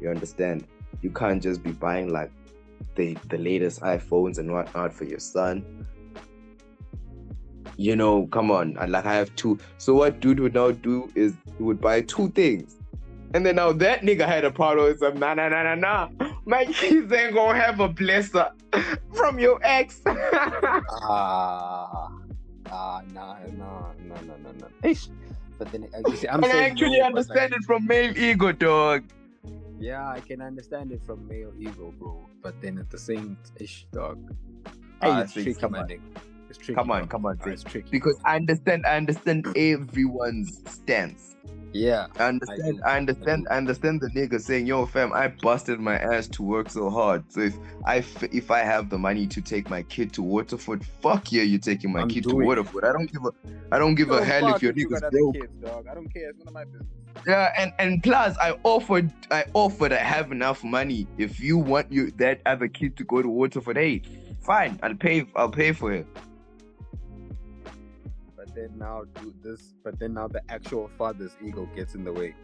You 0.00 0.10
understand? 0.10 0.66
You 1.02 1.10
can't 1.10 1.42
just 1.42 1.62
be 1.62 1.72
buying 1.72 2.12
like 2.12 2.30
the 2.96 3.16
the 3.28 3.38
latest 3.38 3.80
iPhones 3.80 4.38
and 4.38 4.52
whatnot 4.52 4.92
for 4.92 5.04
your 5.04 5.18
son. 5.18 5.86
You 7.76 7.96
know, 7.96 8.26
come 8.26 8.50
on. 8.50 8.76
and 8.78 8.92
Like 8.92 9.06
I 9.06 9.14
have 9.14 9.34
two. 9.36 9.58
So 9.78 9.94
what 9.94 10.20
dude 10.20 10.40
would 10.40 10.54
now 10.54 10.72
do 10.72 11.10
is 11.14 11.34
he 11.56 11.62
would 11.62 11.80
buy 11.80 12.02
two 12.02 12.28
things. 12.30 12.76
And 13.34 13.46
then 13.46 13.56
now 13.56 13.72
that 13.72 14.02
nigga 14.02 14.26
had 14.26 14.44
a 14.44 14.50
problem 14.50 14.86
with 14.86 14.98
some 14.98 15.18
nah 15.18 15.34
nah 15.34 15.48
nah 15.48 15.62
nah 15.62 15.74
nah. 15.74 16.08
My 16.44 16.64
kids 16.66 17.12
ain't 17.12 17.34
gonna 17.34 17.58
have 17.58 17.80
a 17.80 17.88
blesser 17.88 18.50
from 19.14 19.38
your 19.38 19.58
ex. 19.62 20.00
Ah. 21.04 22.08
Nah. 22.72 23.02
Nah. 23.12 23.36
No. 23.52 23.92
No. 24.08 24.16
No. 24.24 24.50
No. 24.58 24.68
Ish. 24.82 25.08
But 25.58 25.70
then 25.70 25.86
uh, 25.94 26.08
you 26.08 26.16
see, 26.16 26.28
I'm 26.28 26.42
I 26.42 26.48
saying 26.48 26.72
actually 26.72 26.98
no, 26.98 27.12
but, 27.12 27.28
like, 27.28 27.38
understand 27.38 27.52
it 27.52 27.64
from 27.64 27.86
male 27.86 28.16
ego, 28.16 28.52
dog. 28.52 29.04
Yeah, 29.78 30.08
I 30.08 30.20
can 30.20 30.40
understand 30.40 30.90
it 30.92 31.02
from 31.04 31.26
male 31.28 31.52
ego, 31.58 31.92
bro. 31.98 32.26
But 32.42 32.60
then 32.62 32.78
at 32.78 32.90
the 32.90 32.98
same 32.98 33.36
ish, 33.60 33.86
dog. 33.92 34.18
Ah, 35.02 35.16
Hey, 35.16 35.22
it's 35.22 35.32
tricky, 35.34 35.54
come 35.54 35.74
on. 35.74 35.90
It's 36.48 36.58
tricky. 36.58 36.74
Come 36.74 36.90
on, 36.90 37.00
bro. 37.02 37.06
come 37.08 37.26
on, 37.26 37.38
Ah, 37.44 37.48
it's 37.50 37.62
tricky. 37.62 37.90
Because 37.90 38.16
bro. 38.22 38.30
I 38.32 38.36
understand, 38.36 38.86
I 38.86 38.96
understand 38.96 39.46
everyone's 39.56 40.62
stance. 40.66 41.31
Yeah, 41.72 42.06
I 42.18 42.24
understand, 42.24 42.80
I, 42.84 42.90
I 42.92 42.96
understand, 42.98 43.44
do. 43.44 43.48
I 43.50 43.56
understand 43.56 44.00
the 44.00 44.08
nigga 44.08 44.40
saying, 44.40 44.66
"Yo, 44.66 44.86
fam, 44.86 45.12
I 45.12 45.28
busted 45.28 45.80
my 45.80 45.96
ass 45.96 46.26
to 46.28 46.42
work 46.42 46.70
so 46.70 46.90
hard. 46.90 47.24
So 47.32 47.40
if 47.40 47.56
I 47.84 47.98
f- 47.98 48.24
if 48.32 48.50
I 48.50 48.60
have 48.60 48.90
the 48.90 48.98
money 48.98 49.26
to 49.28 49.40
take 49.40 49.70
my 49.70 49.82
kid 49.82 50.12
to 50.14 50.22
Waterford, 50.22 50.84
fuck 50.84 51.32
yeah, 51.32 51.42
you're 51.42 51.58
taking 51.58 51.92
my 51.92 52.02
I'm 52.02 52.08
kid 52.08 52.24
to 52.24 52.30
doing 52.30 52.42
it. 52.42 52.46
Waterford. 52.46 52.84
I 52.84 52.92
don't 52.92 53.10
give 53.10 53.24
a, 53.24 53.30
I 53.74 53.78
don't 53.78 53.94
give 53.94 54.10
a 54.12 54.24
hell 54.24 54.42
if 54.44 54.50
fuck 54.52 54.62
your 54.62 54.72
you 54.74 54.86
nigga's 54.86 55.00
got 55.00 55.04
other 55.08 55.18
broke. 55.18 55.34
kids, 55.34 55.52
dog. 55.62 55.86
I 55.90 55.94
don't 55.94 56.12
care. 56.12 56.30
It's 56.30 56.38
none 56.38 56.48
of 56.48 56.54
my 56.54 56.64
business. 56.64 56.86
Yeah, 57.26 57.52
and 57.56 57.72
and 57.78 58.02
plus, 58.02 58.36
I 58.38 58.56
offered, 58.64 59.10
I 59.30 59.44
offered, 59.54 59.92
I 59.92 59.98
have 59.98 60.32
enough 60.32 60.64
money. 60.64 61.06
If 61.18 61.40
you 61.40 61.56
want 61.56 61.90
you 61.92 62.10
that 62.12 62.40
other 62.46 62.68
kid 62.68 62.96
to 62.96 63.04
go 63.04 63.22
to 63.22 63.28
Waterford, 63.28 63.76
hey, 63.76 64.02
fine, 64.42 64.78
I'll 64.82 64.94
pay, 64.96 65.26
I'll 65.36 65.48
pay 65.50 65.72
for 65.72 65.92
it. 65.92 66.06
But 68.52 68.60
then 68.60 68.78
now 68.78 69.04
do 69.20 69.32
this. 69.42 69.74
But 69.82 69.98
then 69.98 70.14
now 70.14 70.28
the 70.28 70.42
actual 70.50 70.90
father's 70.98 71.32
ego 71.42 71.68
gets 71.74 71.94
in 71.94 72.04
the 72.04 72.12
way. 72.12 72.34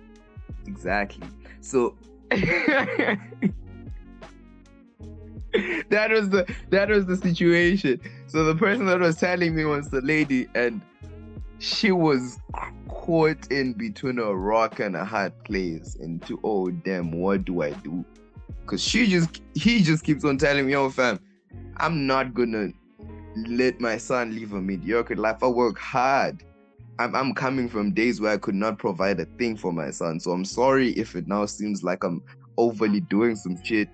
Exactly. 0.67 1.27
So 1.61 1.97
that 2.31 3.19
was 6.11 6.31
the 6.31 6.47
that 6.71 6.89
was 6.89 7.07
the 7.07 7.17
situation. 7.17 8.01
So 8.27 8.45
the 8.45 8.55
person 8.55 8.87
that 8.87 9.01
was 9.01 9.17
telling 9.17 9.55
me 9.55 9.65
was 9.65 9.91
the 9.91 10.01
lady, 10.01 10.49
and 10.55 10.81
she 11.59 11.93
was 11.93 12.39
caught 12.89 13.51
in 13.51 13.75
between 13.75 14.19
a 14.19 14.35
rock 14.35 14.81
and 14.81 14.97
a 14.97 15.05
hard 15.05 15.33
place. 15.45 15.97
And 15.97 16.25
to 16.27 16.41
oh 16.43 16.71
damn, 16.71 17.13
what 17.13 17.45
do 17.45 17.63
I 17.63 17.73
do? 17.73 18.05
Cause 18.67 18.83
she 18.83 19.07
just 19.09 19.43
he 19.55 19.83
just 19.83 20.05
keeps 20.05 20.25
on 20.25 20.39
telling 20.39 20.67
me, 20.67 20.73
yo 20.73 20.89
fam, 20.89 21.21
I'm 21.77 22.07
not 22.07 22.33
gonna 22.33 22.71
let 23.37 23.81
my 23.81 23.97
son 23.97 24.35
live 24.35 24.53
a 24.53 24.61
mediocre 24.61 25.17
life. 25.17 25.43
I 25.43 25.49
work 25.49 25.79
hard. 25.79 26.43
I'm, 26.99 27.15
I'm 27.15 27.33
coming 27.35 27.69
from 27.69 27.93
days 27.93 28.21
where 28.21 28.33
I 28.33 28.39
could 28.39 28.57
not 28.57 28.79
provide 28.79 29.21
a 29.21 29.25
thing 29.25 29.57
for 29.57 29.73
my 29.73 29.91
son. 29.91 30.19
So 30.19 30.33
I'm 30.33 30.45
sorry 30.45 30.91
if 30.93 31.15
it 31.15 31.29
now 31.29 31.47
seems 31.47 31.85
like 31.85 32.03
I'm 32.03 32.23
overly 32.57 33.01
doing 33.01 33.37
some 33.37 33.63
shit. 33.63 33.89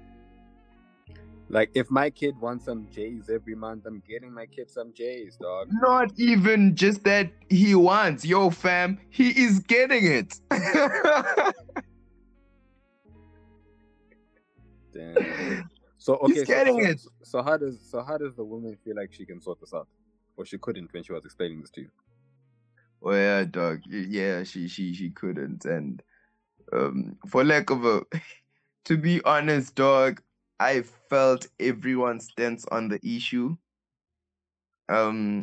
Like 1.50 1.70
if 1.74 1.90
my 1.90 2.08
kid 2.08 2.34
wants 2.40 2.64
some 2.64 2.88
J's 2.90 3.28
every 3.28 3.54
month, 3.54 3.84
I'm 3.86 4.02
getting 4.08 4.32
my 4.32 4.46
kid 4.46 4.70
some 4.70 4.92
J's, 4.94 5.36
dog. 5.36 5.68
Not 5.70 6.12
even 6.16 6.74
just 6.74 7.04
that 7.04 7.30
he 7.50 7.74
wants. 7.74 8.24
Yo, 8.24 8.48
fam, 8.48 8.98
he 9.10 9.28
is 9.28 9.58
getting 9.60 10.06
it. 10.06 10.40
Damn. 14.94 15.68
So 16.04 16.16
okay, 16.16 16.34
He's 16.34 16.44
getting 16.44 16.82
so, 16.82 16.86
it. 16.90 17.00
So 17.22 17.42
how 17.42 17.56
does 17.56 17.80
so 17.80 18.02
how 18.02 18.18
does 18.18 18.34
the 18.36 18.44
woman 18.44 18.76
feel 18.84 18.94
like 18.94 19.10
she 19.10 19.24
can 19.24 19.40
sort 19.40 19.58
this 19.58 19.72
out, 19.72 19.88
or 20.36 20.44
she 20.44 20.58
couldn't 20.58 20.92
when 20.92 21.02
she 21.02 21.14
was 21.14 21.24
explaining 21.24 21.62
this 21.62 21.70
to 21.70 21.80
you? 21.80 21.88
well, 23.00 23.16
yeah, 23.16 23.44
dog. 23.44 23.80
Yeah, 23.88 24.42
she 24.44 24.68
she 24.68 24.92
she 24.92 25.08
couldn't. 25.08 25.64
And 25.64 26.02
um 26.74 27.16
for 27.26 27.42
lack 27.42 27.70
of 27.70 27.86
a 27.86 28.02
to 28.84 28.98
be 28.98 29.22
honest, 29.24 29.76
dog, 29.76 30.20
I 30.60 30.82
felt 31.08 31.46
everyone's 31.58 32.24
stance 32.26 32.66
on 32.70 32.88
the 32.88 33.00
issue. 33.02 33.56
Um 34.90 35.40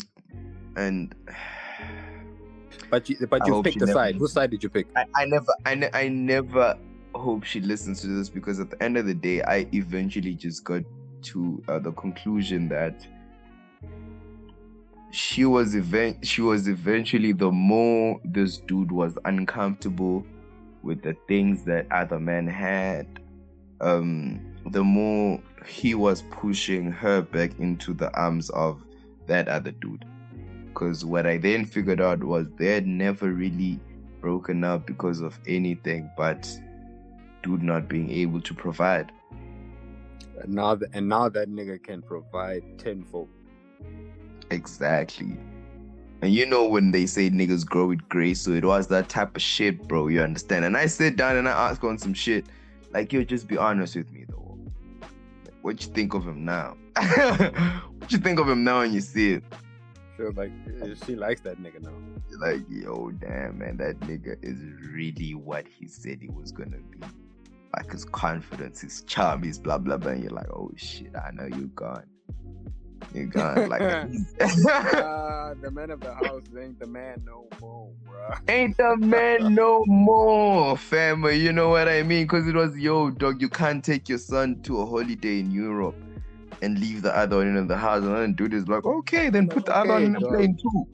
and 0.76 1.16
But 2.92 3.10
you 3.10 3.18
but 3.28 3.42
I 3.42 3.48
you 3.48 3.64
picked 3.64 3.78
a 3.78 3.88
never 3.88 3.94
side. 3.94 4.16
Whose 4.18 4.34
side 4.34 4.52
did 4.52 4.62
you 4.62 4.70
pick? 4.70 4.86
I, 4.96 5.06
I 5.16 5.26
never 5.26 5.56
I, 5.66 5.74
ne- 5.74 5.90
I 5.92 6.08
never 6.08 6.78
hope 7.16 7.44
she 7.44 7.60
listens 7.60 8.02
to 8.02 8.08
this 8.08 8.30
because 8.30 8.60
at 8.60 8.70
the 8.70 8.82
end 8.84 8.98
of 8.98 9.06
the 9.06 9.14
day 9.14 9.42
I 9.44 9.68
eventually 9.74 10.34
just 10.34 10.64
got 10.64 10.84
to 11.24 11.64
uh, 11.68 11.80
the 11.80 11.92
conclusion 11.92 12.68
that 12.70 13.06
she 15.12 15.46
was 15.46 15.76
event 15.76 16.26
she 16.26 16.42
was 16.42 16.68
eventually 16.68 17.34
the 17.34 17.52
more 17.52 18.20
this 18.24 18.58
dude 18.58 18.92
was 18.92 19.18
uncomfortable 19.26 20.26
with 20.84 21.02
the 21.04 21.16
things 21.28 21.64
that 21.66 21.86
other 21.92 22.20
men 22.20 22.48
had 22.48 23.20
um 23.82 24.40
the 24.68 24.84
more 24.84 25.42
he 25.66 25.96
was 25.96 26.24
pushing 26.32 26.92
her 26.92 27.22
back 27.22 27.52
into 27.60 27.94
the 27.94 28.12
arms 28.18 28.50
of 28.52 28.84
that 29.28 29.48
other 29.48 29.72
dude. 29.72 30.06
Because 30.68 31.06
what 31.06 31.26
I 31.28 31.38
then 31.38 31.66
figured 31.66 32.02
out 32.02 32.24
was 32.24 32.48
they 32.58 32.74
had 32.74 32.88
never 32.88 33.32
really 33.32 33.80
broken 34.20 34.64
up 34.64 34.86
because 34.86 35.22
of 35.22 35.38
anything 35.48 36.10
but 36.16 36.50
dude 37.44 37.64
not 37.64 37.88
being 37.88 38.12
able 38.12 38.42
to 38.42 38.54
provide. 38.54 39.12
And 40.42 40.54
now 40.54 40.76
that 40.76 40.90
and 40.94 41.08
now 41.08 41.30
that 41.30 41.50
nigga 41.50 41.82
can 41.84 42.02
provide 42.02 42.64
tenfold. 42.78 43.30
Exactly. 44.50 45.38
And 46.22 46.34
you 46.34 46.46
know 46.46 46.68
when 46.68 46.92
they 46.92 47.06
say 47.06 47.30
niggas 47.30 47.66
grow 47.66 47.88
with 47.88 48.08
grace, 48.10 48.42
so 48.42 48.52
it 48.52 48.64
was 48.64 48.88
that 48.88 49.10
type 49.10 49.36
of 49.36 49.42
shit, 49.42 49.88
bro. 49.88 50.08
You 50.08 50.22
understand? 50.22 50.66
And 50.66 50.78
I 50.78 50.86
sit 50.86 51.16
down 51.16 51.36
and 51.36 51.48
I 51.48 51.70
ask 51.70 51.84
on 51.84 51.98
some 51.98 52.14
shit, 52.14 52.46
like, 52.92 53.12
yo, 53.12 53.24
just 53.24 53.48
be 53.48 53.58
honest 53.58 53.96
with 53.96 54.12
me 54.12 54.26
though. 54.28 54.58
what 55.62 55.84
you 55.84 55.92
think 55.92 56.14
of 56.14 56.28
him 56.28 56.46
now? 56.46 56.76
what 56.96 58.12
you 58.12 58.18
think 58.18 58.40
of 58.40 58.48
him 58.48 58.64
now 58.64 58.80
when 58.80 58.94
you 58.94 59.02
see 59.02 59.34
it? 59.34 59.44
She 60.16 60.24
was 60.24 60.36
like, 60.36 60.52
eh, 60.84 60.94
she 61.06 61.16
likes 61.16 61.42
that 61.42 61.58
nigga 61.60 61.82
now. 61.82 61.94
Like, 62.40 62.62
yo, 62.70 63.12
damn, 63.12 63.58
man, 63.58 63.78
that 63.78 64.00
nigga 64.02 64.38
is 64.44 64.60
really 64.94 65.34
what 65.34 65.66
he 65.68 65.88
said 65.88 66.20
he 66.22 66.30
was 66.30 66.52
gonna 66.52 66.78
be. 66.92 67.00
Like 67.76 67.92
his 67.92 68.06
confidence, 68.06 68.82
his 68.82 69.02
charm, 69.04 69.44
his 69.44 69.60
blah 69.60 69.78
blah 69.78 69.98
blah. 69.98 70.12
And 70.12 70.24
you're 70.24 70.32
like, 70.32 70.50
oh 70.52 70.72
shit, 70.76 71.14
I 71.16 71.32
know 71.32 71.46
you're 71.46 71.68
gone. 71.76 72.06
You're 73.14 73.26
gone. 73.26 73.70
Like 73.70 73.82
Ah, 74.42 75.54
the 75.62 75.72
man 75.72 75.90
of 75.92 76.00
the 76.00 76.14
house 76.14 76.44
ain't 76.58 76.80
the 76.80 76.88
man 76.88 77.24
no 77.26 77.48
more, 77.60 77.92
bruh. 78.08 78.38
ain't 78.50 78.78
the 78.78 78.98
man 78.98 79.56
no 79.56 79.84
more, 79.86 80.78
family. 80.78 81.38
You 81.38 81.52
know 81.54 81.70
what 81.70 81.88
I 81.88 82.04
mean? 82.04 82.26
Because 82.26 82.48
it 82.48 82.56
was 82.56 82.78
yo, 82.78 83.10
dog. 83.10 83.42
You 83.42 83.50
can't 83.50 83.84
take 83.84 84.10
your 84.10 84.18
son 84.18 84.62
to 84.64 84.82
a 84.82 84.86
holiday 84.86 85.40
in 85.40 85.52
Europe 85.52 85.96
and 86.62 86.80
leave 86.80 87.02
the 87.02 87.16
other 87.18 87.38
one 87.38 87.56
in 87.56 87.68
the 87.68 87.78
house 87.78 88.04
and 88.04 88.16
then 88.16 88.34
do 88.34 88.48
this. 88.48 88.68
Like, 88.68 88.86
okay, 88.86 89.30
then 89.30 89.48
put 89.48 89.66
the 89.66 89.76
other 89.76 89.90
one 89.94 90.04
in 90.04 90.14
the 90.14 90.20
plane 90.20 90.58
too. 90.62 90.88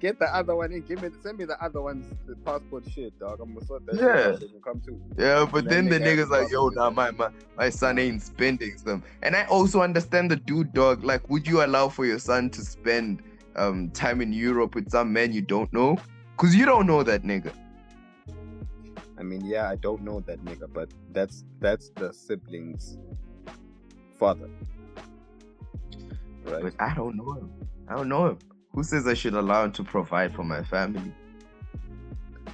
Get 0.00 0.18
the 0.18 0.26
other 0.34 0.56
one 0.56 0.72
and 0.72 0.86
give 0.86 1.00
me 1.00 1.10
send 1.22 1.38
me 1.38 1.44
the 1.44 1.62
other 1.62 1.80
one's 1.80 2.06
the 2.26 2.34
passport 2.44 2.84
shit, 2.90 3.16
dog. 3.20 3.38
I'm 3.40 3.54
gonna 3.54 3.64
sort 3.66 3.86
that 3.86 3.96
Yeah. 3.96 4.36
shit. 4.36 4.50
Come 4.62 4.80
too. 4.80 5.00
Yeah, 5.16 5.46
but 5.50 5.64
That 5.64 5.70
then 5.70 5.88
the 5.88 6.00
nigga's 6.00 6.28
like, 6.28 6.50
yo, 6.50 6.68
nah, 6.70 6.90
my, 6.90 7.12
my 7.12 7.28
my 7.56 7.70
son 7.70 7.98
ain't 8.00 8.20
spending 8.20 8.76
some. 8.78 9.04
And 9.22 9.36
I 9.36 9.44
also 9.44 9.82
understand 9.82 10.30
the 10.30 10.36
dude, 10.36 10.72
dog. 10.72 11.04
Like, 11.04 11.30
would 11.30 11.46
you 11.46 11.64
allow 11.64 11.88
for 11.88 12.04
your 12.04 12.18
son 12.18 12.50
to 12.50 12.62
spend 12.62 13.22
um 13.54 13.90
time 13.90 14.20
in 14.20 14.32
Europe 14.32 14.74
with 14.74 14.90
some 14.90 15.12
man 15.12 15.32
you 15.32 15.40
don't 15.40 15.72
know? 15.72 15.98
Cause 16.36 16.54
you 16.54 16.66
don't 16.66 16.86
know 16.86 17.02
that 17.04 17.22
nigga. 17.22 17.52
I 19.18 19.22
mean, 19.22 19.44
yeah, 19.46 19.70
I 19.70 19.76
don't 19.76 20.02
know 20.02 20.20
that 20.26 20.44
nigga, 20.44 20.70
but 20.72 20.90
that's 21.12 21.44
that's 21.60 21.90
the 21.94 22.12
siblings' 22.12 22.98
father. 24.18 24.50
Right. 26.44 26.62
But 26.62 26.74
I 26.80 26.92
don't 26.94 27.16
know 27.16 27.32
him. 27.34 27.52
I 27.88 27.94
don't 27.94 28.08
know 28.08 28.26
him. 28.30 28.38
Who 28.76 28.82
says 28.82 29.06
I 29.06 29.14
should 29.14 29.32
allow 29.32 29.64
him 29.64 29.72
to 29.72 29.82
provide 29.82 30.34
for 30.34 30.44
my 30.44 30.62
family? 30.62 31.10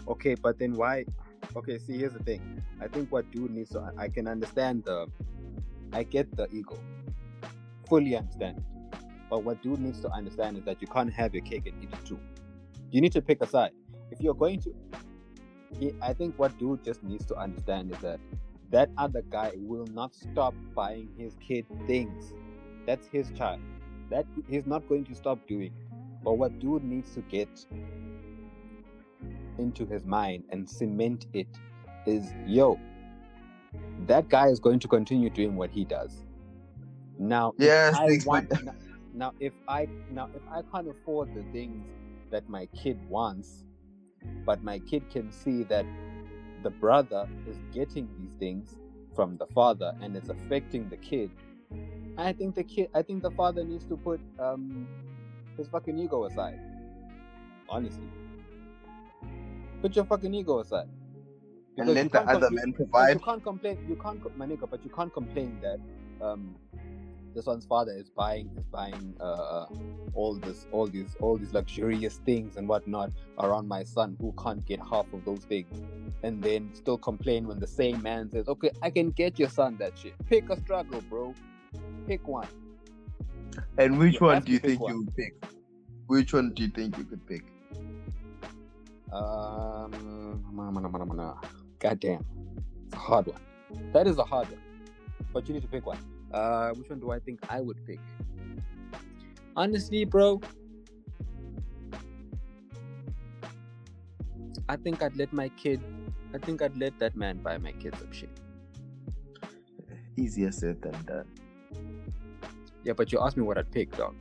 Okay, 0.07 0.37
but 0.37 0.57
then 0.57 0.77
why? 0.77 1.05
Okay, 1.57 1.81
see, 1.81 1.99
here's 1.99 2.13
the 2.13 2.21
thing. 2.23 2.63
I 2.81 2.87
think 2.87 3.11
what 3.11 3.29
dude 3.33 3.51
needs 3.51 3.71
to. 3.71 3.93
I 3.99 4.09
can 4.09 4.29
understand 4.29 4.85
the. 4.85 5.09
I 5.93 6.05
get 6.05 6.35
the 6.37 6.47
ego. 6.53 6.79
Fully 7.89 8.15
understand. 8.15 8.63
But 9.29 9.43
what 9.43 9.65
dude 9.65 9.81
needs 9.81 10.01
to 10.03 10.11
understand 10.13 10.59
is 10.59 10.65
that 10.65 10.81
you 10.81 10.87
can't 10.87 11.13
have 11.13 11.35
your 11.35 11.43
cake 11.43 11.67
and 11.67 11.83
eat 11.83 11.93
it 11.93 12.07
too. 12.07 12.21
You 12.93 13.01
need 13.01 13.13
to 13.15 13.21
pick 13.21 13.43
a 13.43 13.47
side. 13.49 13.73
If 14.13 14.21
you're 14.21 14.35
going 14.35 14.61
to. 14.61 14.73
He, 15.77 15.93
I 16.01 16.13
think 16.13 16.39
what 16.39 16.57
dude 16.57 16.85
just 16.85 17.03
needs 17.03 17.27
to 17.27 17.37
understand 17.37 17.91
is 17.91 17.99
that 17.99 18.21
that 18.71 18.91
other 18.97 19.23
guy 19.29 19.55
will 19.57 19.87
not 19.87 20.15
stop 20.15 20.55
buying 20.73 21.09
his 21.19 21.35
kid 21.45 21.67
things. 21.89 22.33
That's 22.87 23.09
his 23.09 23.33
child. 23.33 23.59
That 24.09 24.25
he's 24.49 24.67
not 24.67 24.89
going 24.89 25.05
to 25.07 25.17
stop 25.17 25.41
doing 25.49 25.73
it. 25.73 25.92
But 26.25 26.35
what 26.35 26.59
dude 26.59 26.85
needs 26.85 27.15
to 27.15 27.23
get 27.23 27.49
into 29.59 29.87
his 29.87 30.05
mind 30.05 30.45
and 30.51 30.69
cement 30.69 31.27
it 31.33 31.49
is 32.07 32.35
yo 32.47 32.79
that 34.07 34.29
guy 34.29 34.49
is 34.49 34.61
going 34.61 34.79
to 34.81 34.89
continue 34.89 35.31
doing 35.31 35.57
what 35.57 35.71
he 35.71 35.85
does. 35.85 36.25
Now 37.19 37.55
if 37.61 37.69
Yes, 37.69 37.95
I 37.95 38.13
want, 38.25 38.51
now, 38.63 38.75
now 39.13 39.33
if 39.41 39.53
i 39.69 39.89
now 40.11 40.29
if 40.35 40.43
i 40.51 40.63
can't 40.73 40.89
afford 40.89 41.35
the 41.35 41.45
things 41.53 41.87
that 42.31 42.49
my 42.49 42.67
kid 42.67 42.99
wants 43.09 43.65
but 44.45 44.63
my 44.63 44.79
kid 44.81 45.09
can 45.11 45.31
see 45.33 45.65
that 45.65 45.87
the 46.63 46.71
brother 46.71 47.29
is 47.47 47.59
getting 47.73 48.09
these 48.19 48.33
things 48.39 48.79
from 49.15 49.37
the 49.37 49.47
father 49.49 49.95
and 50.01 50.17
it's 50.17 50.29
affecting 50.31 50.89
the 50.89 50.97
kid 50.97 51.31
i 52.17 52.33
think 52.33 52.55
the 52.55 52.65
kid 52.65 52.89
i 52.95 53.03
think 53.03 53.23
the 53.23 53.31
father 53.33 53.65
needs 53.65 53.85
to 53.85 53.97
put 53.97 54.21
um 54.39 54.89
his 55.57 55.69
fucking 55.69 55.99
ego 55.99 56.25
aside 56.25 56.61
honestly 57.69 58.09
Put 59.83 59.97
your 59.97 60.05
fucking 60.05 60.33
ego 60.33 60.61
aside. 60.61 60.89
And 61.77 61.89
Because 61.89 61.89
you 61.89 61.95
let 61.95 62.13
the 62.13 62.21
other 62.21 62.47
com- 62.47 62.55
man 62.55 62.73
provide. 62.73 63.15
You 63.15 63.21
can't 63.21 63.43
complain. 63.43 63.79
You 63.89 63.97
can't, 63.97 64.39
my 64.39 64.47
nigga, 64.47 64.71
but 64.71 64.85
you 64.85 64.91
can't 64.91 65.13
complain 65.13 65.59
that 65.61 65.81
um, 66.25 66.55
this 67.35 67.47
one's 67.47 67.67
father 67.67 67.93
is 67.93 68.09
buying 68.09 68.49
is 68.57 68.65
buying 68.67 69.17
uh, 69.21 69.67
all 70.15 70.35
this, 70.35 70.69
all 70.71 70.87
these, 70.87 71.17
all 71.21 71.37
these 71.37 71.53
luxurious 71.53 72.19
things 72.19 72.57
and 72.57 72.69
whatnot 72.69 73.11
around 73.41 73.67
my 73.67 73.83
son 73.83 74.17
who 74.21 74.33
can't 74.41 74.65
get 74.67 74.79
half 74.79 75.13
of 75.13 75.25
those 75.25 75.45
things, 75.47 75.83
and 76.23 76.41
then 76.43 76.71
still 76.75 76.99
complain 76.99 77.49
when 77.49 77.59
the 77.59 77.67
same 77.67 78.01
man 78.03 78.31
says, 78.31 78.47
"Okay, 78.47 78.71
I 78.83 78.91
can 78.91 79.11
get 79.11 79.39
your 79.39 79.49
son 79.49 79.77
that 79.79 79.99
shit." 79.99 80.15
Pick 80.27 80.49
a 80.51 80.61
struggle, 80.61 81.01
bro. 81.11 81.35
Pick 82.07 82.29
one. 82.29 82.47
And 83.79 83.99
which 83.99 84.15
You 84.21 84.27
one 84.27 84.43
do 84.43 84.53
you 84.53 84.59
think 84.59 84.81
one. 84.81 84.93
you 84.93 84.99
would 85.05 85.17
pick? 85.17 85.35
Which 86.07 86.33
one 86.33 86.53
do 86.55 86.63
you 86.63 86.69
think 86.69 86.97
you 86.99 87.05
could 87.05 87.27
pick? 87.27 87.45
Um, 89.13 90.43
goddamn, 91.79 92.25
it's 92.87 92.95
a 92.95 92.97
hard 92.97 93.27
one. 93.27 93.41
That 93.93 94.07
is 94.07 94.19
a 94.19 94.25
hard 94.25 94.49
one, 94.49 94.61
but 95.33 95.47
you 95.49 95.55
need 95.55 95.63
to 95.63 95.69
pick 95.69 95.87
one. 95.87 95.99
Uh, 96.33 96.71
which 96.71 96.89
one 96.89 97.01
do 97.01 97.11
I 97.11 97.19
think 97.19 97.41
I 97.51 97.61
would 97.61 97.77
pick? 97.87 98.01
Honestly, 99.55 100.05
bro, 100.07 100.41
I 104.69 104.77
think 104.77 105.03
I'd 105.03 105.17
let 105.17 105.33
my 105.33 105.49
kid. 105.51 105.81
I 106.35 106.39
think 106.39 106.63
I'd 106.63 106.77
let 106.77 106.99
that 106.99 107.15
man 107.17 107.39
buy 107.39 107.59
my 107.59 107.73
kid 107.73 107.95
some 107.99 108.13
shit. 108.13 108.31
Easier 110.17 110.53
said 110.53 110.81
than 110.81 110.93
done. 111.05 111.27
Yeah, 112.85 112.95
but 112.95 113.13
you 113.13 113.21
asked 113.21 113.37
me 113.37 113.43
what 113.43 113.59
I'd 113.59 113.71
pick, 113.71 113.97
dog, 113.97 114.15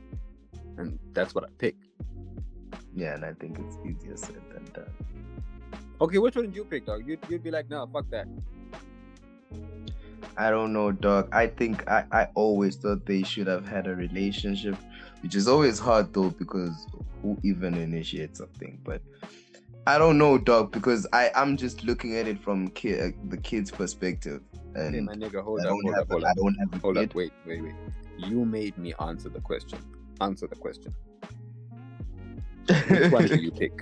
and 0.76 0.98
that's 1.12 1.34
what 1.34 1.44
I'd 1.44 1.58
pick. 1.58 1.76
Yeah, 2.94 3.14
and 3.14 3.24
I 3.24 3.32
think 3.32 3.58
it's 3.58 3.76
easier 3.84 4.16
said 4.16 4.42
than 4.52 4.64
done. 4.72 4.92
Okay, 6.00 6.18
which 6.18 6.36
one 6.36 6.46
did 6.46 6.56
you 6.56 6.64
pick, 6.64 6.86
dog? 6.86 7.06
You'd, 7.06 7.20
you'd 7.28 7.42
be 7.42 7.50
like, 7.50 7.70
nah, 7.70 7.86
fuck 7.86 8.08
that. 8.10 8.26
I 10.36 10.50
don't 10.50 10.72
know, 10.72 10.92
dog. 10.92 11.28
I 11.32 11.46
think 11.46 11.88
I, 11.90 12.04
I 12.10 12.28
always 12.34 12.76
thought 12.76 13.04
they 13.06 13.22
should 13.22 13.46
have 13.46 13.66
had 13.66 13.86
a 13.86 13.94
relationship, 13.94 14.76
which 15.22 15.34
is 15.34 15.46
always 15.46 15.78
hard 15.78 16.12
though 16.14 16.30
because 16.30 16.86
who 17.20 17.38
even 17.42 17.76
initiates 17.76 18.38
something? 18.38 18.80
But 18.82 19.02
I 19.86 19.98
don't 19.98 20.16
know, 20.16 20.38
dog, 20.38 20.72
because 20.72 21.06
I 21.12 21.30
I'm 21.34 21.56
just 21.56 21.84
looking 21.84 22.16
at 22.16 22.26
it 22.26 22.42
from 22.42 22.68
kid, 22.68 23.00
uh, 23.00 23.16
the 23.28 23.36
kid's 23.36 23.70
perspective, 23.70 24.40
and 24.74 24.94
Hey, 24.94 25.00
my 25.00 25.14
nigga, 25.14 25.42
hold 25.42 25.60
I 25.60 25.64
up, 25.64 25.68
don't 25.70 25.82
hold 25.82 25.94
have 25.94 26.02
up, 26.04 26.10
hold 26.10 26.24
I 26.24 26.32
don't 26.34 26.54
have 26.54 26.74
a 26.74 26.78
Hold 26.78 26.96
kid. 26.96 27.10
up, 27.10 27.14
wait, 27.14 27.32
wait, 27.46 27.62
wait. 27.62 27.74
You 28.26 28.44
made 28.44 28.76
me 28.78 28.94
answer 29.00 29.28
the 29.28 29.40
question. 29.40 29.78
Answer 30.20 30.46
the 30.46 30.56
question. 30.56 30.94
Which 32.68 33.12
one 33.12 33.26
do 33.26 33.40
you 33.40 33.50
pick? 33.62 33.72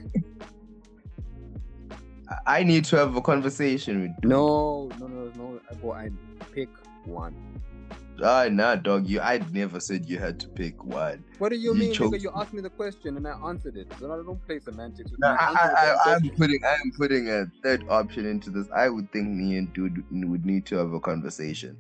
I 2.46 2.62
need 2.62 2.84
to 2.86 2.96
have 2.96 3.16
a 3.16 3.20
conversation 3.20 4.02
with. 4.02 4.24
No, 4.24 4.88
no, 4.98 5.06
no, 5.06 5.32
no. 5.36 5.60
I 5.70 5.74
go. 5.74 5.92
I 5.92 6.10
pick 6.52 6.68
one. 7.04 7.34
Ah, 8.22 8.48
nah, 8.50 8.76
dog. 8.76 9.06
You, 9.06 9.20
I 9.20 9.38
never 9.50 9.80
said 9.80 10.06
you 10.06 10.18
had 10.18 10.38
to 10.40 10.48
pick 10.48 10.84
one. 10.84 11.24
What 11.38 11.48
do 11.48 11.56
you, 11.56 11.72
You 11.72 11.78
mean, 11.78 11.92
nigga? 11.92 12.20
You 12.20 12.30
asked 12.34 12.52
me 12.52 12.60
the 12.60 12.70
question 12.70 13.16
and 13.16 13.26
I 13.26 13.32
answered 13.48 13.76
it. 13.76 13.92
So 13.98 14.12
I 14.12 14.16
don't 14.16 14.46
play 14.46 14.58
semantics 14.58 15.10
with 15.10 15.20
me. 15.20 15.26
I, 15.26 15.34
I, 15.34 16.10
I, 16.10 16.14
I'm 16.14 16.30
putting, 16.30 16.60
I'm 16.64 16.92
putting 16.96 17.28
a 17.30 17.46
third 17.62 17.84
option 17.88 18.26
into 18.26 18.50
this. 18.50 18.68
I 18.74 18.90
would 18.90 19.10
think 19.10 19.28
me 19.28 19.56
and 19.56 19.72
dude 19.72 20.04
would 20.10 20.44
need 20.44 20.66
to 20.66 20.76
have 20.76 20.92
a 20.92 21.00
conversation 21.00 21.78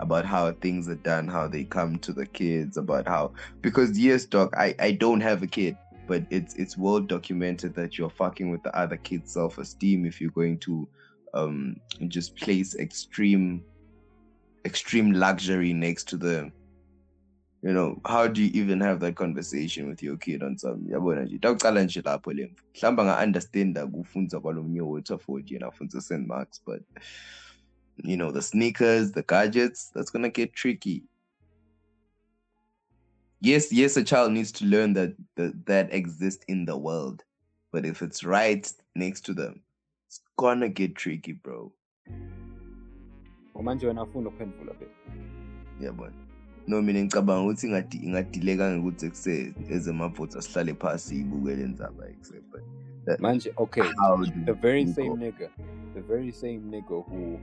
about 0.00 0.24
how 0.24 0.50
things 0.52 0.88
are 0.88 0.96
done, 0.96 1.28
how 1.28 1.46
they 1.46 1.64
come 1.64 1.98
to 2.00 2.12
the 2.12 2.26
kids, 2.26 2.76
about 2.76 3.06
how 3.06 3.32
because 3.60 3.98
yes, 3.98 4.24
dog, 4.24 4.52
I, 4.56 4.74
I 4.78 4.92
don't 4.92 5.20
have 5.20 5.42
a 5.42 5.46
kid, 5.46 5.76
but 6.06 6.24
it's 6.30 6.54
it's 6.54 6.76
well 6.76 7.00
documented 7.00 7.74
that 7.74 7.98
you're 7.98 8.10
fucking 8.10 8.50
with 8.50 8.62
the 8.62 8.76
other 8.76 8.96
kid's 8.96 9.32
self 9.32 9.58
esteem 9.58 10.04
if 10.04 10.20
you're 10.20 10.30
going 10.30 10.58
to 10.58 10.88
um 11.34 11.76
just 12.08 12.34
place 12.36 12.74
extreme 12.76 13.62
extreme 14.64 15.12
luxury 15.12 15.72
next 15.72 16.08
to 16.08 16.16
them. 16.16 16.52
You 17.62 17.74
know, 17.74 18.00
how 18.06 18.26
do 18.26 18.42
you 18.42 18.50
even 18.54 18.80
have 18.80 19.00
that 19.00 19.16
conversation 19.16 19.86
with 19.86 20.02
your 20.02 20.16
kid 20.16 20.42
on 20.42 20.56
some 20.56 20.86
yabona 20.88 21.24
nje 21.24 21.38
takucala 21.38 21.84
nje 21.84 22.02
lapho 22.02 22.32
le 22.32 22.50
mhlawumbe 22.74 23.04
nga-understanda 23.04 23.86
kufunza 23.86 24.40
kwalomnye 24.40 24.80
wethu 24.80 25.14
afford 25.14 25.50
yena 25.50 25.66
afunza 25.66 26.00
st 26.00 26.26
marks 26.26 26.62
but 26.66 26.82
you 28.04 28.16
know 28.16 28.30
the 28.30 28.42
sneakers 28.42 29.12
the 29.12 29.22
gadgets 29.22 29.90
that's 29.94 30.10
gonna 30.10 30.28
get 30.28 30.52
tricky. 30.52 31.02
Yes 33.40 33.72
yes 33.72 33.96
a 33.96 34.04
child 34.04 34.32
needs 34.32 34.52
to 34.52 34.64
learn 34.64 34.92
that 34.94 35.14
that, 35.36 35.66
that 35.66 35.92
exists 35.92 36.44
in 36.48 36.64
the 36.64 36.76
world 36.76 37.24
but 37.72 37.86
if 37.86 38.02
it's 38.02 38.24
right 38.24 38.72
next 38.94 39.22
to 39.26 39.34
them 39.34 39.62
it's 40.08 40.20
gonna 40.36 40.68
get 40.68 40.96
tricky 40.96 41.32
bro. 41.32 41.72
Manje 43.62 43.86
wena 43.86 44.02
afuna 44.02 44.28
ukuphendula 44.28 44.74
be 44.78 44.86
yabona 45.80 46.12
no 46.66 46.82
mina 46.82 47.04
ngicabanga 47.04 47.42
ukuthi 47.42 47.66
ingadi- 47.66 48.04
ingadileka 48.04 48.76
ngokuthi 48.76 49.10
kuse 49.10 49.54
ezemavoti 49.70 50.42
sihlale 50.42 50.74
phasi 50.74 51.20
ibukele 51.20 51.64
except 52.10 52.50
but 52.52 52.62
that, 53.04 53.20
manje 53.20 53.52
okay 53.56 53.82
the 54.44 54.52
very 54.52 54.86
same 54.86 55.16
nigga 55.16 55.50
the 55.94 56.00
very 56.00 56.32
same 56.32 56.60
nigga 56.70 57.04
who 57.04 57.38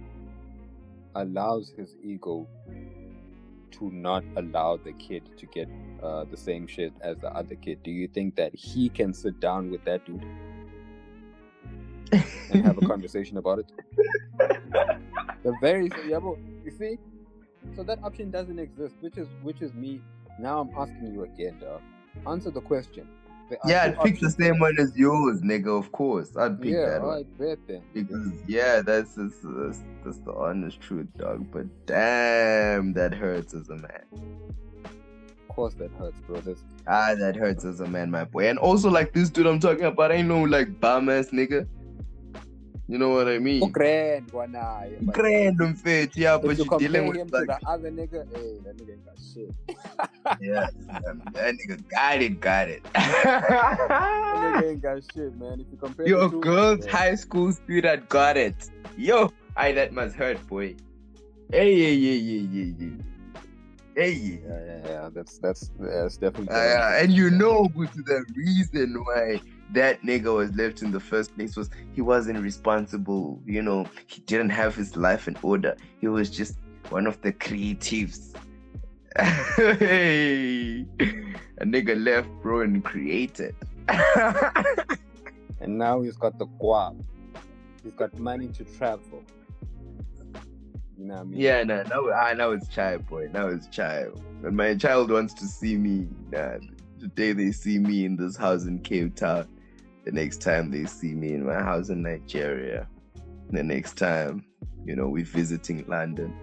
allows 1.21 1.73
his 1.77 1.95
ego 2.03 2.47
to 3.71 3.91
not 3.91 4.23
allow 4.35 4.77
the 4.77 4.93
kid 4.93 5.23
to 5.37 5.45
get 5.47 5.67
uh, 6.01 6.23
the 6.25 6.37
same 6.37 6.67
shit 6.67 6.93
as 7.01 7.17
the 7.17 7.31
other 7.33 7.55
kid, 7.55 7.83
do 7.83 7.91
you 7.91 8.07
think 8.07 8.35
that 8.35 8.53
he 8.55 8.89
can 8.89 9.13
sit 9.13 9.39
down 9.39 9.69
with 9.69 9.83
that 9.85 10.05
dude 10.05 10.25
and 12.11 12.65
have 12.65 12.77
a 12.77 12.87
conversation 12.87 13.37
about 13.37 13.59
it? 13.59 13.71
The 15.43 15.53
very 15.61 15.89
yeah, 16.07 16.19
but 16.19 16.37
you 16.63 16.71
see, 16.71 16.97
so 17.75 17.83
that 17.83 17.99
option 18.03 18.31
doesn't 18.31 18.59
exist, 18.59 18.95
which 19.01 19.17
is 19.17 19.27
which 19.43 19.61
is 19.61 19.73
me. 19.73 20.01
Now 20.39 20.59
I'm 20.59 20.71
asking 20.77 21.13
you 21.13 21.23
again, 21.23 21.59
dog. 21.59 21.81
Answer 22.25 22.51
the 22.51 22.61
question. 22.61 23.07
Yeah, 23.65 23.83
I'd 23.85 23.99
pick 24.01 24.19
the 24.19 24.29
same 24.29 24.59
one 24.59 24.77
as 24.79 24.95
yours, 24.97 25.41
nigga. 25.41 25.77
Of 25.79 25.91
course, 25.91 26.35
I'd 26.35 26.61
pick 26.61 26.73
Yeah, 26.73 26.85
that 26.89 27.01
one. 27.01 27.09
right, 27.09 27.37
bet 27.39 27.59
then. 27.67 27.81
Because 27.93 28.31
yeah, 28.47 28.81
that's 28.81 29.13
that's, 29.15 29.35
that's 29.41 29.79
that's 30.03 30.17
the 30.19 30.33
honest 30.33 30.79
truth, 30.81 31.07
dog. 31.17 31.49
But 31.51 31.65
damn, 31.85 32.93
that 32.93 33.13
hurts 33.13 33.53
as 33.53 33.69
a 33.69 33.75
man. 33.75 34.03
Of 34.85 35.55
course, 35.55 35.73
that 35.75 35.91
hurts, 35.91 36.19
bro. 36.27 36.39
That's, 36.41 36.61
Ah, 36.87 37.15
that 37.15 37.35
hurts 37.35 37.65
as 37.65 37.79
a 37.79 37.87
man, 37.87 38.11
my 38.11 38.23
boy. 38.25 38.47
And 38.49 38.59
also, 38.59 38.89
like 38.89 39.11
this 39.13 39.29
dude 39.29 39.47
I'm 39.47 39.59
talking 39.59 39.85
about, 39.85 40.11
ain't 40.11 40.27
no 40.27 40.41
like 40.43 40.79
bum 40.79 41.09
ass 41.09 41.29
nigga. 41.31 41.67
You 42.89 42.97
know 42.97 43.09
what 43.09 43.27
I 43.27 43.37
mean? 43.37 43.69
grand, 43.69 44.31
guana, 44.31 44.87
yeah, 44.89 44.97
but 45.01 45.17
Random 45.17 45.75
fit, 45.75 46.15
yeah, 46.15 46.37
but 46.37 46.57
you 46.57 46.63
you're 46.63 46.79
dealing 46.79 47.15
him 47.15 47.27
with 47.29 47.31
to 47.31 47.45
the 47.45 47.59
other 47.67 47.91
nigga, 47.91 48.25
hey, 48.33 48.59
that 48.63 48.77
nigga 48.77 48.91
ain't 48.93 49.05
got 49.05 49.17
shit. 49.19 49.51
yeah, 50.41 50.67
um, 51.05 51.21
that 51.33 51.55
nigga 51.55 51.83
got 51.89 52.21
it, 52.21 52.39
got 52.39 52.69
it. 52.69 52.83
That 52.93 54.35
nigga 54.35 54.69
ain't 54.71 54.81
got 54.81 55.03
shit, 55.13 55.35
man. 55.37 55.59
If 55.59 55.67
you 55.69 55.77
compare 55.77 56.07
Yo, 56.07 56.21
the 56.21 56.29
two, 56.29 56.39
girls, 56.39 56.85
yeah. 56.85 56.95
high 56.95 57.15
school 57.15 57.51
student 57.51 58.07
got 58.07 58.37
it. 58.37 58.69
Yo, 58.95 59.33
I 59.57 59.73
that 59.73 59.91
must 59.91 60.15
hurt, 60.15 60.47
boy. 60.47 60.75
Hey, 61.51 61.73
yeah, 61.73 61.87
yeah, 61.89 62.13
yeah, 62.13 62.47
yeah, 62.51 62.73
yeah. 62.79 63.03
Hey, 63.95 64.11
yeah. 64.13 64.37
Yeah, 64.47 64.65
yeah, 64.65 64.87
yeah. 64.87 65.09
That's 65.13 65.37
that's 65.39 65.71
that's 65.77 66.15
definitely. 66.15 66.55
Uh, 66.55 67.03
and 67.03 67.11
you 67.11 67.31
know, 67.31 67.67
but 67.75 67.91
the 67.93 68.23
reason 68.33 68.95
why 69.03 69.41
that 69.71 70.01
nigga 70.01 70.33
was 70.33 70.55
left 70.55 70.81
in 70.81 70.91
the 70.91 70.99
first 70.99 71.35
place 71.35 71.55
was 71.55 71.69
he 71.93 72.01
wasn't 72.01 72.39
responsible. 72.39 73.41
You 73.45 73.61
know, 73.61 73.85
he 74.07 74.21
didn't 74.21 74.49
have 74.49 74.75
his 74.75 74.95
life 74.95 75.27
in 75.27 75.37
order. 75.41 75.75
He 75.99 76.07
was 76.07 76.29
just 76.29 76.57
one 76.89 77.07
of 77.07 77.21
the 77.21 77.33
creatives. 77.33 78.35
hey, 79.17 80.85
a 81.57 81.65
nigga 81.65 82.01
left, 82.01 82.29
bro, 82.41 82.61
and 82.61 82.83
created. 82.83 83.55
and 83.87 85.77
now 85.77 86.01
he's 86.01 86.17
got 86.17 86.37
the 86.37 86.45
guap. 86.61 87.03
He's 87.83 87.93
got 87.93 88.17
money 88.19 88.47
to 88.49 88.63
travel. 88.63 89.23
You 90.97 91.05
know 91.05 91.15
what 91.15 91.21
I 91.21 91.23
mean? 91.25 91.39
yeah, 91.39 91.63
no, 91.63 91.83
no, 91.83 92.11
ah, 92.13 92.33
now 92.33 92.51
it's 92.51 92.67
child, 92.67 93.07
boy. 93.07 93.29
Now 93.31 93.47
it's 93.47 93.67
child. 93.67 94.21
And 94.43 94.55
my 94.55 94.75
child 94.75 95.11
wants 95.11 95.33
to 95.35 95.45
see 95.45 95.77
me. 95.77 96.07
Nah, 96.31 96.57
the 96.99 97.07
day 97.07 97.33
they 97.33 97.51
see 97.51 97.77
me 97.79 98.05
in 98.05 98.15
this 98.15 98.35
house 98.35 98.65
in 98.65 98.79
Cape 98.79 99.15
Town, 99.15 99.47
the 100.07 100.13
next 100.13 100.41
time 100.41 100.71
they 100.71 100.85
see 100.85 101.13
me 101.13 101.33
in 101.33 101.45
my 101.45 101.61
house 101.61 101.89
in 101.89 102.01
Nigeria, 102.01 102.87
the 103.49 103.61
next 103.61 103.97
time, 103.97 104.45
you 104.85 104.95
know, 104.95 105.09
we're 105.09 105.25
visiting 105.25 105.83
London. 105.85 106.33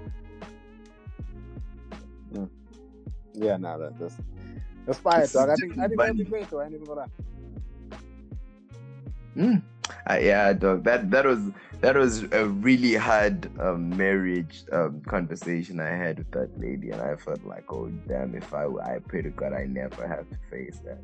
Yeah, 3.33 3.57
nah, 3.57 3.79
that, 3.79 3.99
that's 3.99 4.17
that's 4.87 4.99
fire, 4.99 5.27
dog. 5.27 5.49
I 5.49 5.55
think 5.55 5.79
I 5.79 5.89
think 5.89 5.99
that'd 5.99 6.19
be 6.19 6.25
great, 6.25 6.51
though. 6.51 6.61
I 6.61 6.67
ain't 6.67 6.75
even 6.75 6.87
gonna. 6.87 7.07
Mm. 9.35 9.63
Uh, 10.09 10.19
yeah, 10.21 10.53
dog. 10.53 10.85
That 10.85 11.11
that 11.11 11.25
was 11.25 11.41
that 11.81 11.97
was 11.97 12.25
a 12.33 12.47
really 12.47 12.95
hard 12.95 13.51
um, 13.59 13.97
marriage 13.97 14.65
um, 14.73 15.01
conversation 15.07 15.81
I 15.81 15.89
had 15.89 16.19
with 16.19 16.31
that 16.33 16.61
lady, 16.61 16.91
and 16.91 17.01
I 17.01 17.17
felt 17.17 17.43
like, 17.45 17.73
oh 17.73 17.89
damn, 18.07 18.35
if 18.35 18.53
I 18.53 18.67
I 18.67 18.99
pray 19.09 19.23
to 19.23 19.31
God 19.31 19.55
I 19.55 19.65
never 19.65 20.07
have 20.07 20.29
to 20.29 20.37
face 20.51 20.81
that, 20.85 21.01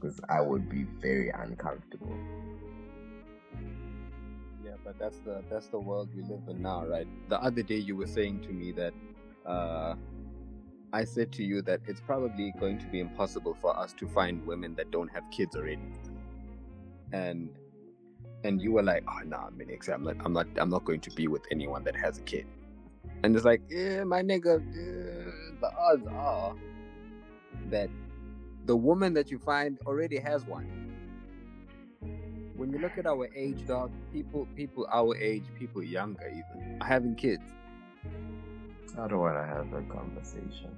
because 0.00 0.20
I 0.28 0.40
would 0.40 0.68
be 0.68 0.84
very 1.00 1.30
uncomfortable. 1.30 2.16
Yeah, 4.64 4.72
but 4.84 4.98
that's 4.98 5.18
the 5.20 5.42
that's 5.50 5.68
the 5.68 5.78
world 5.78 6.10
we 6.14 6.22
live 6.22 6.42
in 6.48 6.62
now, 6.62 6.86
right? 6.86 7.06
The 7.28 7.40
other 7.40 7.62
day 7.62 7.76
you 7.76 7.96
were 7.96 8.06
saying 8.06 8.40
to 8.42 8.50
me 8.52 8.72
that 8.72 8.94
uh, 9.46 9.94
I 10.92 11.04
said 11.04 11.32
to 11.32 11.44
you 11.44 11.62
that 11.62 11.80
it's 11.86 12.00
probably 12.00 12.52
going 12.58 12.78
to 12.78 12.86
be 12.86 13.00
impossible 13.00 13.56
for 13.60 13.78
us 13.78 13.92
to 13.94 14.08
find 14.08 14.44
women 14.46 14.74
that 14.76 14.90
don't 14.90 15.08
have 15.08 15.24
kids 15.30 15.56
already, 15.56 15.92
and 17.12 17.50
and 18.44 18.60
you 18.60 18.72
were 18.72 18.82
like, 18.82 19.04
oh 19.08 19.20
nah, 19.24 19.50
Minix, 19.50 19.88
I'm 19.88 20.04
not 20.04 20.16
I'm 20.24 20.32
not 20.32 20.46
I'm 20.56 20.70
not 20.70 20.84
going 20.84 21.00
to 21.00 21.10
be 21.10 21.28
with 21.28 21.42
anyone 21.50 21.84
that 21.84 21.96
has 21.96 22.18
a 22.18 22.22
kid, 22.22 22.46
and 23.22 23.36
it's 23.36 23.44
like, 23.44 23.62
yeah, 23.68 24.04
my 24.04 24.22
nigga, 24.22 24.62
the 25.60 25.70
odds 25.78 26.06
are 26.08 26.54
that 27.70 27.90
the 28.66 28.76
woman 28.76 29.14
that 29.14 29.30
you 29.30 29.38
find 29.38 29.78
already 29.86 30.18
has 30.18 30.44
one 30.44 30.86
when 32.56 32.72
you 32.72 32.78
look 32.78 32.96
at 32.98 33.06
our 33.06 33.28
age, 33.34 33.66
dog, 33.66 33.92
people 34.12 34.46
people 34.56 34.86
our 34.90 35.16
age, 35.16 35.44
people 35.58 35.82
younger 35.82 36.28
even, 36.28 36.78
are 36.80 36.86
having 36.86 37.14
kids. 37.14 37.42
I 38.98 39.06
don't 39.08 39.18
want 39.18 39.36
to 39.36 39.44
have 39.44 39.70
that 39.72 39.88
conversation 39.90 40.74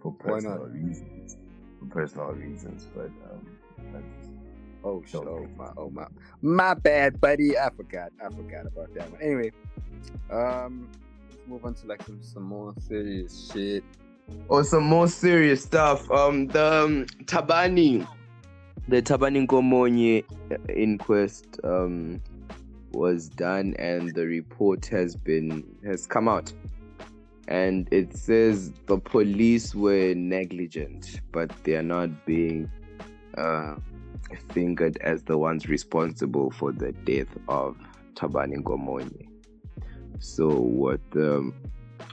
for 0.00 0.12
personal 0.12 0.66
reasons. 0.66 1.36
For 1.78 1.86
personal 1.86 2.32
reasons, 2.32 2.88
but 2.94 3.06
um, 3.06 3.46
that's, 3.92 4.28
Oh 4.84 5.00
shit! 5.06 5.20
Oh 5.20 5.46
my! 5.56 5.70
Oh 5.76 5.90
my! 5.90 6.06
My 6.40 6.74
bad, 6.74 7.20
buddy. 7.20 7.56
I 7.56 7.70
forgot. 7.70 8.10
I 8.20 8.28
forgot 8.30 8.66
about 8.66 8.92
that 8.94 9.12
one. 9.12 9.22
Anyway, 9.22 9.52
um, 10.30 10.88
let's 11.30 11.46
move 11.46 11.64
on 11.64 11.74
to 11.74 11.86
like 11.86 12.02
some 12.02 12.20
some 12.20 12.42
more 12.42 12.74
serious 12.80 13.52
shit. 13.52 13.84
Oh, 14.50 14.62
some 14.62 14.84
more 14.84 15.08
serious 15.08 15.62
stuff. 15.62 16.10
Um, 16.10 16.46
the 16.48 16.84
um, 16.84 17.06
Thabani, 17.24 18.06
the 18.88 19.00
Thabani 19.00 19.46
Nkomonye 19.46 20.24
inquest 20.68 21.58
um 21.64 22.20
was 22.92 23.28
done, 23.28 23.74
and 23.78 24.14
the 24.14 24.26
report 24.26 24.84
has 24.86 25.16
been 25.16 25.64
has 25.84 26.06
come 26.06 26.28
out, 26.28 26.52
and 27.48 27.88
it 27.92 28.14
says 28.16 28.72
the 28.86 28.98
police 28.98 29.74
were 29.74 30.14
negligent, 30.14 31.20
but 31.32 31.50
they 31.64 31.74
are 31.76 31.82
not 31.82 32.26
being 32.26 32.70
uh 33.38 33.76
fingered 34.52 34.98
as 34.98 35.22
the 35.24 35.36
ones 35.38 35.68
responsible 35.68 36.50
for 36.50 36.72
the 36.72 36.92
death 37.04 37.28
of 37.48 37.76
Thabani 38.14 38.56
Nkomonye. 38.62 39.28
So 40.18 40.48
what 40.48 41.00
the 41.10 41.52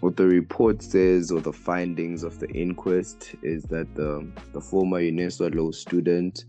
what 0.02 0.16
the 0.16 0.26
report 0.26 0.82
says 0.82 1.32
or 1.32 1.42
the 1.42 1.54
findings 1.54 2.24
of 2.24 2.40
the 2.40 2.50
inquest 2.50 3.36
is 3.42 3.64
that 3.64 3.94
the, 3.96 4.28
the 4.54 4.62
former 4.62 5.00
UNESWA 5.00 5.54
law 5.56 5.72
student 5.72 6.46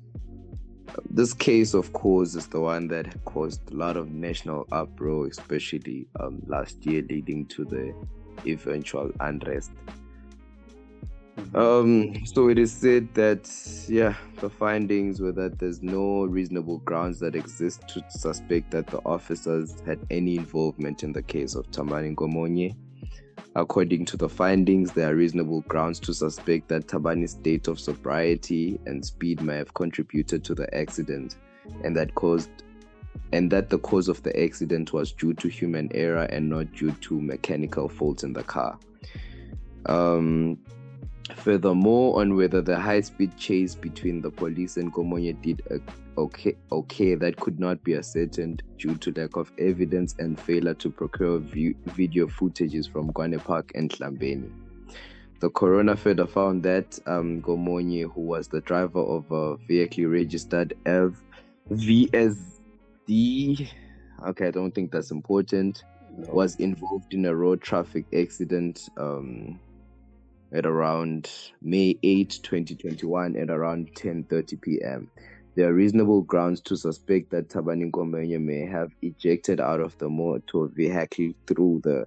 this 1.09 1.33
case 1.33 1.73
of 1.73 1.93
course 1.93 2.35
is 2.35 2.49
the 2.49 2.61
one 2.61 2.89
that 2.89 3.25
caused 3.25 3.61
a 3.71 3.75
lot 3.75 3.97
of 3.97 4.11
national 4.11 4.67
uproar 4.73 5.27
especially 5.27 6.07
um, 6.19 6.43
last 6.47 6.85
year 6.85 7.03
leading 7.09 7.47
to 7.47 7.65
the 7.65 7.95
eventual 8.47 9.11
unrest 9.21 9.71
um, 11.55 12.25
so 12.27 12.49
it 12.49 12.59
is 12.59 12.73
said 12.73 13.13
that 13.15 13.51
yeah, 13.89 14.15
the 14.41 14.49
findings 14.49 15.21
were 15.21 15.33
that 15.33 15.59
there's 15.59 15.83
no 15.83 16.25
reasonable 16.25 16.79
grounds 16.79 17.19
that 17.21 17.35
exist 17.35 17.89
to 17.89 18.05
suspect 18.09 18.71
that 18.71 18.87
the 18.87 18.99
officers 18.99 19.81
had 19.87 19.99
any 20.11 20.37
involvement 20.37 21.03
in 21.03 21.13
the 21.13 21.23
case 21.23 21.55
of 21.55 21.67
Thabani 21.71 22.15
Nkomonye. 22.15 22.77
According 23.57 24.05
to 24.07 24.17
the 24.17 24.29
findings, 24.29 24.93
there 24.93 25.11
are 25.11 25.17
reasonable 25.17 25.63
grounds 25.63 25.99
to 26.01 26.15
suspect 26.15 26.69
that 26.69 26.87
Thabani's 26.87 27.33
state 27.33 27.67
of 27.67 27.81
sobriety 27.81 28.79
and 28.87 29.05
speed 29.05 29.43
may 29.43 29.57
have 29.57 29.75
contributed 29.75 30.45
to 30.45 30.55
the 30.55 30.73
accident, 30.75 31.37
and 31.83 31.97
that 31.97 32.15
caused 32.15 32.51
and 33.33 33.51
that 33.51 33.71
the 33.71 33.79
cause 33.79 34.09
of 34.09 34.23
the 34.23 34.41
accident 34.41 34.93
was 34.93 35.13
due 35.13 35.35
to 35.35 35.49
human 35.49 35.89
error 35.95 36.25
and 36.31 36.49
not 36.49 36.73
due 36.73 36.93
to 36.93 37.21
mechanical 37.21 37.89
faults 37.89 38.23
in 38.23 38.33
the 38.33 38.43
car. 38.43 38.79
Um, 39.87 40.59
Furthermore, 41.37 42.21
on 42.21 42.35
whether 42.35 42.61
the 42.61 42.79
high-speed 42.79 43.37
chase 43.37 43.75
between 43.75 44.21
the 44.21 44.31
police 44.31 44.77
and 44.77 44.93
Nkomonye 44.93 45.41
did 45.41 45.63
okay, 46.17 46.57
okay, 46.73 47.15
that 47.15 47.37
could 47.37 47.59
not 47.59 47.83
be 47.85 47.95
ascertained 47.95 48.63
due 48.79 48.97
to 48.97 49.13
lack 49.13 49.37
of 49.37 49.53
evidence 49.59 50.15
and 50.19 50.39
failure 50.39 50.75
to 50.75 50.91
procure 50.91 51.39
view, 51.39 51.75
video 51.87 52.27
footages 52.27 52.91
from 52.91 53.13
Gwane 53.13 53.43
Park 53.43 53.73
and 53.75 53.91
Tlambeni. 53.91 54.51
The 55.41 55.51
coroner 55.51 55.97
further 55.97 56.27
found 56.27 56.63
that 56.65 56.99
um, 57.07 57.41
Nkomonye, 57.41 58.13
who 58.13 58.21
was 58.21 58.49
the 58.49 58.61
driver 58.61 59.01
of 59.01 59.31
a 59.33 59.57
vehicle 59.67 60.07
registered 60.07 60.75
F 60.85 61.13
VSD, 61.71 63.69
okay, 64.29 64.47
I 64.47 64.51
don't 64.51 64.75
think 64.75 64.93
that's 64.93 65.11
important, 65.11 65.83
No. 66.17 66.33
was 66.35 66.57
involved 66.57 67.15
in 67.15 67.25
a 67.25 67.35
road 67.35 67.63
traffic 67.63 68.05
accident 68.15 68.89
um, 68.99 69.59
at 70.53 70.67
around 70.67 71.31
May 71.63 71.97
8, 72.03 72.41
2021 72.43 73.37
at 73.37 73.49
around 73.51 73.95
10:30 73.95 74.61
p.m. 74.61 75.11
There 75.57 75.69
are 75.69 75.75
reasonable 75.75 76.23
grounds 76.23 76.61
to 76.63 76.77
suspect 76.77 77.31
that 77.31 77.49
Thabani 77.49 77.91
Nkomonye 77.91 78.41
may 78.41 78.67
have 78.67 78.93
ejected 79.03 79.61
out 79.61 79.81
of 79.81 79.99
the 79.99 80.09
motor 80.09 80.67
vehicle 80.67 81.33
through 81.47 81.81
the 81.83 82.07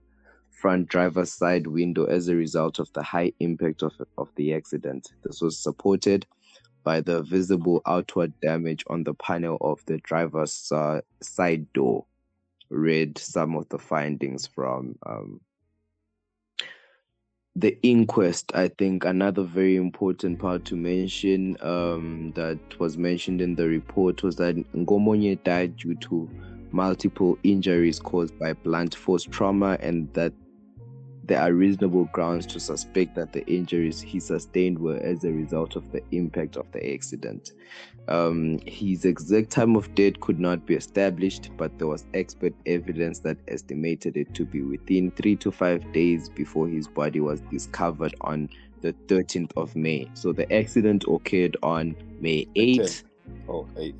front 0.50 0.88
driver's 0.88 1.34
side 1.34 1.68
window 1.68 2.06
as 2.06 2.30
a 2.30 2.36
result 2.36 2.80
of 2.80 2.92
the 2.94 3.04
high 3.04 3.34
impact 3.42 3.84
of, 3.84 3.92
of 4.18 4.30
the 4.36 4.54
accident. 4.54 5.12
This 5.24 5.42
was 5.42 5.58
supported 5.58 6.26
by 6.86 7.02
the 7.02 7.22
visible 7.24 7.82
outward 7.86 8.32
damage 8.42 8.86
on 8.88 9.04
the 9.04 9.14
panel 9.14 9.58
of 9.60 9.84
the 9.88 9.98
driver's 10.00 10.72
uh, 10.72 11.02
side 11.22 11.72
door. 11.74 12.06
Read 12.70 13.18
some 13.18 13.56
of 13.58 13.68
the 13.70 13.78
findings 13.78 14.48
from 14.48 14.98
um, 15.06 15.42
the 17.56 17.78
inquest. 17.84 18.52
I 18.56 18.68
think 18.68 19.06
another 19.06 19.44
very 19.44 19.76
important 19.76 20.40
part 20.40 20.66
to 20.66 20.76
mention 20.76 21.58
um, 21.62 22.32
that 22.36 22.60
was 22.80 22.98
mentioned 22.98 23.42
in 23.42 23.56
the 23.56 23.68
report 23.68 24.24
was 24.24 24.36
that 24.38 24.56
Nkomonye 24.74 25.44
died 25.44 25.78
due 25.78 25.96
to 25.96 26.30
multiple 26.72 27.38
injuries 27.44 28.00
caused 28.00 28.38
by 28.40 28.54
blunt 28.54 28.96
force 28.96 29.24
trauma 29.24 29.78
and 29.80 30.12
that 30.14 30.34
there 31.26 31.40
are 31.40 31.54
reasonable 31.54 32.06
grounds 32.06 32.46
to 32.48 32.60
suspect 32.60 33.16
that 33.16 33.32
the 33.32 33.46
injuries 33.48 34.02
he 34.02 34.20
sustained 34.20 34.78
were 34.78 34.98
as 34.98 35.24
a 35.24 35.32
result 35.32 35.76
of 35.76 35.90
the 35.92 36.04
impact 36.12 36.58
of 36.58 36.70
the 36.74 36.94
accident. 36.94 37.52
Um, 38.10 38.60
his 38.66 39.06
exact 39.06 39.50
time 39.50 39.78
of 39.78 39.96
death 39.96 40.20
could 40.20 40.40
not 40.40 40.66
be 40.66 40.76
established, 40.76 41.52
but 41.56 41.78
there 41.80 41.88
was 41.88 42.06
expert 42.14 42.54
evidence 42.66 43.20
that 43.20 43.38
estimated 43.48 44.18
it 44.18 44.34
to 44.34 44.44
be 44.44 44.62
within 44.62 45.12
three 45.12 45.38
to 45.38 45.52
five 45.52 45.90
days 45.94 46.28
before 46.28 46.68
his 46.68 46.88
body 46.88 47.22
was 47.22 47.40
discovered 47.52 48.14
on 48.22 48.50
the 48.82 48.92
13th 49.08 49.52
of 49.56 49.74
May. 49.78 50.10
So 50.16 50.34
the 50.34 50.52
accident 50.54 51.06
occurred 51.08 51.56
on 51.64 51.96
May 52.20 52.46
8th. 52.58 53.04
Oh, 53.48 53.66
eight. 53.78 53.96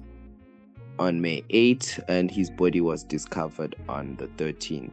On 1.00 1.22
May 1.22 1.42
8th, 1.44 2.04
and 2.10 2.30
his 2.30 2.50
body 2.50 2.82
was 2.82 3.04
discovered 3.04 3.78
on 3.88 4.18
the 4.18 4.28
13th. 4.28 4.92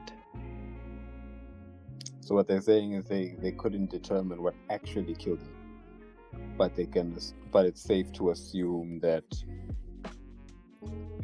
So 2.30 2.36
what 2.36 2.46
they're 2.46 2.60
saying 2.60 2.92
is 2.92 3.06
they, 3.06 3.34
they 3.42 3.50
couldn't 3.50 3.90
determine 3.90 4.40
what 4.40 4.54
actually 4.70 5.16
killed 5.16 5.40
him, 5.40 5.52
but 6.56 6.76
they 6.76 6.86
can. 6.86 7.18
But 7.50 7.66
it's 7.66 7.82
safe 7.82 8.12
to 8.12 8.30
assume 8.30 9.00
that 9.00 9.24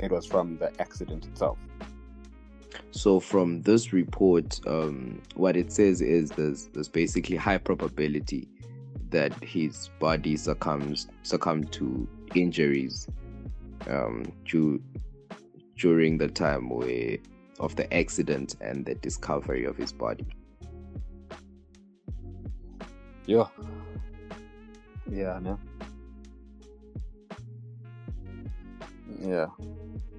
it 0.00 0.10
was 0.10 0.26
from 0.26 0.58
the 0.58 0.72
accident 0.80 1.26
itself. 1.26 1.58
So 2.90 3.20
from 3.20 3.62
this 3.62 3.92
report, 3.92 4.58
um, 4.66 5.22
what 5.36 5.56
it 5.56 5.70
says 5.70 6.02
is 6.02 6.30
there's 6.30 6.66
there's 6.72 6.88
basically 6.88 7.36
high 7.36 7.58
probability 7.58 8.48
that 9.10 9.32
his 9.44 9.90
body 10.00 10.36
succumbs 10.36 11.06
succumbed 11.22 11.70
to 11.74 12.08
injuries 12.34 13.06
um, 13.88 14.24
due, 14.44 14.82
during 15.76 16.18
the 16.18 16.26
time 16.26 16.68
where 16.68 17.18
of 17.60 17.76
the 17.76 17.94
accident 17.94 18.56
and 18.60 18.84
the 18.84 18.96
discovery 18.96 19.64
of 19.66 19.76
his 19.76 19.92
body. 19.92 20.26
Yeah. 23.26 23.46
Yeah, 25.10 25.40
no. 25.42 25.58
Yeah. 29.20 29.46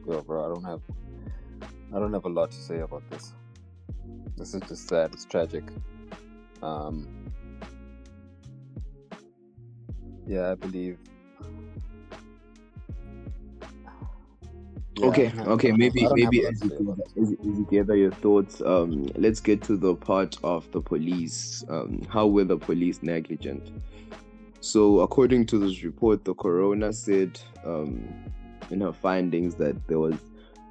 Yo, 0.05 0.21
bro, 0.23 0.45
I 0.45 0.53
don't 0.53 0.63
have 0.65 0.81
I 1.93 1.99
don't 1.99 2.11
have 2.11 2.25
a 2.25 2.29
lot 2.29 2.51
to 2.51 2.57
say 2.57 2.79
about 2.79 3.09
this. 3.09 3.34
This 4.35 4.53
is 4.53 4.61
just 4.67 4.89
sad, 4.89 5.13
it's 5.13 5.23
tragic. 5.23 5.63
Um 6.61 7.07
Yeah, 10.25 10.51
I 10.51 10.55
believe 10.55 10.97
Yeah, 14.98 15.06
okay, 15.07 15.32
okay, 15.45 15.72
maybe 15.72 16.02
have- 16.02 16.11
I 16.11 16.15
don't 16.15 16.24
have 16.24 16.32
maybe 16.32 16.41
a 16.41 16.44
lot 16.45 16.53
as 16.53 16.64
you, 16.64 16.69
say 16.69 16.76
about 16.80 16.98
this. 16.98 17.07
as, 17.24 17.32
you- 17.32 17.38
as 17.52 17.60
you 17.60 17.68
gather 17.69 17.95
your 17.95 18.11
thoughts, 18.11 18.61
um, 18.61 19.07
let's 19.15 19.40
get 19.40 19.61
to 19.64 19.78
the 19.78 19.95
part 19.95 20.38
of 20.44 20.69
the 20.72 20.82
police. 20.82 21.64
Um, 21.69 22.02
how 22.10 22.28
were 22.28 22.44
the 22.45 22.57
police 22.57 23.03
negligent? 23.03 23.72
So, 24.60 25.02
according 25.02 25.45
to 25.48 25.60
this 25.60 25.84
report, 25.84 26.26
the 26.26 26.34
coroner 26.34 26.91
said 26.91 27.40
um, 27.64 28.07
in 28.72 28.82
her 28.82 28.91
findings 28.91 29.56
that 29.56 29.88
there 29.88 29.99
was 29.99 30.15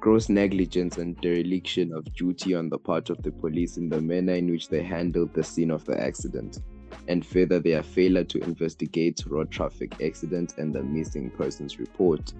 gross 0.01 0.29
negligence 0.29 0.97
and 0.97 1.15
dereliction 1.21 1.91
of 1.93 2.13
duty 2.13 2.53
on 2.53 2.69
the 2.69 2.77
part 2.77 3.09
of 3.09 3.21
the 3.23 3.31
police 3.31 3.77
in 3.77 3.89
the 3.89 3.99
manner 4.01 4.33
in 4.33 4.51
which 4.51 4.67
they 4.69 4.83
handled 4.83 5.33
the 5.33 5.43
scene 5.43 5.71
of 5.71 5.85
the 5.85 5.99
accident, 5.99 6.59
and 7.07 7.25
further 7.25 7.59
their 7.59 7.81
failure 7.81 8.23
to 8.25 8.39
investigate 8.43 9.23
road 9.27 9.49
traffic 9.49 9.95
accident 10.03 10.53
and 10.57 10.75
the 10.75 10.83
missing 10.83 11.31
persons 11.31 11.79
report. 11.79 12.33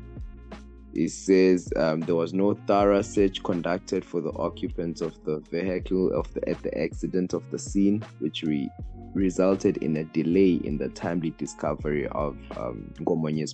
It 0.98 1.12
says 1.12 1.72
um, 1.76 2.00
there 2.02 2.16
was 2.16 2.34
no 2.34 2.56
thorough 2.66 3.04
search 3.04 3.44
conducted 3.44 4.04
for 4.04 4.20
the 4.20 4.32
occupants 4.32 5.00
of 5.00 5.14
the 5.26 5.44
vehicle 5.52 6.12
of 6.12 6.34
the, 6.34 6.50
at 6.50 6.64
the 6.64 6.76
accident 6.76 7.34
of 7.34 7.44
the 7.52 7.60
scene, 7.60 8.04
which 8.18 8.42
re- 8.42 8.72
resulted 9.14 9.78
in 9.78 9.98
a 9.98 10.06
delay 10.06 10.56
in 10.64 10.80
the 10.80 10.90
timely 10.90 11.36
discovery 11.38 12.08
of 12.08 12.36
um, 12.58 12.92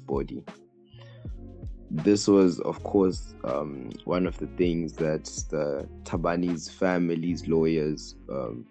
body. 0.08 0.42
This 1.92 2.30
was, 2.30 2.62
of 2.62 2.82
course, 2.84 3.36
um, 3.44 3.90
one 4.06 4.26
of 4.26 4.38
the 4.38 4.48
things 4.48 4.94
that 4.94 5.26
the 5.50 5.86
Thabani's 6.06 6.70
family's 6.70 7.46
lawyers 7.46 8.16
um, 8.32 8.66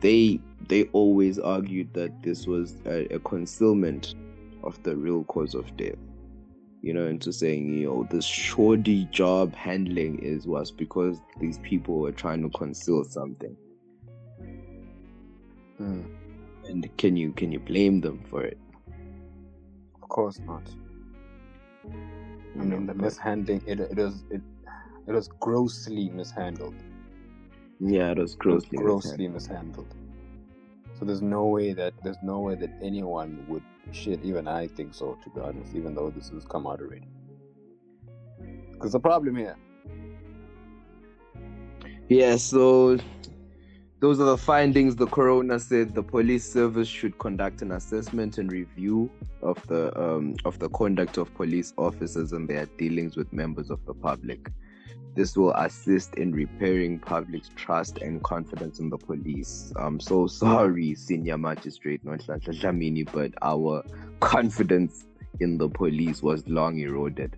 they 0.00 0.38
they 0.68 0.84
always 0.92 1.38
argued 1.38 1.94
that 1.94 2.22
this 2.22 2.46
was 2.46 2.76
a, 2.84 3.06
a 3.06 3.18
concealment 3.20 4.14
of 4.62 4.80
the 4.82 4.94
real 4.94 5.24
cause 5.24 5.54
of 5.54 5.74
death 5.78 5.96
you 6.82 6.92
know, 6.92 7.06
into 7.06 7.32
saying, 7.32 7.72
you 7.72 7.86
know, 7.86 8.08
this 8.10 8.24
shoddy 8.24 9.04
job 9.06 9.54
handling 9.54 10.18
is 10.18 10.46
was 10.48 10.72
because 10.72 11.20
these 11.38 11.58
people 11.58 11.98
were 11.98 12.10
trying 12.10 12.42
to 12.42 12.58
conceal 12.58 13.04
something. 13.04 13.56
Hmm. 15.78 16.02
And 16.64 16.96
can 16.98 17.16
you 17.16 17.32
can 17.32 17.52
you 17.52 17.60
blame 17.60 18.00
them 18.00 18.22
for 18.28 18.42
it? 18.42 18.58
Of 20.02 20.08
course 20.08 20.40
not. 20.40 20.62
I 21.84 22.64
mean, 22.64 22.86
the 22.86 22.94
mishandling 22.94 23.62
it 23.66 23.78
it 23.78 23.96
was 23.96 24.24
it 24.30 24.42
it 25.06 25.12
was 25.12 25.28
grossly 25.40 26.08
mishandled. 26.10 26.74
Yeah, 27.78 28.10
it 28.10 28.18
was 28.18 28.34
grossly. 28.34 28.78
grossly 28.78 29.28
mishandled. 29.28 29.94
So 30.98 31.04
there's 31.04 31.22
no 31.22 31.46
way 31.46 31.72
that 31.74 31.94
there's 32.02 32.22
no 32.22 32.40
way 32.40 32.56
that 32.56 32.70
anyone 32.82 33.44
would 33.48 33.62
shit. 33.90 34.20
Even 34.24 34.48
I 34.48 34.68
think 34.68 34.94
so, 34.94 35.18
to 35.22 35.30
be 35.30 35.40
honest. 35.40 35.74
Even 35.74 35.94
though 35.94 36.10
this 36.10 36.30
has 36.30 36.44
come 36.44 36.66
out 36.66 36.80
already. 36.80 37.08
Because 38.72 38.92
the 38.92 39.00
problem 39.00 39.36
here, 39.36 39.56
Yeah, 42.08 42.36
so 42.36 42.98
those 44.00 44.20
are 44.20 44.24
the 44.24 44.36
findings. 44.36 44.96
The 44.96 45.06
coroner 45.06 45.58
said 45.58 45.94
the 45.94 46.02
police 46.02 46.50
service 46.52 46.88
should 46.88 47.18
conduct 47.18 47.62
an 47.62 47.72
assessment 47.72 48.38
and 48.38 48.52
review 48.52 49.10
of 49.40 49.66
the 49.66 49.98
um, 49.98 50.36
of 50.44 50.58
the 50.58 50.68
conduct 50.70 51.16
of 51.16 51.32
police 51.34 51.72
officers 51.78 52.32
and 52.32 52.48
their 52.48 52.66
dealings 52.76 53.16
with 53.16 53.32
members 53.32 53.70
of 53.70 53.84
the 53.86 53.94
public. 53.94 54.50
This 55.14 55.36
will 55.36 55.52
assist 55.52 56.14
in 56.14 56.32
repairing 56.32 56.98
public 56.98 57.42
trust 57.54 57.98
and 57.98 58.22
confidence 58.22 58.78
in 58.78 58.88
the 58.88 58.96
police. 58.96 59.72
I'm 59.76 60.00
so 60.00 60.26
sorry, 60.42 60.94
senior 60.94 61.36
magistrate 61.36 62.04
Nonhlanhla 62.04 62.60
Dlamini, 62.60 63.10
but 63.12 63.32
our 63.42 63.84
confidence 64.20 65.06
in 65.40 65.58
the 65.58 65.68
police 65.68 66.22
was 66.22 66.46
long 66.48 66.78
eroded 66.78 67.36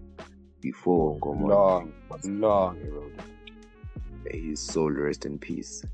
before 0.60 1.18
long, 1.22 1.92
long 2.24 2.80
eroded. 2.80 3.22
May 4.24 4.40
his 4.40 4.60
soul 4.60 4.90
rest 4.90 5.26
in 5.26 5.38
peace. 5.38 5.84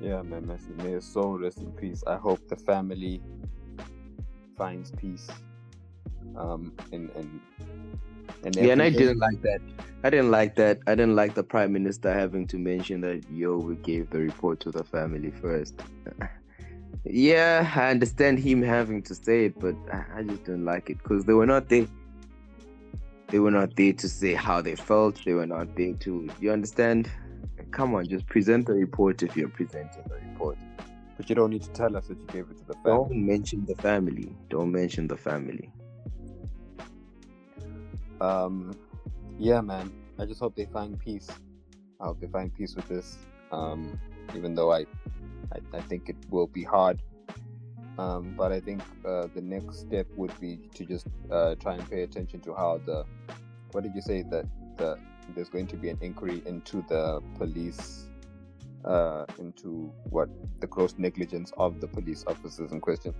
Yeah, 0.00 0.22
man, 0.22 0.46
may 0.46 0.84
may 0.84 0.92
his 0.92 1.06
soul 1.06 1.38
rest 1.38 1.58
in 1.58 1.72
peace. 1.72 2.04
I 2.06 2.16
hope 2.16 2.46
the 2.48 2.56
family 2.56 3.22
finds 4.56 4.90
peace. 4.92 5.28
Um, 6.36 6.72
and 6.92 7.10
and 7.16 7.40
and 8.44 8.56
Yeah, 8.56 8.72
and 8.72 8.82
I 8.82 8.90
didn't 8.90 9.18
like 9.18 9.40
that. 9.42 9.60
I 10.02 10.10
didn't 10.10 10.30
like 10.30 10.54
that. 10.56 10.80
I 10.86 10.94
didn't 10.94 11.16
like 11.16 11.34
the 11.34 11.42
prime 11.42 11.72
minister 11.72 12.12
having 12.12 12.46
to 12.48 12.58
mention 12.58 13.00
that 13.00 13.24
yo, 13.30 13.56
we 13.56 13.76
gave 13.76 14.10
the 14.10 14.18
report 14.18 14.60
to 14.60 14.70
the 14.70 14.84
family 14.84 15.30
first. 15.30 15.80
yeah, 17.04 17.70
I 17.74 17.90
understand 17.90 18.38
him 18.38 18.62
having 18.62 19.02
to 19.02 19.14
say 19.14 19.46
it, 19.46 19.58
but 19.58 19.74
I 19.90 20.04
I 20.18 20.22
just 20.22 20.44
didn't 20.44 20.64
like 20.64 20.90
it 20.90 20.98
because 20.98 21.24
they 21.24 21.32
were 21.32 21.46
not 21.46 21.68
there. 21.68 21.86
They 23.28 23.38
were 23.38 23.50
not 23.50 23.74
there 23.76 23.94
to 23.94 24.08
say 24.08 24.34
how 24.34 24.60
they 24.60 24.76
felt. 24.76 25.24
They 25.24 25.32
were 25.32 25.46
not 25.46 25.74
there 25.74 25.94
to. 25.94 26.28
You 26.40 26.52
understand? 26.52 27.10
Come 27.70 27.94
on, 27.94 28.06
just 28.06 28.26
present 28.26 28.66
the 28.66 28.74
report 28.74 29.22
if 29.22 29.36
you're 29.36 29.48
presenting 29.48 30.04
the 30.06 30.16
report. 30.16 30.58
But 31.16 31.28
you 31.28 31.34
don't 31.34 31.50
need 31.50 31.62
to 31.62 31.70
tell 31.70 31.96
us 31.96 32.08
that 32.08 32.18
you 32.18 32.26
gave 32.26 32.50
it 32.50 32.58
to 32.58 32.64
the 32.64 32.74
family. 32.74 33.08
Don't 33.08 33.26
mention 33.26 33.64
the 33.64 33.74
family. 33.76 34.36
Don't 34.50 34.70
mention 34.70 35.08
the 35.08 35.16
family. 35.16 35.70
Um 38.24 38.56
yeah 39.38 39.60
man. 39.60 39.92
I 40.18 40.24
just 40.26 40.40
hope 40.40 40.54
they 40.54 40.66
find 40.66 40.98
peace. 40.98 41.28
I 42.00 42.06
hope 42.06 42.20
they 42.20 42.28
find 42.38 42.54
peace 42.54 42.74
with 42.76 42.88
this. 42.88 43.08
Um 43.52 43.98
even 44.36 44.54
though 44.54 44.70
i 44.72 44.80
i, 45.54 45.58
I 45.78 45.80
think 45.80 46.08
it 46.08 46.16
will 46.30 46.46
be 46.58 46.64
hard. 46.64 47.02
Um 47.98 48.34
but 48.40 48.50
i 48.52 48.60
think 48.60 48.82
uh 49.12 49.26
the 49.34 49.44
next 49.54 49.80
step 49.86 50.06
would 50.16 50.34
be 50.40 50.52
to 50.76 50.84
just 50.92 51.06
uh 51.30 51.54
try 51.64 51.74
and 51.78 51.90
pay 51.90 52.02
attention 52.02 52.40
to 52.46 52.54
how 52.54 52.72
the 52.90 53.04
what 53.72 53.82
did 53.82 53.94
you 53.94 54.02
say? 54.02 54.22
That 54.22 54.46
the 54.76 54.98
there's 55.34 55.48
going 55.48 55.66
to 55.68 55.76
be 55.76 55.88
an 55.88 55.98
inquiry 56.00 56.42
into 56.46 56.82
the 56.88 57.20
police 57.38 58.08
uh, 58.84 59.24
into 59.38 59.92
what 60.10 60.28
the 60.60 60.66
gross 60.66 60.94
negligence 60.98 61.52
of 61.56 61.80
the 61.80 61.88
police 61.88 62.24
officers 62.26 62.72
in 62.72 62.80
question? 62.80 63.14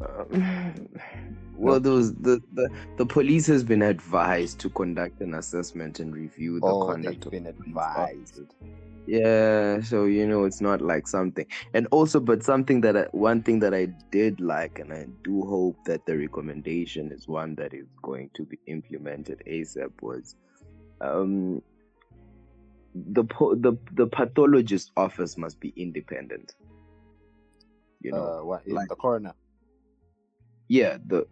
Um, 0.00 0.88
well, 1.56 1.80
those 1.80 2.14
the, 2.14 2.40
the 2.52 2.70
the 2.96 3.06
police 3.06 3.46
has 3.46 3.64
been 3.64 3.82
advised 3.82 4.58
to 4.60 4.70
conduct 4.70 5.20
an 5.20 5.34
assessment 5.34 6.00
and 6.00 6.14
review 6.14 6.60
the 6.60 6.66
oh, 6.66 6.86
conduct 6.86 7.22
they've 7.22 7.30
been 7.30 7.46
advised. 7.46 8.40
Yeah, 9.06 9.80
so 9.80 10.04
you 10.04 10.26
know 10.26 10.44
it's 10.44 10.60
not 10.60 10.82
like 10.82 11.08
something, 11.08 11.46
and 11.72 11.86
also, 11.90 12.20
but 12.20 12.42
something 12.42 12.82
that 12.82 12.94
I, 12.94 13.06
one 13.12 13.42
thing 13.42 13.58
that 13.60 13.72
I 13.72 13.86
did 14.10 14.38
like, 14.38 14.78
and 14.78 14.92
I 14.92 15.06
do 15.24 15.42
hope 15.46 15.82
that 15.86 16.04
the 16.04 16.16
recommendation 16.16 17.10
is 17.10 17.26
one 17.26 17.54
that 17.54 17.72
is 17.72 17.86
going 18.02 18.28
to 18.34 18.44
be 18.44 18.58
implemented 18.66 19.42
ASAP 19.46 19.92
was, 20.02 20.36
um, 21.00 21.62
the 22.94 23.24
po- 23.24 23.54
the 23.54 23.78
the 23.92 24.06
pathologist 24.08 24.92
office 24.94 25.38
must 25.38 25.58
be 25.58 25.72
independent. 25.74 26.54
You 28.02 28.12
know, 28.12 28.40
uh, 28.40 28.44
what 28.44 28.68
like- 28.68 28.90
the 28.90 28.96
coroner? 28.96 29.32
Yeah, 30.68 30.98
the 31.06 31.26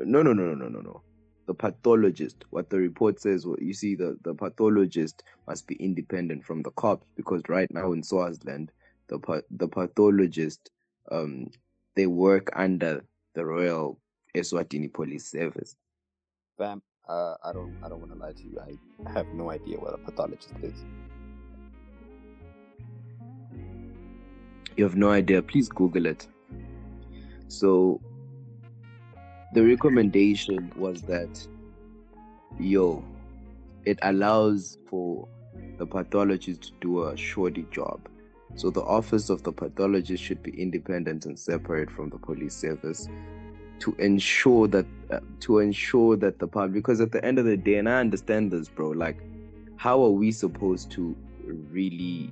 no 0.00 0.22
no 0.22 0.32
no 0.32 0.44
no 0.46 0.54
no 0.54 0.68
no 0.68 0.80
no. 0.80 1.02
The 1.46 1.54
pathologist, 1.54 2.44
what 2.50 2.70
the 2.70 2.78
report 2.78 3.20
says, 3.20 3.46
what 3.46 3.60
you 3.60 3.72
see, 3.74 3.96
the, 3.96 4.16
the 4.22 4.34
pathologist 4.34 5.24
must 5.48 5.66
be 5.66 5.74
independent 5.76 6.44
from 6.44 6.62
the 6.62 6.70
cops 6.72 7.06
because 7.16 7.42
right 7.48 7.68
now 7.72 7.92
in 7.92 8.02
Swaziland, 8.04 8.70
the 9.08 9.18
pa- 9.18 9.40
the 9.50 9.66
pathologist, 9.66 10.70
um, 11.10 11.50
they 11.96 12.06
work 12.06 12.50
under 12.54 13.04
the 13.34 13.44
Royal 13.44 13.98
Eswatini 14.36 14.92
Police 14.92 15.26
Service. 15.28 15.74
Fam, 16.56 16.82
uh, 17.08 17.34
I 17.44 17.52
don't, 17.52 17.74
I 17.82 17.88
don't 17.88 17.98
want 17.98 18.12
to 18.12 18.18
lie 18.18 18.32
to 18.32 18.42
you. 18.42 18.60
I 18.60 19.10
have 19.10 19.26
no 19.34 19.50
idea 19.50 19.76
what 19.78 19.94
a 19.94 19.98
pathologist 19.98 20.54
is. 20.62 20.84
You 24.76 24.84
have 24.84 24.94
no 24.96 25.10
idea. 25.10 25.42
Please 25.42 25.68
Google 25.68 26.06
it. 26.06 26.28
So, 27.48 28.00
the 29.52 29.64
recommendation 29.64 30.72
was 30.76 31.02
that, 31.02 31.46
yo, 32.58 33.04
it 33.84 33.98
allows 34.02 34.78
for 34.86 35.28
the 35.78 35.86
pathologist 35.86 36.62
to 36.62 36.72
do 36.80 37.04
a 37.04 37.16
shorty 37.16 37.66
job. 37.70 38.08
So, 38.54 38.70
the 38.70 38.82
office 38.82 39.30
of 39.30 39.42
the 39.42 39.52
pathologist 39.52 40.22
should 40.22 40.42
be 40.42 40.50
independent 40.60 41.24
and 41.26 41.38
separate 41.38 41.90
from 41.90 42.10
the 42.10 42.18
police 42.18 42.54
service 42.54 43.08
to 43.80 43.94
ensure 43.98 44.68
that 44.68 44.86
uh, 45.10 45.20
to 45.40 45.58
ensure 45.58 46.16
that 46.16 46.38
the 46.38 46.46
public 46.46 46.74
because 46.74 47.00
at 47.00 47.12
the 47.12 47.24
end 47.24 47.38
of 47.38 47.44
the 47.46 47.56
day 47.56 47.76
and 47.76 47.88
I 47.88 47.98
understand 47.98 48.52
this 48.52 48.68
bro 48.68 48.90
like 48.90 49.16
how 49.76 50.02
are 50.02 50.10
we 50.10 50.30
supposed 50.30 50.90
to 50.92 51.16
really 51.70 52.30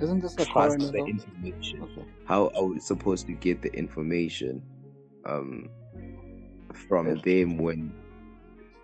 Isn't 0.00 0.20
this 0.20 0.34
a 0.38 0.44
trust 0.44 0.92
the 0.92 0.98
information 0.98 1.82
Okay. 1.82 2.06
how 2.26 2.50
are 2.54 2.64
we 2.64 2.78
supposed 2.80 3.26
to 3.26 3.32
get 3.32 3.62
the 3.62 3.72
information 3.72 4.62
um 5.24 5.68
from 6.74 7.16
them 7.18 7.58
when 7.58 7.92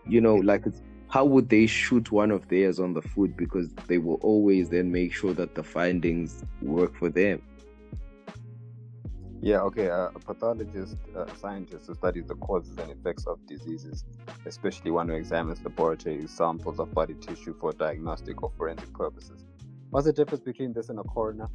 you 0.06 0.20
know 0.20 0.36
like 0.36 0.66
it's, 0.66 0.82
how 1.08 1.24
would 1.24 1.48
they 1.48 1.66
shoot 1.66 2.10
one 2.10 2.30
of 2.30 2.48
theirs 2.48 2.78
on 2.80 2.92
the 2.92 3.02
foot 3.02 3.36
because 3.36 3.72
they 3.86 3.98
will 3.98 4.18
always 4.22 4.68
then 4.68 4.90
make 4.90 5.12
sure 5.12 5.32
that 5.32 5.54
the 5.54 5.62
findings 5.62 6.44
work 6.62 6.94
for 6.96 7.08
them 7.08 7.42
Yeah, 9.42 9.60
okay. 9.60 9.90
Uh, 9.90 10.08
a 10.14 10.18
pathologist, 10.18 10.96
uh, 11.14 11.24
a 11.24 11.36
scientist 11.36 11.86
who 11.86 11.94
studies 11.94 12.26
the 12.26 12.34
causes 12.36 12.78
and 12.78 12.90
effects 12.90 13.26
of 13.26 13.38
diseases, 13.46 14.04
especially 14.44 14.90
one 14.90 15.08
who 15.08 15.14
examines 15.14 15.62
laboratory 15.62 16.26
samples 16.26 16.80
of 16.80 16.92
body 16.92 17.14
tissue 17.14 17.54
for 17.60 17.72
diagnostic 17.72 18.42
or 18.42 18.50
forensic 18.56 18.92
purposes. 18.92 19.44
What's 19.90 20.06
the 20.06 20.12
difference 20.12 20.42
between 20.42 20.72
this 20.72 20.88
and 20.88 20.98
a 20.98 21.04
coroner? 21.04 21.48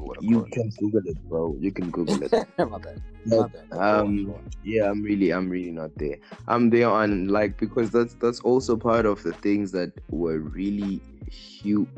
What 0.00 0.18
a 0.18 0.24
you 0.24 0.46
can 0.52 0.68
is. 0.68 0.76
google 0.76 1.02
it 1.04 1.28
bro 1.28 1.56
you 1.60 1.70
can 1.70 1.90
google 1.90 2.22
it 2.22 2.32
My 2.58 2.78
bad. 2.78 3.02
My 3.26 3.46
bad. 3.48 3.78
Um 3.78 4.34
yeah 4.64 4.90
i'm 4.90 5.02
really 5.02 5.30
i'm 5.30 5.48
really 5.48 5.70
not 5.70 5.90
there 5.96 6.16
i'm 6.48 6.70
there 6.70 6.88
on 6.88 7.28
like 7.28 7.58
because 7.58 7.90
that's 7.90 8.14
that's 8.14 8.40
also 8.40 8.76
part 8.76 9.06
of 9.06 9.22
the 9.22 9.32
things 9.34 9.72
that 9.72 9.92
were 10.10 10.38
really 10.38 11.00
huge 11.30 11.88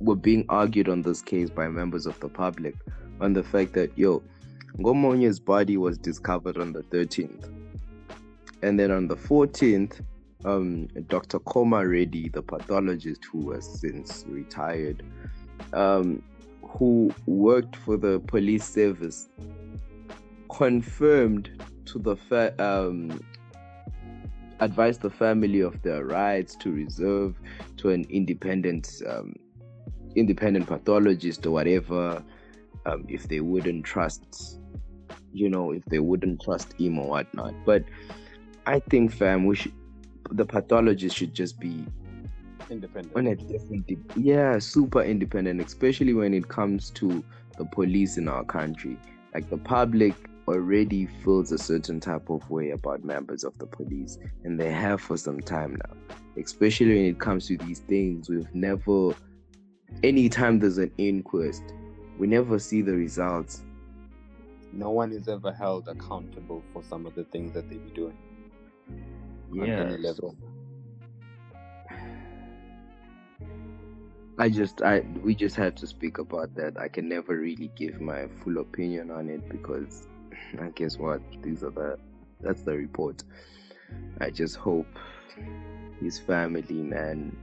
were 0.00 0.16
being 0.16 0.44
argued 0.48 0.88
on 0.88 1.02
this 1.02 1.20
case 1.20 1.50
by 1.50 1.68
members 1.68 2.06
of 2.06 2.18
the 2.20 2.28
public 2.28 2.74
on 3.20 3.32
the 3.32 3.42
fact 3.42 3.72
that 3.72 3.90
yo 3.96 4.22
Nkomonye's 4.78 5.40
body 5.40 5.76
was 5.76 5.98
discovered 5.98 6.56
on 6.58 6.72
the 6.72 6.82
13th 6.84 7.50
and 8.62 8.78
then 8.78 8.90
on 8.90 9.08
the 9.08 9.16
14th 9.16 10.00
um 10.44 10.86
dr 11.08 11.38
koma 11.40 11.84
reddy 11.86 12.28
the 12.28 12.42
pathologist 12.42 13.24
who 13.24 13.50
has 13.50 13.66
since 13.80 14.24
retired 14.28 15.02
um 15.72 16.22
who 16.68 17.12
worked 17.26 17.76
for 17.76 17.96
the 17.96 18.20
police 18.20 18.64
service 18.64 19.28
confirmed 20.54 21.50
to 21.86 21.98
the 21.98 22.16
fa- 22.16 22.54
um 22.58 23.20
advised 24.60 25.00
the 25.02 25.10
family 25.10 25.60
of 25.60 25.80
their 25.82 26.04
rights 26.04 26.56
to 26.56 26.70
reserve 26.70 27.40
to 27.76 27.90
an 27.90 28.04
independent 28.10 29.02
um, 29.08 29.34
independent 30.16 30.66
pathologist 30.66 31.46
or 31.46 31.52
whatever 31.52 32.22
um, 32.86 33.04
if 33.08 33.28
they 33.28 33.40
wouldn't 33.40 33.84
trust 33.84 34.58
you 35.32 35.48
know 35.48 35.70
if 35.70 35.84
they 35.86 35.98
wouldn't 35.98 36.40
trust 36.42 36.72
him 36.74 36.98
or 36.98 37.08
whatnot. 37.08 37.54
But 37.64 37.84
i 38.66 38.78
think 38.78 39.12
fam 39.12 39.46
we 39.46 39.56
should 39.56 39.72
the 40.30 40.44
pathologist 40.44 41.16
should 41.16 41.32
just 41.32 41.58
be 41.58 41.86
Independent. 42.70 43.16
on 43.16 43.26
a 43.28 43.34
different 43.34 43.90
yeah 44.16 44.58
super 44.58 45.02
independent 45.02 45.60
especially 45.60 46.12
when 46.12 46.34
it 46.34 46.48
comes 46.48 46.90
to 46.90 47.24
the 47.58 47.64
police 47.64 48.16
in 48.16 48.28
our 48.28 48.44
country. 48.44 48.96
Like 49.34 49.50
the 49.50 49.58
public 49.58 50.14
already 50.46 51.06
feels 51.06 51.52
a 51.52 51.58
certain 51.58 52.00
type 52.00 52.30
of 52.30 52.48
way 52.48 52.70
about 52.70 53.04
members 53.04 53.44
of 53.44 53.58
the 53.58 53.66
police 53.66 54.18
and 54.44 54.58
they 54.58 54.70
have 54.70 55.00
for 55.00 55.16
some 55.16 55.40
time 55.40 55.76
now. 55.84 55.96
Especially 56.40 56.94
when 56.94 57.04
it 57.04 57.18
comes 57.18 57.46
to 57.48 57.58
these 57.58 57.80
things 57.80 58.30
we've 58.30 58.52
never 58.54 59.14
anytime 60.02 60.58
there's 60.58 60.78
an 60.78 60.92
inquest 60.98 61.62
we 62.18 62.26
never 62.26 62.58
see 62.58 62.82
the 62.82 62.92
results. 62.92 63.62
No 64.72 64.90
one 64.90 65.12
is 65.12 65.28
ever 65.28 65.52
held 65.52 65.88
accountable 65.88 66.62
for 66.72 66.82
some 66.82 67.06
of 67.06 67.14
the 67.14 67.24
things 67.24 67.52
that 67.54 67.68
they 67.68 67.76
be 67.76 67.90
doing. 67.90 68.16
Yeah 69.52 69.96
I 74.40 74.48
just 74.48 74.82
I 74.82 75.00
we 75.22 75.34
just 75.34 75.56
had 75.56 75.76
to 75.78 75.86
speak 75.86 76.18
about 76.18 76.54
that. 76.54 76.78
I 76.78 76.86
can 76.88 77.08
never 77.08 77.36
really 77.36 77.70
give 77.74 78.00
my 78.00 78.28
full 78.42 78.58
opinion 78.58 79.10
on 79.10 79.28
it 79.28 79.48
because 79.48 80.06
I 80.60 80.68
guess 80.68 80.96
what 80.96 81.20
these 81.42 81.64
are 81.64 81.70
the 81.70 81.98
that's 82.40 82.62
the 82.62 82.76
report. 82.76 83.24
I 84.20 84.30
just 84.30 84.56
hope 84.56 84.86
his 86.00 86.20
family, 86.20 86.82
man. 86.82 87.36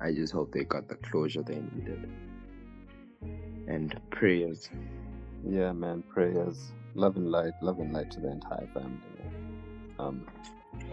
I 0.00 0.12
just 0.12 0.32
hope 0.32 0.52
they 0.52 0.64
got 0.64 0.88
the 0.88 0.94
closure 0.96 1.42
they 1.42 1.60
needed. 1.74 2.08
And 3.66 3.98
prayers. 4.10 4.68
Yeah, 5.44 5.72
man. 5.72 6.02
Prayers, 6.02 6.72
love 6.94 7.16
and 7.16 7.30
light, 7.30 7.52
love 7.60 7.80
and 7.80 7.92
light 7.92 8.10
to 8.12 8.20
the 8.20 8.30
entire 8.30 8.68
family. 8.72 8.98
Um, 9.98 10.26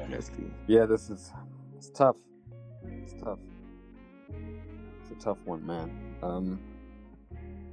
Honestly. 0.03 0.51
yeah, 0.68 0.85
this 0.85 1.10
is 1.10 1.31
it's 1.77 1.89
tough. 1.89 2.15
It's 2.84 3.14
tough. 3.14 3.39
Tough 5.20 5.38
one, 5.46 5.66
man. 5.66 5.91
Um, 6.24 6.60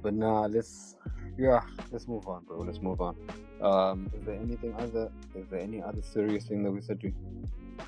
but 0.01 0.13
nah, 0.13 0.45
let's 0.45 0.95
yeah, 1.37 1.61
let's 1.91 2.07
move 2.07 2.27
on, 2.27 2.43
bro. 2.45 2.59
Let's 2.59 2.81
move 2.81 3.01
on. 3.01 3.15
Um, 3.61 4.11
is 4.15 4.25
there 4.25 4.35
anything 4.35 4.73
other? 4.75 5.11
Is 5.35 5.47
there 5.49 5.59
any 5.59 5.81
other 5.81 6.01
serious 6.01 6.45
thing 6.45 6.63
that 6.63 6.71
we 6.71 6.81
said 6.81 6.99
we 7.01 7.13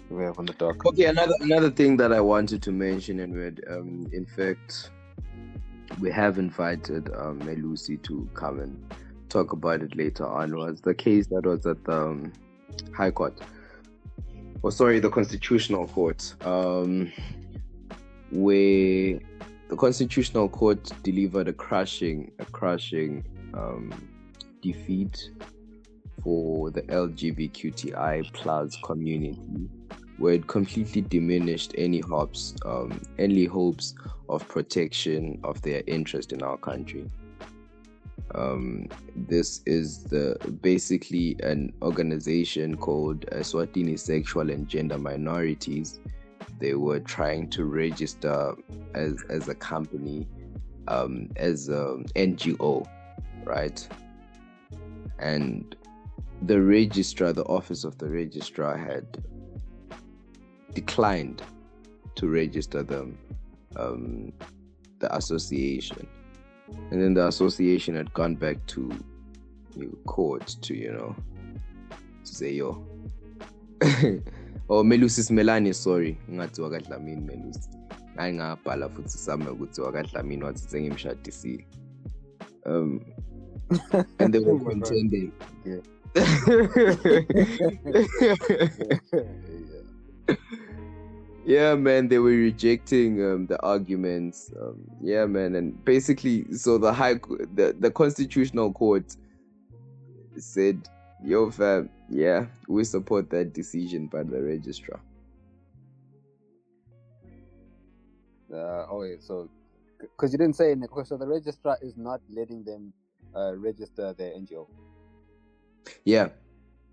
we 0.10 0.23
have 0.23 0.40
on 0.40 0.45
the 0.45 0.53
dock? 0.53 0.86
Okay, 0.86 1.06
another 1.06 1.34
another 1.41 1.69
thing 1.69 1.98
that 1.98 2.14
I 2.14 2.22
wanted 2.22 2.61
to 2.64 2.72
mention, 2.72 3.19
and 3.19 3.34
we 3.34 3.48
um, 3.73 4.10
in 4.14 4.26
fact, 4.26 4.91
we 5.99 6.11
have 6.11 6.38
invited 6.38 7.10
um, 7.15 7.40
Melusi 7.41 8.02
to 8.03 8.30
come 8.34 8.60
and 8.60 8.94
talk 9.30 9.52
about 9.52 9.81
it 9.81 9.95
later 9.95 10.26
on. 10.26 10.56
Was 10.56 10.81
the 10.81 10.94
case 10.94 11.27
that 11.27 11.45
was 11.45 11.65
at 11.65 11.84
the 11.86 12.02
um, 12.02 12.34
High 12.94 13.11
Court, 13.11 13.40
or 14.61 14.72
sorry, 14.72 14.99
the 14.99 15.10
Constitutional 15.10 15.88
Court, 15.88 16.36
um, 16.45 17.11
where 18.31 19.19
the 19.69 19.76
Constitutional 19.77 20.49
Court 20.49 20.91
delivered 21.03 21.47
a 21.47 21.53
crushing, 21.53 22.31
a 22.39 22.45
crushing 22.45 23.23
um, 23.53 23.91
defeat 24.61 25.31
for 26.23 26.72
the 26.72 26.81
LGBTQI 26.84 28.34
plus 28.34 28.77
community 28.84 29.69
where 30.19 30.34
it 30.34 30.47
completely 30.47 31.01
diminished 31.01 31.73
any 31.77 31.99
hopes, 32.01 32.53
um, 32.65 33.01
any 33.18 33.45
hopes 33.45 33.95
of 34.27 34.47
protection 34.47 35.39
of 35.43 35.61
their 35.61 35.81
interest 35.88 36.34
in 36.34 36.43
our 36.43 36.57
country. 36.57 37.10
Um, 38.35 38.88
this 39.15 39.61
is 39.65 40.03
the 40.03 40.38
basically 40.61 41.35
an 41.41 41.73
organization 41.81 42.77
called 42.77 43.26
uh, 43.31 43.38
Swatini 43.38 43.97
Sexual 43.97 44.51
and 44.51 44.68
Gender 44.68 44.97
Minorities. 44.97 45.99
They 46.60 46.76
were 46.76 46.99
trying 46.99 47.49
to 47.52 47.65
register 47.65 48.56
as 48.94 49.15
as 49.30 49.48
a 49.48 49.56
company, 49.56 50.27
um, 50.88 51.30
as 51.36 51.69
an 51.69 52.06
NGO, 52.15 52.88
right? 53.44 53.88
And 55.19 55.76
the 56.41 56.61
registrar, 56.61 57.34
the 57.34 57.45
office 57.45 57.84
of 57.84 57.98
the 57.98 58.10
registrar, 58.10 58.77
had 58.77 59.23
declined 60.73 61.41
to 62.15 62.27
register 62.27 62.84
them, 62.84 63.18
um, 63.76 64.31
the 64.99 65.14
association 65.15 66.07
and 66.91 67.02
then 67.02 67.14
the 67.14 67.27
association 67.27 67.95
had 67.95 68.14
gone 68.14 68.36
back 68.36 68.64
to 68.68 68.91
you 69.76 69.98
court 70.06 70.56
to 70.61 70.76
you 70.76 70.91
know 70.91 71.15
to 72.23 72.36
say 72.36 72.52
yo 72.52 72.84
oh 74.69 74.83
melusi 74.83 75.23
simelane 75.23 75.73
sorry. 75.73 76.17
Ngingathiwa 76.29 76.69
kadlamini 76.69 77.21
melusi 77.21 77.69
ngayi 78.15 78.33
ngabhala 78.33 78.89
futhi 78.89 79.17
sami 79.17 79.47
ukuthiwa 79.47 79.91
kadlamini 79.91 80.43
wathi 80.43 80.59
sengimshadisile 80.59 81.67
um 82.65 82.99
and 84.19 84.33
they 84.33 84.39
were 84.39 84.59
contending. 84.69 85.31
Yeah. 85.65 85.81
yeah 91.45 91.75
man 91.75 92.07
they 92.07 92.19
were 92.19 92.35
rejecting 92.35 93.23
um, 93.23 93.47
the 93.47 93.57
arguments. 93.63 94.51
Um, 94.59 94.79
yeah 95.01 95.25
man 95.25 95.55
and 95.55 95.85
basically 95.85 96.45
so 96.53 96.77
the 96.77 96.91
high 96.91 97.15
the, 97.55 97.75
the 97.79 97.91
constitutional 97.91 98.73
court 98.73 99.15
said 100.37 100.89
yo 101.23 101.49
fam 101.51 101.89
yeah 102.09 102.45
we 102.67 102.83
support 102.83 103.29
that 103.29 103.53
decision 103.53 104.07
by 104.07 104.23
the 104.23 104.41
registrar 104.41 104.99
Uh, 108.51 108.87
oh, 108.89 109.01
wait, 109.01 109.21
so 109.21 109.47
because 109.99 110.31
you 110.31 110.39
didn't 110.39 110.55
say 110.55 110.71
in 110.71 110.79
the 110.79 110.87
so 111.05 111.17
the 111.17 111.27
registrar 111.27 111.77
is 111.83 111.95
not 111.95 112.19
letting 112.29 112.63
them 112.63 112.91
uh, 113.35 113.55
register 113.55 114.11
their 114.13 114.31
NGO. 114.31 114.67
yeah 116.03 116.29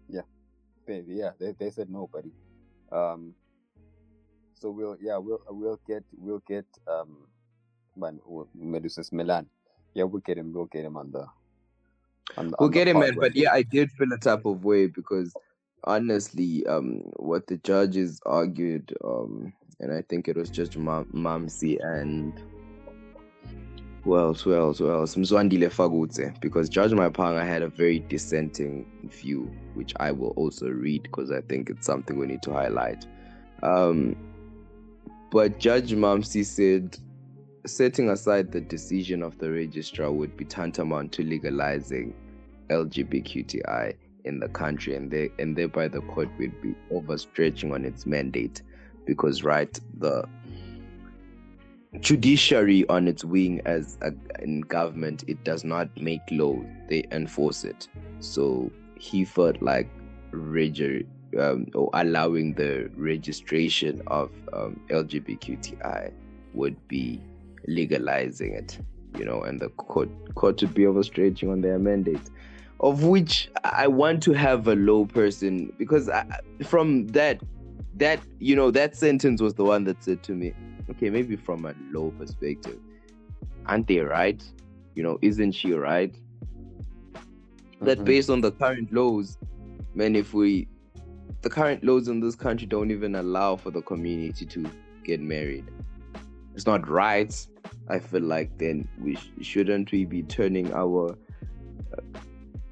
yeah, 0.09 0.23
Baby, 0.87 1.15
yeah, 1.15 1.31
they, 1.41 1.53
they 1.59 1.71
said 1.71 1.89
no, 1.91 2.09
buddy. 2.13 2.31
Um, 2.93 3.35
so 4.55 4.71
we'll 4.71 4.97
yeah 5.01 5.17
we'll 5.17 5.41
we'll 5.49 5.81
get 5.87 6.05
we'll 6.17 6.43
get 6.47 6.67
um, 6.87 7.27
man 7.97 8.21
Melusi 8.57 9.01
Simelane. 9.01 9.47
Yeah, 9.95 10.05
we'll 10.05 10.21
get 10.21 10.39
him. 10.39 10.53
We'll 10.53 10.67
get 10.67 10.85
him 10.85 10.97
on 10.97 11.11
the. 11.11 11.27
We'll 12.59 12.69
get 12.69 12.89
him 12.89 13.01
man 13.01 13.17
but 13.19 13.37
yeah 13.37 13.53
i 13.53 13.63
did 13.63 13.91
feel 13.93 14.13
a 14.13 14.19
type 14.19 14.45
of 14.45 14.65
way 14.65 14.87
because 14.87 15.35
honestly 15.85 16.67
um 16.67 17.03
what 17.17 17.47
the 17.47 17.57
judges 17.59 18.21
argued 18.27 18.95
um 19.05 19.53
and 19.81 19.93
i 19.93 20.03
think 20.03 20.29
it 20.29 20.37
was 20.37 20.51
just 20.51 20.77
Mam- 20.77 21.11
Mumcy 21.13 21.79
and 21.81 22.33
who 24.03 24.17
else 24.17 24.41
who 24.41 24.55
else 24.55 24.79
who 24.79 24.89
else? 24.89 25.17
Mzwandile 25.17 25.69
Fakudze 25.69 26.41
because 26.41 26.69
judge 26.69 26.93
Maphanga 26.93 27.45
had 27.45 27.63
a 27.63 27.69
very 27.69 27.99
dissenting 27.99 28.87
view 29.05 29.51
which 29.75 29.93
i 29.99 30.13
will 30.13 30.31
also 30.37 30.69
read 30.69 31.03
because 31.03 31.33
i 31.33 31.41
think 31.41 31.69
it's 31.71 31.87
something 31.87 32.17
we 32.19 32.27
need 32.27 32.43
to 32.43 32.53
highlight. 32.53 33.07
Um 33.63 34.17
but 35.33 35.59
judge 35.59 35.93
Mumcy 35.93 36.45
said 36.45 36.97
setting 37.67 38.11
aside 38.11 38.53
the 38.53 38.61
decision 38.61 39.23
of 39.23 39.39
the 39.39 39.51
registrar 39.51 40.13
would 40.13 40.37
be 40.37 40.45
tantamount 40.45 41.13
to 41.13 41.23
legalizing 41.23 42.15
LGBTQI 42.71 43.95
in 44.25 44.41
the 44.41 44.49
country, 44.49 44.95
and 44.97 45.11
they 45.11 45.31
and 45.39 45.57
thereby 45.57 45.89
the 45.89 46.01
court 46.03 46.29
would 46.39 46.61
be 46.61 46.75
overstretching 46.93 47.73
on 47.73 47.85
its 47.85 48.07
mandate, 48.07 48.63
because 49.05 49.43
right 49.43 49.79
the 49.99 50.25
judiciary 52.01 52.87
on 52.89 53.09
its 53.09 53.25
wing 53.25 53.63
as 53.65 53.97
a, 54.03 54.13
in 54.43 54.61
government 54.63 55.25
it 55.29 55.43
does 55.45 55.65
not 55.65 55.89
make 56.01 56.21
law; 56.31 56.57
they 56.89 57.05
enforce 57.13 57.65
it. 57.65 57.89
So 58.21 58.71
he 58.99 59.25
felt 59.25 59.63
like 59.63 59.89
regi- 60.31 61.07
um, 61.39 61.67
or 61.75 61.91
allowing 61.93 62.55
the 62.55 62.91
registration 62.97 64.03
of 64.07 64.31
um, 64.53 64.81
lgbtqi 64.91 66.13
would 66.55 66.89
be 66.89 67.21
legalizing 67.67 68.53
it 68.55 68.79
you 69.19 69.25
know 69.25 69.43
and 69.43 69.61
the 69.61 69.69
court 69.71 70.09
court 70.35 70.61
would 70.61 70.75
be 70.75 70.83
overstretching 70.83 71.51
on 71.51 71.61
their 71.61 71.79
mandate 71.79 72.31
of 72.81 73.05
which 73.05 73.51
i 73.65 73.87
want 73.87 74.23
to 74.23 74.33
have 74.33 74.69
a 74.69 74.75
low 74.75 75.07
person 75.07 75.73
because 75.79 76.09
I, 76.09 76.25
from 76.65 77.07
that 77.09 77.41
that 77.97 78.21
you 78.39 78.55
know 78.55 78.71
that 78.71 78.95
sentence 78.97 79.41
was 79.41 79.55
the 79.55 79.65
one 79.65 79.85
that 79.85 80.03
said 80.05 80.23
to 80.25 80.33
me 80.33 80.53
okay 80.91 81.09
maybe 81.11 81.37
from 81.37 81.65
a 81.65 81.75
low 81.93 82.11
perspective 82.19 82.79
aren't 83.67 83.87
they 83.89 83.99
right? 83.99 84.43
You 84.95 85.03
know 85.03 85.19
isn't 85.23 85.53
she 85.53 85.73
right? 85.73 86.15
That 87.81 87.99
Mhm. 87.99 88.05
based 88.05 88.31
on 88.31 88.41
the 88.41 88.53
current 88.53 88.93
laws 88.93 89.39
man 89.95 90.15
if 90.15 90.35
we 90.35 90.69
the 91.43 91.51
current 91.51 91.85
laws 91.85 92.09
in 92.09 92.21
this 92.21 92.35
country 92.35 92.67
don't 92.67 92.91
even 92.91 93.15
allow 93.15 93.57
for 93.57 93.71
the 93.71 93.83
community 93.83 94.47
to 94.47 94.67
get 95.05 95.21
married 95.21 95.65
it's 96.57 96.67
not 96.67 96.89
right 96.89 97.47
i 97.89 97.99
feel 97.99 98.23
like 98.23 98.51
then 98.59 98.89
we 99.01 99.15
sh- 99.15 99.31
shouldn't 99.43 99.93
we 99.93 100.05
be 100.05 100.23
turning 100.25 100.73
our 100.73 101.17
uh, 101.97 102.21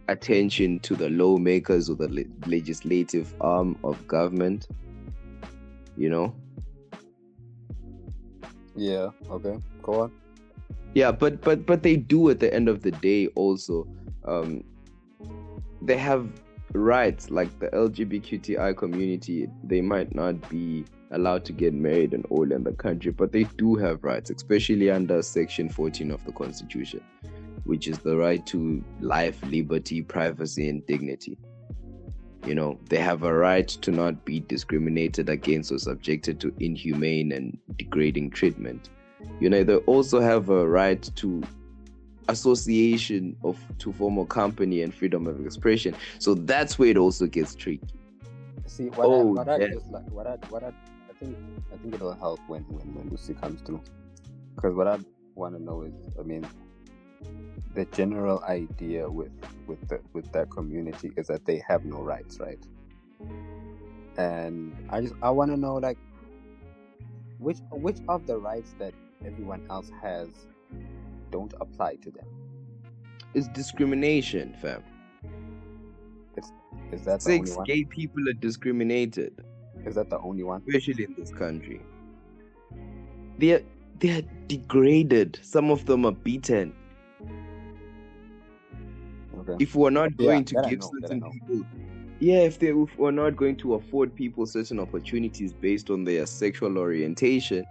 attention 0.09 0.78
to 0.81 0.97
the 0.97 1.09
lawmakers 1.11 1.89
or 1.89 1.94
the 1.97 2.09
le- 2.09 2.48
legislative 2.51 3.32
arm 3.40 3.78
of 3.85 4.05
government 4.09 4.66
you 5.97 6.09
know 6.09 6.35
Yeah. 8.77 9.11
Okay. 9.31 9.56
Go 9.82 10.01
on. 10.02 10.12
yeah 10.94 11.12
but 11.12 11.40
but 11.43 11.65
but 11.66 11.82
they 11.85 11.97
do 11.97 12.28
at 12.31 12.40
the 12.40 12.52
end 12.52 12.69
of 12.69 12.82
the 12.82 12.90
day 12.90 13.28
also 13.36 13.86
um 14.24 14.65
they 15.82 15.97
have 15.97 16.28
rights 16.73 17.31
like 17.31 17.56
the 17.61 17.69
lgbtqi 17.69 18.77
community 18.77 19.48
they 19.62 19.81
might 19.81 20.12
not 20.15 20.35
be 20.48 20.85
allowed 21.15 21.45
to 21.45 21.53
get 21.53 21.73
married 21.74 22.12
and 22.15 22.27
all 22.27 22.51
in 22.51 22.65
the 22.65 22.73
country 22.73 23.11
but 23.11 23.32
they 23.32 23.45
do 23.57 23.74
have 23.74 24.03
rights 24.05 24.31
especially 24.31 24.91
under 24.91 25.23
section 25.23 25.69
14 25.69 26.11
of 26.11 26.24
the 26.24 26.32
constitution 26.32 27.01
which 27.65 27.89
is 27.89 27.99
the 27.99 28.16
right 28.16 28.45
to 28.47 28.82
life 29.01 29.43
liberty 29.45 30.03
privacy 30.03 30.69
and 30.69 30.86
dignity. 30.86 31.39
You 32.47 32.55
know 32.55 32.78
they 32.91 32.99
have 32.99 33.23
a 33.23 33.32
right 33.35 33.66
to 33.66 33.91
not 33.91 34.24
be 34.27 34.41
discriminated 34.41 35.31
against 35.31 35.73
or 35.73 35.78
subjected 35.78 36.41
to 36.41 36.55
inhumane 36.61 37.32
and 37.32 37.57
degrading 37.78 38.31
treatment. 38.31 38.91
You 39.41 39.49
know 39.49 39.65
they 39.65 39.77
also 39.77 40.20
have 40.20 40.51
a 40.51 40.69
right 40.69 41.03
to 41.16 41.43
association 42.28 43.36
of 43.45 43.59
to 43.78 43.93
form 43.95 44.19
a 44.19 44.27
company 44.27 44.82
and 44.82 44.95
freedom 44.95 45.27
of 45.27 45.45
expression. 45.45 45.95
So 46.19 46.35
that's 46.35 46.78
where 46.78 46.91
it 46.91 46.99
also 46.99 47.27
gets 47.27 47.55
tricky. 47.55 47.81
See 48.66 48.89
what 48.91 49.07
Oh, 49.07 49.20
I, 49.31 49.32
what 49.32 49.49
I 49.49 49.57
yeah. 49.59 49.69
just 49.69 49.91
like 49.91 50.11
what 50.11 50.27
I 50.27 50.36
what 50.51 50.65
I 50.65 50.69
I 50.69 50.73
think 51.24 51.36
I 51.72 51.76
think 51.76 51.94
it'll 51.94 52.14
help 52.14 52.40
when 52.46 52.62
when 52.62 52.94
when 52.94 53.09
Lucy 53.09 53.34
comes 53.34 53.60
through. 53.62 53.82
Because 54.55 54.74
what 54.74 54.86
I 54.86 54.98
want 55.34 55.56
to 55.56 55.62
know 55.62 55.82
is 55.82 55.94
I 56.18 56.22
mean 56.22 56.46
the 57.74 57.84
general 57.86 58.42
idea 58.44 59.09
with 59.09 59.32
with 59.66 59.86
the 59.88 60.01
with 60.12 60.30
that 60.32 60.51
community 60.51 61.12
is 61.16 61.26
that 61.28 61.44
they 61.44 61.62
have 61.66 61.84
no 61.84 62.02
rights 62.02 62.38
right? 62.38 62.62
And 64.16 64.74
I 64.90 65.01
just 65.01 65.14
I 65.22 65.30
want 65.30 65.51
to 65.51 65.56
know 65.56 65.74
like 65.74 65.98
which 67.38 67.59
which 67.70 67.98
of 68.09 68.26
the 68.26 68.38
rights 68.38 68.74
that 68.78 68.94
everyone 69.24 69.66
else 69.70 69.90
has 70.02 70.28
don't 71.30 71.55
apply 71.60 71.96
to 71.96 72.10
them? 72.10 72.26
It's 73.34 73.48
discrimination 73.48 74.55
fam. 74.60 74.82
Is 76.92 77.05
that 77.05 77.22
six 77.22 77.56
gay 77.64 77.84
people 77.84 78.28
are 78.28 78.34
discriminated 78.34 79.44
is 79.86 79.94
that 79.97 80.11
the 80.11 80.19
only 80.20 80.43
one? 80.43 80.62
Especially 80.69 81.05
in 81.05 81.15
this 81.16 81.31
country. 81.32 81.81
They're 83.39 83.62
they're 84.01 84.23
degraded. 84.48 85.39
Some 85.43 85.70
of 85.70 85.86
them 85.86 86.05
are 86.06 86.12
beaten. 86.12 86.74
Okay. 89.39 89.59
If 89.59 89.74
we're 89.74 89.90
not 89.90 90.16
Yeah, 90.19 90.27
going 90.27 90.44
to 90.47 90.56
give 90.56 90.81
know, 90.81 90.90
certain 91.01 91.23
people 91.23 91.66
yeah 92.20 92.40
if 92.40 92.59
they 92.59 92.69
if 92.69 92.98
we're 92.98 93.11
not 93.11 93.36
going 93.36 93.56
to 93.56 93.74
afford 93.74 94.15
people 94.15 94.47
certain 94.47 94.78
opportunities 94.78 95.52
based 95.52 95.90
on 95.90 96.05
their 96.05 96.27
sexual 96.27 96.78
orientation 96.78 97.65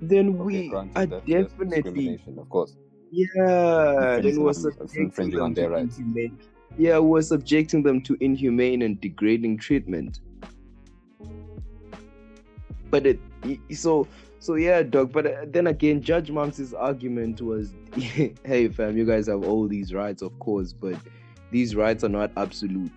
then 0.00 0.38
Okay, 0.38 0.44
we 0.44 0.68
granted, 0.68 0.96
are 0.96 1.06
definitely 1.26 2.20
of 2.36 2.48
course. 2.48 2.76
Yeah 3.10 4.20
then 4.20 4.40
we're 4.42 4.54
infringing 4.94 5.40
on 5.40 5.54
their 5.54 5.70
rights. 5.70 6.02
Yeah 6.76 6.98
we're 6.98 7.22
subjecting 7.22 7.82
them 7.82 8.00
to 8.02 8.16
inhumane 8.20 8.82
and 8.82 9.00
degrading 9.00 9.58
treatment 9.58 10.20
but 12.90 13.06
it 13.06 13.20
so 13.72 14.08
So 14.40 14.56
yeah, 14.56 14.82
dog. 14.82 15.10
But 15.10 15.26
uh, 15.26 15.46
then 15.46 15.66
again, 15.68 16.02
Judge 16.02 16.30
Mams's 16.30 16.74
argument 16.74 17.40
was, 17.40 17.74
"Hey, 17.94 18.68
fam, 18.68 18.94
you 18.94 19.06
guys 19.06 19.26
have 19.26 19.42
all 19.42 19.66
these 19.66 19.94
rights, 19.94 20.20
of 20.20 20.38
course, 20.38 20.74
but 20.74 21.00
these 21.50 21.74
rights 21.74 22.04
are 22.04 22.10
not 22.10 22.30
absolute. 22.36 22.92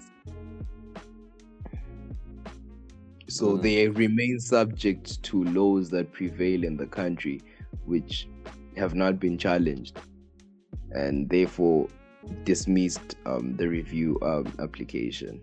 So 3.29 3.57
Mm. 3.57 3.61
they 3.61 3.87
remain 3.87 4.39
subject 4.39 5.23
to 5.23 5.43
laws 5.45 5.89
that 5.91 6.11
prevail 6.11 6.63
in 6.65 6.75
the 6.77 6.87
country, 6.87 7.41
which 7.85 8.27
have 8.75 8.93
not 8.95 9.19
been 9.19 9.37
challenged, 9.37 9.97
and 10.91 11.29
therefore 11.29 11.87
dismissed 12.43 13.15
um, 13.25 13.55
the 13.57 13.67
review 13.67 14.19
um, 14.21 14.51
application." 14.59 15.41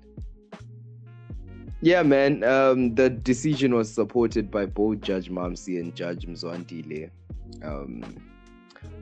Yeah, 1.81 2.03
man. 2.03 2.43
Um, 2.45 2.95
the 2.95 3.11
decision 3.11 3.75
was 3.75 3.93
supported 3.93 4.51
by 4.51 4.65
both 4.65 5.03
Judge 5.03 5.31
Mumcy 5.31 5.79
and 5.79 5.95
Judge 5.95 6.27
Mzwandile 6.27 7.11
um, 7.63 8.03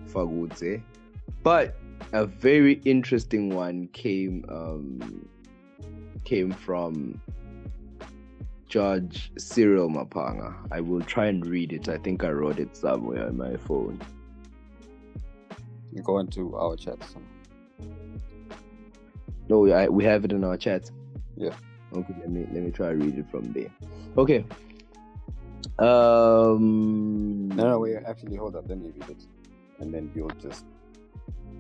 Fakudze. 0.09 0.83
But 1.45 1.77
a 2.13 2.27
very 2.27 2.81
interesting 2.85 3.55
one 3.55 3.87
came 3.93 4.45
um, 4.49 5.29
came 6.25 6.51
from 6.51 7.21
Judge 8.69 9.31
Cyril 9.39 9.89
Maphanga. 9.89 10.55
I 10.73 10.81
will 10.81 11.03
try 11.03 11.27
and 11.27 11.47
read 11.47 11.73
it. 11.73 11.89
I 11.89 11.99
think 11.99 12.25
I 12.25 12.31
wrote 12.31 12.59
it 12.59 12.77
somewhere 12.77 13.29
on 13.29 13.37
my 13.37 13.57
phone. 13.57 14.01
You 15.93 16.03
go 16.03 16.19
into 16.19 16.57
our 16.57 16.75
chat. 16.75 17.03
So. 17.05 17.21
No, 19.53 19.71
I, 19.71 19.87
we 19.87 20.03
have 20.05 20.25
it 20.25 20.33
in 20.33 20.45
our 20.45 20.57
chat. 20.57 20.91
Yeah. 21.37 21.55
Okay, 21.93 22.15
let 22.21 22.31
me 22.31 22.47
let 22.55 22.63
me 22.63 22.71
try 22.71 22.89
to 22.89 22.97
read 22.97 23.19
it 23.19 23.29
from 23.31 23.53
there. 23.53 23.71
Okay. 24.17 24.47
Um. 25.79 27.51
No, 27.51 27.69
no, 27.69 27.79
wait. 27.81 27.97
Actually, 28.07 28.37
hold 28.37 28.57
up. 28.57 28.67
Let 28.67 28.79
me 28.79 28.93
read 28.99 29.11
it, 29.11 29.27
and 29.79 29.93
then 29.93 30.11
you'll 30.15 30.31
just, 30.41 30.65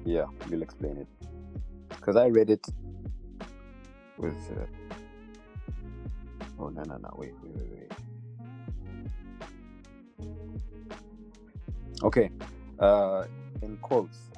yeah, 0.06 0.24
you'll 0.48 0.62
explain 0.62 0.96
it. 0.96 1.06
Because 1.90 2.16
I 2.16 2.28
read 2.28 2.48
it 2.48 2.66
with. 4.16 4.40
Uh... 4.50 4.64
Oh 6.58 6.68
no 6.68 6.82
no 6.84 6.96
no! 6.96 7.14
Wait 7.18 7.34
wait 7.42 7.54
wait 7.56 7.90
wait. 10.18 10.28
Okay, 12.02 12.30
uh, 12.78 13.26
in 13.60 13.76
quotes, 13.82 14.30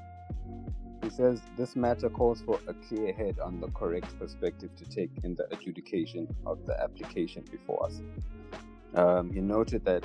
he 1.05 1.11
says 1.11 1.43
this 1.57 1.77
matter 1.77 2.09
calls 2.09 2.41
for 2.41 2.59
a 2.67 2.75
clear 2.89 3.13
head 3.13 3.39
on 3.39 3.61
the 3.61 3.69
correct 3.69 4.19
perspective 4.19 4.71
to 4.77 4.85
take 4.87 5.11
in 5.23 5.35
the 5.35 5.47
adjudication 5.55 6.27
of 6.47 6.59
the 6.67 6.81
application 6.83 7.45
before 7.51 7.85
us. 7.87 8.01
Um, 8.95 9.31
he 9.31 9.41
noted 9.41 9.85
that 9.85 10.05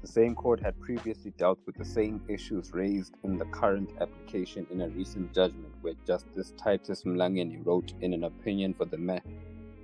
the 0.00 0.08
same 0.08 0.34
court 0.34 0.60
had 0.60 0.80
previously 0.80 1.32
dealt 1.38 1.58
with 1.66 1.76
the 1.76 1.84
same 1.84 2.22
issues 2.28 2.72
raised 2.72 3.14
in 3.24 3.36
the 3.36 3.44
current 3.46 3.90
application 4.00 4.66
in 4.70 4.80
a 4.80 4.88
recent 4.88 5.34
judgment 5.34 5.74
where 5.82 5.94
Justice 6.06 6.54
Titus 6.56 7.02
Mlangeni 7.04 7.64
wrote 7.66 7.92
in 8.00 8.14
an 8.14 8.24
opinion 8.24 8.74
for 8.74 8.86
the 8.86 8.98
ma- 8.98 9.18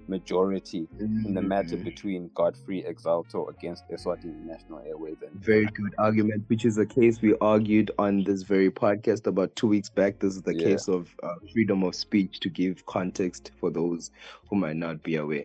majority 0.08 0.88
in 1.24 1.34
the 1.34 1.42
matter 1.42 1.76
Mm, 1.76 1.84
between 1.84 2.30
Godfrey 2.34 2.82
Exalto 2.88 3.48
against 3.48 3.84
Eswatini 3.90 4.44
National 4.44 4.80
Airways 4.80 5.16
and 5.22 5.32
Very 5.42 5.66
good 5.66 5.94
argument, 5.98 6.44
which 6.48 6.64
is 6.64 6.78
a 6.78 6.86
case 6.86 7.20
we 7.22 7.34
argued 7.40 7.90
on 7.98 8.24
this 8.24 8.42
very 8.42 8.70
podcast 8.70 9.26
about 9.26 9.54
two 9.56 9.66
weeks 9.68 9.88
back. 9.90 10.18
This 10.20 10.36
is 10.36 10.42
the 10.42 10.54
Yeah. 10.54 10.64
case 10.64 10.88
of 10.88 11.14
uh, 11.22 11.34
freedom 11.52 11.82
of 11.82 11.94
speech 11.94 12.40
to 12.40 12.48
give 12.50 12.84
context 12.86 13.50
for 13.58 13.70
those 13.70 14.10
who 14.48 14.56
might 14.56 14.76
not 14.76 15.02
be 15.02 15.16
aware. 15.16 15.44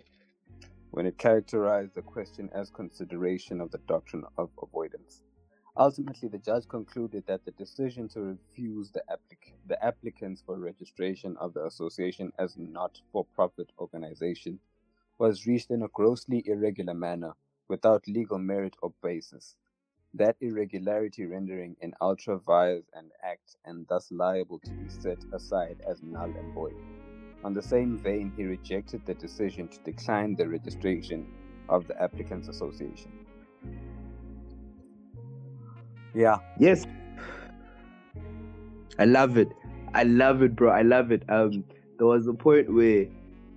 when 0.92 1.06
it 1.06 1.18
characterized 1.20 1.94
the 1.94 2.02
question 2.02 2.50
as 2.52 2.72
consideration 2.72 3.62
of 3.62 3.70
the 3.72 3.78
doctrine 3.88 4.24
of 4.38 4.50
avoidance. 4.64 5.22
Ultimately, 5.80 6.28
the 6.28 6.40
judge 6.40 6.68
concluded 6.68 7.24
that 7.28 7.46
the 7.46 7.52
decision 7.52 8.10
to 8.10 8.20
refuse 8.20 8.92
the, 8.92 9.02
applic- 9.10 9.54
the 9.66 9.82
applicants 9.82 10.44
for 10.46 10.60
registration 10.60 11.38
of 11.38 11.54
the 11.54 11.64
association 11.64 12.34
as 12.38 12.58
not 12.58 13.00
for 13.14 13.24
profit 13.34 13.72
organization 13.80 14.60
was 15.20 15.48
reached 15.48 15.72
in 15.72 15.84
a 15.84 15.88
grossly 15.88 16.44
irregular 16.46 16.94
manner 16.94 17.32
without 17.70 18.06
legal 18.10 18.38
merit 18.38 18.76
or 18.82 18.92
basis. 19.02 19.56
That 20.14 20.36
irregularity 20.42 21.26
rendering 21.26 21.78
an 21.82 21.94
ultra 22.02 22.40
vires 22.40 22.84
an 22.94 23.12
act 23.24 23.56
and 23.64 23.88
thus 23.88 24.12
liable 24.12 24.60
to 24.60 24.72
be 24.72 24.90
set 24.90 25.24
aside 25.32 25.78
as 25.90 26.04
null 26.04 26.34
and 26.38 26.54
void. 26.54 26.76
On 27.46 27.54
the 27.54 27.62
same 27.62 27.98
vein, 27.98 28.34
he 28.36 28.44
rejected 28.44 29.06
the 29.06 29.14
decision 29.14 29.70
to 29.70 29.80
decline 29.80 30.36
the 30.36 30.50
registration 30.50 31.26
of 31.70 31.88
the 31.88 32.02
Applicants 32.02 32.50
Association. 32.50 33.14
Yeah, 36.14 36.38
Yes. 36.58 36.86
I 38.98 39.06
love 39.06 39.38
it. 39.38 39.50
I 39.94 40.04
love 40.04 40.42
it, 40.42 40.56
bro. 40.58 40.72
I 40.72 40.82
love 40.82 41.12
it. 41.12 41.24
Um, 41.30 41.64
there 41.98 42.08
was 42.08 42.28
a 42.28 42.34
point 42.34 42.72
where 42.74 43.08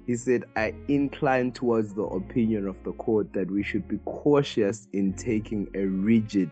he 0.07 0.17
said, 0.17 0.45
I 0.57 0.73
incline 0.89 1.51
towards 1.53 1.95
the 1.95 2.03
opinion 2.05 2.69
of 2.69 2.77
the 2.85 2.93
court 2.93 3.33
that 3.33 3.51
we 3.51 3.63
should 3.65 3.89
be 3.89 3.99
cautious 4.05 4.87
in 4.93 5.15
taking 5.15 5.69
a 5.75 5.85
rigid, 5.87 6.51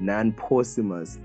non 0.00 0.32
posthumous 0.32 1.20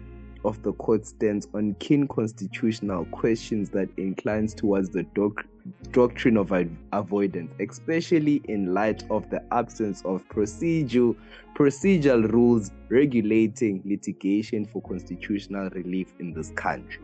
of 0.46 0.62
the 0.62 0.74
court 0.74 1.06
stance 1.08 1.48
on 1.54 1.76
keen 1.80 2.08
constitutional 2.08 3.06
questions 3.06 3.70
that 3.72 3.90
inclines 3.98 4.54
towards 4.54 4.90
the 4.90 5.04
doc- 5.16 5.46
doctrine 5.92 6.38
of 6.38 6.52
avoidance, 6.94 7.52
especially 7.60 8.42
in 8.46 8.74
light 8.74 9.04
of 9.10 9.30
the 9.30 9.42
absence 9.52 10.02
of 10.06 10.28
procedural 10.30 11.16
procedural 11.56 12.32
rules 12.32 12.72
regulating 12.90 13.82
litigation 13.86 14.66
for 14.66 14.82
constitutional 14.84 15.70
relief 15.72 16.14
in 16.20 16.32
this 16.34 16.52
country. 16.52 17.02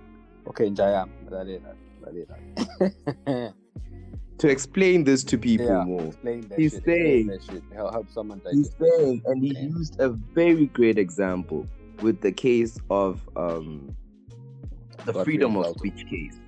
okay, 0.47 0.69
Jaya. 0.69 1.05
To 4.39 4.49
explain 4.49 5.03
this 5.03 5.23
to 5.25 5.37
people 5.37 5.65
yeah, 5.67 5.83
more, 5.85 6.11
He's 6.57 6.73
shit. 6.73 6.83
saying- 6.85 7.31
Help, 7.73 8.09
someone 8.09 8.41
he's 8.51 8.71
saying, 8.79 9.21
and 9.25 9.41
he 9.43 9.51
Okay. 9.51 9.61
used 9.67 9.99
a 10.01 10.09
very 10.09 10.65
great 10.67 10.97
example 10.97 11.65
with 12.01 12.19
the 12.21 12.31
case 12.31 12.77
of 12.89 13.21
um, 13.37 13.95
the 15.05 15.13
freedom 15.23 15.55
of 15.55 15.67
speech 15.77 16.05
case. 16.09 16.39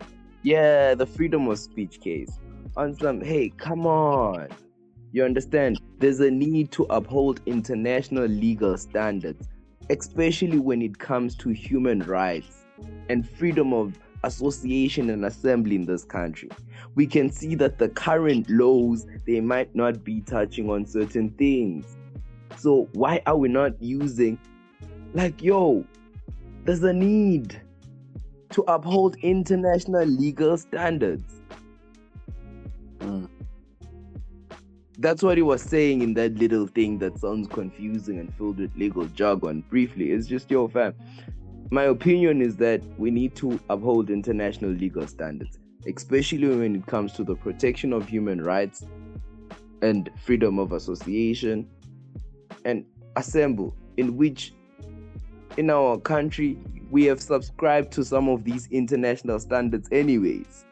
Yeah, 0.46 0.94
the 0.94 1.08
freedom 1.08 1.48
of 1.48 1.58
speech 1.58 2.00
case. 2.00 2.40
On 2.78 2.96
some, 2.96 3.20
hey, 3.20 3.50
come 3.58 3.88
on. 3.88 4.50
You 5.12 5.24
understand? 5.24 5.82
There's 5.98 6.20
a 6.20 6.30
need 6.30 6.72
to 6.74 6.84
uphold 6.92 7.42
international 7.48 8.28
legal 8.28 8.78
standards, 8.78 9.50
especially 9.90 10.60
when 10.60 10.84
it 10.84 11.00
comes 11.00 11.34
to 11.38 11.50
human 11.50 12.02
rights 12.02 12.64
and 13.10 13.28
freedom 13.28 13.74
of 13.74 13.98
association 14.24 15.10
and 15.10 15.26
assembly 15.26 15.78
in 15.78 15.86
this 15.88 16.06
country. 16.06 16.52
We 16.94 17.08
can 17.08 17.32
see 17.32 17.56
that 17.56 17.80
the 17.80 17.90
current 17.90 18.48
laws 18.48 19.08
they 19.26 19.42
might 19.42 19.74
not 19.74 20.04
be 20.04 20.22
touching 20.22 20.70
on 20.70 20.86
certain 20.86 21.32
things. 21.32 21.98
So 22.56 22.88
why 22.94 23.20
are 23.26 23.36
we 23.36 23.48
not 23.48 23.82
using 23.82 24.38
like 25.16 25.42
yo, 25.42 25.84
there's 26.66 26.84
a 26.84 26.94
need 26.94 27.60
to 28.56 28.64
uphold 28.70 29.18
international 29.18 30.06
legal 30.06 30.58
standards. 30.58 31.42
Mm. 33.00 33.28
That's 34.98 35.22
what 35.22 35.36
he 35.36 35.44
was 35.44 35.62
saying 35.62 36.02
in 36.02 36.14
that 36.14 36.36
little 36.36 36.66
thing 36.68 37.00
that 37.00 37.20
sounds 37.20 37.50
confusing 37.50 38.18
and 38.18 38.34
filled 38.36 38.60
with 38.60 38.74
legal 38.78 39.08
jargon. 39.08 39.62
Briefly, 39.70 40.12
it's 40.12 40.26
just 40.26 40.50
your 40.50 40.70
fam. 40.70 40.94
My 41.70 41.84
opinion 41.84 42.42
is 42.42 42.56
that 42.58 42.82
we 42.98 43.12
need 43.12 43.36
to 43.36 43.60
uphold 43.70 44.10
international 44.10 44.72
legal 44.72 45.06
standards, 45.06 45.60
especially 45.86 46.48
when 46.48 46.78
it 46.78 46.86
comes 46.86 47.12
to 47.14 47.26
the 47.26 47.36
protection 47.36 47.92
of 47.92 48.08
human 48.08 48.42
rights 48.42 48.86
and 49.82 50.10
freedom 50.24 50.60
of 50.60 50.72
association 50.72 51.68
and 52.64 52.86
assemble, 53.18 53.76
in 53.98 54.16
which 54.16 54.54
in 55.58 55.70
our 55.70 55.98
country 55.98 56.58
we 56.90 57.06
have 57.06 57.22
subscribed 57.22 57.92
to 57.94 58.04
some 58.04 58.30
of 58.30 58.44
these 58.44 58.68
international 58.68 59.40
standards, 59.40 59.88
anyways. 59.92 60.66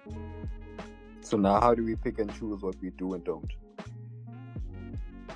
So 1.22 1.38
now, 1.38 1.60
how 1.60 1.74
do 1.74 1.84
we 1.84 1.96
pick 1.96 2.20
and 2.20 2.34
choose 2.36 2.62
what 2.62 2.76
we 2.82 2.92
do 2.92 3.14
and 3.14 3.24
don't? 3.24 3.52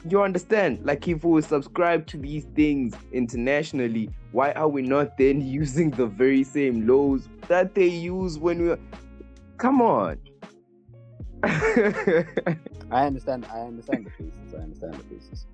You 0.08 0.22
understand? 0.22 0.86
Like, 0.86 1.08
if 1.08 1.24
we 1.24 1.42
subscribe 1.42 2.06
to 2.08 2.18
these 2.18 2.46
things 2.56 2.94
internationally, 3.12 4.10
why 4.32 4.52
are 4.52 4.68
we 4.68 4.82
not 4.82 5.18
then 5.18 5.42
using 5.46 5.90
the 5.92 6.06
very 6.06 6.44
same 6.44 6.88
laws 6.88 7.28
that 7.48 7.74
they 7.74 7.88
use 7.88 8.38
when 8.38 8.68
we? 8.68 8.76
Come 9.58 9.82
on. 9.82 10.20
I 11.44 13.06
understand. 13.06 13.48
I 13.52 13.60
understand 13.62 14.06
the 14.06 14.12
pieces. 14.12 14.54
I 14.54 14.58
understand 14.58 14.94
the 14.96 15.04
pieces. 15.04 15.46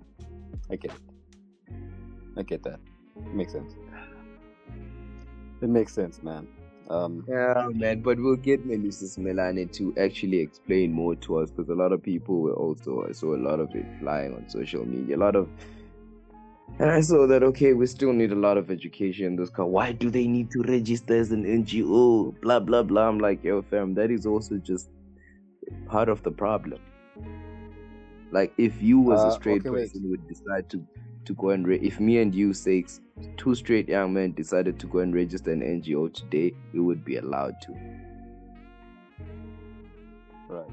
I 0.69 0.75
get 0.75 0.91
it. 0.91 1.73
I 2.37 2.41
get 2.41 2.63
that. 2.63 2.79
It 3.17 3.33
makes 3.33 3.53
sense. 3.53 3.73
It 5.63 5.69
makes 5.69 5.93
sense, 5.93 6.21
man. 6.21 6.47
Um, 6.89 7.27
yeah, 7.27 7.69
man. 7.73 8.01
But 8.01 8.19
we'll 8.19 8.35
get 8.35 8.67
Melusi 8.67 9.05
Simelane 9.05 9.71
to 9.73 9.93
actually 9.97 10.39
explain 10.39 10.91
more 10.91 11.15
to 11.15 11.37
us 11.37 11.51
because 11.51 11.69
a 11.69 11.75
lot 11.75 11.91
of 11.93 12.03
people 12.03 12.41
were 12.41 12.53
also 12.53 13.05
I 13.07 13.13
saw 13.13 13.35
a 13.35 13.37
lot 13.49 13.59
of 13.59 13.73
it 13.75 13.85
flying 13.99 14.35
on 14.35 14.49
social 14.49 14.85
media. 14.85 15.15
A 15.17 15.19
lot 15.19 15.35
of 15.35 15.49
And 16.79 16.91
I 16.91 17.01
saw 17.01 17.27
that 17.27 17.43
okay, 17.43 17.73
we 17.73 17.87
still 17.87 18.13
need 18.13 18.31
a 18.31 18.35
lot 18.35 18.57
of 18.57 18.69
education 18.71 19.35
this 19.35 19.49
car. 19.49 19.65
Why 19.65 19.91
do 19.91 20.09
they 20.11 20.27
need 20.27 20.51
to 20.51 20.61
register 20.63 21.15
as 21.15 21.31
an 21.31 21.45
NGO? 21.45 22.31
Blah 22.41 22.59
blah 22.59 22.83
blah. 22.83 23.07
I'm 23.07 23.19
like, 23.19 23.43
yo, 23.43 23.61
fam, 23.61 23.93
that 23.95 24.11
is 24.11 24.25
also 24.25 24.57
just 24.57 24.89
part 25.87 26.09
of 26.09 26.23
the 26.23 26.31
problem. 26.31 26.81
Like 28.31 28.53
if 28.57 28.81
you 28.81 28.99
was 28.99 29.23
Uh, 29.23 29.25
a 29.25 29.31
straight 29.31 29.63
okay, 29.63 29.69
wait. 29.69 29.91
person 29.91 30.09
would 30.09 30.27
decide 30.27 30.69
to 30.71 30.85
to 31.25 31.33
go 31.33 31.49
and 31.49 31.67
re- 31.67 31.79
if 31.81 31.99
me 31.99 32.19
and 32.19 32.33
you 32.33 32.53
six 32.53 33.01
two 33.37 33.55
straight 33.55 33.87
young 33.87 34.13
men 34.13 34.33
decided 34.33 34.79
to 34.79 34.87
go 34.87 34.99
and 34.99 35.13
register 35.13 35.51
an 35.51 35.61
NGO 35.61 36.13
today, 36.13 36.53
we 36.73 36.79
would 36.79 37.05
be 37.05 37.17
allowed 37.17 37.55
to. 37.61 37.71
Right. 40.49 40.67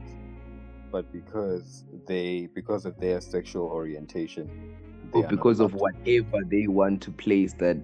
But 0.90 1.12
because 1.12 1.84
they 2.06 2.48
because 2.54 2.84
of 2.84 2.98
their 2.98 3.20
sexual 3.20 3.66
orientation, 3.66 4.76
Or 5.12 5.24
because 5.24 5.60
of 5.60 5.74
whatever 5.74 6.42
they 6.46 6.66
want 6.66 7.02
to 7.02 7.10
place 7.10 7.52
that 7.54 7.76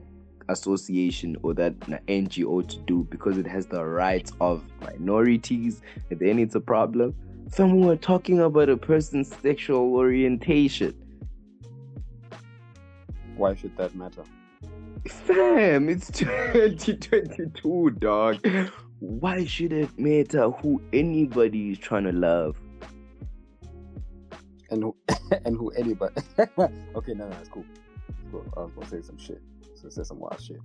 association 0.49 1.37
or 1.43 1.55
that 1.55 1.79
NGO 2.07 2.67
to 2.69 2.79
do 2.81 3.07
because 3.11 3.39
it 3.39 3.47
has 3.47 3.67
the 3.67 3.85
rights 3.85 4.33
of 4.41 4.63
minorities, 4.81 5.83
then 6.11 6.39
it's 6.39 6.55
a 6.55 6.61
problem. 6.61 7.15
Some 7.49 7.81
were 7.81 7.97
talking 7.97 8.41
about 8.41 8.69
a 8.69 8.77
person's 8.77 9.35
sexual 9.37 9.95
orientation. 9.95 10.95
Why 13.37 13.55
should 13.55 13.77
that 13.77 13.95
matter? 13.95 14.23
Fam, 15.09 15.89
it's 15.89 16.11
2022, 16.13 17.91
dog. 17.99 18.39
Why 19.01 19.45
should 19.45 19.73
it 19.73 19.97
matter 19.99 20.51
who 20.51 20.81
anybody 20.93 21.73
is 21.73 21.79
trying 21.79 22.05
to 22.05 22.13
love? 22.13 22.57
And 24.71 24.83
who 24.83 24.97
and 25.45 25.57
who 25.57 25.71
anybody 25.71 26.15
Okay, 26.39 27.15
no, 27.15 27.29
no, 27.29 27.37
it's 27.41 27.49
cool. 27.49 27.65
It's 28.09 28.19
cool. 28.33 28.45
I 28.57 28.61
was 28.61 28.73
gonna 28.75 28.89
say 28.89 29.03
some 29.03 29.19
shit. 29.19 29.41
So 29.75 29.89
say 29.91 30.03
some 30.03 30.19
wild 30.19 30.41
shit. 30.41 30.59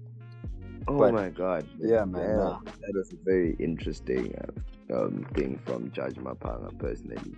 Oh 0.87 0.97
But- 0.97 1.13
my 1.13 1.29
god. 1.29 1.67
Yeah, 1.79 2.05
man. 2.05 2.37
Nah. 2.37 2.59
That 2.63 2.93
was 2.95 3.11
a 3.13 3.17
very 3.23 3.55
interesting 3.59 4.33
uh, 4.89 4.95
um, 5.05 5.25
thing 5.35 5.59
from 5.65 5.91
Judge 5.91 6.15
Maphanga 6.15 6.75
personally. 6.79 7.35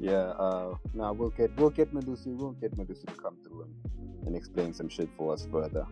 Yeah, 0.00 0.34
uh 0.38 0.74
nah, 0.94 1.12
we'll 1.12 1.30
get 1.30 1.56
we'll 1.56 1.70
get 1.70 1.94
Melusi, 1.94 2.36
we'll 2.36 2.52
get 2.52 2.76
Melusi 2.76 3.06
to 3.06 3.14
come 3.14 3.36
through 3.44 3.62
and, 3.62 4.26
and 4.26 4.36
explain 4.36 4.72
some 4.74 4.88
shit 4.88 5.08
for 5.16 5.32
us 5.32 5.46
further. 5.50 5.86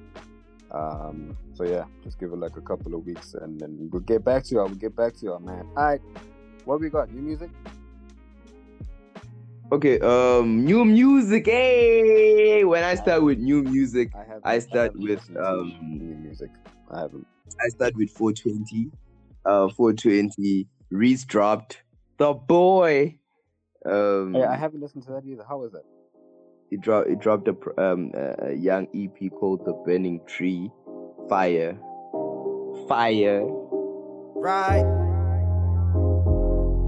Um 0.72 1.36
so 1.52 1.64
yeah, 1.64 1.84
just 2.02 2.18
give 2.18 2.32
it 2.32 2.38
like 2.38 2.56
a 2.56 2.60
couple 2.60 2.94
of 2.94 3.04
weeks 3.04 3.34
and 3.34 3.60
then 3.60 3.88
we'll 3.90 4.02
get 4.02 4.24
back 4.24 4.44
to 4.44 4.54
you. 4.54 4.62
We'll 4.62 4.74
get 4.74 4.96
back 4.96 5.14
to 5.16 5.26
you, 5.26 5.38
man. 5.38 5.66
Alright. 5.76 6.00
What 6.64 6.80
we 6.80 6.90
got? 6.90 7.10
New 7.12 7.22
music? 7.22 7.50
Okay, 9.72 10.00
um, 10.00 10.64
new 10.64 10.84
music. 10.84 11.46
Hey, 11.46 12.64
when 12.64 12.82
I 12.82 12.96
start 12.96 13.22
with 13.22 13.38
new 13.38 13.62
music, 13.62 14.10
I 14.16 14.24
have 14.24 14.40
I 14.42 14.58
start 14.58 14.92
haven't 14.92 15.02
with, 15.02 15.36
um, 15.36 15.78
new 15.80 16.16
music. 16.16 16.50
I 16.90 17.02
haven't. 17.02 17.24
I 17.64 17.68
start 17.68 17.94
with 17.94 18.10
420. 18.10 18.90
Uh, 19.44 19.68
420. 19.68 20.66
Reese 20.90 21.24
dropped 21.24 21.84
the 22.18 22.34
boy. 22.34 23.19
Um, 23.86 24.34
Hey, 24.34 24.44
I 24.44 24.56
haven't 24.56 24.80
listened 24.80 25.04
to 25.04 25.12
that 25.12 25.24
either. 25.24 25.44
How 25.48 25.64
is 25.64 25.72
that? 25.72 25.84
it 26.70 26.80
dropped. 26.80 27.08
It 27.08 27.18
dropped 27.18 27.48
a 27.48 27.56
um 27.82 28.12
a 28.14 28.50
a 28.50 28.52
young 28.52 28.86
EP 28.94 29.30
called 29.32 29.64
The 29.64 29.72
Burning 29.72 30.20
Tree. 30.26 30.70
Fire. 31.28 31.76
Fire. 32.88 33.42
Right. 34.36 34.84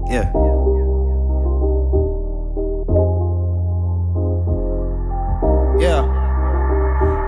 Yeah. 0.09 0.31
Yeah. 5.79 6.12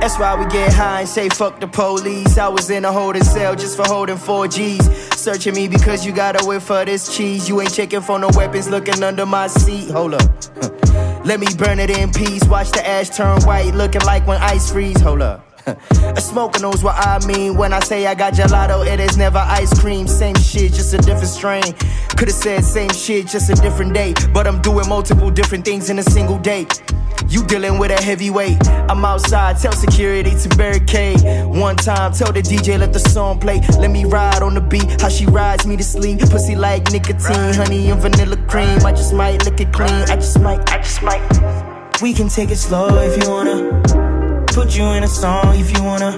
That's 0.06 0.20
why 0.20 0.36
we 0.36 0.46
get 0.52 0.72
high 0.72 1.00
and 1.00 1.10
say 1.10 1.30
fuck 1.30 1.60
the 1.60 1.68
police. 1.68 2.38
I 2.38 2.48
was 2.48 2.70
in 2.70 2.86
a 2.86 2.92
holding 2.92 3.24
cell 3.24 3.56
just 3.56 3.76
for 3.76 3.88
holding 3.88 4.18
4 4.18 4.48
G's. 4.48 4.86
Searching 5.20 5.56
me 5.56 5.68
because 5.68 6.06
you 6.06 6.12
got 6.12 6.40
a 6.40 6.46
whiff 6.46 6.62
for 6.62 6.86
this 6.86 7.18
cheese. 7.18 7.50
You 7.50 7.60
ain't 7.60 7.74
checking 7.74 8.02
for 8.02 8.20
no 8.20 8.30
weapons 8.36 8.70
looking 8.70 9.02
under 9.02 9.26
my 9.26 9.48
seat. 9.48 9.90
Hold 9.90 10.14
up. 10.14 10.22
Let 11.26 11.40
me 11.40 11.48
burn 11.58 11.80
it 11.80 11.90
in 11.90 12.12
peace. 12.12 12.48
Watch 12.48 12.70
the 12.70 12.88
ash 12.88 13.10
turn 13.10 13.42
white, 13.46 13.74
looking 13.74 14.02
like 14.02 14.28
when 14.28 14.40
ice 14.44 14.72
freeze. 14.72 15.02
Hold 15.02 15.24
up. 15.24 15.44
A 15.66 16.22
smoker 16.22 16.60
knows 16.60 16.84
what 16.84 16.94
I 17.00 17.18
mean 17.26 17.58
when 17.58 17.74
I 17.74 17.80
say 17.80 18.06
I 18.06 18.14
got 18.14 18.34
gelato. 18.34 18.86
It 18.86 19.00
is 19.00 19.18
never 19.18 19.40
ice 19.40 19.74
cream. 19.80 20.08
Same 20.08 20.36
shit, 20.36 20.72
just 20.72 20.94
a 20.94 21.00
different 21.00 21.30
strain. 21.30 21.74
Could've 22.16 22.36
said 22.36 22.64
same 22.64 22.92
shit, 22.92 23.26
just 23.26 23.50
a 23.50 23.56
different 23.56 23.96
day. 23.96 24.14
But 24.32 24.46
I'm 24.46 24.62
doing 24.62 24.88
multiple 24.88 25.32
different 25.32 25.66
things 25.66 25.90
in 25.90 25.98
a 25.98 26.04
single 26.04 26.38
day. 26.38 26.68
You 27.28 27.46
dealing 27.46 27.78
with 27.80 27.92
a 27.92 28.02
heavyweight. 28.02 28.68
I'm 28.90 29.04
outside, 29.04 29.58
tell 29.60 29.72
security 29.72 30.32
to 30.32 30.50
barricade. 30.58 31.22
One 31.46 31.76
time, 31.76 32.14
tell 32.14 32.32
the 32.32 32.42
DJ 32.42 32.80
let 32.80 32.94
the 32.94 33.00
song 33.00 33.40
play. 33.40 33.62
Let 33.80 33.92
me 33.92 34.06
ride 34.06 34.42
on 34.42 34.54
the 34.54 34.62
beat, 34.62 35.02
how 35.02 35.10
she 35.10 35.26
rides 35.26 35.66
me 35.66 35.78
to 35.78 35.84
sleep. 35.84 36.20
Pussy 36.20 36.56
like 36.56 36.92
nicotine, 36.92 37.54
honey 37.54 37.90
and 37.90 38.02
vanilla 38.02 38.38
cream. 38.48 38.80
I 38.86 38.92
just 38.92 39.14
might 39.14 39.44
lick 39.46 39.60
it 39.60 39.74
clean. 39.74 39.90
I 39.90 40.16
just 40.16 40.40
might, 40.40 40.72
I 40.72 40.78
just 40.78 41.02
might. 41.02 41.22
We 42.02 42.14
can 42.14 42.30
take 42.30 42.52
it 42.52 42.58
slow 42.58 42.90
if 43.00 43.22
you 43.22 43.30
wanna. 43.30 44.46
Put 44.48 44.76
you 44.78 44.86
in 44.86 45.04
a 45.04 45.08
song 45.08 45.56
if 45.56 45.76
you 45.76 45.84
wanna. 45.84 46.18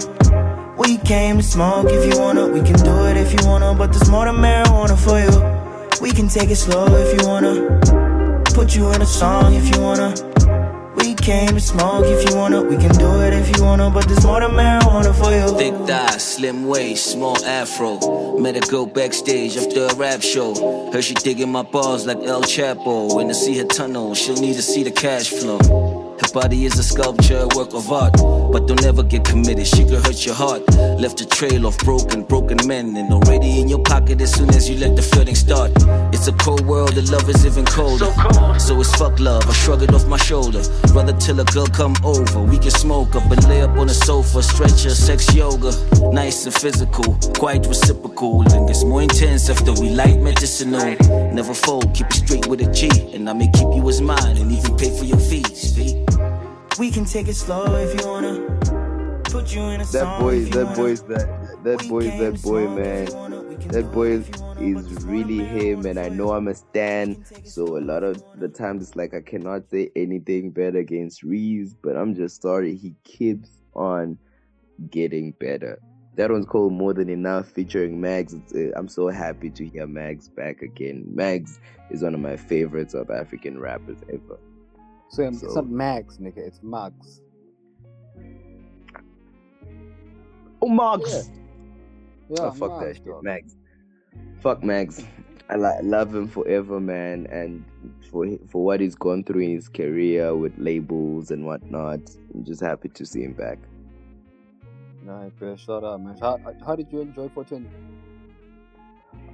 We 0.77 0.97
came 0.97 1.37
to 1.37 1.43
smoke 1.43 1.87
if 1.89 2.13
you 2.13 2.19
wanna. 2.19 2.47
We 2.47 2.61
can 2.61 2.77
do 2.83 3.05
it 3.07 3.17
if 3.17 3.33
you 3.33 3.47
wanna. 3.47 3.73
But 3.73 3.93
there's 3.93 4.09
more 4.09 4.25
than 4.25 4.35
marijuana 4.35 4.97
for 4.97 5.19
you. 5.19 6.01
We 6.01 6.11
can 6.11 6.27
take 6.27 6.51
it 6.51 6.57
slow 6.57 6.85
if 6.87 7.19
you 7.19 7.27
wanna. 7.27 8.43
Put 8.53 8.75
you 8.75 8.91
in 8.91 9.01
a 9.01 9.05
song 9.05 9.53
if 9.53 9.75
you 9.75 9.81
wanna. 9.81 10.36
We 10.97 11.13
came 11.13 11.49
to 11.49 11.59
smoke 11.59 12.05
if 12.05 12.29
you 12.29 12.35
wanna. 12.35 12.61
We 12.63 12.77
can 12.77 12.91
do 12.91 13.21
it 13.21 13.33
if 13.33 13.55
you 13.55 13.63
wanna. 13.63 13.89
But 13.89 14.07
there's 14.07 14.25
more 14.25 14.41
than 14.41 14.51
marijuana 14.51 15.13
for 15.13 15.31
you. 15.31 15.57
Thick 15.57 15.75
thighs, 15.87 16.23
slim 16.23 16.67
waist, 16.67 17.11
small 17.11 17.37
afro. 17.45 18.37
Met 18.37 18.57
a 18.57 18.61
girl 18.61 18.85
backstage 18.85 19.57
after 19.57 19.85
a 19.85 19.95
rap 19.95 20.21
show. 20.21 20.91
Heard 20.91 21.03
she 21.03 21.13
digging 21.13 21.51
my 21.51 21.63
balls 21.63 22.05
like 22.05 22.17
El 22.23 22.41
Chapo. 22.43 23.15
When 23.15 23.29
I 23.29 23.33
see 23.33 23.57
her 23.57 23.65
tunnel, 23.65 24.15
she'll 24.15 24.41
need 24.41 24.55
to 24.55 24.61
see 24.61 24.83
the 24.83 24.91
cash 24.91 25.29
flow. 25.29 25.96
Her 26.19 26.29
body 26.33 26.65
is 26.65 26.77
a 26.79 26.83
sculpture, 26.83 27.39
a 27.39 27.47
work 27.55 27.73
of 27.73 27.91
art. 27.91 28.13
But 28.51 28.67
don't 28.67 28.83
ever 28.85 29.03
get 29.03 29.23
committed, 29.23 29.67
she 29.67 29.83
could 29.83 30.03
hurt 30.05 30.25
your 30.25 30.33
heart. 30.35 30.67
Left 30.99 31.21
a 31.21 31.27
trail 31.27 31.65
of 31.67 31.77
broken, 31.79 32.23
broken 32.23 32.57
men. 32.65 32.95
And 32.97 33.13
already 33.13 33.61
in 33.61 33.67
your 33.67 33.83
pocket 33.83 34.19
as 34.21 34.33
soon 34.33 34.49
as 34.49 34.69
you 34.69 34.77
let 34.77 34.95
the 34.95 35.01
flirting 35.01 35.35
start. 35.35 35.71
It's 36.13 36.27
a 36.27 36.33
cold 36.33 36.65
world, 36.65 36.93
the 36.93 37.03
love 37.11 37.29
is 37.29 37.45
even 37.45 37.65
colder. 37.65 38.11
So 38.59 38.79
it's 38.79 38.93
fuck 38.95 39.19
love, 39.19 39.47
I 39.47 39.53
shrug 39.53 39.83
it 39.83 39.93
off 39.93 40.07
my 40.07 40.17
shoulder. 40.17 40.61
Rather 40.93 41.13
till 41.13 41.39
a 41.39 41.45
girl 41.45 41.67
come 41.67 41.95
over, 42.03 42.41
we 42.41 42.57
can 42.57 42.71
smoke 42.71 43.15
up 43.15 43.29
and 43.31 43.47
lay 43.47 43.61
up 43.61 43.77
on 43.77 43.87
the 43.87 43.93
sofa, 43.93 44.41
stretcher, 44.41 44.89
sex 44.89 45.33
yoga. 45.35 45.71
Nice 46.11 46.45
and 46.45 46.53
physical, 46.53 47.15
quite 47.37 47.65
reciprocal. 47.67 48.41
And 48.53 48.69
it's 48.69 48.83
more 48.83 49.03
intense 49.03 49.49
after 49.49 49.71
we 49.73 49.89
light 49.89 50.19
medicinal. 50.19 50.95
Never 51.33 51.53
fold, 51.53 51.93
keep 51.93 52.07
it 52.07 52.13
straight 52.13 52.47
with 52.47 52.61
a 52.61 52.71
G. 52.71 52.89
And 53.13 53.29
I 53.29 53.33
may 53.33 53.49
keep 53.51 53.69
you 53.75 53.87
as 53.87 54.01
mine 54.01 54.37
and 54.37 54.51
even 54.51 54.75
pay 54.77 54.89
for 54.97 55.05
take 57.07 57.27
it 57.27 57.35
slow 57.35 57.65
if 57.75 57.99
you 57.99 58.07
wanna. 58.07 58.33
Put 59.25 59.53
you 59.55 59.61
in 59.63 59.81
a 59.81 59.85
That 59.85 60.19
boy, 60.19 60.45
that 60.45 60.65
wanna. 60.65 60.75
boy's 60.77 61.01
that 61.03 61.63
that 61.63 61.87
boy, 61.89 62.01
came 62.01 62.19
that 62.19 62.41
boy, 62.41 62.67
man. 62.67 63.07
you 63.07 63.13
wanna. 63.13 63.41
We 63.41 63.55
can 63.55 63.67
That 63.71 63.91
boy 63.91 64.07
is, 64.11 64.27
if 64.29 64.35
you 64.35 64.41
wanna, 64.41 64.59
but 64.73 64.85
is 64.91 65.03
really 65.05 65.43
him, 65.45 65.85
and 65.85 65.99
I 65.99 66.09
know 66.09 66.31
I'm 66.33 66.47
a 66.47 66.55
stan. 66.55 67.09
We 67.09 67.15
can 67.15 67.23
take 67.23 67.45
it 67.45 67.47
So 67.49 67.77
a 67.77 67.79
lot 67.81 68.03
of 68.03 68.21
the 68.39 68.47
times 68.49 68.83
it's 68.83 68.95
like 68.95 69.13
I 69.13 69.21
cannot 69.21 69.69
say 69.69 69.89
anything 69.95 70.51
bad 70.51 70.75
against 70.75 71.23
Reeves, 71.23 71.73
but 71.73 71.95
I'm 71.95 72.13
just 72.15 72.41
sorry 72.41 72.75
he 72.75 72.95
keeps 73.03 73.49
on 73.73 74.17
getting 74.89 75.31
better. 75.39 75.79
That 76.15 76.31
one's 76.31 76.45
called 76.47 76.73
More 76.73 76.93
Than 76.93 77.09
Enough 77.09 77.49
featuring 77.49 78.01
Maggz. 78.01 78.33
Uh, 78.55 78.73
I'm 78.77 78.87
so 78.87 79.07
happy 79.09 79.49
to 79.51 79.65
hear 79.67 79.87
Maggz 79.87 80.33
back 80.33 80.61
again. 80.61 81.05
Maggz 81.15 81.59
is 81.91 82.01
one 82.01 82.15
of 82.15 82.19
my 82.19 82.35
favorite 82.35 82.91
South 82.91 83.11
African 83.11 83.59
rappers 83.59 83.99
ever. 84.11 84.39
So, 85.09 85.23
it's 85.23 85.55
not 85.55 85.69
Max, 85.69 86.17
nigga, 86.17 86.37
it's 86.37 86.59
Maggz. 86.59 87.21
Oh, 90.61 90.67
Maggz! 90.67 91.29
Yeah, 92.29 92.37
oh, 92.41 92.51
fuck 92.51 92.79
that 92.79 92.87
Maggz, 92.87 92.93
shit. 92.95 93.05
dog. 93.05 93.23
Maggz. 93.23 93.55
Fuck 94.41 94.63
Max. 94.63 95.03
I 95.49 95.55
li- 95.55 95.81
love 95.81 96.13
him 96.13 96.27
forever, 96.27 96.79
man. 96.79 97.25
And 97.27 97.63
for 98.11 98.27
for 98.49 98.63
what 98.63 98.81
he's 98.81 98.95
gone 98.95 99.23
through 99.23 99.41
in 99.41 99.55
his 99.55 99.69
career 99.69 100.35
with 100.35 100.53
labels 100.57 101.31
and 101.31 101.45
whatnot, 101.45 102.01
I'm 102.33 102.43
just 102.43 102.61
happy 102.61 102.89
to 102.89 103.05
see 103.05 103.23
him 103.23 103.33
back. 103.33 103.59
Nah, 105.05 105.29
bro, 105.39 105.55
shout 105.55 105.85
out, 105.85 106.01
man. 106.01 106.17
How, 106.19 106.37
how 106.65 106.75
did 106.75 106.91
you 106.91 106.99
enjoy 106.99 107.29
420? 107.29 107.65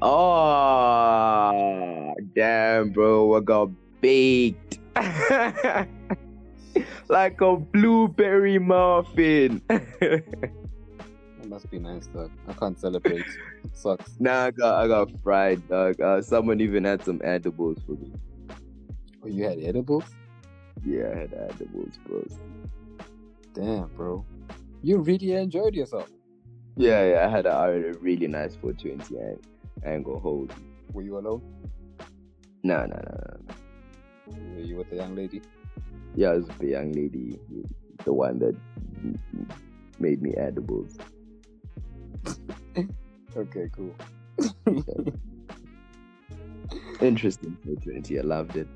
Oh, 0.03 0.11
ah, 0.11 2.13
damn, 2.35 2.91
bro. 2.91 3.35
I 3.35 3.39
got 3.39 3.69
baked. 3.99 4.77
like 7.09 7.41
a 7.41 7.57
blueberry 7.57 8.59
muffin. 8.59 9.61
That 9.67 11.49
must 11.49 11.69
be 11.69 11.77
nice, 11.79 12.07
dog. 12.07 12.31
I 12.47 12.53
can't 12.53 12.79
celebrate. 12.79 13.25
It 13.65 13.75
sucks. 13.75 14.15
nah, 14.19 14.45
I 14.45 14.51
got, 14.51 14.83
I 14.83 14.87
got 14.87 15.11
fried, 15.21 15.67
dog. 15.67 15.99
Uh, 15.99 16.21
someone 16.21 16.61
even 16.61 16.85
had 16.85 17.03
some 17.03 17.19
edibles 17.23 17.79
for 17.85 17.93
me. 17.93 18.13
Oh, 19.23 19.27
you 19.27 19.43
had 19.43 19.59
edibles? 19.61 20.05
Yeah, 20.85 21.11
I 21.13 21.19
had 21.19 21.33
edibles, 21.33 21.99
bro. 22.05 22.25
Damn, 23.53 23.87
bro. 23.95 24.25
You 24.81 24.99
really 24.99 25.33
enjoyed 25.33 25.75
yourself. 25.75 26.09
Yeah, 26.75 27.11
yeah, 27.11 27.27
I 27.27 27.29
had 27.29 27.45
a, 27.45 27.53
I 27.53 27.67
had 27.67 27.85
a 27.85 27.93
really 27.99 28.27
nice 28.27 28.55
420. 28.55 29.17
I, 29.19 29.89
I 29.89 29.95
ain't 29.95 30.05
gonna 30.05 30.19
hold. 30.19 30.51
you. 30.51 30.63
Were 30.93 31.01
you 31.01 31.17
alone? 31.17 31.41
No, 32.63 32.85
no, 32.85 32.95
no, 32.95 33.37
no. 33.47 33.55
Were 34.27 34.61
you 34.61 34.77
with 34.77 34.89
the 34.89 34.97
young 34.97 35.15
lady? 35.15 35.41
Yeah, 36.15 36.33
it 36.33 36.37
was 36.37 36.47
the 36.59 36.67
young 36.67 36.91
lady, 36.93 37.39
the 38.05 38.13
one 38.13 38.39
that 38.39 38.55
made 39.99 40.21
me 40.21 40.33
edibles. 40.35 40.97
Okay, 43.35 43.67
cool. 43.75 43.95
Interesting 47.01 47.57
420. 47.63 48.19
I 48.19 48.21
loved 48.21 48.55
it. 48.55 48.67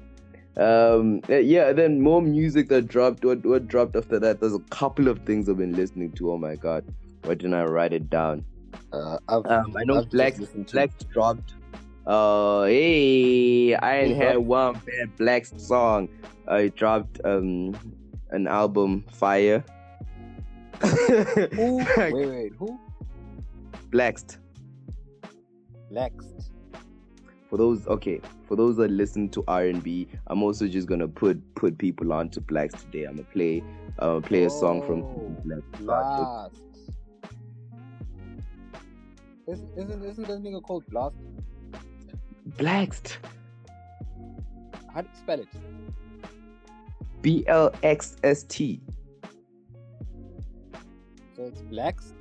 Um, 0.60 1.22
uh, 1.30 1.36
yeah, 1.36 1.72
then 1.74 2.02
more 2.02 2.24
music 2.24 2.68
that 2.70 2.88
dropped. 2.88 3.24
What 3.24 3.46
what 3.46 3.68
dropped 3.68 3.96
after 3.96 4.18
that? 4.20 4.40
There's 4.40 4.56
a 4.56 4.66
couple 4.72 5.08
of 5.10 5.20
things 5.20 5.48
I've 5.48 5.58
been 5.58 5.76
listening 5.76 6.12
to. 6.14 6.32
Oh 6.32 6.38
my 6.40 6.56
god, 6.56 6.84
why 7.24 7.36
didn't 7.36 7.54
I 7.54 7.66
write 7.66 7.94
it 7.94 8.10
down? 8.10 8.44
Uh, 8.92 9.20
Um, 9.28 9.78
I 9.78 9.84
know 9.84 10.00
I've 10.00 10.10
Black 10.10 10.36
Black 10.72 10.92
dropped. 11.10 11.54
Uh, 12.08 12.64
hey, 12.64 13.76
I 13.76 14.14
had 14.14 14.38
one 14.38 14.76
bad 14.86 15.14
Black 15.18 15.46
song. 15.46 16.08
I 16.48 16.70
dropped 16.70 17.20
um 17.26 17.76
an 18.30 18.48
album, 18.48 19.04
Fire. 19.12 19.62
Who? 20.82 21.78
Wait, 21.98 22.14
wait, 22.14 22.54
who? 22.58 22.80
Blackst. 23.90 24.38
Lext. 25.92 26.52
For 27.50 27.58
those 27.58 27.86
okay, 27.88 28.22
for 28.48 28.56
those 28.56 28.78
that 28.78 28.90
listen 28.92 29.28
to 29.30 29.44
R 29.50 29.66
and 29.66 29.84
B, 29.84 30.08
I'm 30.28 30.44
also 30.44 30.66
just 30.68 30.88
gonna 30.88 31.10
put 31.10 31.42
put 31.56 31.78
people 31.78 32.14
on 32.14 32.30
to 32.30 32.40
Blacks 32.40 32.84
today. 32.84 33.04
I'm 33.04 33.18
gonna 33.18 33.28
play 33.34 33.64
uh 34.00 34.22
play 34.22 34.46
a 34.46 34.50
song 34.50 34.82
from 34.82 35.04
Oh, 35.04 35.36
Black. 35.44 35.62
Blast. 35.80 36.62
Isn't, 39.50 39.70
isn't, 39.78 40.06
isn't 40.06 40.28
that 40.28 40.42
nigga 40.42 40.62
called 40.64 40.86
Blast? 40.88 41.16
Blackst. 42.56 43.18
How 44.94 45.02
do 45.02 45.10
you 45.12 45.20
spell 45.20 45.40
it? 45.40 45.48
B 47.22 47.44
L 47.48 47.74
X 47.84 48.16
S 48.24 48.44
T. 48.44 48.82
So 51.36 51.44
it's 51.44 51.62
Blackst? 51.64 52.14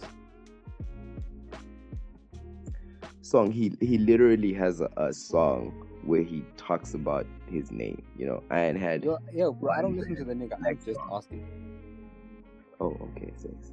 Song. 3.23 3.51
He 3.51 3.73
he 3.81 3.99
literally 3.99 4.53
has 4.55 4.81
a, 4.81 4.91
a 4.97 5.13
song 5.13 5.87
where 6.05 6.23
he 6.23 6.45
talks 6.57 6.95
about 6.95 7.27
his 7.51 7.71
name. 7.71 8.03
You 8.17 8.27
know, 8.27 8.43
I 8.51 8.63
ain't 8.67 8.79
had. 8.79 9.05
Yo, 9.05 9.19
yo, 9.33 9.53
bro, 9.53 9.73
I 9.73 9.83
don't 9.83 9.97
listen 9.97 10.17
to 10.17 10.25
the 10.25 10.35
nigga. 10.35 10.55
I'm 10.65 10.77
just 10.77 10.99
song. 10.99 11.11
asking. 11.13 11.47
Oh, 12.81 12.97
okay, 13.17 13.33
thanks. 13.39 13.73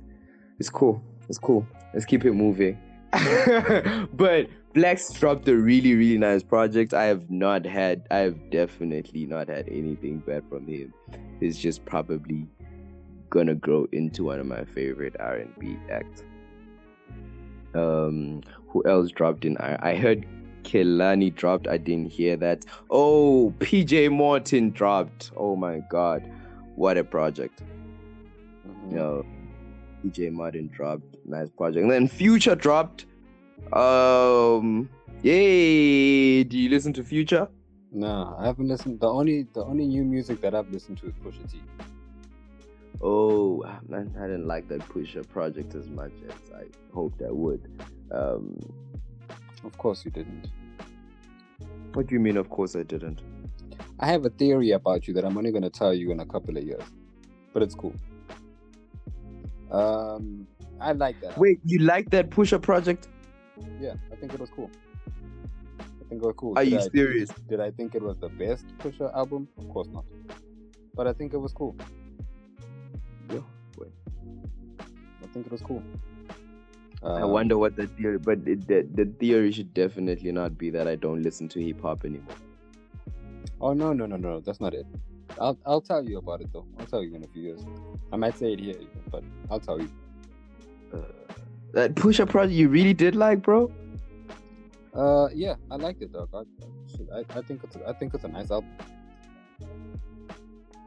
It's 0.59 0.69
cool. 0.69 1.03
It's 1.29 1.39
cool. 1.39 1.67
Let's 1.93 2.05
keep 2.05 2.25
it 2.25 2.33
moving. 2.33 2.79
but 4.13 4.47
Blacks 4.73 5.11
dropped 5.13 5.47
a 5.47 5.55
really, 5.55 5.93
really 5.93 6.17
nice 6.17 6.41
project. 6.41 6.93
I 6.95 7.03
have 7.05 7.29
not 7.29 7.63
had, 7.65 8.07
I 8.09 8.17
have 8.19 8.49
definitely 8.49 9.25
not 9.27 9.47
had 9.47 9.67
anything 9.69 10.17
bad 10.19 10.43
from 10.49 10.65
him. 10.65 10.93
He's 11.39 11.59
just 11.59 11.85
probably 11.85 12.47
gonna 13.29 13.53
grow 13.55 13.87
into 13.91 14.23
one 14.25 14.39
of 14.39 14.47
my 14.47 14.63
favorite 14.65 15.15
R&B 15.19 15.77
acts. 15.91 16.23
Um, 17.75 18.41
who 18.67 18.83
else 18.87 19.11
dropped 19.11 19.45
in? 19.45 19.57
I, 19.57 19.91
I 19.91 19.95
heard 19.95 20.25
Kehlani 20.63 21.33
dropped. 21.35 21.67
I 21.67 21.77
didn't 21.77 22.11
hear 22.11 22.35
that. 22.37 22.65
Oh, 22.89 23.53
PJ 23.59 24.11
Morton 24.11 24.71
dropped. 24.71 25.31
Oh 25.37 25.55
my 25.55 25.81
God, 25.89 26.23
what 26.75 26.97
a 26.97 27.03
project! 27.03 27.61
Mhm. 28.67 28.89
you 28.91 28.95
know, 28.95 29.25
PJ 30.03 30.31
Morton 30.31 30.69
dropped 30.73 31.15
nice 31.25 31.49
project, 31.49 31.83
and 31.83 31.91
then 31.91 32.07
Future 32.07 32.55
dropped. 32.55 33.05
Um, 33.71 34.89
yay! 35.21 36.43
Do 36.43 36.57
you 36.57 36.69
listen 36.69 36.93
to 36.93 37.03
Future? 37.03 37.47
No, 37.91 38.35
I 38.39 38.45
haven't 38.45 38.67
listened. 38.67 38.99
The 38.99 39.07
only 39.07 39.43
the 39.53 39.63
only 39.63 39.85
new 39.87 40.03
music 40.03 40.41
that 40.41 40.53
I've 40.55 40.69
listened 40.71 40.97
to 40.99 41.07
is 41.07 41.13
Pusha 41.23 41.51
T. 41.51 41.61
Oh 43.01 43.63
man, 43.87 44.13
I 44.17 44.21
didn't 44.27 44.47
like 44.47 44.67
that 44.69 44.79
Pusha 44.81 45.27
project 45.27 45.75
as 45.75 45.87
much 45.89 46.11
as 46.27 46.51
I 46.53 46.63
hoped 46.93 47.21
I 47.21 47.31
would. 47.31 47.61
Um, 48.11 48.57
Of 49.63 49.77
course 49.77 50.03
you 50.05 50.11
didn't. 50.11 50.49
what 51.93 52.07
do 52.07 52.15
you 52.15 52.19
mean? 52.19 52.37
Of 52.37 52.49
course 52.49 52.75
I 52.75 52.83
didn't. 52.83 53.21
I 53.99 54.07
have 54.07 54.25
a 54.25 54.29
theory 54.29 54.71
about 54.71 55.07
you 55.07 55.13
that 55.13 55.23
I'm 55.25 55.37
only 55.37 55.51
gonna 55.51 55.69
tell 55.69 55.93
you 55.93 56.11
in 56.11 56.19
a 56.19 56.25
couple 56.25 56.57
of 56.57 56.63
years, 56.63 56.83
but 57.53 57.61
it's 57.63 57.75
cool. 57.75 57.93
Um, 59.71 60.47
I 60.79 60.91
like 60.93 61.19
that. 61.21 61.37
Wait, 61.37 61.59
you 61.65 61.79
like 61.79 62.09
that 62.11 62.29
Pusha 62.29 62.61
project? 62.61 63.07
Yeah, 63.79 63.93
I 64.11 64.15
think 64.15 64.33
it 64.33 64.39
was 64.39 64.49
cool. 64.49 64.69
I 65.79 66.03
think 66.09 66.21
it 66.21 66.25
was 66.25 66.35
cool. 66.37 66.57
Are 66.57 66.63
Did 66.63 66.73
you 66.73 66.79
I- 66.79 66.89
serious? 66.89 67.29
Did 67.49 67.59
I 67.59 67.71
think 67.71 67.95
it 67.95 68.01
was 68.01 68.17
the 68.17 68.29
best 68.29 68.65
Pusha 68.79 69.13
album? 69.15 69.47
Of 69.57 69.69
course 69.69 69.87
not. 69.91 70.05
But 70.95 71.07
I 71.07 71.13
think 71.13 71.33
it 71.33 71.37
was 71.37 71.53
cool. 71.53 71.75
Yeah. 73.29 73.39
wait. 73.77 73.91
I 74.79 75.27
think 75.33 75.45
it 75.47 75.51
was 75.51 75.61
cool. 75.61 75.81
I 77.01 77.21
Um, 77.21 77.31
wonder 77.31 77.57
what 77.57 77.75
the 77.75 77.87
theory, 77.87 78.17
but 78.17 78.39
it, 78.47 78.65
the 78.67 78.87
the 78.95 79.05
theory 79.19 79.51
should 79.51 79.73
definitely 79.73 80.31
not 80.31 80.57
be 80.57 80.69
that 80.69 80.87
I 80.87 80.95
don't 80.95 81.21
listen 81.21 81.49
to 81.49 81.59
hip 81.59 81.81
hop 81.81 82.05
anymore. 82.05 82.35
Oh 83.59 83.73
no 83.73 83.91
no 83.91 84.05
no 84.05 84.15
no, 84.15 84.39
that's 84.39 84.61
not 84.61 84.73
it. 84.73 84.85
I'll 85.41 85.57
I'll 85.65 85.81
tell 85.81 86.03
you 86.07 86.17
about 86.19 86.39
it 86.41 86.53
though. 86.53 86.65
I'll 86.79 86.85
tell 86.85 87.03
you 87.03 87.15
in 87.15 87.23
a 87.23 87.27
few 87.27 87.41
years. 87.41 87.65
I 88.13 88.15
might 88.15 88.37
say 88.37 88.53
it 88.53 88.59
here, 88.59 88.79
but 89.11 89.23
I'll 89.49 89.59
tell 89.59 89.81
you. 89.81 89.89
That 91.73 91.95
Pusha 91.95 92.29
project 92.29 92.53
you 92.53 92.69
really 92.69 92.93
did 92.93 93.15
like, 93.15 93.41
bro? 93.41 93.71
Uh, 94.93 95.27
yeah, 95.33 95.55
I 95.71 95.75
liked 95.75 96.03
it, 96.03 96.13
dog. 96.13 96.29
I, 96.33 96.43
I, 97.17 97.23
I 97.39 97.41
think 97.41 97.63
it's 97.63 97.75
a, 97.75 97.89
I 97.89 97.93
think 97.93 98.13
it's 98.13 98.23
a 98.23 98.27
nice 98.27 98.51
album. 98.51 98.69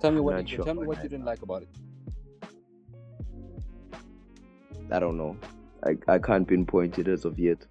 Tell 0.00 0.12
me 0.12 0.18
I'm 0.18 0.24
what 0.24 0.48
you, 0.48 0.56
sure 0.56 0.64
tell 0.64 0.74
me 0.74 0.86
what 0.86 1.02
you 1.02 1.08
didn't 1.08 1.24
like 1.24 1.42
about 1.42 1.62
it. 1.62 1.68
I 4.92 5.00
don't 5.00 5.16
know. 5.16 5.36
I, 5.84 5.96
I 6.06 6.18
can't 6.18 6.46
pinpoint 6.46 7.00
it 7.00 7.08
as 7.08 7.24
of 7.24 7.36
yet. 7.38 7.66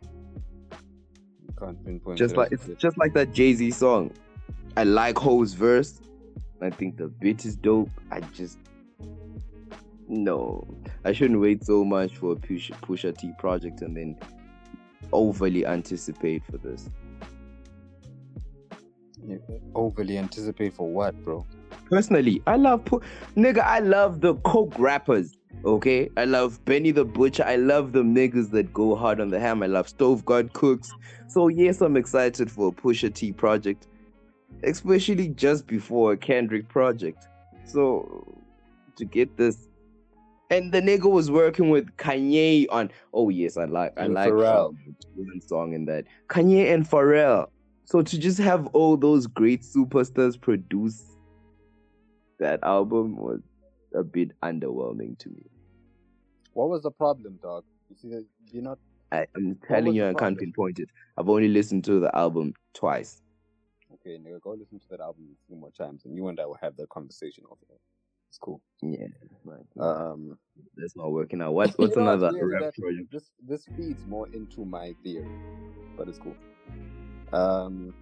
You 1.47 1.53
can't 1.57 1.85
pinpoint. 1.85 2.17
Just 2.17 2.33
it 2.33 2.37
like 2.37 2.51
it's 2.51 2.65
kid. 2.65 2.79
just 2.79 2.97
like 2.97 3.13
that 3.13 3.31
Jay 3.31 3.53
Z 3.53 3.71
song. 3.71 4.11
I 4.75 4.83
like 4.83 5.17
Hov's 5.17 5.53
verse. 5.53 6.01
I 6.61 6.69
think 6.69 6.97
the 6.97 7.07
beat 7.07 7.45
is 7.45 7.55
dope. 7.55 7.89
I 8.11 8.19
just 8.19 8.57
no. 10.07 10.67
I 11.03 11.11
shouldn't 11.11 11.41
wait 11.41 11.63
so 11.63 11.83
much 11.83 12.17
for 12.17 12.33
a 12.33 12.35
Pusha, 12.35 12.71
Pusha 12.81 13.17
T 13.17 13.31
project 13.37 13.81
and 13.81 13.95
then 13.95 14.17
overly 15.11 15.65
anticipate 15.65 16.43
for 16.45 16.57
this. 16.57 16.89
You 19.27 19.41
overly 19.73 20.17
anticipate 20.17 20.73
for 20.73 20.87
what, 20.87 21.15
bro? 21.23 21.45
Personally, 21.89 22.41
I 22.45 22.57
love 22.57 22.85
pu- 22.85 23.01
nigga. 23.35 23.59
I 23.59 23.79
love 23.79 24.21
the 24.21 24.35
coke 24.35 24.77
rappers. 24.77 25.33
Okay, 25.63 26.09
I 26.17 26.25
love 26.25 26.63
Benny 26.65 26.91
the 26.91 27.05
Butcher. 27.05 27.43
I 27.43 27.55
love 27.55 27.91
the 27.91 28.03
niggas 28.03 28.51
that 28.51 28.73
go 28.73 28.95
hard 28.95 29.19
on 29.19 29.29
the 29.29 29.39
ham. 29.39 29.63
I 29.63 29.67
love 29.67 29.89
Stove 29.89 30.25
God 30.25 30.53
Cooks. 30.53 30.91
So 31.27 31.47
yes, 31.47 31.81
I'm 31.81 31.97
excited 31.97 32.51
for 32.51 32.67
a 32.67 32.71
Pusha 32.71 33.13
T 33.13 33.31
project, 33.31 33.87
especially 34.63 35.29
just 35.29 35.65
before 35.65 36.13
a 36.13 36.17
Kendrick 36.17 36.67
project. 36.67 37.27
So 37.65 38.39
to 38.95 39.05
get 39.05 39.37
this, 39.37 39.67
and 40.49 40.71
the 40.71 40.81
nigga 40.81 41.09
was 41.09 41.31
working 41.31 41.69
with 41.69 41.95
Kanye 41.97 42.65
on. 42.69 42.91
Oh 43.13 43.29
yes, 43.29 43.57
I 43.57 43.65
like 43.65 43.93
I 43.97 44.05
And 44.05 44.13
like 44.13 44.29
Pharrell. 44.31 44.69
um, 44.69 44.95
one 45.15 45.41
song 45.41 45.73
in 45.73 45.85
that 45.85 46.05
Kanye 46.29 46.73
and 46.73 46.87
Pharrell. 46.87 47.47
So 47.85 48.01
to 48.01 48.17
just 48.19 48.39
have 48.39 48.67
all 48.67 48.97
those 48.97 49.27
great 49.27 49.61
superstars 49.61 50.39
produce 50.39 51.03
that 52.39 52.59
album 52.63 53.15
was 53.15 53.41
a 53.93 54.03
bit 54.03 54.31
underwhelming 54.43 55.17
to 55.19 55.29
me. 55.29 55.45
What 56.53 56.69
was 56.69 56.83
the 56.83 56.91
problem, 56.91 57.39
dog? 57.41 57.63
You 57.89 57.95
see 57.95 58.25
you're 58.51 58.63
not. 58.63 58.79
I, 59.11 59.27
I'm 59.35 59.57
telling 59.67 59.93
you, 59.93 60.07
I 60.07 60.13
can't 60.13 60.37
pinpoint 60.37 60.79
it. 60.79 60.89
I've 61.17 61.29
only 61.29 61.47
listened 61.47 61.83
to 61.85 61.99
the 61.99 62.15
album 62.15 62.53
twice. 62.73 63.21
Okay, 63.93 64.17
nigga, 64.17 64.41
go 64.41 64.51
listen 64.51 64.79
to 64.79 64.85
that 64.89 64.99
album 64.99 65.25
a 65.31 65.47
few 65.47 65.55
more 65.55 65.71
times, 65.71 66.05
and 66.05 66.15
you 66.15 66.27
and 66.27 66.39
I 66.39 66.45
will 66.45 66.57
have 66.61 66.75
that 66.77 66.89
conversation 66.89 67.43
over 67.49 67.61
there. 67.69 67.77
It's 68.35 68.39
cool. 68.41 68.59
Yeah, 68.81 69.07
right. 69.45 69.63
Um, 69.79 70.37
that's 70.75 70.93
not 70.97 71.09
working 71.09 71.41
out. 71.41 71.53
What, 71.53 71.69
You 71.79 71.85
what's 71.85 71.95
know 71.95 72.01
another 72.01 72.31
rap 72.45 72.73
project? 72.77 73.09
This 73.09 73.31
this 73.47 73.65
feeds 73.77 74.03
more 74.05 74.27
into 74.27 74.65
my 74.65 74.93
theory, 75.05 75.29
but 75.95 76.09
it's 76.09 76.17
cool. 76.17 76.35
Um, 77.31 77.93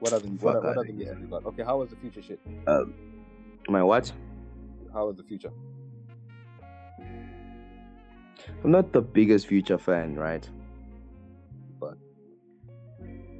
what 0.00 0.12
other 0.12 0.28
what, 0.28 0.62
what 0.62 0.76
other 0.76 0.84
you 0.92 1.06
got? 1.30 1.46
Okay, 1.46 1.62
how 1.62 1.78
was 1.78 1.88
the 1.88 1.96
future 1.96 2.20
shit? 2.20 2.38
Um, 2.66 2.92
my 3.68 3.82
what? 3.82 4.12
How 4.92 5.06
was 5.06 5.16
the 5.16 5.22
future? 5.22 5.50
I'm 8.62 8.70
not 8.70 8.92
the 8.92 9.00
biggest 9.00 9.46
Future 9.46 9.78
fan, 9.78 10.14
right? 10.14 10.46
But 11.80 11.96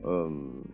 Um, 0.02 0.73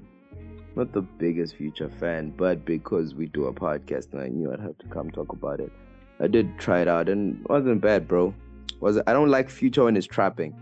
not 0.77 0.93
the 0.93 1.03
biggest 1.03 1.57
Future 1.57 1.89
fan, 1.89 2.33
but 2.37 2.65
because 2.65 3.15
we 3.15 3.27
do 3.27 3.47
a 3.47 3.53
podcast 3.53 4.13
and 4.13 4.23
I 4.23 4.29
knew 4.29 4.53
I'd 4.53 4.61
have 4.61 4.79
to 4.79 4.87
come 4.87 5.11
talk 5.11 5.33
about 5.33 5.61
it. 5.61 5.73
I 6.21 6.27
did 6.27 6.59
try 6.59 6.81
it 6.81 6.89
out 6.89 7.09
and 7.09 7.45
wasn't 7.49 7.81
bad, 7.81 8.07
bro. 8.07 8.35
Was 8.81 8.99
I 9.07 9.13
don't 9.13 9.31
like 9.31 9.51
Future 9.51 9.85
when 9.85 9.95
he's 9.95 10.07
trapping. 10.07 10.55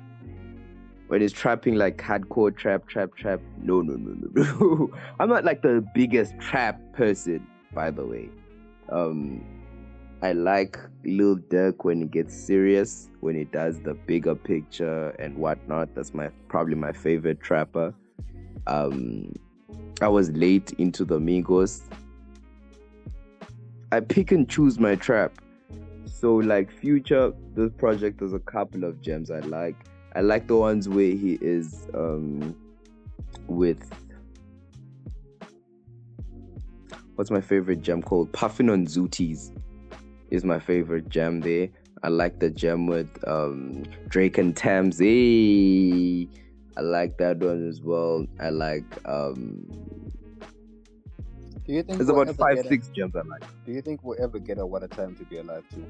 When 1.09 1.21
he's 1.21 1.33
trapping 1.33 1.75
like 1.75 1.97
hardcore 1.99 2.55
trap, 2.57 2.87
trap, 2.87 3.15
trap. 3.17 3.41
No, 3.63 3.81
no, 3.81 3.95
no, 3.95 4.15
no, 4.21 4.43
no. 4.43 4.91
I'm 5.21 5.29
not 5.29 5.45
like 5.45 5.63
the 5.63 5.85
biggest 5.95 6.39
trap 6.39 6.81
person, 6.93 7.47
by 7.73 7.91
the 7.91 8.05
way. 8.05 8.29
Um, 8.91 9.45
I 10.21 10.33
like 10.33 10.79
Lil 11.05 11.37
Durk 11.37 11.85
when 11.85 12.01
he 12.01 12.07
gets 12.07 12.35
serious, 12.35 13.09
when 13.21 13.37
he 13.37 13.45
does 13.45 13.81
the 13.81 13.95
bigger 13.95 14.35
picture 14.35 15.11
and 15.19 15.37
whatnot. 15.37 15.95
That's 15.95 16.13
my 16.13 16.29
probably 16.49 16.75
my 16.75 16.93
favorite 16.93 17.41
trapper. 17.41 17.95
Um, 18.67 19.33
I 20.01 20.07
was 20.09 20.31
late 20.31 20.73
into 20.79 21.05
the 21.05 21.19
Migos. 21.19 21.83
I 23.91 24.01
pick 24.01 24.31
and 24.31 24.49
choose 24.49 24.79
my 24.79 24.95
trap. 24.95 25.33
So 26.07 26.37
like 26.37 26.71
Future, 26.71 27.33
this 27.55 27.73
project 27.73 28.21
there's 28.21 28.33
a 28.33 28.39
couple 28.39 28.85
of 28.85 29.01
gems 29.01 29.31
I 29.31 29.41
like. 29.41 29.77
I 30.15 30.21
like 30.21 30.47
the 30.47 30.57
ones 30.57 30.89
where 30.89 31.11
he 31.11 31.39
is 31.41 31.89
um 31.95 32.55
with 33.49 33.91
what's 37.17 37.31
my 37.31 37.41
favorite 37.41 37.83
gem 37.83 38.03
called? 38.03 38.33
Puffin 38.33 38.71
on 38.71 38.87
Zooties 38.87 39.51
is 40.31 40.45
my 40.45 40.61
favorite 40.61 41.09
gem 41.09 41.41
there. 41.41 41.69
I 42.05 42.09
like 42.09 42.39
the 42.39 42.51
gem 42.51 42.87
with 42.87 43.11
um 43.27 43.85
Drake 44.09 44.39
and 44.39 44.57
Tems. 44.57 44.99
I 46.79 46.81
like 46.81 47.19
that 47.19 47.39
one 47.39 47.69
as 47.69 47.83
well. 47.83 48.25
I 48.39 48.51
like 48.51 48.85
um 49.05 49.67
Do 51.67 51.73
you 51.73 51.83
think 51.83 51.99
there's 51.99 52.07
we'll 52.07 52.23
about 52.23 52.37
five, 52.37 52.65
six 52.69 52.87
gems 52.95 53.17
I 53.17 53.23
like. 53.23 53.43
Do 53.67 53.73
you 53.73 53.83
think 53.83 54.05
we'll 54.05 54.23
ever 54.23 54.39
get 54.39 54.59
a 54.59 54.65
What 54.65 54.85
a 54.85 54.89
Time 54.89 55.17
to 55.17 55.25
Be 55.25 55.39
Alive 55.39 55.65
too? 55.75 55.85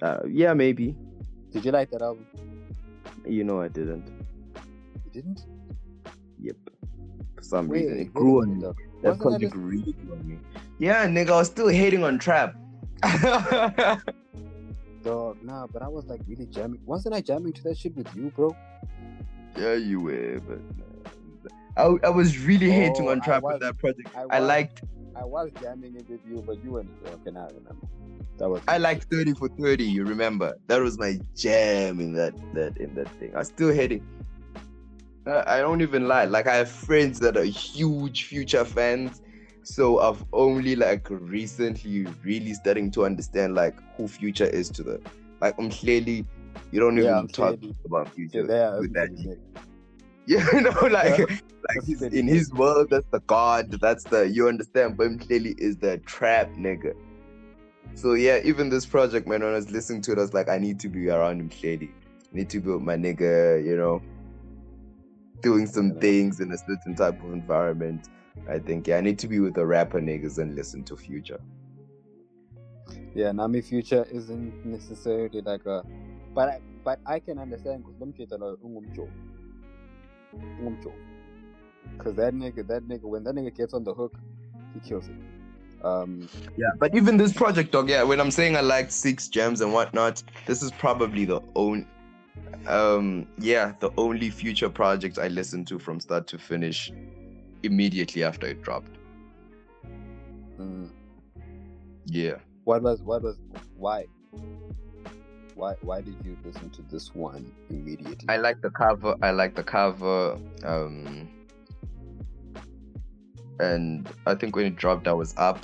Uh, 0.00 0.20
yeah, 0.28 0.54
maybe. 0.54 0.94
Did 1.50 1.64
you 1.64 1.72
like 1.72 1.90
that 1.90 2.02
album? 2.02 2.26
You 3.26 3.42
know 3.42 3.60
I 3.60 3.66
didn't. 3.66 4.06
You 5.04 5.10
didn't? 5.12 5.46
Yep. 6.40 6.56
For 7.34 7.42
some 7.42 7.66
Wait, 7.66 7.82
reason 7.82 7.98
it 7.98 8.14
grew 8.14 8.42
on 8.42 8.60
me. 8.60 8.68
That 9.02 9.18
project 9.18 9.56
really 9.56 9.92
grew 9.94 10.12
on 10.14 10.28
me. 10.28 10.38
Yeah, 10.78 11.06
nigga, 11.06 11.30
I 11.30 11.38
was 11.38 11.48
still 11.48 11.68
hating 11.68 12.04
on 12.04 12.20
trap. 12.20 12.54
Dog, 15.02 15.38
nah, 15.42 15.66
but 15.66 15.82
I 15.82 15.88
was 15.88 16.06
like 16.06 16.20
really 16.28 16.46
jamming. 16.46 16.80
Wasn't 16.86 17.14
I 17.14 17.20
jamming 17.20 17.52
to 17.54 17.62
that 17.64 17.76
shit 17.78 17.96
with 17.96 18.14
you, 18.14 18.30
bro? 18.30 18.54
yeah, 19.58 19.74
you 19.74 20.00
were, 20.00 20.40
but 20.46 20.60
uh, 21.76 21.98
I, 22.02 22.06
I 22.06 22.10
was 22.10 22.38
really 22.38 22.70
hating 22.70 23.08
Oh, 23.08 23.12
on 23.12 23.20
trap 23.20 23.42
with 23.42 23.60
that 23.60 23.78
project. 23.78 24.08
I 24.16 24.36
I 24.36 24.38
liked 24.38 24.82
I 25.14 25.24
was 25.24 25.50
jamming 25.60 25.96
it 25.96 26.08
with 26.08 26.20
you, 26.26 26.42
but 26.46 26.62
you 26.64 26.72
weren't. 26.72 26.90
Okay, 27.06 27.30
now 27.30 27.42
I 27.42 27.48
remember. 27.48 27.86
That 28.38 28.48
was. 28.48 28.62
I 28.66 28.78
liked 28.78 29.04
30 29.10 29.34
for 29.34 29.48
30, 29.48 29.84
you 29.84 30.04
remember? 30.04 30.54
That 30.68 30.80
was 30.80 30.98
my 30.98 31.18
jam 31.36 32.00
in 32.00 32.14
that 32.14 32.34
that 32.54 32.76
in 32.78 32.94
that 32.94 33.08
thing. 33.18 33.34
I 33.36 33.42
still 33.42 33.72
hate 33.72 33.92
it. 33.92 34.02
I 35.26 35.58
don't 35.60 35.82
even 35.82 36.08
lie. 36.08 36.24
Like 36.24 36.46
I 36.46 36.56
have 36.56 36.70
friends 36.70 37.20
that 37.20 37.36
are 37.36 37.44
huge 37.44 38.24
future 38.24 38.64
fans. 38.64 39.20
So 39.64 40.00
I've 40.00 40.24
only 40.32 40.74
like 40.76 41.06
recently 41.10 42.06
really 42.24 42.54
starting 42.54 42.90
to 42.92 43.04
understand 43.04 43.54
like 43.54 43.76
who 43.96 44.08
future 44.08 44.46
is 44.46 44.68
to 44.70 44.82
the 44.82 45.00
Like 45.40 45.54
I'm 45.58 45.70
clearly 45.70 46.26
you 46.70 46.80
don't 46.80 46.96
Yeah, 46.96 47.02
even 47.02 47.14
I'm 47.14 47.28
talk 47.28 47.58
clearly- 47.60 47.76
about 47.84 48.08
future 48.14 48.46
there. 48.46 48.80
with 48.80 48.92
that. 48.94 49.10
Yeah, 50.26 50.46
you 50.52 50.60
know, 50.62 50.70
like 50.90 51.18
Yeah. 51.18 51.26
like 51.68 51.84
he's, 51.86 52.02
in 52.02 52.26
his 52.26 52.52
world, 52.52 52.88
that's 52.90 53.06
the 53.12 53.20
god, 53.20 53.70
that's 53.80 54.04
the 54.04 54.28
you 54.28 54.48
understand. 54.48 54.96
But 54.96 55.20
clearly 55.20 55.54
is 55.58 55.76
the 55.76 55.98
trap 55.98 56.50
nigga. 56.54 56.94
So 57.94 58.14
yeah, 58.14 58.40
even 58.44 58.68
this 58.68 58.86
project, 58.86 59.26
man, 59.28 59.42
when 59.42 59.50
I 59.52 59.54
was 59.56 59.70
listening 59.70 60.00
to 60.02 60.12
it, 60.12 60.18
I 60.18 60.22
was 60.22 60.32
like, 60.34 60.48
I 60.48 60.58
need 60.58 60.80
to 60.80 60.88
be 60.88 61.08
around 61.08 61.40
him 61.40 61.48
clearly. 61.50 61.90
I 62.32 62.36
need 62.36 62.50
to 62.50 62.60
be 62.60 62.70
with 62.70 62.82
my 62.82 62.96
nigga, 62.96 63.64
you 63.64 63.76
know, 63.76 64.00
doing 65.40 65.66
some 65.66 65.92
Yeah. 65.94 66.00
things 66.00 66.40
in 66.40 66.50
a 66.52 66.58
certain 66.58 66.94
type 66.96 67.22
of 67.22 67.32
environment. 67.32 68.08
I 68.48 68.58
think 68.58 68.86
yeah, 68.86 68.96
I 68.96 69.00
need 69.00 69.18
to 69.20 69.28
be 69.28 69.40
with 69.40 69.54
the 69.54 69.64
rapper 69.64 70.00
niggas 70.00 70.38
and 70.38 70.54
listen 70.54 70.82
to 70.84 70.96
Future. 70.96 71.40
Yeah, 73.14 73.32
Nami 73.32 73.60
Future 73.60 74.06
isn't 74.10 74.64
necessarily 74.64 75.42
like 75.42 75.66
a, 75.66 75.84
but 76.34 76.48
I, 76.48 76.60
but 76.82 76.98
I 77.06 77.18
can 77.20 77.38
understand 77.38 77.84
because 77.84 77.96
Bumchita 77.96 78.38
lo 78.38 78.56
ungumjo, 78.64 79.08
ungumjo, 80.34 80.92
because 81.96 82.14
that 82.16 82.34
nigga, 82.34 82.66
that 82.68 82.88
nigga, 82.88 83.02
when 83.02 83.22
that 83.24 83.34
nigga 83.34 83.54
gets 83.54 83.74
on 83.74 83.84
the 83.84 83.92
hook, 83.92 84.14
he 84.74 84.80
kills 84.80 85.08
it. 85.08 85.84
Um, 85.84 86.28
Yeah, 86.56 86.70
but 86.78 86.94
even 86.94 87.16
this 87.16 87.32
project, 87.32 87.72
dog, 87.72 87.90
yeah, 87.90 88.02
when 88.02 88.20
I'm 88.20 88.30
saying 88.30 88.56
I 88.56 88.60
liked 88.60 88.92
six 88.92 89.28
gems 89.28 89.60
and 89.60 89.72
whatnot, 89.72 90.22
this 90.46 90.62
is 90.62 90.70
probably 90.70 91.24
the 91.24 91.40
only, 91.54 91.86
um, 92.66 93.26
yeah, 93.38 93.74
the 93.80 93.90
only 93.98 94.30
future 94.30 94.70
project 94.70 95.18
I 95.18 95.28
listened 95.28 95.66
to 95.68 95.78
from 95.78 96.00
start 96.00 96.26
to 96.28 96.38
finish 96.38 96.92
immediately 97.62 98.24
after 98.24 98.46
it 98.46 98.62
dropped. 98.62 98.96
mm, 100.58 100.88
Yeah. 102.06 102.36
what 102.64 102.82
was, 102.82 103.02
what 103.02 103.22
was, 103.22 103.36
why, 103.76 104.06
why, 105.54 105.74
why 105.82 106.00
did 106.00 106.16
you 106.24 106.36
listen 106.44 106.70
to 106.70 106.82
this 106.82 107.14
one 107.14 107.50
immediately? 107.70 108.26
I 108.28 108.36
like 108.36 108.60
the 108.62 108.70
cover. 108.70 109.14
I 109.22 109.30
like 109.30 109.54
the 109.54 109.62
cover. 109.62 110.38
Um, 110.64 111.28
and 113.60 114.08
I 114.26 114.34
think 114.34 114.56
when 114.56 114.66
it 114.66 114.76
dropped, 114.76 115.06
I 115.06 115.12
was 115.12 115.34
up. 115.36 115.62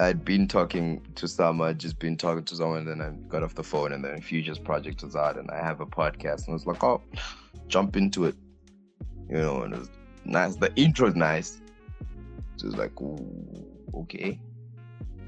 I'd 0.00 0.24
been 0.24 0.48
talking 0.48 1.02
to 1.16 1.28
someone, 1.28 1.68
I'd 1.68 1.78
just 1.78 1.98
been 1.98 2.16
talking 2.16 2.42
to 2.44 2.56
someone, 2.56 2.78
and 2.78 2.88
then 2.88 3.02
I 3.02 3.10
got 3.28 3.42
off 3.42 3.54
the 3.54 3.62
phone, 3.62 3.92
and 3.92 4.02
then 4.02 4.18
Futures 4.22 4.58
Project 4.58 5.02
was 5.02 5.14
out, 5.14 5.36
and 5.38 5.50
I 5.50 5.58
have 5.58 5.80
a 5.80 5.86
podcast, 5.86 6.46
and 6.46 6.48
I 6.48 6.52
was 6.52 6.66
like, 6.66 6.82
oh, 6.82 7.02
jump 7.68 7.96
into 7.98 8.24
it, 8.24 8.34
you 9.30 9.36
know, 9.36 9.62
and 9.62 9.74
it 9.74 9.78
was 9.78 9.90
nice. 10.24 10.56
The 10.56 10.74
intro 10.74 11.08
is 11.08 11.14
nice. 11.14 11.60
So 12.56 12.66
it 12.66 12.70
was 12.70 12.76
like, 12.76 13.00
ooh, 13.00 13.64
okay. 13.94 14.38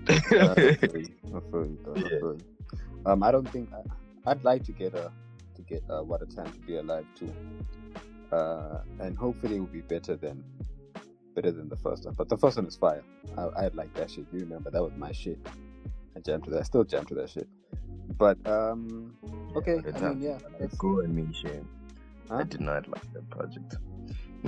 I 0.08 0.14
you. 0.18 1.08
I 1.34 1.40
feel 1.50 1.66
you, 1.66 1.78
though, 1.84 1.94
I 1.94 2.00
Yeah. 2.10 2.32
Um, 3.04 3.24
I 3.24 3.32
don't 3.32 3.48
think 3.50 3.68
I, 3.72 4.30
I'd 4.30 4.44
like 4.44 4.62
to 4.62 4.72
get 4.72 4.94
a 4.94 5.10
to 5.56 5.62
get 5.62 5.82
uh, 5.90 6.04
what 6.04 6.22
a 6.22 6.26
time 6.26 6.52
to 6.52 6.58
be 6.60 6.76
alive 6.76 7.04
too, 7.18 7.34
uh, 8.30 8.82
and 9.00 9.18
hopefully 9.18 9.56
it 9.56 9.58
will 9.58 9.66
be 9.66 9.80
better 9.80 10.14
than 10.14 10.44
better 11.34 11.50
than 11.50 11.68
the 11.68 11.76
first 11.76 12.04
one. 12.04 12.14
But 12.14 12.28
the 12.28 12.36
first 12.36 12.58
one 12.58 12.66
is 12.66 12.76
fire. 12.76 13.02
I, 13.36 13.42
I 13.42 13.68
like 13.74 13.92
that 13.94 14.08
shit. 14.08 14.26
You 14.32 14.38
remember 14.38 14.70
that 14.70 14.80
was 14.80 14.92
my 14.96 15.10
shit. 15.10 15.44
I 16.16 16.20
jammed 16.20 16.44
to 16.44 16.50
that. 16.50 16.60
I 16.60 16.62
still 16.62 16.84
jam 16.84 17.04
to 17.06 17.14
that 17.16 17.30
shit. 17.30 17.48
But 18.16 18.38
um, 18.46 19.16
okay. 19.56 19.80
The 19.80 19.96
I 19.96 20.10
mean, 20.10 20.22
yeah. 20.22 20.38
That's, 20.60 20.76
Go 20.76 21.00
and 21.00 21.12
me, 21.12 21.26
shame. 21.34 21.68
I 22.30 22.44
did 22.44 22.60
not 22.60 22.86
like 22.86 23.12
that 23.14 23.28
project. 23.30 23.78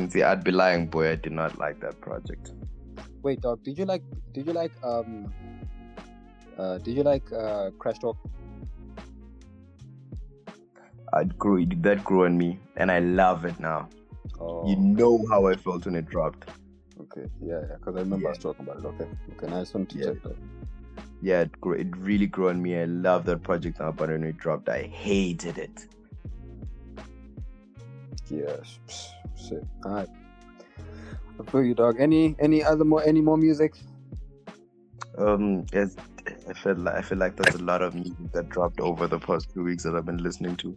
See, 0.08 0.22
I'd 0.22 0.42
be 0.44 0.50
lying, 0.50 0.86
boy. 0.88 1.10
I 1.12 1.14
did 1.14 1.32
not 1.32 1.58
like 1.58 1.80
that 1.80 2.00
project. 2.00 2.52
Wait, 3.22 3.40
dog. 3.40 3.62
Did 3.62 3.78
you 3.78 3.84
like? 3.84 4.02
Did 4.32 4.46
you 4.46 4.52
like? 4.52 4.72
Um, 4.82 5.32
uh, 6.58 6.78
did 6.78 6.96
you 6.96 7.02
like 7.04 7.32
uh, 7.32 7.70
Crash 7.78 7.98
Talk? 7.98 8.16
I 11.12 11.24
grew 11.24 11.58
it- 11.62 11.80
that 11.82 12.02
grew 12.04 12.24
on 12.24 12.36
me, 12.36 12.58
and 12.76 12.90
I 12.90 12.98
love 12.98 13.44
it 13.44 13.58
now. 13.60 13.88
Oh, 14.40 14.68
You 14.68 14.76
know 14.76 15.24
how 15.30 15.46
I 15.46 15.54
felt 15.54 15.86
when 15.86 15.94
it 15.94 16.06
dropped. 16.06 16.48
okay. 17.00 17.26
Yeah, 17.40 17.60
yeah. 17.68 17.76
Because 17.76 17.96
I 17.96 18.00
remember 18.00 18.24
Yeah. 18.26 18.30
us 18.32 18.38
talking 18.38 18.66
about 18.68 18.78
it. 18.78 18.86
Okay. 18.86 19.06
Okay. 19.36 19.46
Now 19.46 19.56
I 19.58 19.60
just 19.60 19.74
wanted 19.74 19.90
to 19.90 19.98
Yeah. 19.98 20.04
check 20.06 20.22
that. 20.24 20.36
Yeah, 21.22 21.40
it, 21.42 21.60
grew, 21.60 21.72
it 21.74 21.96
really 21.96 22.26
grew 22.26 22.48
on 22.48 22.60
me. 22.60 22.76
I 22.78 22.84
love 22.86 23.24
that 23.26 23.42
project 23.42 23.78
now, 23.80 23.92
but 23.92 24.08
when 24.10 24.24
it 24.24 24.36
dropped, 24.36 24.68
I 24.68 24.82
hated 24.82 25.56
it. 25.58 25.86
Sh- 28.62 29.10
shit. 29.48 29.64
All 29.84 29.92
right. 29.92 30.08
I 31.40 31.50
feel 31.50 31.62
you, 31.64 31.74
dog. 31.74 31.96
Any 31.98 32.36
any 32.38 32.62
other 32.62 32.84
more 32.84 33.02
any 33.04 33.20
more 33.20 33.36
music? 33.36 33.74
Um, 35.18 35.64
it's, 35.72 35.96
I 36.48 36.52
feel 36.52 36.74
like 36.74 36.94
I 36.94 37.02
feel 37.02 37.18
like 37.18 37.36
there's 37.36 37.54
a 37.56 37.62
lot 37.62 37.82
of 37.82 37.94
music 37.94 38.32
that 38.32 38.48
dropped 38.48 38.80
over 38.80 39.06
the 39.06 39.18
past 39.18 39.52
two 39.52 39.64
weeks 39.64 39.84
that 39.84 39.94
I've 39.94 40.06
been 40.06 40.22
listening 40.22 40.56
to. 40.56 40.76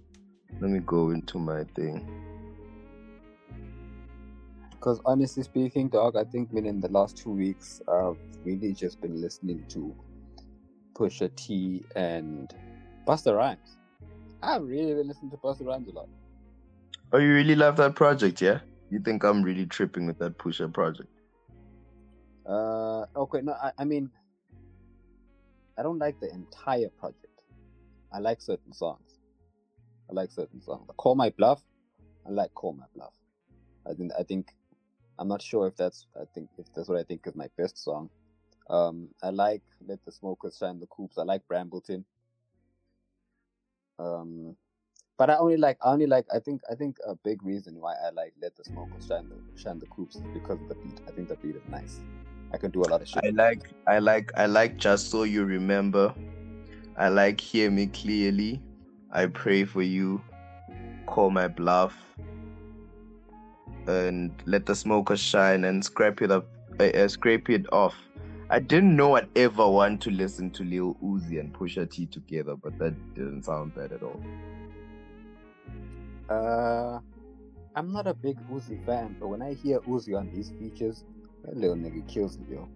Let 0.59 0.71
me 0.71 0.79
go 0.79 1.11
into 1.11 1.39
my 1.39 1.63
thing. 1.75 2.07
Because 4.71 5.01
honestly 5.05 5.43
speaking, 5.43 5.89
dog, 5.89 6.15
I 6.15 6.23
think 6.23 6.53
man, 6.53 6.65
in 6.65 6.79
the 6.79 6.87
last 6.89 7.17
two 7.17 7.31
weeks, 7.31 7.81
I've 7.87 8.17
really 8.43 8.73
just 8.73 9.01
been 9.01 9.19
listening 9.19 9.65
to 9.69 9.95
Pusha 10.93 11.35
T 11.35 11.83
and 11.95 12.53
Busta 13.07 13.35
Rhymes. 13.35 13.77
I've 14.41 14.63
really 14.63 14.93
been 14.93 15.07
listening 15.07 15.31
to 15.31 15.37
Busta 15.37 15.65
Rhymes 15.65 15.87
a 15.87 15.91
lot. 15.91 16.09
Oh, 17.13 17.19
you 17.19 17.33
really 17.33 17.55
love 17.55 17.77
that 17.77 17.95
project, 17.95 18.41
yeah? 18.41 18.59
You 18.89 18.99
think 18.99 19.23
I'm 19.23 19.41
really 19.41 19.65
tripping 19.65 20.07
with 20.07 20.19
that 20.19 20.37
Pusha 20.37 20.73
project? 20.73 21.09
Uh, 22.45 23.05
okay, 23.15 23.41
no, 23.41 23.53
I, 23.53 23.71
I 23.77 23.85
mean, 23.85 24.09
I 25.77 25.83
don't 25.83 25.99
like 25.99 26.19
the 26.19 26.29
entire 26.33 26.89
project. 26.99 27.41
I 28.11 28.19
like 28.19 28.41
certain 28.41 28.73
songs. 28.73 29.19
I 30.09 30.13
like 30.13 30.31
certain 30.31 30.61
songs. 30.61 30.89
Call 30.97 31.15
My 31.15 31.29
Bluff. 31.29 31.61
I 32.25 32.31
like 32.31 32.53
Call 32.53 32.73
My 32.73 32.85
Bluff. 32.95 33.13
I 33.89 33.93
think 33.93 34.11
I 34.19 34.23
think 34.23 34.53
I'm 35.19 35.27
not 35.27 35.41
sure 35.41 35.67
if 35.67 35.75
that's 35.75 36.07
I 36.15 36.23
think 36.33 36.49
if 36.57 36.65
that's 36.73 36.89
what 36.89 36.97
I 36.97 37.03
think 37.03 37.21
is 37.25 37.35
my 37.35 37.49
best 37.57 37.81
song. 37.81 38.09
Um, 38.69 39.09
I 39.23 39.29
like 39.29 39.61
Let 39.85 40.03
the 40.05 40.11
Smokers 40.11 40.57
Shine 40.57 40.79
the 40.79 40.87
Coupes. 40.87 41.17
I 41.17 41.23
like 41.23 41.41
Brambleton. 41.47 42.03
Um, 43.99 44.55
but 45.17 45.29
I 45.29 45.37
only 45.37 45.57
like 45.57 45.77
I 45.83 45.91
only 45.91 46.05
like 46.05 46.25
I 46.33 46.39
think 46.39 46.61
I 46.71 46.75
think 46.75 46.97
a 47.05 47.15
big 47.15 47.43
reason 47.43 47.79
why 47.79 47.95
I 48.05 48.11
like 48.11 48.33
Let 48.41 48.55
the 48.55 48.63
Smokers 48.63 49.07
Shine 49.07 49.29
the 49.29 49.61
Shine 49.61 49.79
the 49.79 49.87
Coupes 49.87 50.15
is 50.15 50.23
because 50.33 50.61
of 50.61 50.69
the 50.69 50.75
beat. 50.75 51.01
I 51.07 51.11
think 51.11 51.27
the 51.27 51.35
beat 51.35 51.55
is 51.55 51.63
nice. 51.69 51.99
I 52.53 52.57
can 52.57 52.71
do 52.71 52.81
a 52.81 52.87
lot 52.87 53.01
of 53.01 53.07
shit. 53.07 53.23
I 53.25 53.29
like 53.29 53.69
I 53.87 53.99
like 53.99 54.31
I 54.37 54.45
like 54.45 54.77
just 54.77 55.09
so 55.09 55.23
you 55.23 55.43
remember. 55.43 56.13
I 56.97 57.09
like 57.09 57.41
hear 57.41 57.71
me 57.71 57.87
clearly. 57.87 58.61
I 59.11 59.25
pray 59.25 59.65
for 59.65 59.81
you. 59.81 60.21
Call 61.07 61.31
my 61.31 61.47
bluff. 61.47 61.95
And 63.87 64.31
let 64.45 64.65
the 64.65 64.75
smoker 64.75 65.15
shine 65.15 65.63
and 65.63 65.83
scrape 65.83 66.21
it 66.21 66.29
up 66.29 66.45
uh, 66.79 66.83
uh, 66.83 67.07
scrape 67.07 67.49
it 67.49 67.65
off. 67.71 67.95
I 68.49 68.59
didn't 68.59 68.95
know 68.95 69.15
I'd 69.15 69.27
ever 69.35 69.67
want 69.67 70.01
to 70.01 70.11
listen 70.11 70.51
to 70.51 70.63
Lil 70.63 70.95
Uzi 71.03 71.39
and 71.39 71.53
Pusha 71.53 71.89
T 71.89 72.05
together, 72.05 72.55
but 72.55 72.77
that 72.79 72.93
didn't 73.15 73.43
sound 73.43 73.75
bad 73.75 73.91
at 73.91 74.03
all. 74.03 74.21
Uh, 76.29 76.99
I'm 77.75 77.91
not 77.91 78.07
a 78.07 78.13
big 78.13 78.37
Uzi 78.51 78.83
fan, 78.85 79.15
but 79.19 79.27
when 79.27 79.41
I 79.41 79.53
hear 79.53 79.79
Uzi 79.81 80.17
on 80.17 80.29
these 80.33 80.49
features, 80.59 81.03
that 81.43 81.55
little 81.55 81.75
nigga 81.75 82.07
kills 82.07 82.37
me, 82.37 82.45
yo. 82.55 82.67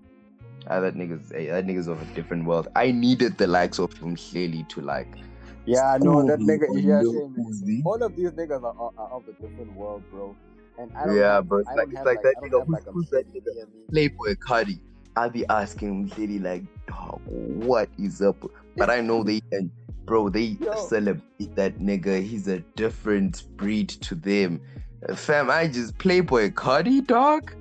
Ah, 0.67 0.79
that 0.79 0.95
nigga's 0.95 1.31
eh, 1.33 1.51
that 1.51 1.65
nigga's 1.65 1.87
of 1.87 2.01
a 2.01 2.05
different 2.15 2.45
world. 2.45 2.67
I 2.75 2.91
needed 2.91 3.37
the 3.37 3.47
likes 3.47 3.79
of 3.79 3.91
him 3.93 4.15
clearly 4.15 4.63
to 4.69 4.81
like. 4.81 5.17
Yeah, 5.65 5.93
I 5.93 5.97
know 5.97 6.25
that 6.27 6.39
nigga. 6.39 6.67
Yeah, 6.71 7.01
shame. 7.01 7.81
All 7.85 8.01
of 8.01 8.15
these 8.15 8.31
niggas 8.31 8.63
are, 8.63 8.75
are, 8.77 8.91
are 8.97 9.09
of 9.11 9.27
a 9.27 9.33
different 9.33 9.73
world, 9.73 10.03
bro. 10.11 10.35
And 10.77 10.91
I 10.95 11.05
don't 11.05 11.17
Yeah, 11.17 11.41
but 11.41 11.57
it's 11.57 11.69
I 11.69 11.75
like- 11.75 11.87
it's 11.89 11.97
have, 11.97 12.05
like 12.05 12.21
that 12.21 12.33
I 12.37 12.47
nigga, 12.47 12.65
who's- 12.65 12.69
like, 12.85 12.93
who's 12.93 13.09
that 13.09 13.25
nigga? 13.33 13.65
Playboi 13.91 14.35
Carti. 14.37 14.79
I'll 15.17 15.29
be 15.29 15.45
asking 15.47 15.89
him 15.89 16.09
clearly 16.09 16.39
like, 16.39 16.63
dog, 16.87 17.19
what 17.25 17.89
is 17.99 18.21
up? 18.21 18.37
But 18.77 18.89
I 18.89 19.01
know 19.01 19.23
they 19.23 19.41
and 19.51 19.69
bro, 20.11 20.27
they 20.27 20.57
Yo. 20.59 20.75
celebrate 20.75 21.55
that 21.55 21.79
nigga. 21.79 22.21
He's 22.21 22.49
a 22.49 22.59
different 22.75 23.45
breed 23.55 23.87
to 23.87 24.13
them. 24.13 24.59
Uh, 25.07 25.15
Fam, 25.15 25.49
I 25.49 25.67
just 25.67 25.97
Playboi 25.99 26.51
Carti, 26.51 26.99
dog. 27.07 27.55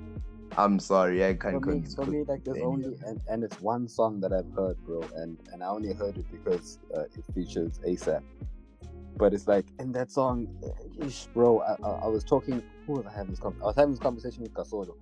I'm 0.57 0.77
sorry, 0.77 1.25
I 1.25 1.33
can't 1.33 1.63
For 1.63 1.71
me, 1.71 1.83
for 1.95 2.05
me, 2.05 2.25
like 2.27 2.43
there's 2.43 2.61
only 2.61 2.93
and, 3.07 3.21
and 3.29 3.45
it's 3.45 3.61
one 3.61 3.87
song 3.87 4.19
that 4.19 4.33
I've 4.33 4.51
heard, 4.53 4.75
bro, 4.85 5.01
and 5.15 5.39
and 5.53 5.63
I 5.63 5.67
only 5.67 5.93
heard 5.93 6.17
it 6.17 6.25
because 6.29 6.77
uh, 6.93 7.03
it 7.03 7.23
features 7.33 7.79
ASAP. 7.87 8.21
But 9.15 9.33
it's 9.33 9.47
like 9.47 9.67
in 9.79 9.93
that 9.93 10.11
song, 10.11 10.49
ish, 10.99 11.27
bro. 11.33 11.61
I, 11.61 11.77
I, 11.87 11.91
I 12.03 12.07
was 12.07 12.25
talking. 12.25 12.61
Who 12.85 12.93
was 12.97 13.05
I 13.05 13.13
having 13.13 13.29
this? 13.29 13.39
Con- 13.39 13.55
I 13.61 13.67
was 13.67 13.77
having 13.77 13.91
this 13.91 14.01
conversation 14.01 14.43
with 14.43 14.53
Gasolo, 14.53 14.95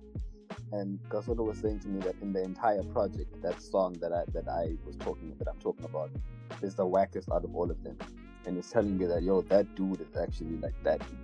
and 0.72 0.98
Gasolo 1.08 1.46
was 1.46 1.58
saying 1.58 1.80
to 1.80 1.88
me 1.88 2.00
that 2.00 2.14
in 2.22 2.32
the 2.32 2.42
entire 2.42 2.82
project, 2.84 3.42
that 3.42 3.60
song 3.60 3.94
that 4.00 4.12
I 4.12 4.22
that 4.32 4.48
I 4.48 4.76
was 4.84 4.96
talking 4.96 5.34
that 5.38 5.48
I'm 5.48 5.58
talking 5.58 5.84
about 5.84 6.10
is 6.62 6.74
the 6.74 6.86
wackest 6.86 7.32
out 7.32 7.44
of 7.44 7.54
all 7.54 7.70
of 7.70 7.82
them. 7.82 7.96
And 8.46 8.56
he's 8.56 8.70
telling 8.70 8.96
me 8.96 9.06
that 9.06 9.22
yo, 9.22 9.42
that 9.42 9.74
dude 9.74 10.00
is 10.00 10.16
actually 10.16 10.56
like 10.58 10.80
that. 10.84 11.00
And 11.00 11.18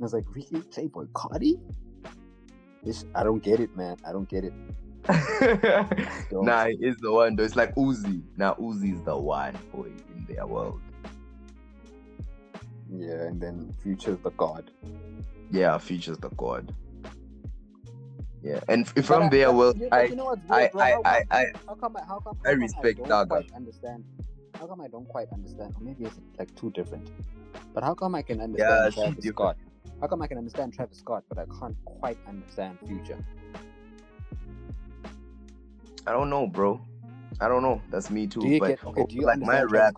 I 0.00 0.02
was 0.02 0.12
like, 0.12 0.24
really, 0.34 0.64
Playboi 0.64 1.08
Carti? 1.12 1.60
This 2.82 3.04
I 3.14 3.22
don't 3.22 3.42
get 3.42 3.60
it, 3.60 3.76
man. 3.76 3.96
I 4.06 4.12
don't 4.12 4.28
get 4.28 4.44
it. 4.44 4.52
Don't. 6.30 6.46
nah, 6.46 6.64
he 6.64 6.78
is 6.80 6.96
the 6.96 7.12
one 7.12 7.36
though. 7.36 7.44
It's 7.44 7.56
like 7.56 7.74
Uzi. 7.74 8.22
Now 8.38 8.54
Uzi's 8.54 9.02
the 9.02 9.16
one 9.16 9.54
boy 9.70 9.90
in 10.16 10.26
their 10.26 10.46
world. 10.46 10.80
Yeah, 12.90 13.24
and 13.24 13.40
then 13.40 13.74
Future's 13.82 14.18
the 14.20 14.30
god. 14.30 14.70
Yeah, 15.50 15.76
features 15.78 16.18
the 16.18 16.30
god. 16.30 16.74
Yeah, 18.44 18.60
and 18.68 18.82
if 18.82 18.94
But 18.94 19.04
from 19.06 19.22
I- 19.24 19.28
but 19.30 19.54
world, 19.54 19.78
you, 19.80 19.88
I, 19.90 20.02
you 20.04 20.16
know 20.16 20.26
what's 20.26 20.42
I? 20.50 20.70
I, 20.78 20.92
I, 21.04 21.22
I, 21.30 21.46
how 21.66 21.74
come 21.76 21.96
I, 21.96 22.04
how 22.04 22.18
come, 22.20 22.36
I 22.44 22.50
respect 22.50 22.98
don't 22.98 23.08
Gaga. 23.08 23.26
quite 23.30 23.50
understand. 23.56 24.04
How 24.60 24.66
come 24.66 24.82
I 24.82 24.88
don't 24.88 25.08
quite 25.08 25.28
understand? 25.32 25.72
Or 25.76 25.82
maybe 25.82 26.04
it's 26.04 26.20
like 26.38 26.54
too 26.54 26.70
different. 26.72 27.08
But 27.72 27.82
how 27.82 27.94
come 27.94 28.14
I 28.14 28.20
can 28.20 28.42
understand 28.42 28.94
Yeah, 28.96 29.02
Travis. 29.02 29.24
Scott? 29.24 29.56
How 30.02 30.08
come 30.08 30.20
I 30.20 30.26
can 30.26 30.36
understand 30.36 30.74
Travis 30.74 30.98
Scott, 30.98 31.24
but 31.30 31.38
I 31.38 31.46
can't 31.58 31.76
quite 31.86 32.18
understand 32.28 32.78
Future? 32.86 33.18
I 36.06 36.12
don't 36.12 36.28
know, 36.28 36.46
bro. 36.46 36.84
I 37.40 37.48
don't 37.48 37.62
know. 37.62 37.80
That's 37.90 38.10
me 38.10 38.26
too. 38.26 38.58
But 38.58 38.68
get 38.68 38.84
okay? 38.84 39.06
Do 39.08 39.14
you 39.14 39.22
like 39.22 39.38
my 39.38 39.62
rap 39.62 39.96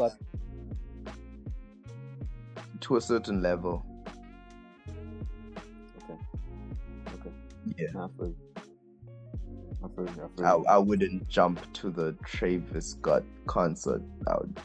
to 2.81 2.97
a 2.97 3.01
certain 3.01 3.43
level. 3.43 3.85
Yeah. 7.77 7.89
I 7.89 8.09
feel. 8.17 8.35
I 9.85 9.89
feel. 9.89 10.09
I 10.09 10.37
feel 10.37 10.47
I. 10.69 10.75
I 10.75 10.79
wouldn't 10.79 11.29
jump 11.29 11.61
to 11.75 11.91
the 11.91 12.13
Travis 12.25 12.91
Scott 12.93 13.25
concert. 13.47 14.03
I 14.27 14.37
would, 14.39 14.61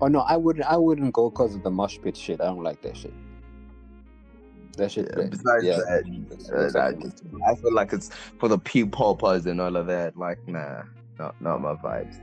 Oh 0.00 0.06
no, 0.08 0.20
I 0.20 0.36
wouldn't. 0.36 0.64
I 0.66 0.76
wouldn't 0.76 1.12
go 1.12 1.30
because 1.30 1.54
of 1.54 1.62
the 1.62 1.70
mosh 1.70 1.98
pit 2.02 2.16
shit. 2.16 2.40
I 2.40 2.44
don't 2.46 2.62
like 2.62 2.80
that 2.82 2.96
shit. 2.96 3.12
That 4.76 4.90
shit. 4.90 5.06
yeah, 5.10 5.22
that- 5.22 5.30
besides 5.30 5.64
yeah, 5.64 5.78
that, 5.88 6.04
it's- 6.06 6.50
uh, 6.50 6.60
it's 6.64 6.72
that 6.72 6.94
actually- 6.94 7.10
just- 7.10 7.22
I 7.46 7.54
feel 7.56 7.72
like 7.74 7.92
it's 7.92 8.10
for 8.40 8.48
the 8.48 8.58
pee 8.58 8.84
poppers 8.84 9.46
and 9.46 9.60
all 9.60 9.76
of 9.76 9.86
that. 9.86 10.16
Like, 10.16 10.38
nah, 10.48 10.82
not 11.18 11.40
not 11.40 11.60
my 11.60 11.74
vibes. 11.74 12.20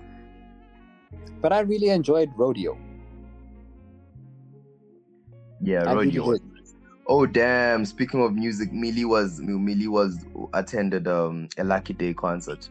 But 1.42 1.54
I 1.54 1.60
really 1.62 1.90
enjoyed 1.90 2.30
Rodeo. 2.36 2.78
Yeah, 5.62 5.84
I 5.88 5.94
really 5.94 6.06
rodeo. 6.08 6.26
was- 6.28 6.40
did. 6.40 6.51
Oh 7.14 7.26
damn! 7.26 7.84
Speaking 7.84 8.22
of 8.22 8.34
music, 8.36 8.72
Millie 8.72 9.04
was 9.04 9.42
Millie 9.42 9.90
was 9.90 10.26
attended 10.54 11.10
um 11.10 11.50
a 11.58 11.64
Lucky 11.66 11.92
Daye 11.92 12.14
concert. 12.14 12.70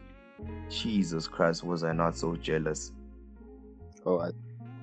Jesus 0.67 1.27
Christ, 1.27 1.63
was 1.63 1.83
I 1.83 1.93
not 1.93 2.17
so 2.17 2.35
jealous? 2.35 2.91
Oh, 4.03 4.19
I 4.19 4.31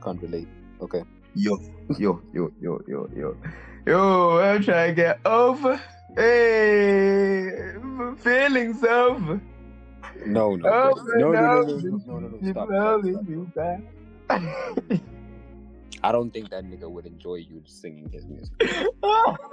can't 0.01 0.23
relate. 0.23 0.47
Okay. 0.81 1.03
Yo, 1.35 1.59
yo, 1.99 2.23
yo, 2.33 2.53
yo, 2.61 2.81
yo, 2.87 3.09
yo, 3.17 3.37
yo! 3.85 4.39
I'm 4.39 4.63
trying 4.63 4.91
to 4.91 4.95
get 4.95 5.19
over. 5.27 5.81
Hey, 6.15 7.51
feelings 8.19 8.85
over. 8.85 9.41
No, 10.25 10.55
no, 10.55 10.69
Oh, 10.71 11.03
no, 11.17 11.33
no, 11.33 11.33
no, 11.33 11.47
no, 11.49 11.63
no, 11.65 11.81
no, 11.81 12.01
no, 12.07 12.19
no, 12.21 12.29
no, 12.29 12.39
You 12.41 12.51
stop, 12.53 12.69
loving 12.71 13.15
stop, 13.15 13.29
me 13.29 13.45
stop. 14.29 14.61
back. 14.89 15.01
I 16.03 16.13
don't 16.13 16.31
think 16.33 16.51
that 16.51 16.65
nigga 16.65 16.89
would 16.91 17.07
enjoy 17.07 17.37
you 17.37 17.63
singing 17.67 18.09
his 18.11 18.25
music. 18.27 18.53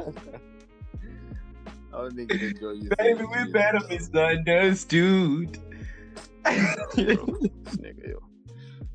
don't 1.93 2.15
think 2.17 2.33
he'd 2.33 2.43
enjoy 2.43 2.73
you 2.73 2.91
Baby, 2.99 3.25
we 3.25 3.53
better 3.53 3.79
music. 3.89 4.13
misunderstood. 4.13 5.59
Nigga, 6.45 8.09
yo. 8.09 8.23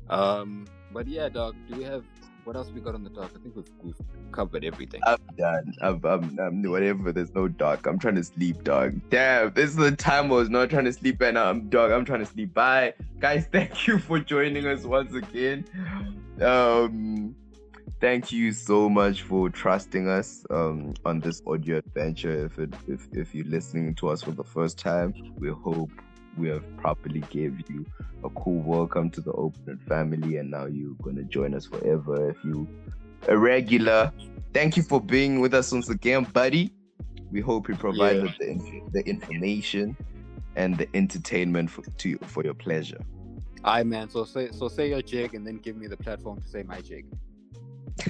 Um, 0.08 0.66
but 0.92 1.06
yeah, 1.08 1.28
dog. 1.28 1.54
Do 1.68 1.76
we 1.78 1.84
have 1.84 2.04
what 2.44 2.56
else 2.56 2.70
we 2.74 2.80
got 2.80 2.94
on 2.94 3.04
the 3.04 3.10
dock? 3.10 3.30
I 3.34 3.38
think 3.38 3.56
we've, 3.56 3.70
we've 3.82 3.96
covered 4.32 4.64
everything. 4.64 5.00
I'm 5.06 5.18
done. 5.38 5.72
I'm, 5.80 6.04
I'm, 6.04 6.38
I'm 6.38 6.62
whatever. 6.62 7.12
There's 7.12 7.34
no 7.34 7.48
dog. 7.48 7.86
I'm 7.86 7.98
trying 7.98 8.16
to 8.16 8.24
sleep, 8.24 8.64
dog. 8.64 9.00
Damn, 9.10 9.52
this 9.52 9.70
is 9.70 9.76
the 9.76 9.92
time 9.92 10.26
I 10.26 10.36
was 10.36 10.50
not 10.50 10.70
trying 10.70 10.84
to 10.86 10.92
sleep, 10.92 11.20
and 11.20 11.38
I'm 11.38 11.68
dog. 11.68 11.92
I'm 11.92 12.04
trying 12.04 12.20
to 12.20 12.26
sleep. 12.26 12.52
Bye, 12.54 12.94
guys. 13.20 13.46
Thank 13.52 13.86
you 13.86 13.98
for 13.98 14.18
joining 14.18 14.66
us 14.66 14.84
once 14.84 15.14
again. 15.14 15.64
Um, 16.40 17.36
thank 18.00 18.32
you 18.32 18.52
so 18.52 18.88
much 18.88 19.22
for 19.22 19.48
trusting 19.48 20.08
us 20.08 20.44
um 20.50 20.94
on 21.04 21.20
this 21.20 21.42
audio 21.46 21.76
adventure. 21.76 22.46
If 22.46 22.58
it, 22.58 22.74
if 22.88 23.06
if 23.12 23.34
you're 23.34 23.46
listening 23.46 23.94
to 23.96 24.08
us 24.08 24.22
for 24.22 24.32
the 24.32 24.42
first 24.42 24.78
time, 24.78 25.14
we 25.36 25.50
hope 25.50 25.90
we 26.36 26.48
have 26.48 26.64
properly 26.76 27.20
gave 27.30 27.58
you 27.68 27.84
a 28.24 28.30
cool 28.30 28.62
welcome 28.62 29.10
to 29.10 29.20
the 29.20 29.32
Open 29.32 29.78
family, 29.88 30.36
and 30.36 30.50
now 30.50 30.66
you're 30.66 30.94
gonna 31.02 31.24
join 31.24 31.54
us 31.54 31.66
forever. 31.66 32.30
If 32.30 32.36
you 32.44 32.68
a 33.28 33.36
regular. 33.38 34.12
Thank 34.52 34.76
you 34.76 34.82
for 34.82 35.00
being 35.00 35.40
with 35.40 35.54
us 35.54 35.72
once 35.72 35.88
again, 35.88 36.24
buddy. 36.24 36.72
We 37.30 37.40
hope 37.40 37.68
we 37.68 37.74
provided 37.74 38.24
Yeah. 38.24 38.32
the, 38.38 38.50
inf- 38.50 38.92
the 38.92 39.00
information 39.08 39.96
and 40.56 40.76
the 40.76 40.86
entertainment 40.94 41.70
for, 41.70 41.82
to 41.82 42.08
you, 42.10 42.18
for 42.26 42.44
your 42.44 42.52
pleasure. 42.54 43.00
Aye, 43.64 43.84
man. 43.84 44.10
So 44.10 44.24
say 44.24 44.50
so 44.50 44.68
say 44.68 44.88
your 44.90 45.00
jig, 45.02 45.34
and 45.34 45.46
then 45.46 45.56
give 45.58 45.76
me 45.76 45.86
the 45.86 45.96
platform 45.96 46.40
to 46.42 46.48
say 46.48 46.62
my 46.64 46.80
jig. 46.80 47.06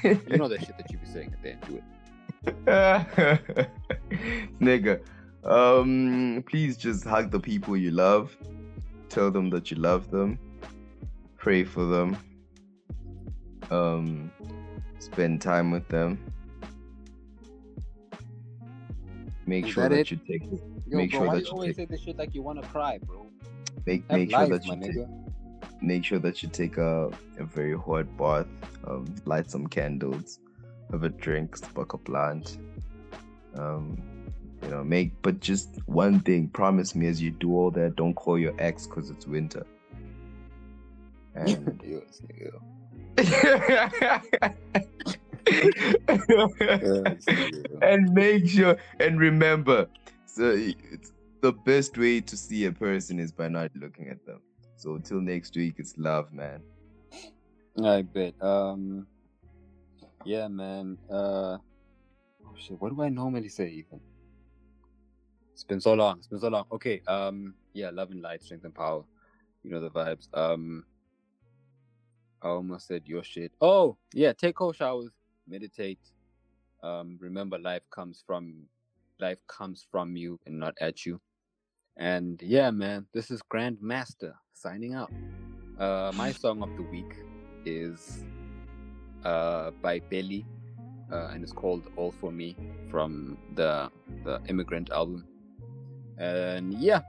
You 0.03 0.19
know 0.39 0.49
that 0.49 0.61
shit 0.66 0.77
that 0.78 0.90
you 0.90 0.99
be 0.99 1.07
saying 1.07 1.35
at 1.35 1.43
the 1.43 1.51
end. 1.53 1.61
Do 1.69 1.77
it. 1.77 1.85
Nigga, 4.61 5.01
um, 5.44 6.44
please 6.48 6.77
just 6.77 7.05
hug 7.05 7.31
the 7.31 7.40
people 7.40 7.77
you 7.77 7.90
love. 7.90 8.36
Tell 9.09 9.31
them 9.31 9.51
that 9.51 9.70
you 9.70 9.77
love 9.77 10.10
them. 10.10 10.39
Pray 11.36 11.64
for 11.64 11.85
them. 11.85 12.16
Um, 13.70 14.31
spend 14.98 15.40
time 15.43 15.70
with 15.70 15.86
them. 15.89 16.19
Make 19.47 19.66
Is 19.66 19.73
sure 19.73 19.89
that 19.89 19.97
that, 19.97 20.10
you 20.10 20.19
take 20.27 20.43
Yo, 20.86 20.98
Make 20.98 21.10
bro, 21.10 21.20
sure 21.20 21.27
why 21.28 21.35
that 21.35 21.40
you 21.40 21.47
you 21.47 21.52
always 21.52 21.77
take- 21.77 21.77
say 21.77 21.85
this 21.86 22.01
shit 22.02 22.16
like 22.16 22.35
you 22.35 22.43
wanna 22.43 22.62
cry, 22.62 22.98
bro? 22.98 23.27
make 23.86 24.09
Have 24.09 24.19
make 24.19 24.31
sure 24.31 24.39
life, 24.40 24.51
that 24.51 24.66
you 24.66 24.77
take 24.77 24.97
nigga. 24.97 25.28
make 25.82 26.05
sure 26.05 26.19
that 26.20 26.43
you 26.43 26.48
take 26.48 26.77
a, 26.77 27.10
a 27.39 27.44
very 27.44 27.77
hot 27.77 28.06
bath, 28.16 28.47
um, 28.86 29.05
light 29.24 29.51
some 29.51 29.66
candles, 29.66 30.39
have 30.93 31.02
a 31.02 31.09
drink, 31.09 31.56
spark 31.56 31.93
a 31.94 31.98
plant, 31.98 32.59
um, 33.56 33.97
You 34.63 34.69
know, 34.69 34.85
make 34.85 35.13
but 35.23 35.41
just 35.41 35.69
one 35.87 36.21
thing. 36.21 36.49
Promise 36.49 36.95
me 36.95 37.07
as 37.09 37.21
you 37.21 37.31
do 37.31 37.57
all 37.57 37.71
that, 37.73 37.97
don't 37.97 38.15
call 38.15 38.39
your 38.39 38.55
ex 38.59 38.87
because 38.87 39.11
it's 39.11 39.27
winter. 39.27 39.67
And 41.35 41.81
Yo, 41.85 42.01
this 42.01 42.21
nigga. 42.23 42.53
Yo, 46.29 47.03
this 47.03 47.25
nigga. 47.25 47.79
and 47.83 48.13
make 48.13 48.47
sure 48.47 48.77
and 49.01 49.19
remember 49.19 49.89
so 50.25 50.55
it's 50.57 51.13
the 51.41 51.53
best 51.53 51.99
way 51.99 52.21
to 52.21 52.37
see 52.37 52.67
a 52.67 52.73
person 52.73 53.19
is 53.19 53.33
by 53.33 53.49
not 53.49 53.71
looking 53.75 54.09
at 54.09 54.25
them 54.25 54.41
so 54.77 54.99
till 54.99 55.21
next 55.21 55.57
week 55.57 55.75
it's 55.79 55.99
love 55.99 56.33
man 56.33 56.63
I 57.81 58.03
bet. 58.03 58.35
Um, 58.43 59.07
yeah, 60.25 60.49
man. 60.49 60.99
Uh, 61.11 61.57
oh 61.57 62.55
shit. 62.59 62.81
What 62.81 62.95
do 62.95 63.03
I 63.03 63.09
normally 63.09 63.49
say? 63.49 63.69
Even 63.69 64.01
it's 65.53 65.65
been 65.65 65.81
so 65.81 65.95
long. 65.95 66.19
It's 66.19 66.27
been 66.27 66.41
so 66.41 66.49
long. 66.49 66.65
Okay. 66.73 67.03
Um, 67.07 67.55
yeah. 67.73 67.91
Love 67.91 68.11
and 68.11 68.23
light, 68.23 68.43
strength 68.43 68.65
and 68.65 68.74
power. 68.74 69.05
You 69.62 69.70
know 69.70 69.81
the 69.81 69.91
vibes. 69.91 70.29
Um, 70.35 70.85
I 72.43 72.49
almost 72.49 72.89
said 72.89 73.03
your 73.07 73.23
shit. 73.23 73.53
Oh 73.61 73.97
yeah. 74.12 74.33
Take 74.33 74.57
cold 74.57 74.77
showers. 74.77 75.11
Meditate. 75.47 76.01
Um, 76.83 77.16
remember 77.20 77.59
life 77.59 77.83
comes 77.91 78.24
from 78.27 78.66
life 79.20 79.39
comes 79.47 79.87
from 79.91 80.16
you 80.16 80.41
and 80.47 80.59
not 80.59 80.74
at 80.81 81.07
you. 81.07 81.20
And 81.97 82.41
yeah, 82.43 82.70
man. 82.70 83.07
This 83.12 83.31
is 83.31 83.41
Grandmaster 83.43 84.33
signing 84.55 84.95
out. 84.95 85.12
Uh, 85.79 86.12
my 86.15 86.33
song 86.33 86.62
of 86.62 86.74
the 86.77 86.83
week 86.83 87.15
is 87.65 88.24
uh, 89.24 89.70
by 89.83 90.01
Belly, 90.01 90.45
uh, 91.12 91.29
and 91.33 91.43
it's 91.43 91.53
called 91.53 91.89
"All 91.97 92.12
for 92.12 92.33
Me" 92.33 92.57
from 92.91 93.39
the 93.55 93.91
the 94.24 94.41
Immigrant 94.49 94.91
album. 94.91 95.27
And 96.19 96.75
yeah, 96.75 97.01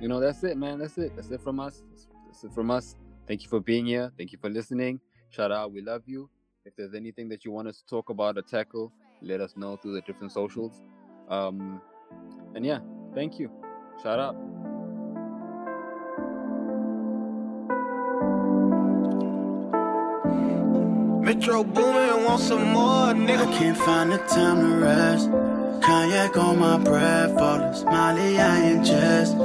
you 0.00 0.08
know 0.08 0.20
that's 0.20 0.42
it, 0.44 0.56
man. 0.56 0.78
That's 0.78 0.98
it. 0.98 1.14
That's 1.16 1.30
it 1.30 1.40
from 1.40 1.60
us. 1.60 1.82
That's, 1.90 2.08
that's 2.26 2.44
it 2.44 2.52
from 2.52 2.70
us. 2.70 2.96
Thank 3.26 3.42
you 3.42 3.48
for 3.48 3.60
being 3.60 3.86
here. 3.86 4.12
Thank 4.18 4.32
you 4.32 4.38
for 4.38 4.50
listening. 4.50 5.00
Shout 5.30 5.52
out. 5.52 5.72
We 5.72 5.80
love 5.80 6.02
you. 6.06 6.28
If 6.64 6.76
there's 6.76 6.94
anything 6.94 7.28
that 7.30 7.44
you 7.44 7.50
want 7.50 7.68
us 7.68 7.78
to 7.78 7.86
talk 7.86 8.10
about 8.10 8.38
or 8.38 8.42
tackle, 8.42 8.92
let 9.20 9.40
us 9.40 9.56
know 9.56 9.76
through 9.76 9.94
the 9.94 10.00
different 10.02 10.32
socials. 10.32 10.82
Um, 11.28 11.80
and 12.54 12.64
yeah, 12.64 12.80
thank 13.14 13.38
you. 13.38 13.50
Shout 14.02 14.18
out. 14.18 14.36
Metro 21.22 21.64
Boomin, 21.64 22.24
want 22.24 22.42
some 22.42 22.72
more, 22.72 23.14
nigga. 23.14 23.46
I 23.46 23.58
can't 23.58 23.78
find 23.78 24.12
the 24.12 24.18
time 24.18 24.60
to 24.60 24.76
rest. 24.76 25.51
Cognac 25.82 26.36
on 26.36 26.58
my 26.60 26.78
breath, 26.78 27.36
all 27.38 27.58
the 27.58 27.72
smiley 27.72 28.38
I 28.38 28.60
ingest. 28.72 29.36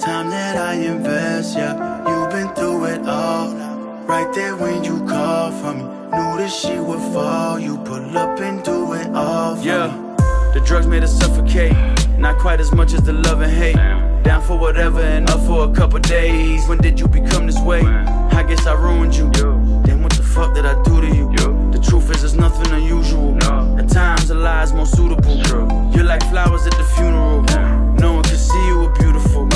Time 0.00 0.28
that 0.30 0.56
I 0.56 0.74
invest, 0.74 1.56
yeah. 1.56 1.74
You've 2.08 2.30
been 2.30 2.48
through 2.54 2.84
it 2.86 3.06
all. 3.06 3.54
Right 4.06 4.32
there 4.34 4.56
when 4.56 4.82
you 4.82 5.04
called 5.06 5.54
for 5.54 5.72
me. 5.72 5.82
Knew 5.84 6.36
that 6.38 6.50
she 6.50 6.78
would 6.80 7.00
fall. 7.12 7.58
You 7.60 7.78
pull 7.78 8.18
up 8.18 8.40
and 8.40 8.62
do 8.64 8.92
it 8.94 9.08
all 9.14 9.56
for 9.56 9.62
Yeah. 9.62 9.86
me. 9.86 10.14
The 10.54 10.60
drugs 10.66 10.86
made 10.86 11.04
us 11.04 11.16
suffocate. 11.16 11.76
Not 12.18 12.38
quite 12.38 12.60
as 12.60 12.72
much 12.72 12.92
as 12.92 13.02
the 13.02 13.12
love 13.12 13.40
and 13.40 13.52
hate. 13.52 13.76
Down 14.24 14.42
for 14.42 14.58
whatever 14.58 15.00
and 15.00 15.30
up 15.30 15.40
for 15.46 15.64
a 15.64 15.72
couple 15.72 15.98
days. 16.00 16.66
When 16.68 16.78
did 16.78 16.98
you 16.98 17.06
become 17.06 17.46
this 17.46 17.60
way? 17.60 17.82
I 18.32 18.42
guess 18.42 18.66
I 18.66 18.74
ruined 18.74 19.14
you. 19.16 19.30
Then 19.84 20.02
what 20.02 20.12
the 20.12 20.22
fuck 20.22 20.54
did 20.54 20.66
I 20.66 20.74
do 20.82 21.00
to 21.00 21.06
you? 21.06 21.63
Truth 21.84 22.10
is, 22.10 22.24
it's 22.24 22.34
nothing 22.34 22.72
unusual. 22.72 23.36
At 23.78 23.88
times, 23.88 24.30
a 24.30 24.34
lie 24.34 24.62
is 24.62 24.72
more 24.72 24.86
suitable. 24.86 25.36
You're 25.94 26.04
like 26.04 26.22
flowers 26.30 26.66
at 26.66 26.76
the 26.76 26.84
funeral. 26.96 27.42
No 27.94 28.14
one 28.14 28.24
can 28.24 28.36
see 28.36 28.66
you 28.66 28.80
were 28.80 28.92
beautiful. 28.92 29.48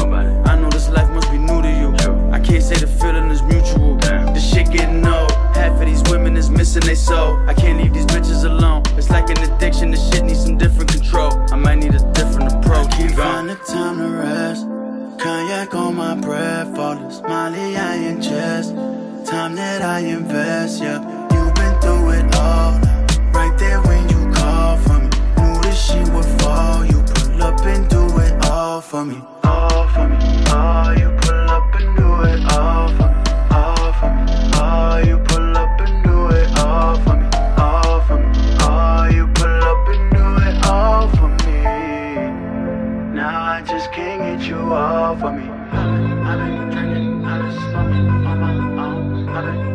I 0.47 0.57
know 0.57 0.71
this 0.71 0.89
life 0.89 1.11
must 1.11 1.31
be 1.31 1.39
new 1.39 1.61
to 1.63 1.71
you. 1.71 1.89
I 2.33 2.41
can't 2.41 2.63
say 2.63 2.77
the 2.77 2.87
feeling 2.87 3.31
is 3.31 3.43
mutual. 3.43 3.97
This 4.33 4.49
shit 4.53 4.71
getting 4.71 5.07
old. 5.07 5.31
Half 5.57 5.81
of 5.81 5.87
these 5.87 6.03
women 6.11 6.37
is 6.37 6.51
missing 6.51 6.83
they 6.83 6.95
soul. 6.95 7.37
I 7.49 7.55
can't 7.55 7.79
leave 7.79 7.93
these 7.95 8.07
bitches 8.07 8.45
alone. 8.45 8.83
It's 8.97 9.11
like 9.11 9.29
an 9.31 9.39
addiction. 9.39 9.91
This 9.91 10.09
shit 10.11 10.25
needs 10.25 10.45
some 10.45 10.57
different 10.57 10.91
control. 10.93 11.33
I 11.53 11.57
might 11.57 11.77
need 11.77 11.95
a 11.95 12.13
different 12.13 12.53
approach. 12.53 12.91
Can't 12.91 13.11
You 13.11 13.17
find 13.17 13.49
the 13.49 13.57
time 13.57 13.99
to 13.99 14.09
rest. 14.09 14.67
Cognac 15.19 15.75
on 15.75 15.97
my 15.97 16.15
breath, 16.15 16.79
all 16.79 16.95
the 16.95 17.11
smiley 17.11 17.77
I 17.77 17.97
ingest. 17.97 18.71
Time 19.29 19.57
that 19.57 19.83
I 19.83 19.99
invest, 20.01 20.81
yeah. 20.81 21.18
I've 45.73 45.91
been, 46.01 46.19
I've 46.27 46.39
been 46.39 46.71
drinking, 46.71 47.25
I've 47.25 47.43
been 47.43 47.53
smoking 47.53 48.09
on 48.09 48.23
my 48.25 48.85
own. 48.85 49.29
I've 49.29 49.45
been 49.45 49.68